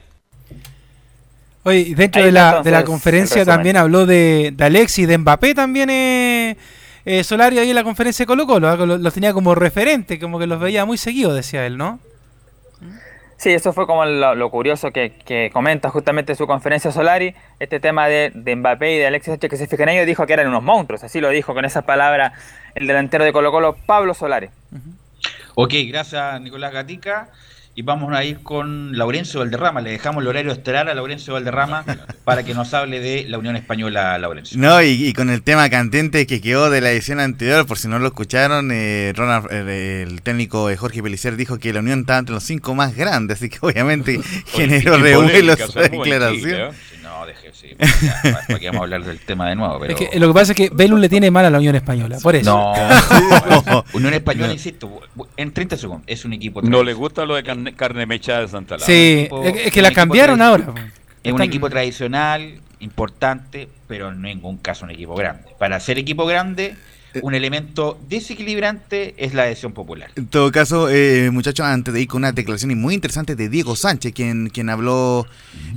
Oye, 1.65 1.95
dentro 1.95 2.23
de 2.23 2.31
la, 2.31 2.63
de 2.63 2.71
la 2.71 2.85
conferencia 2.85 3.45
también 3.45 3.79
habló 3.79 4.05
de, 4.05 4.53
de 4.55 4.65
Alexis, 4.65 5.09
de 5.09 5.17
Mbappé 5.17 5.55
también 5.55 5.89
eh, 5.89 6.34
eh, 7.05 7.25
Solari 7.25 7.59
ahí 7.59 7.71
en 7.71 7.77
la 7.77 7.85
conferencia 7.85 8.25
de 8.25 8.27
Colo 8.27 8.47
Colo, 8.47 8.69
¿ah? 8.69 8.77
los, 8.77 9.01
los 9.01 9.15
tenía 9.15 9.33
como 9.33 9.55
referente, 9.55 10.19
como 10.19 10.39
que 10.39 10.47
los 10.47 10.61
veía 10.61 10.85
muy 10.85 10.99
seguido, 10.99 11.35
decía 11.35 11.67
él, 11.67 11.77
¿no? 11.77 12.01
Sí, 13.37 13.51
eso 13.51 13.73
fue 13.73 13.87
como 13.87 14.05
lo, 14.05 14.35
lo 14.35 14.51
curioso 14.51 14.91
que, 14.91 15.11
que 15.11 15.51
comenta 15.53 15.91
justamente 15.91 16.33
en 16.33 16.39
su 16.39 16.47
conferencia 16.47 16.93
Solari, 16.93 17.35
este 17.59 17.81
tema 17.81 18.09
de, 18.09 18.31
de 18.35 18.57
Mbappé 18.57 18.95
y 18.95 18.99
de 18.99 19.07
Alexis 19.07 19.33
Sánchez 19.33 19.51
que 19.51 19.57
se 19.57 19.67
fijan 19.67 19.89
en 19.89 19.97
ellos, 19.97 20.07
dijo 20.07 20.27
que 20.27 20.33
eran 20.33 20.47
unos 20.47 20.63
monstruos, 20.63 21.05
así 21.05 21.21
lo 21.21 21.29
dijo 21.31 21.53
con 21.53 21.65
esas 21.65 21.85
palabras 21.85 22.33
el 22.75 22.87
delantero 22.87 23.25
de 23.25 23.33
Colo 23.33 23.51
Colo, 23.53 23.77
Pablo 23.87 24.15
Solari. 24.15 24.49
Ok, 25.57 25.75
gracias 25.89 26.41
Nicolás 26.41 26.73
Gatica. 26.73 27.29
Y 27.77 27.83
vamos 27.83 28.13
a 28.15 28.25
ir 28.25 28.39
con 28.39 28.97
Laurencio 28.97 29.41
Valderrama. 29.41 29.81
Le 29.81 29.91
dejamos 29.91 30.23
el 30.23 30.29
horario 30.29 30.53
estelar 30.53 30.89
a 30.89 30.95
Laurencio 30.95 31.35
Valderrama 31.35 31.85
para 32.25 32.45
que 32.45 32.55
nos 32.55 32.73
hable 32.73 33.01
de 33.01 33.27
la 33.29 33.39
Unión 33.39 33.57
Española, 33.57 34.17
Laurencio. 34.17 34.61
No, 34.61 34.81
y, 34.81 34.91
y 34.91 35.13
con 35.13 35.29
el 35.29 35.43
tema 35.43 35.69
cantente 35.69 36.25
que 36.27 36.41
quedó 36.41 36.71
de 36.71 36.81
la 36.81 36.93
edición 36.93 37.19
anterior, 37.19 37.67
por 37.67 37.77
si 37.77 37.89
no 37.89 37.99
lo 37.99 38.07
escucharon, 38.07 38.71
eh, 38.73 39.13
Ronald, 39.17 39.49
eh, 39.51 40.05
el 40.07 40.23
técnico 40.23 40.71
eh, 40.71 40.77
Jorge 40.77 41.03
Pelicer 41.03 41.37
dijo 41.37 41.59
que 41.59 41.73
la 41.73 41.81
Unión 41.81 42.01
estaba 42.01 42.21
entre 42.21 42.35
los 42.35 42.45
cinco 42.45 42.77
más 42.77 42.95
grandes, 42.95 43.39
así 43.39 43.49
que 43.49 43.59
obviamente 43.61 44.21
generó 44.47 44.97
qué 44.97 45.03
revuelo 45.03 45.57
polémica, 45.57 45.67
su 45.67 45.73
se 45.73 45.79
armó 45.81 46.05
en 46.05 46.11
declaración. 46.11 46.41
Chile, 46.41 46.69
¿eh? 46.69 46.94
Sí. 47.69 48.07
ya, 48.07 48.21
¿Para 48.47 48.59
qué 48.59 48.67
vamos 48.67 48.81
a 48.81 48.85
hablar 48.85 49.05
del 49.05 49.19
tema 49.21 49.49
de 49.49 49.55
nuevo? 49.57 49.79
Pero... 49.81 49.95
Es 49.97 50.09
que 50.11 50.19
lo 50.21 50.29
que 50.29 50.35
pasa 50.35 50.53
es 50.53 50.57
que 50.57 50.71
Belus 50.73 51.01
le 51.01 51.09
tiene 51.09 51.31
mal 51.31 51.45
a 51.45 51.51
la 51.51 51.59
Unión 51.59 51.75
Española, 51.77 52.19
por 52.23 52.37
eso. 52.37 52.51
No, 52.51 53.85
Unión 53.95 54.15
Española, 54.15 54.53
insisto, 54.53 55.01
en 55.37 55.53
30 55.53 55.77
segundos, 55.77 56.05
es 56.07 56.25
un 56.25 56.33
equipo 56.33 56.63
No 56.63 56.83
le 56.83 56.93
gusta 56.95 57.25
lo 57.25 57.35
de 57.35 57.43
carne, 57.43 57.75
carne 57.75 58.07
mecha 58.07 58.41
de 58.41 58.49
Santa 58.49 58.75
Laura. 58.77 58.87
Sí, 58.87 59.27
equipo- 59.31 59.45
es 59.45 59.73
que 59.73 59.83
la 59.83 59.93
cambiaron 59.93 60.43
ahora. 60.43 60.67
Es 61.23 61.33
un 61.33 61.43
equipo 61.43 61.71
tradicional, 61.71 62.61
importante, 62.81 63.69
pero 63.89 64.11
en 64.11 64.23
ningún 64.23 64.59
caso 64.59 64.85
un 64.85 64.91
equipo 64.91 65.15
grande. 65.15 65.43
Para 65.59 65.81
ser 65.81 65.99
equipo 65.99 66.27
grande, 66.27 66.77
un 67.23 67.35
elemento 67.35 67.99
desequilibrante 68.09 69.15
es 69.17 69.35
la 69.35 69.43
adhesión 69.45 69.73
popular. 69.73 70.11
En 70.17 70.27
todo 70.27 70.51
caso, 70.53 70.89
eh, 70.91 71.31
muchachos, 71.31 71.65
antes 71.67 71.95
de 71.95 72.01
ir 72.03 72.09
con 72.09 72.19
una 72.19 72.33
declaración 72.33 72.77
muy 72.79 72.95
interesante 72.95 73.37
de 73.37 73.49
Diego 73.49 73.77
Sánchez, 73.77 74.13
quien, 74.13 74.49
quien 74.51 74.69
habló 74.71 75.27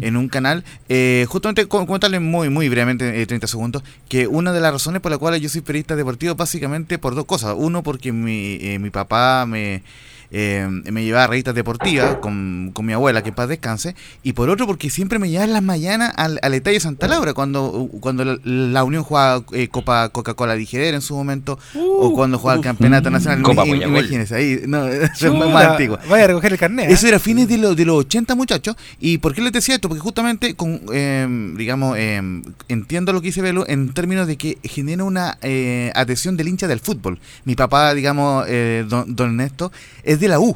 en 0.02 0.18
un 0.18 0.28
canal, 0.30 0.64
eh, 0.90 1.26
justamente 1.30 1.66
co- 1.68 1.86
comentarle 1.86 2.20
muy, 2.20 2.50
muy 2.50 2.70
brevemente, 2.70 3.22
eh, 3.22 3.26
30 3.26 3.48
segundos, 3.48 3.84
que 4.10 4.28
una 4.28 4.52
de 4.54 4.60
las 4.60 4.72
razones 4.74 5.02
por 5.02 5.12
las 5.12 5.20
cuales 5.20 5.42
yo 5.42 5.50
soy 5.50 5.62
periodista 5.62 5.96
deportivo, 5.96 6.36
básicamente 6.36 6.98
por 6.98 7.16
dos 7.16 7.26
cosas. 7.26 7.54
Uno, 7.58 7.84
porque 7.84 8.12
mi, 8.12 8.58
eh, 8.62 8.80
mi 8.80 8.90
papá 8.90 9.46
me, 9.48 9.84
eh, 10.32 10.68
me 10.70 11.04
llevaba 11.04 11.26
a 11.26 11.28
revistas 11.28 11.56
deportivas 11.56 12.18
con, 12.18 12.72
con 12.74 12.86
mi 12.86 12.94
abuela, 12.94 13.22
que 13.24 13.30
en 13.30 13.36
paz 13.36 13.50
descanse, 13.50 13.96
y 14.24 14.34
por 14.34 14.50
otro, 14.50 14.68
porque 14.68 14.90
siempre 14.90 15.20
me 15.20 15.30
llevaba 15.30 15.46
en 15.46 15.54
las 15.54 15.64
mañanas 15.64 16.14
al, 16.16 16.40
al 16.42 16.54
Estadio 16.54 16.80
Santa 16.80 17.08
Laura, 17.08 17.34
cuando, 17.34 17.90
cuando 18.00 18.26
la, 18.26 18.38
la 18.44 18.84
Unión 18.84 19.04
jugaba 19.04 19.44
eh, 19.54 19.68
Copa 19.70 20.10
Coca-Cola 20.10 20.56
Ligera 20.56 20.96
en 20.96 21.02
su 21.02 21.16
momento, 21.16 21.60
o 21.76 22.14
cuando 22.14 22.38
jugaba 22.40 22.58
el 22.58 22.64
Campeonato 22.64 23.10
Nacional. 23.10 23.42
Copa. 23.42 23.66
Imagínense, 23.66 24.36
ahí, 24.36 24.62
no, 24.68 24.88
eso 24.88 25.28
es 25.28 25.34
más 25.34 25.66
antiguo. 25.66 25.98
Vaya 26.10 26.26
a 26.26 26.28
recoger 26.28 26.54
el 26.54 26.60
carnet. 26.60 26.90
¿eh? 26.90 26.94
Eso 26.94 27.08
era 27.08 27.20
fines 27.20 27.48
de, 27.48 27.58
los 27.58 27.76
de 27.76 27.86
los 27.86 27.98
80, 27.98 28.36
muchachos. 28.36 28.76
¿Y 29.00 29.18
por 29.20 29.34
qué 29.34 29.42
les 29.42 29.52
decía 29.52 29.76
esto? 29.76 29.88
Porque 29.90 30.02
justamente, 30.02 30.56
con, 30.56 30.82
eh, 30.94 31.54
digamos, 31.58 31.98
eh, 31.98 32.22
entiendo 32.68 33.14
lo 33.14 33.22
que 33.22 33.28
dice 33.28 33.42
Velo 33.42 33.66
en 33.68 33.94
términos 33.94 34.28
de 34.28 34.38
que 34.38 34.58
genera 34.64 35.04
una 35.04 35.38
eh, 35.42 35.92
adhesión 35.96 36.38
del 36.38 36.48
hincha 36.48 36.68
del 36.68 36.80
fútbol. 36.80 37.20
Mi 37.46 37.56
papá, 37.56 37.94
digamos, 37.94 38.46
eh, 38.48 38.86
don, 38.88 39.16
don 39.16 39.30
Ernesto, 39.30 39.72
es 40.04 40.17
de 40.20 40.28
la 40.28 40.40
U. 40.40 40.56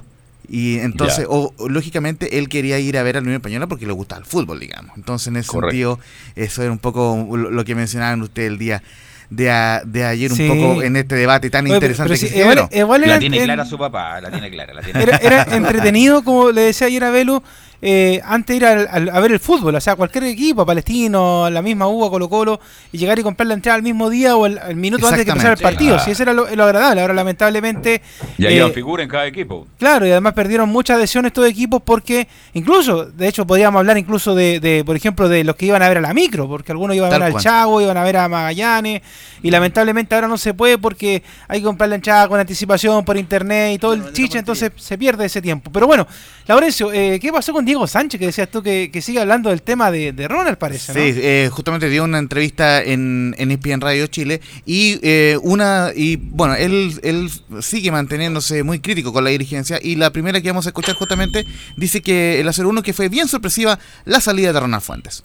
Y 0.49 0.79
entonces, 0.79 1.25
o, 1.29 1.53
o, 1.57 1.69
lógicamente, 1.69 2.37
él 2.37 2.49
quería 2.49 2.77
ir 2.79 2.97
a 2.97 3.03
ver 3.03 3.15
a 3.15 3.19
la 3.21 3.23
Unión 3.23 3.35
Española 3.35 3.67
porque 3.67 3.85
le 3.85 3.93
gusta 3.93 4.17
el 4.17 4.25
fútbol, 4.25 4.59
digamos. 4.59 4.97
Entonces, 4.97 5.27
en 5.27 5.37
ese 5.37 5.47
Correcto. 5.47 5.69
sentido, 5.71 5.99
eso 6.35 6.61
era 6.63 6.71
un 6.71 6.79
poco 6.79 7.25
lo, 7.37 7.63
que 7.63 7.73
mencionaban 7.73 8.21
ustedes 8.21 8.49
el 8.49 8.57
día 8.57 8.83
de, 9.29 9.49
a- 9.49 9.81
de 9.85 10.03
ayer, 10.03 10.29
Sí. 10.31 10.49
un 10.49 10.57
poco 10.59 10.83
en 10.83 10.97
este 10.97 11.15
debate 11.15 11.49
tan 11.49 11.63
Oye, 11.63 11.75
pero- 11.79 11.93
interesante 11.93 12.09
pero 12.15 12.19
que 12.21 12.27
sí, 12.27 12.37
igual- 12.39 12.69
igual 12.73 13.01
La 13.01 13.07
era- 13.07 13.19
tiene 13.19 13.37
en- 13.37 13.43
clara 13.45 13.65
su 13.65 13.77
papá, 13.77 14.19
la 14.19 14.29
tiene 14.29 14.51
clara. 14.51 14.73
La 14.73 14.81
tiene 14.81 15.01
Era, 15.03 15.19
clara. 15.19 15.43
era 15.43 15.55
entretenido, 15.55 16.21
como 16.23 16.51
le 16.51 16.61
decía 16.63 16.87
ayer 16.87 17.03
a 17.05 17.11
Velo, 17.11 17.41
eh, 17.81 18.21
antes 18.23 18.47
de 18.53 18.57
ir 18.57 18.65
al- 18.65 18.87
al- 18.91 19.09
a 19.09 19.19
ver 19.19 19.31
el 19.31 19.39
fútbol, 19.39 19.73
o 19.75 19.81
sea, 19.81 19.95
cualquier 19.95 20.25
equipo, 20.25 20.65
palestino, 20.65 21.49
la 21.49 21.61
misma 21.61 21.87
UA, 21.87 22.09
Colo 22.09 22.29
Colo, 22.29 22.59
y 22.91 22.97
llegar 22.97 23.17
y 23.17 23.23
comprar 23.23 23.47
la 23.47 23.55
entrada 23.55 23.75
al 23.75 23.83
mismo 23.83 24.09
día 24.09 24.35
o 24.35 24.45
el, 24.45 24.59
el 24.67 24.75
minuto 24.75 25.05
antes 25.07 25.19
de 25.19 25.25
que 25.25 25.31
empezara 25.31 25.53
el 25.55 25.59
partido. 25.59 25.95
Ah. 25.95 25.99
Si 25.99 26.11
eso 26.11 26.23
era 26.23 26.33
lo, 26.33 26.53
lo 26.55 26.63
agradable. 26.63 27.01
Ahora, 27.01 27.13
lamentablemente, 27.13 28.01
Y 28.37 28.45
ahí 28.45 28.59
eh, 28.59 28.69
figura 28.71 29.01
en 29.03 29.09
cada 29.09 29.25
equipo. 29.25 29.67
Claro, 29.79 30.05
y 30.05 30.11
además 30.11 30.33
perdieron 30.33 30.69
mucha 30.69 30.95
adhesión 30.95 31.25
estos 31.25 31.45
equipos 31.47 31.81
porque 31.83 32.27
incluso, 32.53 33.05
de 33.05 33.27
hecho 33.27 33.45
podríamos 33.47 33.79
hablar 33.79 33.97
incluso 33.97 34.35
de, 34.35 34.59
de, 34.59 34.83
por 34.85 34.95
ejemplo, 34.95 35.27
de 35.27 35.43
los 35.43 35.55
que 35.55 35.65
iban 35.65 35.81
a 35.81 35.87
ver 35.87 35.97
a 35.97 36.01
la 36.01 36.13
micro, 36.13 36.47
porque 36.47 36.71
algunos 36.71 36.95
iban 36.95 37.11
a 37.13 37.17
ver 37.17 37.35
al. 37.35 37.41
Chavo, 37.41 37.81
iban 37.81 37.97
a 37.97 38.03
ver 38.03 38.17
a 38.17 38.27
Magallanes, 38.29 39.01
y 39.41 39.49
lamentablemente 39.49 40.13
ahora 40.13 40.27
no 40.27 40.37
se 40.37 40.53
puede 40.53 40.77
porque 40.77 41.23
hay 41.47 41.59
que 41.59 41.65
comprar 41.65 41.89
la 41.89 41.95
entrada 41.95 42.27
con 42.27 42.39
anticipación 42.39 43.03
por 43.03 43.17
internet 43.17 43.73
y 43.73 43.77
todo 43.79 43.93
el 43.93 44.13
chiche, 44.13 44.37
entonces 44.37 44.71
se 44.75 44.97
pierde 44.97 45.25
ese 45.25 45.41
tiempo. 45.41 45.71
Pero 45.71 45.87
bueno, 45.87 46.05
Laurencio, 46.45 46.91
eh, 46.93 47.17
¿qué 47.19 47.31
pasó 47.31 47.51
con 47.53 47.65
Diego 47.71 47.87
Sánchez 47.87 48.19
que 48.19 48.25
decías 48.25 48.51
tú 48.51 48.61
que, 48.61 48.91
que 48.91 49.01
sigue 49.01 49.21
hablando 49.21 49.49
del 49.49 49.61
tema 49.61 49.91
de, 49.91 50.11
de 50.11 50.27
Ronald, 50.27 50.57
parece? 50.57 50.93
¿no? 50.93 50.99
Sí, 50.99 51.17
eh, 51.21 51.49
justamente 51.49 51.87
dio 51.87 52.03
una 52.03 52.19
entrevista 52.19 52.83
en, 52.83 53.33
en 53.37 53.49
ESPN 53.49 53.79
Radio 53.79 54.07
Chile 54.07 54.41
y 54.65 54.99
eh, 55.03 55.37
una 55.41 55.93
y 55.95 56.17
bueno, 56.17 56.55
él, 56.55 56.99
él 57.01 57.29
sigue 57.61 57.89
manteniéndose 57.89 58.63
muy 58.63 58.81
crítico 58.81 59.13
con 59.13 59.23
la 59.23 59.29
dirigencia 59.29 59.79
y 59.81 59.95
la 59.95 60.11
primera 60.11 60.41
que 60.41 60.49
vamos 60.49 60.65
a 60.65 60.69
escuchar 60.71 60.95
justamente 60.95 61.45
dice 61.77 62.01
que 62.01 62.41
el 62.41 62.47
hacer 62.49 62.65
uno 62.65 62.83
que 62.83 62.91
fue 62.91 63.07
bien 63.07 63.29
sorpresiva 63.29 63.79
la 64.03 64.19
salida 64.19 64.51
de 64.51 64.59
Ronald 64.59 64.83
Fuentes. 64.83 65.23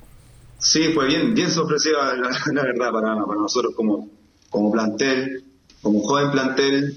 Sí, 0.60 0.92
fue 0.94 1.08
bien, 1.08 1.34
bien 1.34 1.50
sorpresiva 1.50 2.14
la, 2.14 2.30
la 2.52 2.62
verdad 2.62 2.92
para, 2.92 3.26
para 3.26 3.40
nosotros 3.40 3.74
como, 3.74 4.08
como 4.50 4.70
plantel, 4.70 5.42
como 5.82 6.00
joven 6.00 6.30
plantel, 6.30 6.96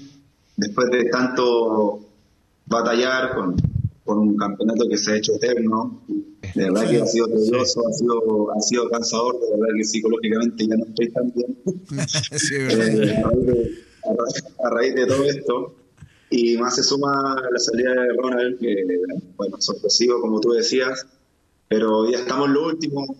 después 0.56 0.88
de 0.92 1.06
tanto 1.06 2.06
batallar 2.66 3.34
con, 3.34 3.56
con 4.04 4.18
un 4.18 4.36
campeonato 4.36 4.88
que 4.88 4.96
se 4.96 5.12
ha 5.12 5.16
hecho 5.16 5.34
eterno. 5.34 6.02
De 6.54 6.64
verdad 6.64 6.88
que 6.90 6.96
ha 7.00 7.06
sido 7.06 7.28
tedioso, 7.28 7.86
ha 7.86 7.92
sido, 7.92 8.50
ha 8.52 8.60
sido 8.60 8.88
cansador, 8.90 9.38
de 9.40 9.50
verdad 9.52 9.74
que 9.76 9.84
psicológicamente 9.84 10.66
ya 10.66 10.76
no 10.76 10.84
estoy 10.86 11.10
tan 11.10 11.32
bien. 11.34 11.56
Eh, 12.42 12.66
a, 12.72 12.76
raíz 12.76 13.46
de, 13.46 13.84
a 14.04 14.12
ra- 14.12 14.64
a 14.64 14.70
raíz 14.70 14.94
de 14.94 15.06
todo 15.06 15.24
esto. 15.24 15.74
Y 16.30 16.56
más 16.58 16.76
se 16.76 16.82
suma 16.84 17.36
la 17.52 17.58
salida 17.58 17.90
de 17.92 18.12
Ronald, 18.16 18.58
que 18.60 18.74
bueno, 19.36 19.56
sorpresivo 19.60 20.20
como 20.20 20.40
tú 20.40 20.50
decías, 20.52 21.04
pero 21.68 22.08
ya 22.10 22.18
estamos 22.18 22.46
en 22.48 22.54
lo 22.54 22.66
último, 22.66 23.16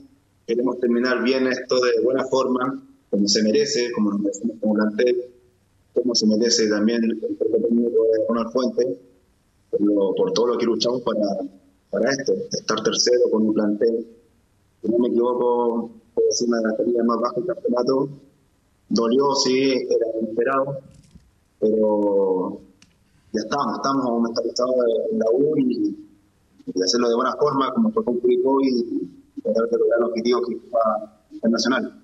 queremos 0.46 0.78
terminar 0.78 1.22
bien 1.24 1.46
esto 1.48 1.80
de 1.80 2.02
buena 2.04 2.24
forma, 2.24 2.82
como 3.10 3.26
se 3.26 3.42
merece, 3.42 3.90
como 3.92 4.10
nos 4.12 4.20
merecemos 4.20 4.56
como 4.60 4.74
plantel, 4.74 5.24
como 5.92 6.14
se 6.14 6.26
merece 6.26 6.68
también 6.68 7.02
el 7.02 7.18
técnico 7.20 8.04
de 8.12 8.26
Ronald 8.28 8.52
Fuentes, 8.52 8.86
por, 9.70 9.80
lo- 9.80 10.14
por 10.14 10.32
todo 10.32 10.46
lo 10.48 10.58
que 10.58 10.66
luchamos 10.66 11.02
para, 11.02 11.20
para 11.90 12.10
esto, 12.10 12.32
estar 12.52 12.82
tercero 12.82 13.30
con 13.30 13.46
un 13.48 13.54
plantel, 13.54 14.06
si 14.82 14.88
no 14.90 14.98
me 14.98 15.08
equivoco, 15.08 15.90
por 16.14 16.24
encima 16.24 16.58
de 16.58 16.62
la 16.64 16.70
categoría 16.70 17.04
más 17.04 17.20
baja 17.20 17.34
del 17.36 17.46
campeonato, 17.46 18.08
dolió, 18.88 19.34
sí, 19.34 19.72
era 19.88 20.06
inesperado, 20.20 20.78
pero 21.58 22.60
ya 23.32 23.40
estamos, 23.40 23.76
estamos 23.76 24.22
mentalizados 24.22 24.74
en 25.12 25.18
la 25.18 25.26
U 25.32 25.56
y, 25.58 25.96
hacerlo 26.82 27.08
de 27.08 27.14
buena 27.16 27.34
forma, 27.36 27.72
como 27.74 27.90
fue 27.90 28.04
con 28.04 28.18
Curicó 28.18 28.58
y, 28.62 29.08
tratar 29.42 29.68
de 29.70 29.78
lograr 29.78 29.98
el 30.00 30.04
objetivo 30.06 30.40
que 30.42 30.56
fue 30.56 30.80
internacional. 31.32 31.99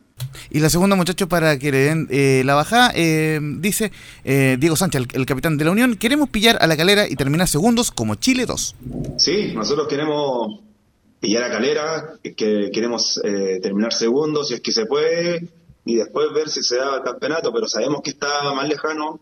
Y 0.51 0.60
la 0.60 0.70
segunda, 0.70 0.97
muchachos, 0.97 1.28
para 1.28 1.59
que 1.59 1.70
le 1.70 1.78
den 1.78 2.09
eh, 2.10 2.43
la 2.44 2.55
bajada, 2.55 2.93
eh, 2.94 3.40
dice 3.59 3.93
eh, 4.24 4.56
Diego 4.59 4.77
Sánchez, 4.77 5.02
el, 5.02 5.09
el 5.20 5.27
capitán 5.27 5.56
de 5.56 5.64
la 5.64 5.70
Unión, 5.70 5.97
queremos 5.97 6.28
pillar 6.28 6.59
a 6.60 6.66
la 6.66 6.77
calera 6.77 7.09
y 7.09 7.16
terminar 7.16 7.48
segundos 7.48 7.90
como 7.90 8.14
Chile 8.14 8.47
2. 8.47 8.74
Sí, 9.18 9.52
nosotros 9.55 9.89
queremos 9.89 10.60
pillar 11.20 11.44
a 11.44 11.51
Calera, 11.51 12.18
que 12.23 12.70
queremos 12.73 13.20
eh, 13.24 13.59
terminar 13.62 13.93
segundo 13.93 14.44
si 14.44 14.55
es 14.55 14.60
que 14.60 14.73
se 14.73 14.86
puede 14.86 15.48
y 15.85 15.97
después 15.97 16.27
ver 16.35 16.48
si 16.48 16.62
se 16.62 16.77
da 16.77 16.97
el 16.97 17.02
campeonato, 17.02 17.52
pero 17.52 17.66
sabemos 17.66 18.01
que 18.02 18.10
está 18.10 18.52
más 18.55 18.68
lejano, 18.68 19.20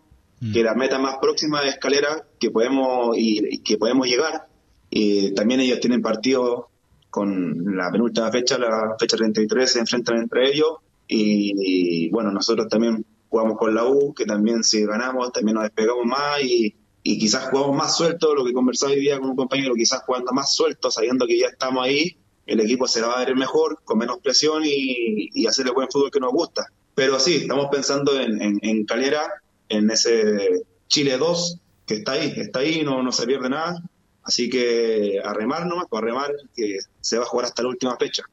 que 0.53 0.61
la 0.61 0.75
meta 0.75 0.99
más 0.99 1.15
próxima 1.21 1.61
es 1.61 1.77
Calera, 1.77 2.23
que 2.39 2.51
podemos 2.51 3.17
y, 3.17 3.55
y 3.55 3.57
que 3.59 3.77
podemos 3.77 4.07
llegar. 4.07 4.47
Y 4.89 5.33
también 5.33 5.61
ellos 5.61 5.79
tienen 5.79 6.01
partido 6.01 6.69
con 7.09 7.75
la 7.75 7.89
penúltima 7.91 8.31
fecha, 8.31 8.57
la 8.57 8.95
fecha 8.99 9.17
33, 9.17 9.71
se 9.71 9.79
enfrentan 9.79 10.17
entre 10.17 10.49
ellos 10.49 10.77
y, 11.07 12.09
bueno, 12.09 12.31
nosotros 12.31 12.67
también 12.67 13.05
jugamos 13.29 13.57
con 13.57 13.75
la 13.75 13.85
U, 13.85 14.13
que 14.13 14.25
también 14.25 14.63
si 14.63 14.85
ganamos 14.85 15.31
también 15.31 15.55
nos 15.55 15.63
despegamos 15.63 16.05
más 16.05 16.41
y, 16.41 16.75
y 17.03 17.19
quizás 17.19 17.49
jugamos 17.49 17.75
más 17.75 17.95
suelto, 17.95 18.33
lo 18.33 18.45
que 18.45 18.53
conversaba 18.53 18.93
hoy 18.93 18.99
día 18.99 19.19
con 19.19 19.29
un 19.29 19.35
compañero, 19.35 19.75
quizás 19.75 20.03
jugando 20.05 20.31
más 20.31 20.53
suelto, 20.55 20.89
sabiendo 20.89 21.27
que 21.27 21.37
ya 21.37 21.47
estamos 21.47 21.85
ahí, 21.85 22.17
el 22.45 22.59
equipo 22.59 22.87
se 22.87 23.01
va 23.01 23.13
a 23.13 23.25
ver 23.25 23.35
mejor, 23.35 23.81
con 23.83 23.97
menos 23.97 24.19
presión 24.19 24.63
y, 24.65 25.29
y 25.33 25.47
hacer 25.47 25.67
el 25.67 25.73
buen 25.73 25.89
fútbol 25.89 26.11
que 26.11 26.19
nos 26.19 26.31
gusta. 26.31 26.65
Pero 26.93 27.19
sí, 27.19 27.35
estamos 27.35 27.67
pensando 27.71 28.19
en, 28.19 28.41
en, 28.41 28.59
en 28.61 28.85
Calera, 28.85 29.41
en 29.69 29.89
ese 29.89 30.63
Chile 30.87 31.17
2, 31.17 31.59
que 31.85 31.95
está 31.95 32.13
ahí, 32.13 32.33
está 32.37 32.59
ahí, 32.59 32.83
no, 32.83 33.03
no 33.03 33.11
se 33.11 33.25
pierde 33.25 33.49
nada. 33.49 33.83
Así 34.23 34.49
que 34.49 35.19
a 35.23 35.33
remar 35.33 35.67
nomás, 35.67 35.85
pues 35.89 36.01
a 36.01 36.05
remar, 36.05 36.31
que 36.55 36.79
se 37.01 37.17
va 37.17 37.25
a 37.25 37.27
jugar 37.27 37.45
hasta 37.45 37.61
la 37.61 37.69
última 37.69 37.97
fecha. 37.97 38.23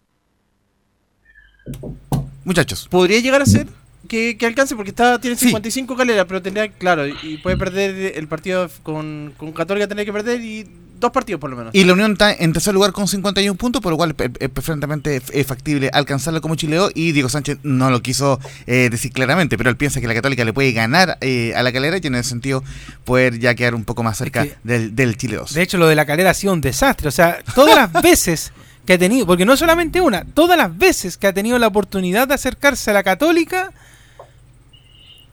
Muchachos. 2.44 2.88
Podría 2.90 3.20
llegar 3.20 3.42
a 3.42 3.46
ser 3.46 3.66
que, 4.08 4.36
que 4.36 4.46
alcance 4.46 4.74
porque 4.76 4.90
está 4.90 5.20
tiene 5.20 5.36
55 5.36 5.96
caleras, 5.96 6.26
pero 6.26 6.42
tendría, 6.42 6.68
claro, 6.68 7.06
y 7.06 7.38
puede 7.42 7.56
perder 7.56 8.16
el 8.16 8.28
partido 8.28 8.68
con, 8.82 9.32
con 9.36 9.52
Católica, 9.52 9.86
tendría 9.86 10.04
que 10.04 10.12
perder 10.12 10.40
y 10.40 10.66
dos 11.02 11.10
partidos 11.10 11.40
por 11.40 11.50
lo 11.50 11.56
menos. 11.56 11.74
Y 11.74 11.84
la 11.84 11.92
Unión 11.92 12.12
está 12.12 12.32
en 12.32 12.54
tercer 12.54 12.72
lugar 12.72 12.92
con 12.92 13.06
51 13.06 13.54
puntos, 13.56 13.82
por 13.82 13.92
lo 13.92 13.98
cual 13.98 14.14
es 14.16 14.30
es 14.40 14.48
perfectamente 14.48 15.20
es 15.32 15.46
factible 15.46 15.90
alcanzarlo 15.92 16.40
como 16.40 16.54
chileo. 16.54 16.90
Y 16.94 17.12
Diego 17.12 17.28
Sánchez 17.28 17.58
no 17.62 17.90
lo 17.90 18.00
quiso 18.00 18.40
eh, 18.66 18.88
decir 18.90 19.12
claramente, 19.12 19.58
pero 19.58 19.68
él 19.68 19.76
piensa 19.76 20.00
que 20.00 20.06
la 20.06 20.14
Católica 20.14 20.44
le 20.44 20.54
puede 20.54 20.72
ganar 20.72 21.18
eh, 21.20 21.52
a 21.54 21.62
la 21.62 21.72
calera 21.72 21.98
y 22.02 22.06
en 22.06 22.14
ese 22.14 22.30
sentido 22.30 22.64
poder 23.04 23.38
ya 23.38 23.54
quedar 23.54 23.74
un 23.74 23.84
poco 23.84 24.02
más 24.02 24.16
cerca 24.16 24.46
del, 24.64 24.96
del 24.96 25.16
Chile 25.18 25.36
2. 25.36 25.52
De 25.52 25.62
hecho, 25.62 25.76
lo 25.76 25.86
de 25.86 25.96
la 25.96 26.06
calera 26.06 26.30
ha 26.30 26.34
sido 26.34 26.54
un 26.54 26.60
desastre. 26.60 27.08
O 27.08 27.12
sea, 27.12 27.42
todas 27.54 27.74
las 27.74 27.92
veces 28.02 28.52
que 28.86 28.94
ha 28.94 28.98
tenido, 28.98 29.26
porque 29.26 29.44
no 29.44 29.56
solamente 29.56 30.00
una, 30.00 30.24
todas 30.24 30.56
las 30.58 30.76
veces 30.76 31.16
que 31.16 31.26
ha 31.28 31.32
tenido 31.32 31.58
la 31.58 31.68
oportunidad 31.68 32.26
de 32.28 32.34
acercarse 32.34 32.90
a 32.90 32.94
la 32.94 33.02
católica, 33.02 33.70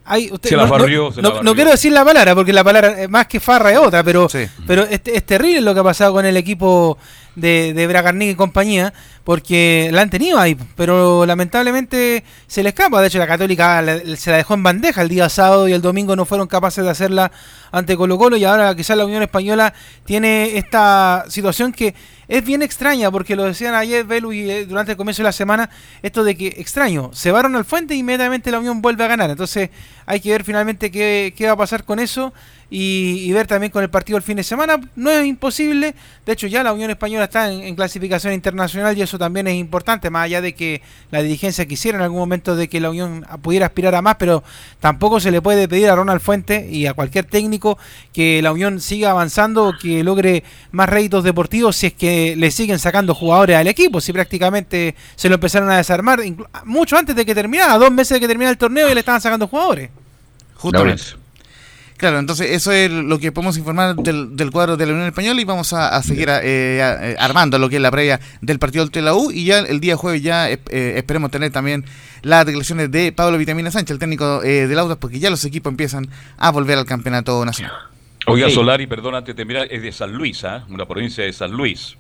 hay, 0.06 0.32
usted- 0.32 0.50
Se 0.50 0.56
la 0.56 0.64
no, 0.64 0.70
no- 0.70 0.74
barrió, 0.80 1.12
se 1.12 1.22
la 1.22 1.30
no- 1.30 1.30
no 1.30 1.36
barrió. 1.38 1.56
quiero 1.56 1.72
decir 1.72 1.92
la 1.92 2.04
palabra, 2.04 2.34
porque 2.34 2.52
la 2.54 2.64
palabra 2.64 3.04
eh, 3.04 3.08
más 3.08 3.28
que 3.28 3.40
farra 3.40 3.72
es 3.72 3.78
otra, 3.78 4.04
pero, 4.04 4.28
pero 4.66 4.84
es, 4.84 5.02
es 5.06 5.26
terrible 5.26 5.62
lo 5.62 5.74
que 5.76 5.82
ha 5.82 5.84
pasado 5.84 6.14
con 6.14 6.26
el 6.26 6.36
equipo 6.36 6.98
de, 7.36 7.74
de 7.76 7.86
Bragarnik 7.88 8.32
y 8.32 8.36
compañía, 8.36 8.92
porque 9.24 9.90
la 9.94 10.02
han 10.02 10.10
tenido 10.10 10.40
ahí, 10.40 10.58
pero 10.76 11.28
lamentablemente 11.28 12.24
se 12.48 12.64
le 12.64 12.70
escapa. 12.70 13.02
De 13.02 13.08
hecho, 13.08 13.20
la 13.20 13.28
Católica 13.28 13.84
se 14.18 14.32
la 14.32 14.38
dejó 14.38 14.56
en 14.56 14.64
bandeja 14.64 15.04
el 15.04 15.10
día 15.10 15.30
sábado 15.30 15.68
y 15.68 15.74
el 15.74 15.82
domingo 15.82 16.16
no 16.16 16.26
fueron 16.26 16.48
capaces 16.48 16.84
de 16.84 16.90
hacerla 16.90 17.32
ante 17.72 17.96
Colo 17.96 18.18
Colo 18.18 18.36
y 18.36 18.46
ahora 18.46 18.74
quizás 18.76 18.98
la 18.98 19.06
Unión 19.06 19.22
Española 19.22 19.74
tiene 20.06 20.58
esta 20.58 21.26
situación 21.30 21.72
que 21.72 21.94
es 22.30 22.46
bien 22.46 22.62
extraña, 22.62 23.10
porque 23.12 23.36
lo 23.36 23.44
decían 23.44 23.74
ayer 23.74 24.06
Belu 24.06 24.32
y 24.32 24.50
eh, 24.50 24.66
durante 24.66 24.92
el 24.92 24.98
comienzo 24.98 25.24
de 25.24 25.26
la 25.26 25.32
semana, 25.32 25.70
esto 26.04 26.24
de 26.24 26.38
que 26.38 26.48
extraño, 26.58 27.10
se 27.12 27.32
varon 27.32 27.56
al 27.56 27.66
fuente 27.66 27.96
y 27.96 28.00
inmediatamente 28.00 28.52
la 28.52 28.60
Unión 28.60 28.82
vuelve 28.82 29.04
a 29.04 29.08
ganar. 29.08 29.32
Entonces 29.32 29.72
hay 30.06 30.20
que 30.20 30.30
ver 30.30 30.44
finalmente 30.44 30.92
qué, 30.92 31.34
qué 31.36 31.48
va 31.48 31.54
a 31.54 31.58
pasar 31.58 31.84
con 31.84 32.00
eso 32.00 32.32
y, 32.70 33.24
y 33.24 33.32
ver 33.32 33.48
también 33.48 33.72
con 33.72 33.84
el 33.84 33.90
partido 33.90 34.18
el 34.18 34.24
fin 34.24 34.38
de 34.38 34.44
semana. 34.44 34.80
No 34.96 35.10
es 35.10 35.26
imposible, 35.26 35.96
de 36.26 36.34
hecho 36.34 36.48
ya 36.48 36.64
la 36.64 36.74
Unión 36.74 36.90
Española 36.92 37.26
está 37.26 37.52
en, 37.52 37.62
en 37.62 37.76
clasificación 37.76 38.34
internacional 38.34 38.98
y 38.98 39.02
eso 39.02 39.18
también 39.18 39.48
es 39.48 39.56
importante, 39.56 40.10
más 40.10 40.26
allá 40.26 40.42
de 40.42 40.54
que 40.54 40.82
la 41.12 41.22
dirigencia 41.22 41.66
quisiera 41.66 41.98
en 41.98 42.04
algún 42.04 42.20
momento 42.20 42.56
de 42.56 42.68
que 42.68 42.80
la 42.80 42.90
Unión 42.90 43.26
pudiera 43.42 43.68
aspirar 43.68 43.96
a 43.96 44.02
más, 44.02 44.16
pero 44.18 44.44
tampoco 44.80 45.20
se 45.20 45.32
le 45.32 45.42
puede 45.42 45.68
pedir 45.68 45.90
a 45.90 45.96
Ronald 45.96 46.22
Fuente 46.22 46.68
y 46.70 46.86
a 46.86 46.94
cualquier 46.94 47.26
técnico 47.26 47.78
que 48.14 48.42
la 48.42 48.52
Unión 48.52 48.80
siga 48.80 49.12
avanzando, 49.12 49.74
que 49.82 50.04
logre 50.04 50.44
más 50.72 50.90
réditos 50.90 51.24
deportivos 51.24 51.76
si 51.76 51.88
es 51.88 51.94
que 51.94 52.36
le 52.36 52.52
siguen 52.52 52.80
sacando 52.80 53.16
jugadores 53.16 53.58
al 53.58 53.68
equipo, 53.68 54.02
si 54.02 54.14
prácticamente 54.14 54.96
se 55.16 55.30
lo 55.30 55.36
empezaron 55.36 55.70
a 55.72 55.78
desarmar 55.78 56.20
mucho 56.66 56.98
antes 56.98 57.16
de 57.16 57.26
que 57.26 57.36
terminara, 57.36 57.78
dos 57.78 57.92
meses 57.92 58.16
de 58.16 58.20
que 58.20 58.28
terminara 58.28 58.52
el 58.52 58.58
torneo 58.58 58.90
y 58.90 58.94
le 58.94 59.00
estaban 59.00 59.22
sacando 59.22 59.48
jugadores. 59.48 59.90
Justamente. 60.56 61.19
Claro, 62.00 62.18
entonces 62.18 62.52
eso 62.52 62.72
es 62.72 62.90
lo 62.90 63.20
que 63.20 63.34
podemos 63.34 63.58
informar 63.58 63.94
del, 63.98 64.34
del 64.38 64.52
cuadro 64.52 64.78
de 64.78 64.86
la 64.86 64.94
Unión 64.94 65.08
Española 65.08 65.42
y 65.42 65.44
vamos 65.44 65.74
a, 65.74 65.90
a 65.90 66.02
seguir 66.02 66.30
eh, 66.30 66.82
a- 66.82 67.10
eh, 67.12 67.16
armando 67.20 67.60
lo 67.60 67.68
que 67.68 67.76
es 67.76 67.82
la 67.82 67.92
previa 67.92 68.22
del 68.40 68.58
partido 68.58 68.86
de 68.86 69.02
la 69.02 69.14
U 69.16 69.32
y 69.32 69.44
ya 69.44 69.60
el 69.60 69.82
día 69.82 69.98
jueves 69.98 70.22
ya 70.24 70.50
eh, 70.50 70.60
esperemos 70.96 71.30
tener 71.30 71.52
también 71.52 71.84
las 72.22 72.46
declaraciones 72.46 72.90
de 72.90 73.12
Pablo 73.12 73.38
Vitamina 73.38 73.70
Sánchez, 73.70 73.92
el 73.92 74.00
técnico 74.00 74.42
eh, 74.44 74.66
del 74.68 74.80
Audas, 74.80 74.98
porque 74.98 75.20
ya 75.20 75.30
los 75.30 75.44
equipos 75.44 75.72
empiezan 75.72 76.08
a 76.38 76.52
volver 76.52 76.78
al 76.78 76.86
campeonato 76.86 77.44
nacional. 77.44 77.74
Oiga, 78.28 78.48
Ok. 78.48 78.54
Solari, 78.54 78.88
perdón, 78.88 79.16
antes 79.16 79.36
de 79.36 79.38
terminar, 79.38 79.68
es 79.70 79.82
de 79.82 79.92
San 79.92 80.14
Luis, 80.14 80.42
¿ah? 80.46 80.64
una 80.70 80.86
provincia 80.86 81.26
de 81.26 81.34
San 81.34 81.52
Luis. 81.52 81.98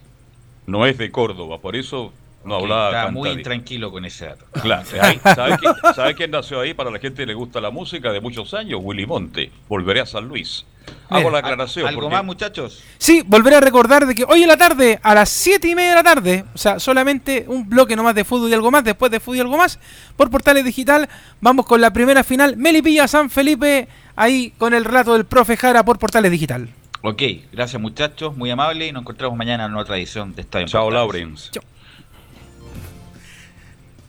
No 0.65 0.85
es 0.85 0.97
de 0.97 1.11
Córdoba, 1.11 1.57
por 1.59 1.75
eso 1.75 2.13
no 2.43 2.55
hablaba. 2.55 2.89
Está 2.89 3.11
muy 3.11 3.29
intranquilo 3.29 3.91
con 3.91 4.05
ese 4.05 4.27
dato. 4.27 4.45
Claro, 4.61 4.83
¿sabe, 4.85 5.57
quién, 5.59 5.73
sabe 5.95 6.15
quién 6.15 6.31
nació 6.31 6.59
ahí? 6.61 6.73
Para 6.73 6.89
la 6.91 6.99
gente 6.99 7.23
que 7.23 7.25
le 7.27 7.33
gusta 7.33 7.59
la 7.61 7.69
música 7.71 8.11
de 8.11 8.21
muchos 8.21 8.53
años, 8.53 8.79
Willy 8.83 9.05
Monte. 9.05 9.51
Volveré 9.67 10.01
a 10.01 10.05
San 10.05 10.27
Luis. 10.27 10.65
Hago 11.09 11.29
la 11.29 11.39
aclaración. 11.39 11.87
¿Algo 11.87 12.01
porque- 12.01 12.15
más, 12.15 12.25
muchachos? 12.25 12.81
Sí, 12.97 13.21
volveré 13.25 13.57
a 13.57 13.61
recordar 13.61 14.07
de 14.07 14.15
que 14.15 14.23
hoy 14.23 14.41
en 14.41 14.47
la 14.47 14.57
tarde, 14.57 14.99
a 15.03 15.13
las 15.13 15.29
7 15.29 15.67
y 15.67 15.75
media 15.75 15.89
de 15.91 15.95
la 15.97 16.03
tarde, 16.03 16.45
o 16.53 16.57
sea, 16.57 16.79
solamente 16.79 17.45
un 17.47 17.69
bloque 17.69 17.95
nomás 17.95 18.15
de 18.15 18.23
fútbol 18.23 18.49
y 18.49 18.53
algo 18.53 18.71
más, 18.71 18.83
después 18.83 19.11
de 19.11 19.19
fútbol 19.19 19.37
y 19.37 19.41
algo 19.41 19.57
más, 19.57 19.79
por 20.15 20.31
Portales 20.31 20.65
Digital, 20.65 21.07
vamos 21.41 21.65
con 21.67 21.79
la 21.81 21.93
primera 21.93 22.23
final, 22.23 22.57
Melipilla 22.57 23.07
San 23.07 23.29
Felipe, 23.29 23.87
ahí 24.15 24.51
con 24.57 24.73
el 24.73 24.83
relato 24.85 25.13
del 25.13 25.25
profe 25.25 25.57
Jara 25.57 25.83
por 25.83 25.99
Portales 25.99 26.31
Digital. 26.31 26.69
Ok, 27.01 27.21
gracias 27.53 27.79
muchachos, 27.81 28.35
muy 28.35 28.49
amable 28.49 28.87
y 28.87 28.91
nos 28.91 29.01
encontramos 29.01 29.37
mañana 29.37 29.65
en 29.65 29.75
otra 29.75 29.95
edición 29.97 30.33
de 30.35 30.41
Estadio 30.41 30.67
Chao, 30.67 30.85
Portales. 30.85 31.01
Laurens. 31.13 31.51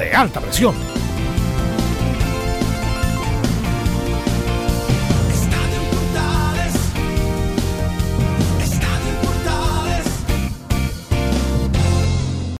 de 0.00 0.14
alta 0.14 0.40
presión. 0.40 0.74